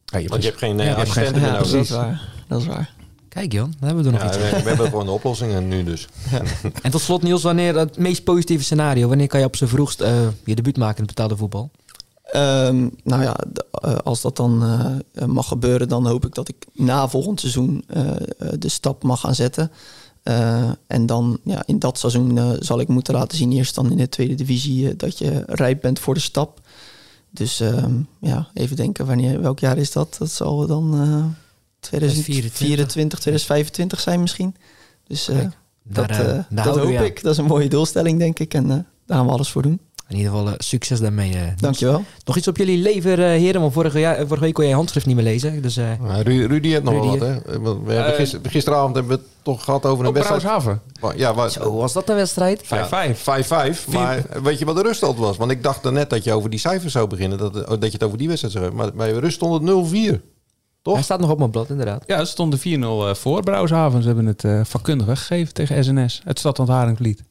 Ja, 0.05 0.18
je 0.18 0.28
Want 0.28 0.43
je 0.43 0.49
hebt 0.49 0.61
geen 0.61 0.80
uh, 0.80 0.97
assistenten 0.97 1.43
meer 1.43 1.51
nodig. 1.51 1.70
dat 1.70 1.80
is 1.80 1.91
waar. 1.91 2.28
Dat 2.49 2.61
is 2.61 2.66
waar. 2.66 2.99
Kijk 3.30 3.52
Jan, 3.52 3.74
dan 3.78 3.88
hebben 3.88 4.04
we 4.04 4.10
er 4.10 4.24
nog 4.24 4.34
ja, 4.34 4.38
iets. 4.38 4.50
We, 4.50 4.62
we 4.62 4.68
hebben 4.68 4.88
gewoon 4.88 5.06
de 5.06 5.10
oplossingen 5.10 5.68
nu 5.68 5.84
dus. 5.84 6.08
Ja. 6.30 6.42
en 6.82 6.90
tot 6.90 7.00
slot 7.00 7.22
Niels, 7.22 7.42
wanneer 7.42 7.78
het 7.78 7.98
meest 7.98 8.24
positieve 8.24 8.64
scenario, 8.64 9.08
wanneer 9.08 9.26
kan 9.26 9.40
je 9.40 9.46
op 9.46 9.56
z'n 9.56 9.66
vroegst 9.66 10.00
uh, 10.00 10.28
je 10.44 10.54
debuut 10.54 10.76
maken 10.76 10.96
in 10.96 11.02
het 11.02 11.14
betaalde 11.14 11.36
voetbal? 11.36 11.70
Um, 12.36 12.90
nou 13.04 13.22
ja, 13.22 13.36
uh, 13.84 13.94
als 13.94 14.20
dat 14.20 14.36
dan 14.36 14.62
uh, 15.14 15.24
mag 15.26 15.48
gebeuren, 15.48 15.88
dan 15.88 16.06
hoop 16.06 16.24
ik 16.26 16.34
dat 16.34 16.48
ik 16.48 16.66
na 16.72 17.08
volgend 17.08 17.40
seizoen 17.40 17.84
uh, 17.96 18.10
de 18.58 18.68
stap 18.68 19.02
mag 19.02 19.20
gaan 19.20 19.34
zetten. 19.34 19.70
en 20.86 21.06
dan 21.06 21.38
ja, 21.44 21.62
in 21.66 21.78
dat 21.78 21.98
seizoen 21.98 22.56
zal 22.58 22.80
ik 22.80 22.88
moeten 22.88 23.14
laten 23.14 23.38
zien, 23.38 23.52
eerst 23.52 23.74
dan 23.74 23.90
in 23.90 23.96
de 23.96 24.08
tweede 24.08 24.34
divisie, 24.34 24.96
dat 24.96 25.18
je 25.18 25.42
rijp 25.46 25.80
bent 25.80 25.98
voor 25.98 26.14
de 26.14 26.20
stap. 26.20 26.60
Dus 27.30 27.60
ehm, 27.60 27.94
ja, 28.20 28.48
even 28.54 28.76
denken, 28.76 29.06
wanneer, 29.06 29.40
welk 29.40 29.58
jaar 29.58 29.78
is 29.78 29.92
dat? 29.92 30.16
Dat 30.18 30.30
zal 30.30 30.66
dan 30.66 30.94
2024, 31.80 33.18
2025 33.18 34.00
zijn 34.00 34.20
misschien. 34.20 34.56
Dus 35.06 35.24
Kijk, 35.24 35.50
dat, 35.82 36.08
daar, 36.08 36.46
daar 36.50 36.64
dat 36.64 36.76
hoop 36.76 36.90
ik. 36.90 37.22
Dat 37.22 37.32
is 37.32 37.38
een 37.38 37.44
mooie 37.44 37.68
doelstelling, 37.68 38.18
denk 38.18 38.38
ik. 38.38 38.54
En 38.54 38.68
daar 38.68 38.84
gaan 39.06 39.26
we 39.26 39.32
alles 39.32 39.50
voor 39.50 39.62
doen. 39.62 39.80
In 40.10 40.16
ieder 40.16 40.32
geval 40.32 40.48
uh, 40.48 40.54
succes 40.58 41.00
daarmee. 41.00 41.32
Uh, 41.34 41.40
Dankjewel. 41.56 42.04
Nog 42.24 42.36
iets 42.36 42.48
op 42.48 42.56
jullie 42.56 42.78
lever, 42.78 43.18
uh, 43.18 43.24
heren? 43.24 43.60
Want 43.60 43.72
vorige, 43.72 43.98
jaar, 43.98 44.16
vorige 44.16 44.44
week 44.44 44.54
kon 44.54 44.64
jij 44.64 44.74
handschrift 44.74 45.06
niet 45.06 45.14
meer 45.14 45.24
lezen. 45.24 45.62
Dus, 45.62 45.76
uh, 45.76 45.92
Rudy, 46.22 46.46
Rudy 46.46 46.68
heeft 46.68 46.82
nog 46.82 46.94
Rudy, 46.94 47.18
wat, 47.18 47.28
hè? 47.28 47.60
We 47.84 47.92
hebben 47.92 48.14
gister, 48.14 48.40
gisteravond 48.42 48.94
hebben 48.94 49.16
we 49.16 49.22
het 49.22 49.32
toch 49.42 49.64
gehad 49.64 49.86
over 49.86 50.06
een 50.06 50.12
wedstrijd. 50.12 50.42
Brouwershaven. 50.42 51.18
Ja, 51.18 51.34
waar, 51.34 51.50
Zo, 51.50 51.74
was 51.74 51.92
dat 51.92 52.08
een 52.08 52.14
wedstrijd? 52.14 52.64
5-5. 52.64 52.66
Ja, 52.68 52.88
5-5. 53.08 53.88
Maar 53.90 54.24
weet 54.42 54.58
je 54.58 54.64
wat 54.64 54.76
de 54.76 54.82
ruststand 54.82 55.18
was? 55.18 55.36
Want 55.36 55.50
ik 55.50 55.62
dacht 55.62 55.90
net 55.90 56.10
dat 56.10 56.24
je 56.24 56.32
over 56.32 56.50
die 56.50 56.58
cijfers 56.58 56.92
zou 56.92 57.06
beginnen. 57.06 57.38
Dat, 57.38 57.54
dat 57.54 57.84
je 57.84 57.90
het 57.90 58.02
over 58.02 58.18
die 58.18 58.28
wedstrijd 58.28 58.54
zou 58.54 58.66
hebben. 58.66 58.84
Maar 58.84 58.96
bij 58.96 59.18
rust 59.18 59.34
stond 59.34 59.68
het 59.68 60.18
0-4. 60.18 60.20
Toch? 60.82 60.94
Hij 60.94 61.02
staat 61.02 61.20
nog 61.20 61.30
op 61.30 61.38
mijn 61.38 61.50
blad, 61.50 61.70
inderdaad. 61.70 62.04
Ja, 62.06 62.18
er 62.18 62.26
stonden 62.26 62.58
4-0 62.58 63.18
voor. 63.18 63.42
Brouwershaven. 63.42 64.00
Ze 64.00 64.06
hebben 64.06 64.26
het 64.26 64.44
uh, 64.44 64.60
vakkundig 64.64 65.06
weggegeven 65.06 65.54
tegen 65.54 65.84
SNS. 65.84 66.20
Het 66.24 66.38
Stad 66.38 66.58
Haringvliet. 66.58 67.22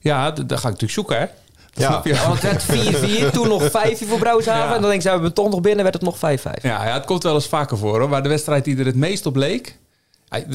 Ja, 0.00 0.30
daar 0.30 0.58
ga 0.58 0.68
ik 0.68 0.80
natuurlijk 0.80 0.92
zoeken, 0.92 1.18
hè? 1.18 1.26
Ja, 1.74 2.02
want 2.26 2.42
het 2.42 2.66
werd 2.66 3.30
4-4, 3.30 3.32
toen 3.32 3.48
nog 3.48 3.70
5 3.70 4.08
voor 4.08 4.18
Brouwershaven. 4.18 4.68
Ja. 4.68 4.74
En 4.74 4.80
dan 4.80 4.90
denk 4.90 4.94
ik, 4.94 5.08
zijn 5.08 5.20
we 5.20 5.32
toch 5.32 5.50
nog 5.50 5.60
binnen, 5.60 5.82
werd 5.82 5.94
het 5.94 6.04
nog 6.04 6.16
5-5. 6.16 6.20
Ja, 6.62 6.86
ja, 6.86 6.92
het 6.94 7.04
komt 7.04 7.22
wel 7.22 7.34
eens 7.34 7.46
vaker 7.46 7.78
voor 7.78 7.98
hoor. 7.98 8.08
Maar 8.08 8.22
de 8.22 8.28
wedstrijd 8.28 8.64
die 8.64 8.78
er 8.78 8.86
het 8.86 8.96
meest 8.96 9.26
op 9.26 9.36
leek... 9.36 9.78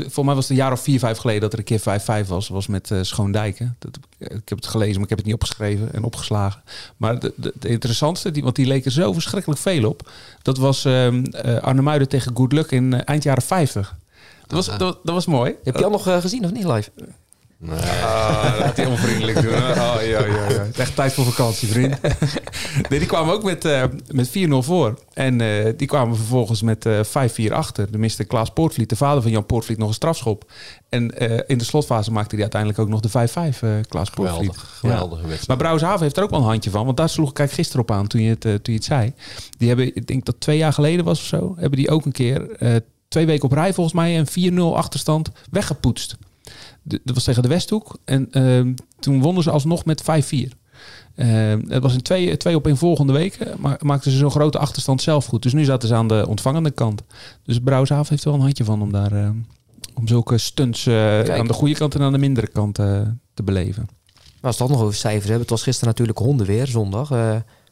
Voor 0.08 0.26
mij 0.26 0.36
was 0.36 0.44
het 0.44 0.52
een 0.52 0.64
jaar 0.64 0.72
of 0.72 0.82
4, 0.82 1.00
5 1.00 1.18
geleden 1.18 1.42
dat 1.42 1.54
er 1.54 1.60
een 1.60 1.66
keer 1.66 2.26
5-5 2.26 2.28
was. 2.28 2.48
was 2.48 2.68
met 2.68 2.90
uh, 2.90 3.00
Schoondijken. 3.02 3.76
Dat, 3.80 4.00
ik 4.18 4.50
heb 4.50 4.58
het 4.58 4.68
gelezen, 4.68 4.94
maar 4.94 5.04
ik 5.04 5.10
heb 5.10 5.18
het 5.18 5.28
niet 5.28 5.36
opgeschreven 5.36 5.94
en 5.94 6.04
opgeslagen. 6.04 6.62
Maar 6.98 7.20
de, 7.20 7.54
interessantste, 7.62 8.32
die, 8.32 8.44
want 8.44 8.56
die 8.56 8.66
leken 8.66 8.92
zo 8.92 9.14
verschrikkelijk 9.14 9.62
veel 9.62 9.90
op. 9.90 10.12
Dat 10.42 10.58
was 10.58 10.86
uh, 10.86 11.08
Arnhemuiden 11.62 12.10
tegen 12.10 12.36
Good 12.36 12.52
Luck 12.52 12.72
in 12.72 12.92
uh, 12.92 13.00
eind 13.06 13.24
jaren 13.24 13.44
50. 13.44 13.96
Dat 14.48 14.66
was, 14.66 14.78
dat, 14.78 14.80
dat 14.80 15.14
was 15.14 15.26
mooi. 15.26 15.56
Heb 15.64 15.78
je 15.78 15.84
al 15.84 15.92
nog 15.92 16.04
gezien 16.04 16.46
of 16.46 16.52
niet 16.52 16.66
live? 16.66 16.90
Nee. 17.60 17.80
Ah, 17.80 18.56
laat 18.60 18.78
hij 18.78 18.86
onvriendelijk 18.86 19.42
doen. 19.42 19.54
Oh, 19.54 19.96
ja, 20.02 20.26
ja, 20.26 20.50
ja. 20.50 20.68
Echt 20.78 20.96
tijd 20.96 21.14
voor 21.14 21.26
vakantie, 21.26 21.68
vriend. 21.68 22.02
nee, 22.90 23.00
die 23.00 23.08
kwamen 23.08 23.34
ook 23.34 23.44
met, 23.44 23.66
uh, 23.66 23.84
met 24.12 24.30
4-0 24.30 24.32
voor. 24.50 25.00
En 25.14 25.42
uh, 25.42 25.74
die 25.78 25.88
kwamen 25.88 26.16
vervolgens 26.16 26.62
met 26.62 26.86
uh, 26.86 27.00
5-4 27.50 27.52
achter. 27.52 27.92
De 27.92 27.98
miste 27.98 28.24
Klaas 28.24 28.50
Poortvliet, 28.50 28.90
de 28.90 28.96
vader 28.96 29.22
van 29.22 29.32
Jan 29.32 29.46
Poortvliet, 29.46 29.78
nog 29.78 29.88
een 29.88 29.94
strafschop. 29.94 30.52
En 30.90 31.18
in 31.48 31.58
de 31.58 31.64
slotfase 31.64 32.12
maakte 32.12 32.34
hij 32.34 32.44
uiteindelijk 32.44 32.82
ook 32.82 32.90
nog 32.90 33.00
de 33.00 33.10
5-5, 33.10 33.88
Klaas 33.88 34.10
Poortvliet. 34.10 34.58
Geweldig, 34.58 34.78
geweldige 34.80 35.22
ja. 35.22 35.28
wedstrijd. 35.28 35.48
Maar 35.48 35.58
Brouwershaven 35.58 36.02
heeft 36.04 36.18
er 36.18 36.24
ook 36.24 36.30
wel 36.30 36.40
een 36.40 36.46
handje 36.46 36.70
van. 36.70 36.86
Want 36.86 36.98
daar 36.98 37.10
sloeg 37.10 37.34
ik 37.34 37.52
gisteren 37.52 37.82
op 37.82 37.92
aan 37.92 38.08
toen 38.08 38.22
je, 38.22 38.30
het, 38.30 38.42
toen 38.42 38.60
je 38.64 38.74
het 38.74 38.84
zei. 38.84 39.14
Die 39.58 39.68
hebben, 39.68 39.96
ik 39.96 40.08
denk 40.08 40.26
dat 40.26 40.40
twee 40.40 40.58
jaar 40.58 40.74
geleden 40.74 41.06
was 41.06 41.20
of 41.20 41.26
zo, 41.26 41.56
hebben 41.58 41.80
die 41.80 41.90
ook 41.90 42.06
een 42.06 42.12
keer... 42.12 42.58
twee 43.08 43.26
weken 43.26 43.46
op 43.46 43.52
rij 43.52 43.74
volgens 43.74 43.96
mij 43.96 44.18
een 44.18 44.54
4-0 44.54 44.62
achterstand 44.76 45.32
weggepoetst 45.52 46.18
dat 46.88 47.14
was 47.16 47.24
tegen 47.24 47.42
de 47.42 47.48
Westhoek. 47.48 47.98
En 48.06 48.28
uh, 48.32 48.74
toen 49.00 49.22
wonnen 49.22 49.44
ze 49.44 49.52
alsnog 49.52 49.86
met 49.86 50.02
5-4. 50.02 50.06
Uh, 50.06 51.54
het 51.68 51.84
was 51.84 51.94
in 51.94 52.02
twee, 52.02 52.38
twee 52.38 52.56
op 52.56 52.66
een 52.66 52.78
volgende 52.78 53.14
weken, 53.14 53.56
maar 53.60 53.80
maakten 53.82 54.12
ze 54.12 54.18
zo'n 54.18 54.32
grote 54.32 54.58
achterstand 54.58 55.02
zelf 55.02 55.26
goed. 55.26 55.44
Dus 55.44 55.54
nu 55.54 55.64
zaten 55.64 55.88
ze 55.88 55.96
aan 55.96 56.08
de 56.08 56.26
ontvangende 56.28 56.72
kant. 56.72 57.02
Dus 57.44 57.60
Brouwshaven 57.60 58.10
heeft 58.10 58.24
wel 58.24 58.34
een 58.34 58.42
handje 58.42 58.64
van 58.64 58.82
om 58.82 58.92
daar 58.92 59.14
uh, 59.14 59.30
om 59.94 60.08
zulke 60.08 60.38
stunts 60.38 60.86
uh, 60.86 61.20
aan 61.20 61.48
de 61.48 61.54
goede 61.54 61.76
kant 61.76 61.96
en 61.96 62.02
aan 62.02 62.12
de 62.12 62.18
mindere 62.18 62.48
kant 62.48 62.76
te 63.34 63.44
beleven. 63.44 63.88
Als 64.42 64.58
we 64.58 64.64
het 64.64 64.72
nog 64.72 64.82
over 64.82 64.96
cijfers 64.96 65.24
hebben, 65.24 65.42
het 65.42 65.50
was 65.50 65.64
gisteren 65.64 65.90
natuurlijk 65.90 66.18
hondenweer, 66.18 66.68
zondag. 66.68 67.12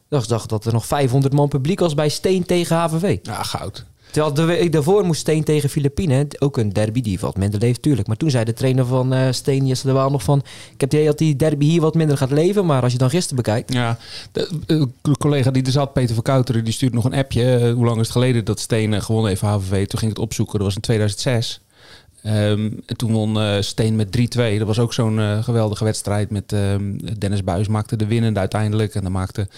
ik 0.08 0.28
dacht 0.28 0.48
dat 0.48 0.64
er 0.64 0.72
nog 0.72 0.86
500 0.86 1.34
man 1.34 1.48
publiek 1.48 1.80
was 1.80 1.94
bij 1.94 2.08
Steen 2.08 2.44
tegen 2.44 2.76
HVV. 2.76 3.18
Ja, 3.22 3.42
goud. 3.42 3.86
Terwijl 4.16 4.34
de 4.34 4.44
week 4.44 4.72
daarvoor 4.72 5.04
moest 5.04 5.20
Steen 5.20 5.44
tegen 5.44 5.68
Filipine. 5.68 6.26
Ook 6.38 6.56
een 6.56 6.72
derby 6.72 7.00
die 7.00 7.18
wat 7.18 7.36
minder 7.36 7.60
leeft, 7.60 7.82
tuurlijk. 7.82 8.06
Maar 8.08 8.16
toen 8.16 8.30
zei 8.30 8.44
de 8.44 8.52
trainer 8.52 8.86
van 8.86 9.14
uh, 9.14 9.26
Steen, 9.30 9.66
Jesse 9.66 9.86
de 9.86 9.92
Waal, 9.92 10.10
nog 10.10 10.22
van... 10.22 10.38
Ik 10.72 10.80
heb 10.80 10.92
het 10.92 11.04
dat 11.04 11.18
die 11.18 11.36
derby 11.36 11.64
hier 11.64 11.80
wat 11.80 11.94
minder 11.94 12.16
gaat 12.16 12.30
leven. 12.30 12.66
Maar 12.66 12.82
als 12.82 12.92
je 12.92 12.98
dan 12.98 13.10
gisteren 13.10 13.36
bekijkt... 13.36 13.72
Ja, 13.72 13.98
de, 14.32 14.48
de 14.66 15.16
collega 15.18 15.50
die 15.50 15.64
er 15.64 15.72
zat, 15.72 15.92
Peter 15.92 16.14
van 16.14 16.24
Kouteren, 16.24 16.64
die 16.64 16.72
stuurt 16.72 16.92
nog 16.92 17.04
een 17.04 17.14
appje. 17.14 17.60
Uh, 17.60 17.72
hoe 17.74 17.84
lang 17.84 17.96
is 17.96 18.02
het 18.02 18.10
geleden 18.10 18.44
dat 18.44 18.60
Steen 18.60 19.02
gewonnen 19.02 19.28
heeft 19.28 19.40
HVV? 19.40 19.86
Toen 19.86 19.98
ging 19.98 20.10
het 20.10 20.20
opzoeken. 20.20 20.58
Dat 20.58 20.66
was 20.66 20.76
in 20.76 20.80
2006. 20.80 21.60
Um, 22.24 22.82
en 22.86 22.96
toen 22.96 23.12
won 23.12 23.62
Steen 23.62 23.96
met 23.96 24.18
3-2. 24.18 24.58
Dat 24.58 24.66
was 24.66 24.78
ook 24.78 24.92
zo'n 24.94 25.42
geweldige 25.42 25.84
wedstrijd. 25.84 26.30
Met 26.30 26.52
um, 26.52 27.18
Dennis 27.18 27.44
Buis 27.44 27.68
maakte 27.68 27.96
de 27.96 28.06
winnende 28.06 28.40
uiteindelijk. 28.40 28.94
En 28.94 29.02
dan 29.02 29.12
maakte 29.12 29.48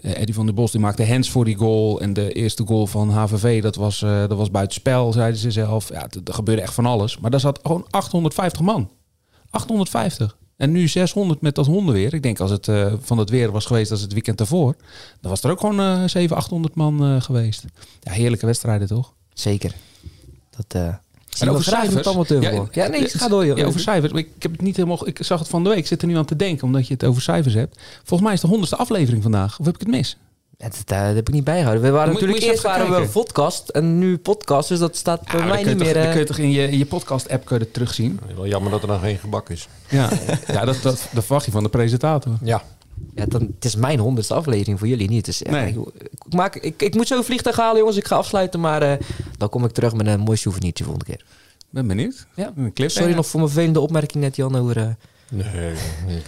uh, 0.00 0.20
Eddie 0.20 0.34
van 0.34 0.46
der 0.46 0.54
Bos 0.54 0.70
die 0.70 0.80
maakte 0.80 1.06
hands 1.06 1.30
voor 1.30 1.44
die 1.44 1.56
goal. 1.56 2.00
En 2.00 2.12
de 2.12 2.32
eerste 2.32 2.66
goal 2.66 2.86
van 2.86 3.10
HVV, 3.10 3.62
dat 3.62 3.76
was, 3.76 3.98
dat 3.98 4.36
was 4.36 4.50
buitenspel, 4.50 5.12
zeiden 5.12 5.40
ze 5.40 5.50
zelf. 5.50 5.88
Ja, 5.88 6.06
er 6.24 6.34
gebeurde 6.34 6.62
echt 6.62 6.74
van 6.74 6.86
alles. 6.86 7.18
Maar 7.18 7.30
daar 7.30 7.40
zat 7.40 7.58
gewoon 7.62 7.86
850 7.90 8.60
man. 8.60 8.90
850. 9.50 10.36
En 10.56 10.72
nu 10.72 10.88
600 10.88 11.40
met 11.40 11.54
dat 11.54 11.66
hondenweer. 11.66 12.14
Ik 12.14 12.22
denk 12.22 12.40
als 12.40 12.50
het 12.50 12.70
van 13.00 13.18
het 13.18 13.30
weer 13.30 13.50
was 13.50 13.66
geweest 13.66 13.90
als 13.90 14.00
het 14.00 14.12
weekend 14.12 14.38
daarvoor. 14.38 14.76
Dan 15.20 15.30
was 15.30 15.42
er 15.42 15.50
ook 15.50 15.60
gewoon 15.60 16.08
700, 16.08 16.32
800 16.32 16.74
man 16.74 17.22
geweest. 17.22 17.64
Ja, 18.00 18.12
heerlijke 18.12 18.46
wedstrijden 18.46 18.88
toch? 18.88 19.14
Zeker. 19.32 19.74
Dat 20.50 20.98
Wel 21.38 21.54
graag 21.58 21.84
in 21.90 21.96
het 21.96 22.06
amateurvoetbal. 22.06 22.68
Ja, 22.72 22.86
nee, 22.86 23.08
ga 23.08 23.28
door, 23.28 23.46
joh. 23.46 23.56
Ja, 23.56 23.64
over 23.64 23.80
cijfers. 23.80 24.12
Ik 24.12 24.28
heb 24.38 24.52
het 24.52 24.60
niet 24.60 24.76
helemaal. 24.76 25.06
Ik 25.08 25.18
zag 25.20 25.38
het 25.38 25.48
van 25.48 25.62
de 25.62 25.68
week. 25.68 25.78
Ik 25.78 25.86
zit 25.86 26.02
er 26.02 26.08
nu 26.08 26.16
aan 26.16 26.24
te 26.24 26.36
denken, 26.36 26.64
omdat 26.66 26.86
je 26.86 26.92
het 26.94 27.04
over 27.04 27.22
cijfers 27.22 27.54
hebt. 27.54 27.78
Volgens 27.96 28.20
mij 28.22 28.32
is 28.32 28.40
de 28.40 28.46
honderdste 28.46 28.76
aflevering 28.76 29.22
vandaag. 29.22 29.58
Of 29.60 29.66
heb 29.66 29.74
ik 29.74 29.80
het 29.80 29.90
mis? 29.90 30.16
Ja, 30.58 30.68
dat, 30.68 30.82
eh, 30.86 31.06
dat 31.06 31.14
heb 31.14 31.28
ik 31.28 31.34
niet 31.34 31.44
bijgehouden. 31.44 31.82
We 31.84 31.90
waren 31.90 32.12
Moet- 32.12 32.20
natuurlijk 32.20 32.44
moet 32.46 32.50
eerst 32.54 32.66
waren 32.66 32.86
we 32.86 32.92
kijken. 32.92 33.12
podcast 33.12 33.68
en 33.68 33.98
nu 33.98 34.18
podcast, 34.18 34.68
dus 34.68 34.78
dat 34.78 34.96
staat 34.96 35.20
bij 35.24 35.40
Ja, 35.40 35.46
mij 35.46 35.46
dan 35.46 35.56
kun 35.56 35.68
je 35.68 35.74
niet 35.74 35.84
meer. 35.84 35.86
toch- 35.86 35.94
dan 35.94 36.02
eh, 36.04 36.10
kun 36.10 36.20
je 36.20 36.26
toch 36.26 36.38
in 36.38 36.50
je, 36.50 36.68
in 36.70 36.78
je 36.78 36.86
podcast-app 36.86 37.44
kun 37.44 37.58
je 37.58 37.62
het 37.64 37.72
terugzien. 37.72 38.20
Wel 38.34 38.46
jammer 38.46 38.70
dat 38.70 38.82
er 38.82 38.88
nog 38.88 39.00
geen 39.00 39.18
gebak 39.18 39.50
is. 39.50 39.68
Ja, 39.88 40.08
ja 40.52 40.64
dat, 40.64 40.76
dat, 40.82 41.08
dat 41.12 41.24
verwacht 41.24 41.44
je 41.44 41.50
van 41.50 41.62
de 41.62 41.68
presentator. 41.68 42.32
Ja. 42.42 42.62
Ja, 43.14 43.26
dan, 43.26 43.42
het 43.54 43.64
is 43.64 43.76
mijn 43.76 43.98
honderdste 43.98 44.34
aflevering 44.34 44.78
voor 44.78 44.88
jullie 44.88 45.08
niet. 45.08 45.24
Dus, 45.24 45.38
ja, 45.38 45.50
Nee. 45.50 45.68
ik, 45.68 45.76
ik 46.26 46.34
maak, 46.34 46.56
ik, 46.56 46.82
ik 46.82 46.94
moet 46.94 47.06
zo 47.06 47.16
een 47.16 47.24
vliegtuig 47.24 47.56
halen, 47.56 47.78
jongens. 47.78 47.96
Ik 47.96 48.06
ga 48.06 48.16
afsluiten, 48.16 48.60
maar 48.60 48.82
eh, 48.82 48.98
dan 49.38 49.48
kom 49.48 49.64
ik 49.64 49.70
terug 49.72 49.94
met 49.94 50.06
een 50.06 50.20
mooi 50.20 50.36
souvenirtje 50.36 50.84
volgende 50.84 51.08
keer. 51.10 51.24
Ben 51.70 51.86
benieuwd. 51.86 52.26
Ja. 52.36 52.52
Een 52.56 52.72
clip. 52.72 52.90
Sorry 52.90 53.14
nog 53.14 53.26
voor 53.26 53.40
mijn 53.40 53.52
vervelende 53.52 53.80
opmerking 53.80 54.24
net, 54.24 54.36
Jan, 54.36 54.56
over... 54.56 54.76
eh 54.76 54.88
Nee, 55.30 55.72
ik, 55.72 56.24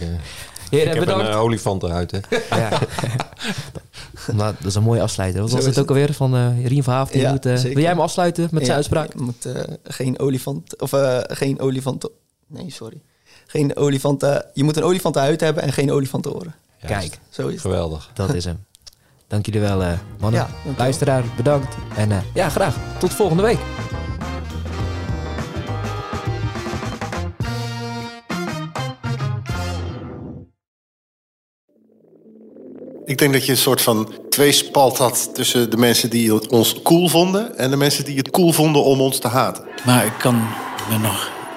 Heren, 0.69 0.87
ik 0.87 0.93
heb 0.93 0.99
bedankt. 0.99 1.25
een 1.27 1.31
uh, 1.31 1.41
olifantenhuid, 1.41 2.11
hè. 2.11 2.19
Ja. 2.59 2.79
Nou, 4.31 4.53
dat 4.57 4.65
is 4.65 4.75
een 4.75 4.83
mooie 4.83 5.01
afsluiter. 5.01 5.41
Wat 5.41 5.51
was 5.51 5.65
het 5.65 5.79
ook 5.79 5.87
alweer 5.89 6.13
van 6.13 6.35
eh 6.35 6.65
Rien 6.65 6.83
van 6.83 7.07
Ja, 7.11 7.31
moet, 7.31 7.43
zeker. 7.43 7.61
wil 7.63 7.79
jij 7.81 7.89
hem 7.91 7.99
afsluiten 7.99 8.47
met 8.51 8.63
zijn 8.65 8.75
uitspraak? 8.75 9.13
Je 9.13 9.21
moet 9.21 9.45
eh, 9.45 9.61
geen 9.83 10.19
olifant... 10.19 10.81
Of 10.81 10.93
eh, 10.93 11.19
geen 11.23 11.59
olifant... 11.59 12.09
Nee, 12.47 12.71
sorry. 12.71 13.01
Geen 13.51 13.75
olifanten... 13.75 14.45
Je 14.53 14.63
moet 14.63 14.77
een 14.77 14.83
olifantenhuid 14.83 15.41
hebben 15.41 15.63
en 15.63 15.73
geen 15.73 15.91
olifantenoren. 15.91 16.55
Kijk, 16.85 17.19
Zo 17.29 17.47
is 17.47 17.51
het. 17.51 17.61
Geweldig. 17.61 18.11
dat 18.13 18.33
is 18.33 18.45
hem. 18.45 18.65
Dank 19.27 19.45
jullie 19.45 19.61
wel, 19.61 19.83
eh, 19.83 19.91
mannen. 20.19 20.39
Ja. 20.39 20.73
Luisteraar, 20.77 21.23
bedankt. 21.35 21.75
En 21.95 22.11
eh, 22.11 22.17
ja, 22.33 22.49
graag. 22.49 22.75
Tot 22.99 23.13
volgende 23.13 23.43
week. 23.43 23.57
Ik 33.05 33.17
denk 33.17 33.33
dat 33.33 33.45
je 33.45 33.51
een 33.51 33.57
soort 33.57 33.81
van 33.81 34.13
tweespalt 34.29 34.97
had 34.97 35.29
tussen 35.33 35.69
de 35.69 35.77
mensen 35.77 36.09
die 36.09 36.49
ons 36.49 36.81
cool 36.81 37.07
vonden 37.07 37.57
en 37.57 37.69
de 37.69 37.77
mensen 37.77 38.05
die 38.05 38.17
het 38.17 38.29
cool 38.29 38.51
vonden 38.51 38.83
om 38.83 39.01
ons 39.01 39.19
te 39.19 39.27
haten. 39.27 39.65
Maar 39.85 40.05
ik 40.05 40.13
kan 40.17 40.35
me 40.89 40.97
nog 40.97 41.38